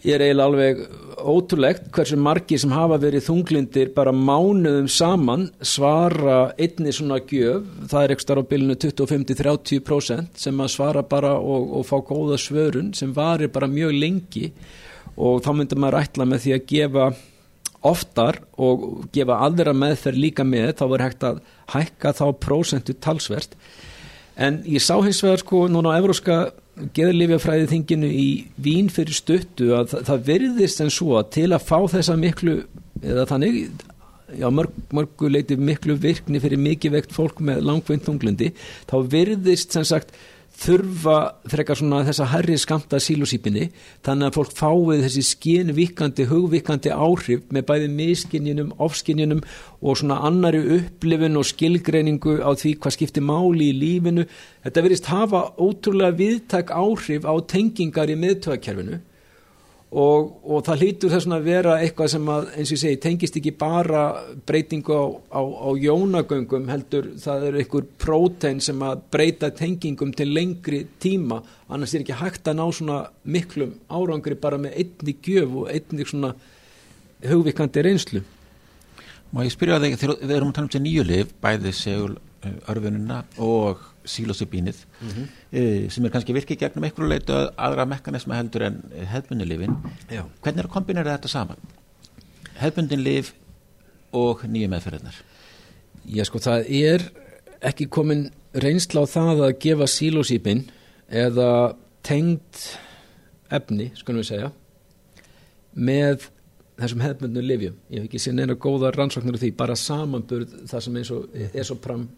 ég 0.04 0.18
er 0.18 0.24
eiginlega 0.26 0.48
alveg 0.50 0.80
ótrúlegt 1.24 1.86
hversu 1.94 2.16
margi 2.20 2.58
sem 2.60 2.72
hafa 2.74 2.98
verið 3.00 3.24
þunglindir 3.28 3.92
bara 3.96 4.12
mánuðum 4.12 4.88
saman 4.92 5.46
svara 5.64 6.52
einni 6.60 6.92
svona 6.92 7.22
gjöf. 7.24 7.64
Það 7.88 8.02
er 8.02 8.14
ekstra 8.16 8.44
á 8.44 8.48
bylunu 8.50 8.76
25-30% 8.76 10.42
sem 10.44 10.60
að 10.60 10.72
svara 10.74 11.04
bara 11.08 11.36
og, 11.38 11.70
og 11.80 11.86
fá 11.88 11.96
góða 12.04 12.36
svörun 12.40 12.92
sem 12.96 13.14
varir 13.16 13.52
bara 13.54 13.70
mjög 13.70 13.96
lengi. 13.96 14.50
Og 15.16 15.40
þá 15.44 15.50
myndir 15.56 15.80
maður 15.80 16.02
ætla 16.02 16.28
með 16.28 16.44
því 16.44 16.54
að 16.58 16.68
gefa 16.74 17.08
oftar 17.84 18.40
og 18.60 19.06
gefa 19.14 19.40
aðra 19.46 19.74
meðferð 19.76 20.22
líka 20.22 20.46
með 20.48 20.74
þá 20.80 20.84
verður 20.84 21.06
hægt 21.06 21.26
að 21.28 21.40
hækka 21.74 22.14
þá 22.20 22.26
prósentu 22.40 22.96
talsvert. 22.96 23.56
En 24.34 24.62
ég 24.66 24.82
sá 24.82 24.96
hins 25.04 25.22
vegar 25.22 25.42
sko 25.44 25.66
núna 25.70 25.94
á 25.94 25.98
evróska 26.00 26.38
geðlifjafræði 26.96 27.68
þinginu 27.70 28.08
í 28.10 28.28
Vín 28.58 28.88
fyrir 28.90 29.14
stuttu 29.14 29.70
að 29.76 29.92
það, 29.92 30.06
það 30.08 30.24
verðist 30.30 30.82
en 30.82 30.94
svo 30.94 31.18
að 31.20 31.28
til 31.36 31.50
að 31.52 31.66
fá 31.68 31.76
þessa 31.92 32.16
miklu 32.18 32.56
eða 33.04 33.26
þannig 33.30 33.60
já 34.34 34.48
mörg, 34.50 34.74
mörgu 34.94 35.30
leiti 35.30 35.56
miklu 35.60 35.96
virkni 36.00 36.40
fyrir 36.42 36.60
mikið 36.60 36.96
vekt 36.96 37.14
fólk 37.14 37.42
með 37.44 37.62
langveint 37.68 38.06
þunglundi 38.06 38.50
þá 38.90 38.96
verðist 39.12 39.76
sem 39.76 39.86
sagt 39.86 40.14
þurfa 40.54 41.16
frekar 41.50 41.78
svona 41.78 42.02
þessa 42.06 42.28
herri 42.30 42.56
skamta 42.60 43.00
sílusýpinni 43.02 43.68
þannig 44.06 44.28
að 44.28 44.36
fólk 44.38 44.52
fáið 44.58 45.04
þessi 45.06 45.24
skínvíkandi, 45.30 46.26
hugvíkandi 46.30 46.92
áhrif 46.94 47.46
með 47.54 47.66
bæði 47.70 47.88
miskinjunum, 47.98 48.74
ofskinjunum 48.82 49.42
og 49.82 49.98
svona 50.00 50.20
annari 50.28 50.62
upplifun 50.78 51.40
og 51.40 51.48
skilgreiningu 51.50 52.38
á 52.40 52.50
því 52.54 52.76
hvað 52.78 52.96
skiptir 52.96 53.26
máli 53.26 53.72
í 53.72 53.78
lífinu. 53.80 54.28
Þetta 54.64 54.86
verist 54.86 55.10
hafa 55.10 55.42
ótrúlega 55.58 56.16
viðtak 56.20 56.70
áhrif 56.74 57.26
á 57.26 57.34
tengingar 57.50 58.12
í 58.12 58.18
miðtöðakerfinu 58.20 59.02
og, 59.94 60.30
og 60.42 60.62
það 60.66 60.80
hlýtur 60.82 61.12
þess 61.12 61.28
að 61.30 61.44
vera 61.46 61.74
eitthvað 61.78 62.08
sem 62.10 62.30
að, 62.34 62.48
eins 62.56 62.70
og 62.70 62.74
ég 62.74 62.80
segi, 62.82 62.98
tengist 63.04 63.36
ekki 63.38 63.52
bara 63.58 64.02
breytingu 64.48 64.96
á, 64.98 65.04
á, 65.38 65.42
á 65.46 65.70
jónagöngum 65.78 66.66
heldur 66.72 67.12
það 67.22 67.46
eru 67.50 67.60
einhver 67.62 67.86
prótein 68.02 68.62
sem 68.64 68.82
að 68.82 69.04
breyta 69.14 69.52
tengingum 69.54 70.10
til 70.18 70.32
lengri 70.34 70.82
tíma. 71.02 71.38
Annars 71.70 71.94
er 71.94 72.02
ekki 72.02 72.18
hægt 72.18 72.50
að 72.50 72.58
ná 72.58 72.64
svona 72.74 72.98
miklum 73.22 73.76
árangri 73.86 74.38
bara 74.40 74.58
með 74.58 74.80
einni 74.82 75.16
gjöf 75.22 75.58
og 75.62 75.70
einni 75.70 76.08
svona 76.10 76.34
hugvikandi 77.24 77.86
reynslu. 77.86 78.24
Má 79.34 79.44
ég 79.46 79.54
spyrja 79.54 79.78
þig, 79.82 79.98
þegar 79.98 80.18
við 80.20 80.36
erum 80.36 80.50
að 80.50 80.58
tala 80.58 80.66
um 80.66 80.72
þessi 80.74 80.84
nýju 80.88 81.06
liv, 81.06 81.30
bæði 81.42 81.74
segul 81.74 82.16
örfununa 82.68 83.22
og 83.38 83.80
sílosibínið 84.04 84.84
mm 85.00 85.08
-hmm. 85.08 85.26
e, 85.52 85.90
sem 85.90 86.04
er 86.04 86.10
kannski 86.10 86.34
virkið 86.34 86.58
gegnum 86.58 86.84
einhverju 86.84 87.08
leitu 87.08 87.32
aðra 87.56 87.84
mekanisma 87.84 88.36
heldur 88.36 88.62
en 88.62 88.82
hefbundin 89.12 89.48
lifin 89.48 89.76
hvernig 90.08 90.58
er 90.58 90.66
að 90.66 90.74
kombinera 90.76 91.16
þetta 91.16 91.28
saman? 91.28 91.56
Hefbundin 92.54 93.02
lif 93.02 93.34
og 94.12 94.44
nýju 94.44 94.68
meðferðinar 94.68 95.14
Já 96.04 96.24
sko 96.24 96.38
það 96.38 96.66
er 96.68 97.10
ekki 97.60 97.86
komin 97.86 98.30
reynsla 98.52 99.02
á 99.02 99.06
það 99.06 99.44
að 99.46 99.58
gefa 99.58 99.86
sílosípin 99.86 100.64
eða 101.08 101.76
tengd 102.02 102.60
efni, 103.50 103.90
skulum 103.94 104.20
við 104.20 104.28
segja 104.28 104.52
með 105.74 106.28
þessum 106.78 107.02
hefbundinu 107.04 107.46
lifjum 107.46 107.78
ég 107.90 108.02
hef 108.02 108.08
ekki 108.08 108.20
séð 108.22 108.36
neina 108.38 108.56
góða 108.58 108.90
rannsóknir 108.94 109.36
af 109.38 109.42
því 109.42 109.50
bara 109.58 109.76
samanburð 109.78 110.54
það 110.70 110.84
sem 110.86 111.00
eins 111.00 111.10
og 111.14 111.36
esopram 111.54 112.08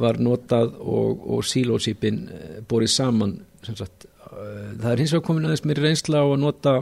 var 0.00 0.20
notað 0.22 0.74
og, 0.80 1.24
og 1.36 1.46
sílósýpin 1.46 2.22
eh, 2.30 2.60
borið 2.68 2.92
saman 2.94 3.36
sagt, 3.66 4.06
eh, 4.30 4.70
það 4.80 4.92
er 4.92 5.02
hins 5.02 5.14
vegar 5.14 5.26
komin 5.26 5.48
aðeins 5.48 5.66
mér 5.68 5.82
reynsla 5.84 6.22
á 6.22 6.26
að 6.26 6.40
nota 6.42 6.76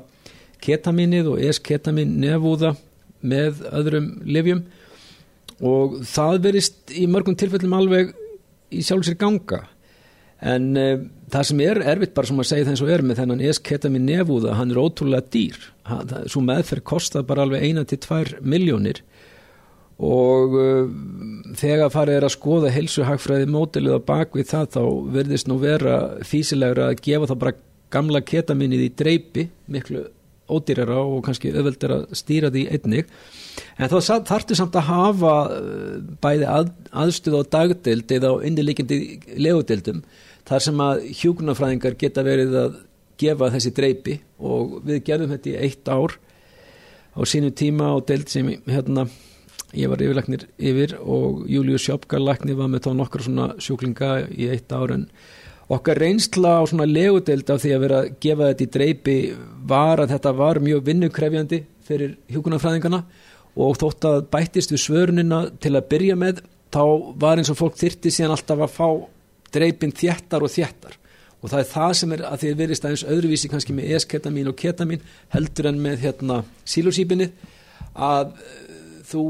ketaminnið 0.65 1.33
og 1.33 1.43
es-ketamin 1.49 2.19
nefúða 2.23 2.75
með 3.21 3.65
öðrum 3.75 4.13
livjum 4.27 4.63
og 5.65 5.99
það 6.07 6.41
verist 6.47 6.95
í 6.95 7.07
mörgum 7.11 7.37
tilfellum 7.39 7.75
alveg 7.79 8.15
í 8.75 8.85
sjálf 8.85 9.07
sér 9.09 9.17
ganga. 9.19 9.65
En 10.39 10.71
e, 10.79 10.87
það 11.33 11.47
sem 11.49 11.63
er 11.65 11.81
erfitt 11.95 12.15
bara 12.15 12.31
sem 12.31 12.39
að 12.39 12.51
segja 12.51 12.69
þess 12.69 12.85
að 12.85 12.93
er 12.95 13.05
með 13.07 13.21
þennan 13.23 13.45
es-ketamin 13.49 14.07
nefúða 14.07 14.55
hann 14.59 14.71
er 14.71 14.79
ótrúlega 14.79 15.27
dýr. 15.35 15.59
Svo 16.31 16.45
meðferð 16.47 16.87
kostar 16.87 17.27
bara 17.27 17.47
alveg 17.47 17.65
eina 17.67 17.83
til 17.89 17.99
tvær 18.05 18.37
miljónir 18.45 19.03
og 19.99 20.55
uh, 20.55 20.91
þegar 21.59 21.91
farið 21.91 22.19
er 22.19 22.27
að 22.29 22.35
skoða 22.37 22.75
helsuhagfræði 22.75 23.49
mótilið 23.51 23.99
á 23.99 24.09
bakvið 24.13 24.53
það 24.53 24.69
þá 24.77 24.83
verðist 25.17 25.51
nú 25.51 25.59
vera 25.63 25.97
físilegra 26.27 26.93
að 26.93 27.03
gefa 27.09 27.31
það 27.31 27.43
bara 27.43 27.59
gamla 27.91 28.23
ketaminnið 28.23 28.85
í 28.85 28.93
dreipi 29.01 29.49
miklu 29.67 30.05
ódýrara 30.49 31.01
og 31.03 31.25
kannski 31.27 31.51
öðvöld 31.53 31.83
er 31.85 31.93
að 31.93 32.05
stýra 32.17 32.49
því 32.53 32.63
einnig. 32.73 33.11
En 33.77 33.91
þá 33.91 34.23
þartu 34.29 34.57
samt 34.57 34.79
að 34.79 34.89
hafa 34.89 35.35
uh, 35.57 35.99
bæði 36.23 36.49
að, 36.49 36.73
aðstuð 37.05 37.41
á 37.43 37.51
dagdild 37.59 38.15
eða 38.17 38.33
á 38.33 38.35
innilíkjandi 38.49 39.01
legudildum 39.37 40.05
þar 40.49 40.65
sem 40.65 40.81
að 40.81 41.03
hjúkunarfræðingar 41.21 41.99
geta 42.01 42.25
verið 42.25 42.55
að 42.63 42.79
gefa 43.19 43.51
þessi 43.53 43.75
dreipi 43.75 44.21
og 44.39 44.79
við 44.87 45.03
gerðum 45.09 45.35
þetta 45.35 45.51
í 45.51 45.57
eitt 45.67 45.91
ár 45.91 46.15
á 47.19 47.21
sínu 47.27 47.51
tíma 47.51 47.91
á 47.91 47.97
dild 48.07 48.31
sem 48.31 48.53
hérna 48.69 49.09
ég 49.77 49.91
var 49.91 50.01
yfirleiknir 50.03 50.47
yfir 50.57 50.95
og 51.01 51.45
Július 51.51 51.85
Sjópkar 51.85 52.23
læknir 52.23 52.57
var 52.57 52.71
með 52.73 52.87
þá 52.87 52.91
nokkru 52.97 53.27
svona 53.27 53.49
sjúklinga 53.61 54.13
í 54.33 54.49
eitt 54.53 54.73
ár. 54.73 54.95
En 54.95 55.09
okkar 55.69 56.01
reynsla 56.01 56.59
á 56.61 56.63
svona 56.69 56.89
legudeld 56.89 57.51
af 57.53 57.61
því 57.65 57.75
að 57.75 57.83
vera 57.85 57.99
að 58.03 58.13
gefa 58.25 58.53
þetta 58.53 58.65
í 58.65 58.71
dreipi 58.77 59.17
var 59.69 60.01
að 60.01 60.15
þetta 60.15 60.35
var 60.39 60.63
mjög 60.65 60.87
vinnukrefjandi 60.89 61.65
fyrir 61.89 62.15
hjúkunarfræðingana 62.33 63.03
og 63.59 63.77
þótt 63.81 64.07
að 64.09 64.23
bættist 64.33 64.73
við 64.73 64.85
svörunina 64.85 65.43
til 65.61 65.75
að 65.75 65.89
byrja 65.91 66.17
með 66.17 66.43
þá 66.73 66.83
var 67.21 67.41
eins 67.41 67.51
og 67.53 67.59
fólk 67.59 67.77
þyrti 67.81 68.13
síðan 68.13 68.37
alltaf 68.37 68.65
að 68.65 68.75
fá 68.77 68.89
dreipin 69.55 69.95
þjættar 69.97 70.45
og 70.45 70.53
þjættar 70.53 70.97
og 71.39 71.53
það 71.53 71.61
er 71.61 71.69
það 71.71 71.93
sem 72.01 72.15
er 72.15 72.25
að 72.27 72.41
því 72.41 72.51
að 72.51 72.63
verist 72.63 72.87
aðeins 72.87 73.05
öðruvísi 73.15 73.51
kannski 73.53 73.77
með 73.77 73.93
esketamin 73.99 74.51
og 74.51 74.57
ketamin 74.59 75.05
heldur 75.33 75.71
en 75.71 75.79
með 75.83 76.03
hérna 76.03 76.41
sílosípinni 76.69 77.29
að 77.95 78.33
uh, 78.35 78.67
þú 79.09 79.23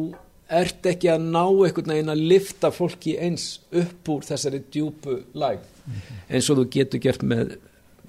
ert 0.48 0.86
ekki 0.88 1.10
að 1.12 1.26
ná 1.28 1.42
einhvern 1.44 1.92
veginn 1.92 2.12
að 2.12 2.24
lifta 2.32 2.70
fólki 2.72 3.16
eins 3.20 3.58
upp 3.68 4.08
úr 4.14 4.24
þessari 4.24 4.62
djúpu 4.72 5.18
læg 5.36 5.60
eins 6.28 6.48
og 6.48 6.62
þú 6.62 6.64
getur 6.72 7.02
gert 7.04 7.24
með 7.24 7.58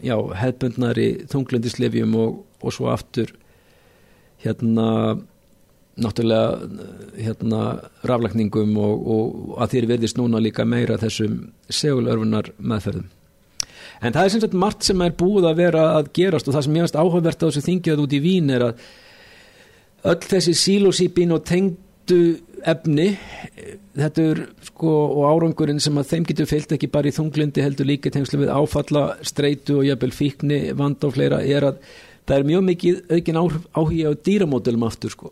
já, 0.03 0.15
hefbundnari 0.15 1.09
þunglindislefjum 1.31 2.15
og, 2.19 2.39
og 2.63 2.75
svo 2.75 2.89
aftur 2.93 3.33
hérna 4.43 5.19
náttúrulega 5.99 6.69
hérna 7.19 7.61
raflækningum 8.07 8.77
og, 8.79 9.07
og 9.15 9.55
að 9.63 9.75
þér 9.75 9.87
verðist 9.93 10.19
núna 10.19 10.39
líka 10.39 10.63
meira 10.63 10.99
þessum 10.99 11.41
segulörfunar 11.67 12.53
meðferðum. 12.57 13.09
En 13.99 14.15
það 14.15 14.23
er 14.23 14.31
sem 14.31 14.43
sagt 14.45 14.55
margt 14.55 14.87
sem 14.87 15.01
er 15.03 15.15
búið 15.19 15.49
að 15.49 15.59
vera 15.59 15.85
að 15.97 16.11
gerast 16.15 16.47
og 16.47 16.55
það 16.55 16.65
sem 16.65 16.77
ég 16.77 16.85
veist 16.85 16.99
áhugavert 16.99 17.43
á 17.43 17.47
þessu 17.49 17.65
þingjöð 17.65 18.03
út 18.05 18.15
í 18.15 18.21
Vín 18.23 18.53
er 18.55 18.65
að 18.69 18.85
öll 20.07 20.21
þessi 20.23 20.55
sílosípin 20.55 21.35
og 21.35 21.43
tengdu 22.09 22.39
efni 22.65 23.07
þetta 23.97 24.23
er 24.31 24.39
sko 24.67 24.91
og 25.13 25.25
árangurinn 25.29 25.81
sem 25.81 25.97
að 25.97 26.09
þeim 26.11 26.27
getur 26.27 26.47
fyllt 26.49 26.71
ekki 26.75 26.89
bara 26.91 27.09
í 27.09 27.15
þunglindi 27.15 27.63
heldur 27.63 27.87
líka 27.87 28.11
tengslu 28.11 28.41
við 28.41 28.53
áfalla, 28.53 29.17
streitu 29.21 29.79
og 29.79 29.87
jafnvel 29.87 30.11
fíkni, 30.15 30.59
vand 30.73 31.03
og 31.03 31.13
fleira 31.15 31.41
er 31.43 31.67
að 31.69 31.81
það 32.27 32.37
er 32.37 32.47
mjög 32.49 32.65
mikið 32.69 33.13
aukin 33.15 33.39
áhuga 33.39 34.09
á 34.09 34.13
dýramódulum 34.25 34.87
aftur 34.87 35.13
sko. 35.13 35.31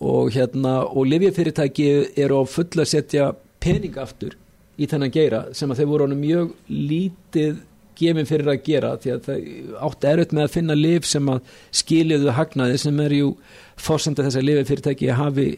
Og 0.00 0.30
hérna 0.32 0.84
og 0.86 1.08
livjafyrirtæki 1.10 1.88
eru 2.16 2.42
á 2.42 2.44
fulla 2.46 2.84
að 2.84 2.92
setja 2.92 3.32
pening 3.60 3.96
aftur 3.98 4.36
í 4.78 4.86
þennan 4.86 5.14
geira 5.14 5.46
sem 5.52 5.70
að 5.70 5.82
þeir 5.82 5.90
voru 5.90 6.14
mjög 6.14 6.52
lítið 6.68 7.64
gefin 7.98 8.28
fyrir 8.28 8.52
að 8.52 8.60
gera 8.62 8.92
því 9.02 9.10
að 9.10 9.24
það 9.26 9.48
átt 9.88 10.04
erut 10.06 10.34
með 10.36 10.44
að 10.44 10.52
finna 10.54 10.76
liv 10.78 11.06
sem 11.08 11.32
að 11.32 11.56
skiljuðu 11.80 12.34
hagnaði 12.36 12.76
sem 12.78 13.00
er 13.02 13.14
jú 13.16 13.32
fórsenda 13.78 14.22
þess 14.22 14.38
að 14.38 14.46
livjafyrirtæki 14.46 15.10
hafi 15.18 15.48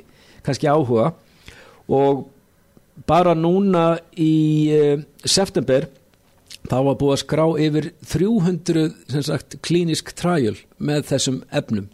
kannski 0.47 0.69
áhuga. 0.71 1.13
Og 1.91 2.27
bara 3.09 3.35
núna 3.35 3.99
í 4.19 4.35
uh, 4.75 5.05
september 5.25 5.89
þá 6.69 6.77
var 6.87 6.99
búið 7.01 7.15
að 7.15 7.23
skrá 7.23 7.47
yfir 7.67 7.93
300 8.13 9.23
sagt, 9.27 9.57
klínisk 9.65 10.13
træjul 10.19 10.59
með 10.79 11.07
þessum 11.13 11.41
efnum. 11.51 11.89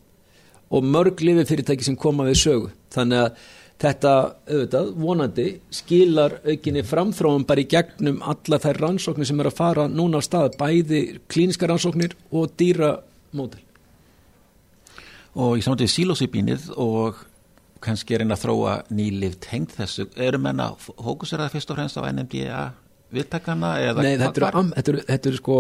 Og 0.75 0.83
mörg 0.83 1.23
lififyrirtæki 1.23 1.87
sem 1.87 1.99
koma 1.99 2.27
við 2.27 2.41
sögu. 2.43 2.73
Þannig 2.95 3.23
að 3.23 3.45
þetta 3.77 4.13
auðvitað 4.49 4.89
vonandi 4.97 5.47
skilar 5.75 6.39
aukinni 6.47 6.83
framþróum 6.87 7.45
bara 7.49 7.63
í 7.63 7.69
gegnum 7.71 8.23
alla 8.25 8.59
þær 8.63 8.81
rannsóknir 8.87 9.29
sem 9.29 9.41
er 9.43 9.51
að 9.51 9.59
fara 9.59 9.85
núna 9.93 10.23
á 10.25 10.25
stað 10.25 10.57
bæði 10.61 11.03
klíniska 11.29 11.69
rannsóknir 11.69 12.17
og 12.33 12.55
dýramódel 12.57 13.61
og 15.37 15.59
ég 15.59 15.67
samátti 15.67 15.89
sílósipínið 15.93 16.71
og 16.81 17.21
kannski 17.87 18.19
einn 18.19 18.35
að 18.35 18.43
þróa 18.45 18.77
nýlif 18.95 19.39
tengt 19.45 19.77
þessu, 19.79 20.09
eru 20.17 20.41
menna 20.43 20.73
hókusera 21.03 21.49
fyrst 21.53 21.73
og 21.73 21.81
fremst 21.81 21.99
á 21.99 22.03
NMDA 22.09 22.63
viðtakana 23.15 23.77
Nei, 24.03 24.17
þetta 24.21 24.49
eru, 24.49 24.65
þetta 24.75 24.93
eru, 24.93 25.05
þetta 25.11 25.31
eru 25.31 25.41
sko 25.41 25.59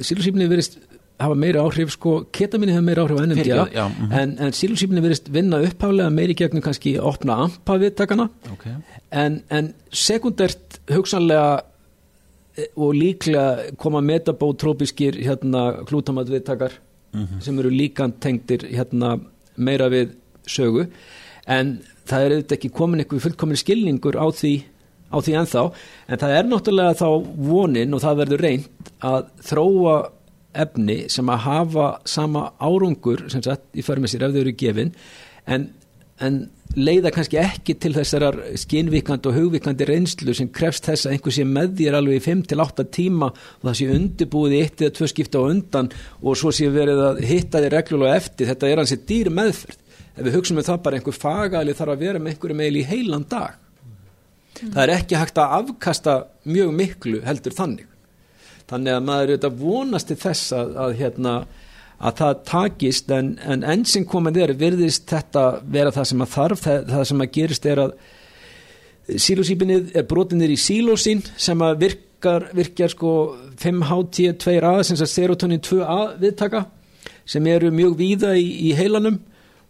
sílusífni 0.00 0.48
verist 0.50 0.78
hafa 1.18 1.34
meira 1.34 1.64
áhrif 1.66 1.90
sko, 1.92 2.14
ketaminni 2.34 2.76
hefur 2.76 2.86
meira 2.86 3.04
áhrif 3.04 3.20
á 3.20 3.22
NMDA 3.26 3.42
Fyrirgefðu, 3.42 3.76
já, 3.76 3.84
mhm. 3.88 4.12
en, 4.20 4.34
en 4.46 4.56
sílusífni 4.56 5.04
verist 5.04 5.30
vinna 5.34 5.62
upphálega 5.66 6.14
meiri 6.14 6.36
gegnum 6.38 6.64
kannski 6.64 6.94
opna 6.98 7.40
ampa 7.46 7.78
viðtakana 7.82 8.28
okay. 8.52 8.78
en, 9.10 9.42
en 9.52 9.72
sekundert 9.92 10.80
hugsanlega 10.88 11.58
e, 12.56 12.68
og 12.74 12.94
líklega 12.96 13.74
koma 13.82 14.00
metabótrópiskir 14.04 15.18
hérna 15.26 15.70
klútamat 15.90 16.30
viðtakar 16.32 16.78
Mhm. 17.12 17.40
sem 17.40 17.58
eru 17.58 17.70
líkan 17.70 18.12
tengdir 18.20 18.64
hérna 18.68 19.18
meira 19.56 19.88
við 19.88 20.14
sögu 20.46 20.88
en 21.48 21.78
það 22.08 22.24
er 22.24 22.34
auðvitað 22.34 22.58
ekki 22.58 22.74
komin 22.76 23.02
eitthvað 23.02 23.24
fullkomin 23.26 23.60
skilningur 23.60 24.18
á 24.20 24.26
því, 24.28 24.52
á 25.12 25.16
því 25.24 25.38
ennþá. 25.40 25.64
En 26.08 26.22
það 26.22 26.36
er 26.36 26.48
náttúrulega 26.48 26.98
þá 27.00 27.08
vonin 27.48 27.96
og 27.96 28.04
það 28.04 28.22
verður 28.22 28.44
reynd 28.46 28.92
að 29.08 29.32
þróa 29.48 29.96
efni 30.58 31.00
sem 31.12 31.28
að 31.30 31.42
hafa 31.44 31.88
sama 32.08 32.50
árangur 32.58 33.26
sem 33.32 33.42
sagt 33.44 33.68
í 33.76 33.84
förmið 33.84 34.14
sér 34.14 34.28
ef 34.28 34.34
þau 34.34 34.40
eru 34.40 34.54
gefin 34.58 34.94
en, 35.48 35.66
en 36.24 36.38
leiða 36.76 37.12
kannski 37.14 37.38
ekki 37.40 37.76
til 37.80 37.92
þessarar 37.96 38.38
skinvíkandi 38.60 39.30
og 39.30 39.36
hugvíkandi 39.36 39.86
reynslu 39.88 40.34
sem 40.36 40.50
krefst 40.52 40.88
þess 40.88 41.06
að 41.06 41.16
einhver 41.16 41.36
sé 41.36 41.44
með 41.48 41.76
þér 41.80 41.98
alveg 42.00 42.20
í 42.20 42.24
5-8 42.26 42.86
tíma 42.96 43.30
og 43.30 43.66
það 43.68 43.78
sé 43.80 43.90
undirbúið 43.94 44.56
í 44.56 44.62
eitt 44.64 44.84
eða 44.84 44.96
tvö 44.98 45.10
skipta 45.12 45.44
á 45.44 45.48
undan 45.48 45.92
og 46.20 46.40
svo 46.40 46.52
sé 46.54 46.68
verið 46.72 47.04
að 47.06 47.22
hitta 47.28 47.62
þér 47.64 47.76
reglulega 47.78 48.18
eftir. 48.20 48.50
Þetta 48.50 48.68
er 48.68 48.82
hansi 48.82 49.00
dýr 49.08 49.32
meðferð 49.32 49.87
ef 50.18 50.26
við 50.26 50.36
hugsaum 50.36 50.58
með 50.58 50.68
það 50.70 50.82
bara 50.84 50.98
einhver 50.98 51.16
fagali 51.16 51.76
þarf 51.78 51.94
að 51.94 52.04
vera 52.04 52.22
með 52.22 52.34
einhverju 52.34 52.58
meil 52.58 52.74
í 52.76 52.86
heilan 52.88 53.26
dag. 53.30 53.56
Það 54.58 54.82
er 54.82 54.94
ekki 54.96 55.18
hægt 55.18 55.38
að 55.38 55.54
afkasta 55.60 56.16
mjög 56.48 56.74
miklu 56.74 57.22
heldur 57.26 57.54
þannig. 57.54 57.86
Þannig 58.68 58.94
að 58.96 59.06
maður 59.06 59.32
þetta 59.36 59.50
vonast 59.62 60.10
til 60.10 60.18
þess 60.20 60.52
að, 60.56 60.74
að 60.84 60.94
hérna 60.98 61.34
að 61.98 62.20
það 62.20 62.42
takist 62.46 63.10
en, 63.14 63.32
en 63.42 63.64
enn 63.66 63.84
sem 63.88 64.04
komið 64.06 64.42
er 64.44 64.54
virðist 64.58 65.08
þetta 65.10 65.44
vera 65.66 65.94
það 65.94 66.10
sem 66.10 66.24
að 66.24 66.34
þarf. 66.34 66.64
Það, 66.66 66.82
það 66.92 67.06
sem 67.10 67.24
að 67.24 67.32
gerist 67.38 67.68
er 67.68 67.82
að 67.84 67.94
sílósýpinnið 69.08 69.96
er 69.96 70.06
brotinir 70.08 70.52
í 70.52 70.58
sílósín 70.60 71.22
sem 71.40 71.62
að 71.64 71.80
virkar, 71.86 72.50
virkar 72.56 72.92
sko 72.92 73.14
5HT2A 73.62 74.74
sem 74.84 74.98
að 74.98 75.14
serotonin 75.14 75.64
2A 75.64 76.00
viðtaka 76.20 76.66
sem 77.28 77.46
eru 77.48 77.70
mjög 77.74 77.96
víða 77.98 78.34
í, 78.36 78.46
í 78.68 78.74
heilanum 78.76 79.18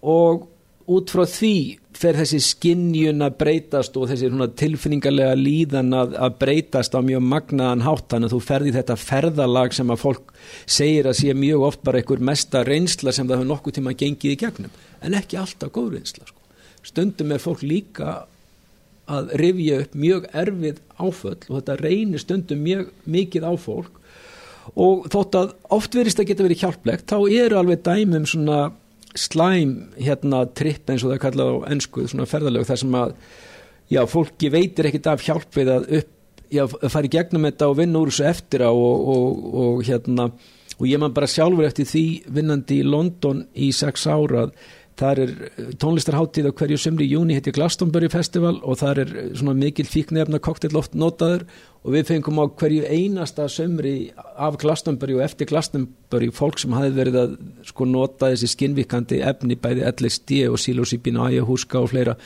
og 0.03 0.47
út 0.89 1.13
frá 1.13 1.25
því 1.29 1.57
fer 1.99 2.17
þessi 2.17 2.39
skinnjun 2.45 3.25
að 3.27 3.37
breytast 3.41 3.97
og 3.99 4.07
þessi 4.11 4.31
tilfinningarlega 4.61 5.35
líðan 5.37 5.91
að, 5.97 6.15
að 6.15 6.39
breytast 6.41 6.95
á 6.95 7.01
mjög 7.05 7.25
magnaðan 7.27 7.85
hátt. 7.85 8.07
Þannig 8.13 8.31
að 8.31 8.35
þú 8.37 8.41
ferði 8.47 8.75
þetta 8.77 8.97
ferðalag 9.03 9.77
sem 9.77 9.93
að 9.93 10.03
fólk 10.05 10.33
segir 10.65 11.11
að 11.11 11.19
sé 11.21 11.35
mjög 11.37 11.67
oft 11.69 11.85
bara 11.87 12.01
einhver 12.01 12.25
mesta 12.31 12.63
reynsla 12.67 13.15
sem 13.15 13.29
það 13.29 13.41
hefur 13.41 13.51
nokkuð 13.53 13.79
tíma 13.81 13.97
gengið 13.99 14.35
í 14.35 14.41
gegnum. 14.45 14.81
En 15.03 15.19
ekki 15.19 15.41
alltaf 15.41 15.75
góð 15.75 15.97
reynsla 15.97 16.29
sko. 16.29 16.37
stundum 16.87 17.33
er 17.35 17.43
fólk 17.43 17.63
líka 17.67 18.17
að 19.09 19.33
rifja 19.41 19.83
upp 19.83 19.95
mjög 19.99 20.27
erfið 20.37 20.83
áföll 21.01 21.39
og 21.49 21.55
þetta 21.59 21.79
reynir 21.83 22.23
stundum 22.23 22.61
mjög 22.65 22.91
mikið 23.05 23.49
á 23.49 23.53
fólk. 23.59 23.95
Og 24.79 25.09
þótt 25.11 25.37
að 25.37 25.55
oft 25.75 25.97
verist 25.97 26.21
að 26.21 26.31
geta 26.31 26.45
verið 26.45 26.63
hjálplegt 26.63 27.09
þá 27.11 27.19
eru 27.27 27.59
alveg 27.59 27.83
dæmum 27.83 28.29
svona 28.29 28.69
slæm 29.17 29.75
hérna 29.97 30.45
tripp 30.57 30.91
eins 30.91 31.05
og 31.05 31.13
það 31.13 31.17
er 31.17 31.25
kallað 31.25 31.53
á 31.53 31.57
ennsku 31.73 32.07
svona 32.09 32.29
ferðalög 32.29 32.69
þar 32.69 32.81
sem 32.83 32.99
að 32.99 33.15
já, 33.89 34.03
fólki 34.09 34.53
veitir 34.53 34.89
ekkit 34.89 35.09
af 35.11 35.25
hjálp 35.25 35.57
við 35.57 35.73
að 35.73 35.89
upp, 36.01 36.13
já, 36.53 36.65
í 36.67 37.13
gegnum 37.13 37.49
þetta 37.49 37.71
og 37.71 37.79
vinna 37.81 38.03
úr 38.03 38.13
þessu 38.13 38.29
eftir 38.29 38.65
á 38.69 38.73
og, 38.73 39.09
og, 39.15 39.55
og 39.63 39.85
hérna 39.89 40.31
og 40.79 40.87
ég 40.87 41.01
man 41.03 41.15
bara 41.15 41.31
sjálfur 41.31 41.67
eftir 41.67 41.89
því 41.89 42.05
vinnandi 42.37 42.83
í 42.83 42.87
London 42.87 43.43
í 43.57 43.73
sex 43.75 44.07
ára 44.07 44.49
þar 44.99 45.21
er 45.23 45.33
tónlistarháttíð 45.79 46.51
á 46.51 46.53
hverju 46.59 46.79
sömri 46.81 47.07
í 47.07 47.15
júni 47.15 47.37
heiti 47.37 47.53
Glastonbury 47.55 48.11
Festival 48.13 48.57
og 48.67 48.81
þar 48.81 49.03
er 49.05 49.13
svona 49.39 49.55
mikil 49.59 49.87
fíknefna 49.87 50.41
koktelloft 50.43 50.97
notaður 50.99 51.45
og 51.87 51.95
við 51.95 52.09
fengum 52.11 52.41
á 52.43 52.45
hverju 52.51 52.87
einasta 52.91 53.47
sömri 53.53 54.11
af 54.17 54.59
Glastonbury 54.63 55.19
og 55.19 55.25
eftir 55.29 55.51
Glastonbury 55.51 56.31
fólk 56.35 56.59
sem 56.63 56.75
hafi 56.75 56.95
verið 56.99 57.21
að 57.23 57.37
sko 57.71 57.87
nota 57.89 58.33
þessi 58.33 58.53
skinnvíkandi 58.55 59.23
efni 59.31 59.59
bæði 59.61 59.87
LSD 59.93 60.45
og 60.51 60.59
psilocybin 60.59 61.21
og 61.21 61.31
ayahuasca 61.31 61.83
og 61.83 61.93
fleira 61.95 62.19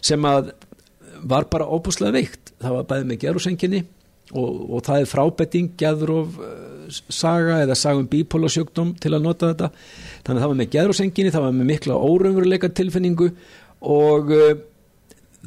sem 0.00 0.28
að 0.28 0.52
var 1.18 1.48
bara 1.50 1.66
óbúslega 1.66 2.14
veikt. 2.14 2.52
Það 2.62 2.76
var 2.76 2.90
bæði 2.92 3.08
með 3.08 3.24
gerusenginni 3.24 3.80
og, 4.34 4.62
og 4.68 4.84
það 4.86 5.02
er 5.02 5.10
frábetting 5.12 5.74
geðrof 5.80 6.38
saga 7.12 7.60
eða 7.64 7.76
saga 7.76 8.02
um 8.02 8.08
bípólasjókdóm 8.10 8.94
til 9.00 9.12
að 9.14 9.24
nota 9.24 9.52
þetta. 9.52 9.70
Þannig 10.24 10.38
að 10.38 10.42
það 10.42 10.52
var 10.52 10.60
með 10.60 10.72
geðrósenginni, 10.74 11.34
það 11.34 11.46
var 11.46 11.56
með 11.58 11.70
mikla 11.72 11.98
órumveruleika 12.08 12.70
tilfinningu 12.76 13.28
og 13.88 14.32
uh, 14.34 14.48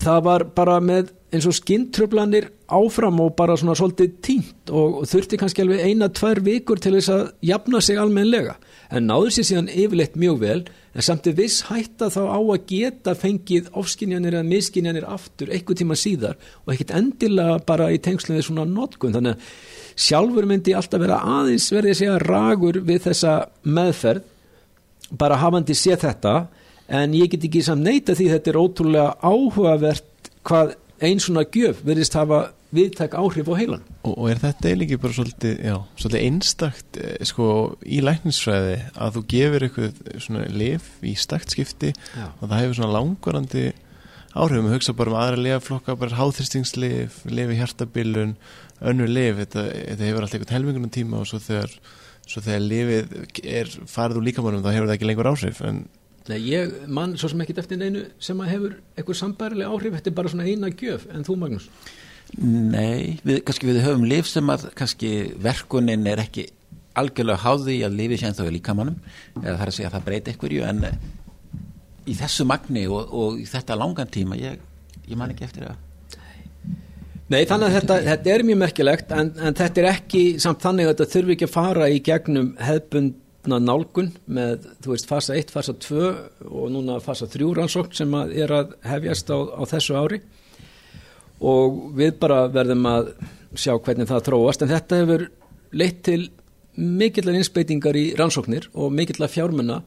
það 0.01 0.23
var 0.27 0.47
bara 0.57 0.77
með 0.83 1.11
eins 1.31 1.47
og 1.47 1.55
skinntröflanir 1.55 2.49
áfram 2.71 3.21
og 3.23 3.35
bara 3.39 3.55
svona 3.59 3.75
svolítið 3.79 4.17
tínt 4.23 4.71
og 4.71 5.01
þurfti 5.07 5.39
kannski 5.39 5.63
alveg 5.63 5.85
eina, 5.85 6.11
tvær 6.11 6.41
vikur 6.43 6.79
til 6.81 6.97
þess 6.97 7.11
að 7.13 7.25
jafna 7.51 7.81
sig 7.81 7.99
almenlega 7.99 8.57
en 8.91 9.07
náður 9.07 9.35
sér 9.35 9.47
síðan 9.47 9.71
yfirleitt 9.71 10.17
mjög 10.19 10.39
vel 10.41 10.61
en 10.91 11.05
samt 11.05 11.27
er 11.29 11.35
viss 11.37 11.65
hætta 11.69 12.09
þá 12.11 12.21
á 12.27 12.39
að 12.39 12.65
geta 12.67 13.13
fengið 13.15 13.69
ofskinjanir 13.79 14.35
eða 14.35 14.47
miskinjanir 14.47 15.07
aftur 15.07 15.51
eitthvað 15.53 15.81
tíma 15.81 15.97
síðar 15.99 16.39
og 16.65 16.73
ekkit 16.73 16.91
endilega 16.97 17.61
bara 17.67 17.87
í 17.93 18.01
tengsluði 18.03 18.43
svona 18.43 18.65
notkun. 18.67 19.15
Þannig 19.15 19.37
að 19.37 20.01
sjálfur 20.07 20.47
myndi 20.49 20.75
alltaf 20.75 21.03
vera 21.03 21.21
aðeins 21.37 21.69
verði 21.71 21.95
að 21.95 22.01
segja 22.01 22.19
ragur 22.25 22.81
við 22.87 23.07
þessa 23.07 23.37
meðferð 23.63 24.27
bara 25.21 25.39
hafandi 25.39 25.75
sé 25.75 25.95
þetta. 25.99 26.35
En 26.91 27.15
ég 27.15 27.31
get 27.31 27.47
ekki 27.47 27.63
samt 27.63 27.87
neita 27.87 28.15
því 28.17 28.27
þetta 28.33 28.51
er 28.51 28.59
ótrúlega 28.59 29.09
áhugavert 29.23 30.31
hvað 30.47 30.75
einn 31.01 31.21
svona 31.23 31.45
gjöf 31.49 31.83
verðist 31.87 32.17
hafa 32.17 32.41
viðtæk 32.71 33.15
áhrif 33.19 33.49
á 33.51 33.55
heilan 33.59 33.85
Og, 34.07 34.15
og 34.15 34.25
er 34.31 34.41
þetta 34.41 34.69
eiginlega 34.69 35.01
bara 35.01 35.17
svolítið, 35.17 35.55
já, 35.67 35.75
svolítið 35.99 36.25
einstakt 36.27 36.99
eh, 37.01 37.15
sko 37.27 37.47
í 37.83 38.01
læknisfræði 38.05 38.75
að 38.95 39.17
þú 39.17 39.23
gefur 39.35 39.67
eitthvað 39.67 40.01
svona 40.23 40.45
lif 40.55 40.91
í 41.03 41.15
stakt 41.19 41.53
skipti 41.53 41.91
Já. 41.91 42.27
og 42.39 42.45
það 42.47 42.59
hefur 42.61 42.79
svona 42.79 42.95
langvarandi 42.95 43.71
áhrifum, 44.31 44.69
við 44.69 44.77
hugsa 44.77 44.95
bara 44.95 45.11
um 45.11 45.17
aðra 45.19 45.39
lifaflokka, 45.43 45.95
bara 45.99 46.19
háþristingslif, 46.19 47.17
lifi 47.27 47.57
hjartabilun, 47.59 48.35
önnur 48.91 49.11
lif, 49.11 49.41
þetta, 49.41 49.65
þetta 49.75 50.07
hefur 50.07 50.25
alltaf 50.25 50.37
eitthvað 50.39 50.55
helmingunum 50.55 50.93
tíma 50.93 51.19
og 51.21 51.27
svo 51.29 51.41
þegar, 51.43 51.73
svo 52.23 52.43
þegar 52.45 52.63
lifið 52.63 53.17
er 53.43 53.73
farið 53.91 54.21
úr 54.21 54.27
líkamannum 54.29 54.63
þá 54.63 54.71
hefur 54.71 54.87
það 54.87 54.95
ekki 54.95 55.09
lengur 55.09 55.31
áhrif. 55.33 55.59
En 55.67 55.83
Nei, 56.29 56.37
ég 56.51 56.73
mann 56.91 57.15
svo 57.17 57.31
sem 57.31 57.41
ekkit 57.41 57.63
eftir 57.63 57.79
neinu 57.81 58.05
sem 58.21 58.39
að 58.43 58.51
hefur 58.53 58.77
eitthvað 58.93 59.19
sambærilega 59.23 59.73
áhrif. 59.73 59.97
Þetta 59.97 60.11
er 60.11 60.17
bara 60.19 60.31
svona 60.33 60.47
eina 60.47 60.69
gjöf. 60.69 61.07
En 61.15 61.25
þú 61.25 61.37
Magnús? 61.41 61.67
Nei, 62.39 63.19
við, 63.25 63.41
kannski 63.47 63.67
við 63.67 63.81
höfum 63.83 64.05
lif 64.07 64.29
sem 64.29 64.51
að 64.53 64.69
kannski 64.77 65.11
verkunin 65.41 66.05
er 66.07 66.21
ekki 66.23 66.45
algjörlega 66.99 67.43
háði 67.43 67.77
að 67.85 67.97
lifi 67.99 68.19
sé 68.19 68.29
ennþá 68.29 68.47
í 68.49 68.53
líkamannum 68.57 68.97
eða 69.41 69.55
það 69.55 69.63
er 69.63 69.71
að 69.71 69.75
segja 69.77 69.89
að 69.89 69.95
það 69.95 70.05
breyti 70.07 70.33
einhverju 70.33 70.65
en 70.67 70.81
eh, 70.87 70.97
í 72.11 72.15
þessu 72.19 72.45
magni 72.47 72.83
og, 72.91 73.13
og 73.15 73.39
í 73.39 73.47
þetta 73.47 73.77
langan 73.79 74.11
tíma 74.11 74.39
ég, 74.39 74.59
ég 75.07 75.19
man 75.19 75.31
ekki 75.33 75.47
eftir 75.47 75.69
að 75.71 75.87
Nei, 77.31 77.45
þannig 77.47 77.69
að 77.69 77.75
þetta, 77.77 77.95
þetta 78.09 78.31
er 78.33 78.41
mjög 78.43 78.57
merkilegt 78.59 79.11
en, 79.15 79.29
en 79.39 79.55
þetta 79.55 79.79
er 79.79 79.85
ekki 79.93 80.23
samt 80.43 80.63
þannig 80.65 80.89
að 80.89 80.89
þetta 80.91 81.13
þurfi 81.13 81.35
ekki 81.37 81.47
að 81.47 81.53
fara 81.53 81.87
í 81.87 82.01
gegnum 82.03 82.49
hefbundna 83.41 83.59
nálgun 83.59 84.11
með, 84.27 84.67
þú 84.81 84.93
veist, 84.93 85.07
fasa 85.09 85.35
1, 85.35 85.51
fasa 85.51 85.73
2 85.73 86.09
og 86.45 86.69
núna 86.71 86.99
fasa 87.01 87.27
3 87.27 87.55
rannsókn 87.57 87.95
sem 87.95 88.13
að 88.13 88.35
er 88.37 88.51
að 88.51 88.75
hefjast 88.83 89.29
á, 89.33 89.37
á 89.57 89.63
þessu 89.65 89.95
ári. 89.97 90.21
Og 91.41 91.91
við 91.97 92.19
bara 92.19 92.47
verðum 92.47 92.85
að 92.85 93.13
sjá 93.55 93.73
hvernig 93.79 94.07
það 94.07 94.25
þróast. 94.27 94.61
En 94.61 94.69
þetta 94.69 94.99
hefur 95.01 95.27
leitt 95.73 96.03
til 96.03 96.29
mikillar 96.75 97.35
insbeitingar 97.35 97.97
í 97.97 98.13
rannsóknir 98.15 98.69
og 98.73 98.93
mikillar 98.93 99.29
fjármunna 99.29 99.81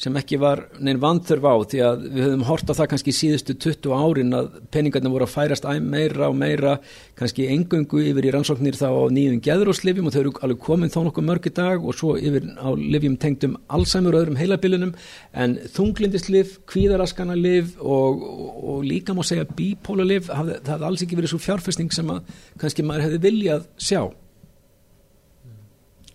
sem 0.00 0.16
ekki 0.18 0.38
var 0.40 0.64
neinn 0.82 1.00
vanþörf 1.02 1.44
á 1.46 1.54
því 1.70 1.80
að 1.86 2.04
við 2.08 2.24
höfum 2.26 2.44
hort 2.48 2.70
á 2.70 2.74
það 2.74 2.88
kannski 2.92 3.14
síðustu 3.14 3.54
20 3.60 3.92
árin 3.94 4.36
að 4.36 4.48
peningarnir 4.74 5.12
voru 5.12 5.26
að 5.28 5.34
færast 5.34 5.68
meira 5.82 6.28
og 6.28 6.36
meira 6.38 6.76
kannski 7.18 7.46
engöngu 7.52 8.02
yfir 8.10 8.26
í 8.26 8.32
rannsóknir 8.34 8.78
þá 8.78 8.88
á 8.90 9.04
nýjum 9.14 9.42
geðróslifjum 9.44 10.08
og 10.08 10.14
þau 10.14 10.20
eru 10.22 10.32
alveg 10.42 10.62
komin 10.64 10.92
þá 10.92 10.98
nokkuð 11.06 11.28
mörg 11.28 11.46
í 11.46 11.54
dag 11.54 11.84
og 11.84 11.96
svo 11.98 12.16
yfir 12.16 12.48
á 12.58 12.68
livjum 12.74 13.18
tengdum 13.22 13.58
Alzheimer 13.68 14.16
og 14.16 14.24
öðrum 14.24 14.40
heilabilinum 14.40 14.94
en 15.32 15.58
þunglindislif, 15.76 16.58
kvíðaraskanalif 16.70 17.76
og, 17.78 18.26
og, 18.26 18.58
og 18.72 18.82
líka 18.88 19.14
má 19.14 19.22
segja 19.26 19.46
bípólalif, 19.46 20.28
það 20.32 20.72
hafði 20.72 20.90
alls 20.90 21.06
ekki 21.06 21.20
verið 21.20 21.34
svo 21.34 21.42
fjárfesting 21.42 21.94
sem 21.94 22.10
að 22.12 22.34
kannski 22.60 22.86
maður 22.86 23.08
hefði 23.08 23.22
viljað 23.28 23.70
sjá. 23.78 24.02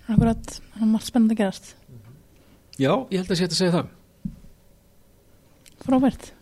Akkurat, 0.08 0.60
það 0.74 0.84
er 0.86 0.92
margt 0.92 1.10
spennandi 1.10 1.36
gerast 1.40 1.74
Já, 2.78 2.92
ég 3.10 3.22
held 3.22 3.32
að 3.32 3.40
sé 3.40 3.48
að 3.48 3.58
segja 3.58 3.76
það. 3.78 3.94
Frábært. 5.88 6.34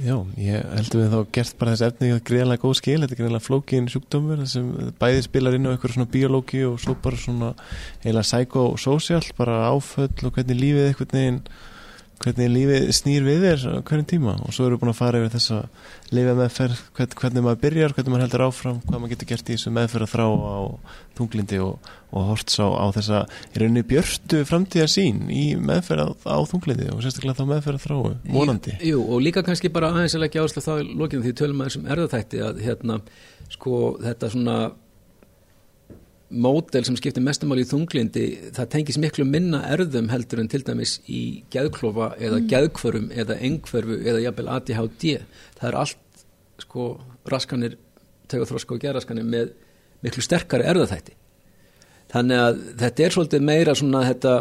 Já, 0.00 0.14
ég 0.40 0.62
heldur 0.72 1.02
við 1.02 1.10
þá 1.12 1.32
gert 1.36 1.56
bara 1.60 1.72
þessi 1.74 1.84
efni 1.90 2.20
greiðanlega 2.24 2.62
góð 2.62 2.78
skil, 2.78 2.94
þetta 3.02 3.12
er 3.12 3.18
greiðanlega 3.18 3.44
flókin 3.44 3.88
sjúkdómur 3.92 4.44
sem 4.48 4.70
bæði 4.96 5.24
spilar 5.26 5.56
inn 5.58 5.68
á 5.68 5.72
eitthvað 5.74 5.92
svona 5.98 6.12
biológi 6.14 6.62
og 6.64 6.78
svo 6.80 6.94
bara 7.04 7.20
svona 7.20 7.50
heila 8.00 8.22
psychosocial, 8.24 9.20
bara 9.36 9.58
áföll 9.68 10.08
og 10.24 10.32
hvernig 10.38 10.62
lífið 10.62 10.86
eitthvað 10.86 11.12
neginn 11.18 11.42
hvernig 12.22 12.50
lífið 12.52 12.84
snýr 12.94 13.24
við 13.26 13.44
þér 13.46 13.62
á 13.66 13.72
hverjum 13.88 14.08
tíma 14.08 14.34
og 14.42 14.54
svo 14.54 14.66
erum 14.66 14.76
við 14.76 14.82
búin 14.82 14.92
að 14.92 14.98
fara 14.98 15.20
yfir 15.20 15.32
þessa 15.34 15.58
lifa 16.14 16.34
meðferð, 16.38 16.82
hvern, 16.96 17.16
hvernig 17.20 17.44
maður 17.46 17.60
byrjar 17.64 17.94
hvernig 17.96 18.12
maður 18.12 18.24
heldur 18.26 18.44
áfram, 18.46 18.78
hvað 18.86 19.02
maður 19.02 19.12
getur 19.14 19.30
gert 19.32 19.50
í 19.50 19.56
þessu 19.56 19.72
meðferð 19.74 20.06
að 20.06 20.12
þrá 20.12 20.26
á 20.30 20.60
þunglindi 21.18 21.60
og, 21.64 21.90
og 22.12 22.28
horts 22.30 22.58
á, 22.62 22.66
á 22.68 22.86
þessa 22.96 23.22
í 23.52 23.62
rauninni 23.62 23.84
björtu 23.92 24.42
framtíða 24.48 24.88
sín 24.92 25.24
í 25.32 25.44
meðferð 25.58 26.04
á, 26.04 26.36
á 26.36 26.38
þunglindi 26.50 26.90
og 26.94 27.02
sérstaklega 27.04 27.40
þá 27.40 27.44
meðferð 27.54 27.80
að 27.80 27.86
þráu, 27.88 28.14
vonandi. 28.36 28.76
Jú, 28.86 29.02
og 29.02 29.24
líka 29.24 29.44
kannski 29.46 29.72
bara 29.72 29.90
aðeins 29.92 30.16
að 30.18 30.26
leggja 30.26 30.44
áherslu 30.44 30.62
á 30.62 30.66
það 30.68 30.84
í 30.84 30.88
lokinu 31.02 31.26
því 31.26 31.34
tölum 31.42 31.64
aðeins 31.64 31.80
um 31.80 31.90
erðaþætti 31.96 32.44
að 32.46 32.62
hérna, 32.66 33.00
sko, 33.52 33.82
þetta 34.04 34.32
svona 34.32 34.56
módel 36.32 36.84
sem 36.86 36.96
skiptir 36.96 37.24
mestumáli 37.24 37.64
í 37.64 37.68
þunglindi 37.68 38.26
það 38.56 38.70
tengis 38.74 38.98
miklu 39.00 39.26
minna 39.28 39.62
erðum 39.72 40.10
heldur 40.12 40.42
en 40.42 40.50
til 40.52 40.62
dæmis 40.64 40.96
í 41.06 41.42
geðklofa 41.52 42.12
eða 42.18 42.38
mm. 42.40 42.46
geðkvörum 42.52 43.10
eða 43.22 43.38
engkvörfu 43.48 43.98
eða 44.00 44.22
jafnvel 44.26 44.48
ADHD 44.56 45.04
það 45.58 45.68
er 45.68 45.78
allt 45.82 46.24
sko 46.62 46.88
raskanir, 47.28 47.76
tegaþróska 48.30 48.76
og 48.76 48.82
geðraskanir 48.82 49.28
með 49.28 49.52
miklu 50.02 50.24
sterkari 50.24 50.66
erðaþætti 50.70 51.16
þannig 52.12 52.42
að 52.46 52.60
þetta 52.82 53.04
er 53.04 53.16
svolítið 53.16 53.46
meira 53.48 53.76
svona 53.78 54.04
þetta 54.08 54.34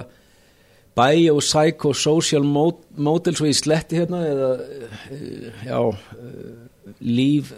biopsychosocial 0.98 2.44
model 2.44 3.38
svo 3.38 3.48
í 3.48 3.56
sletti 3.56 4.02
hérna 4.02 4.26
eða 4.28 4.52
eh, 4.60 5.64
já 5.68 5.80
eh, 5.80 6.71
líf, 7.00 7.52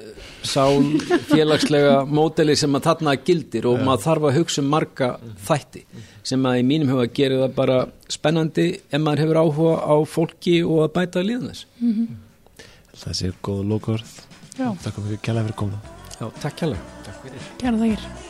sál 0.43 0.83
félagslega 1.29 2.03
módeli 2.05 2.55
sem 2.59 2.75
að 2.77 2.87
þarna 2.89 3.15
gildir 3.27 3.67
og 3.69 3.83
maður 3.83 4.03
þarf 4.07 4.27
að 4.29 4.37
hugsa 4.39 4.63
um 4.63 4.69
marga 4.73 5.09
þætti 5.47 5.85
sem 6.23 6.49
að 6.49 6.59
í 6.61 6.67
mínum 6.67 6.93
huga 6.93 7.07
gerir 7.19 7.43
það 7.43 7.55
bara 7.57 7.79
spennandi 8.11 8.67
ef 8.89 8.99
maður 9.01 9.23
hefur 9.25 9.41
áhuga 9.43 9.75
á 9.83 9.95
fólki 10.07 10.59
og 10.63 10.83
að 10.87 10.93
bæta 10.99 11.25
líðaness 11.25 11.65
mm 11.79 11.93
-hmm. 11.93 12.07
Það 12.93 13.13
sé 13.19 13.33
góð 13.41 13.63
lókurð 13.71 14.11
Takk 14.57 14.99
fyrir 15.01 15.17
kjærlega 15.25 15.47
fyrir 15.47 15.57
komna 15.57 15.79
Já, 16.19 16.29
takk 16.41 16.55
kjærlega 16.55 16.81
Kæra 17.57 17.77
þakir 17.77 18.22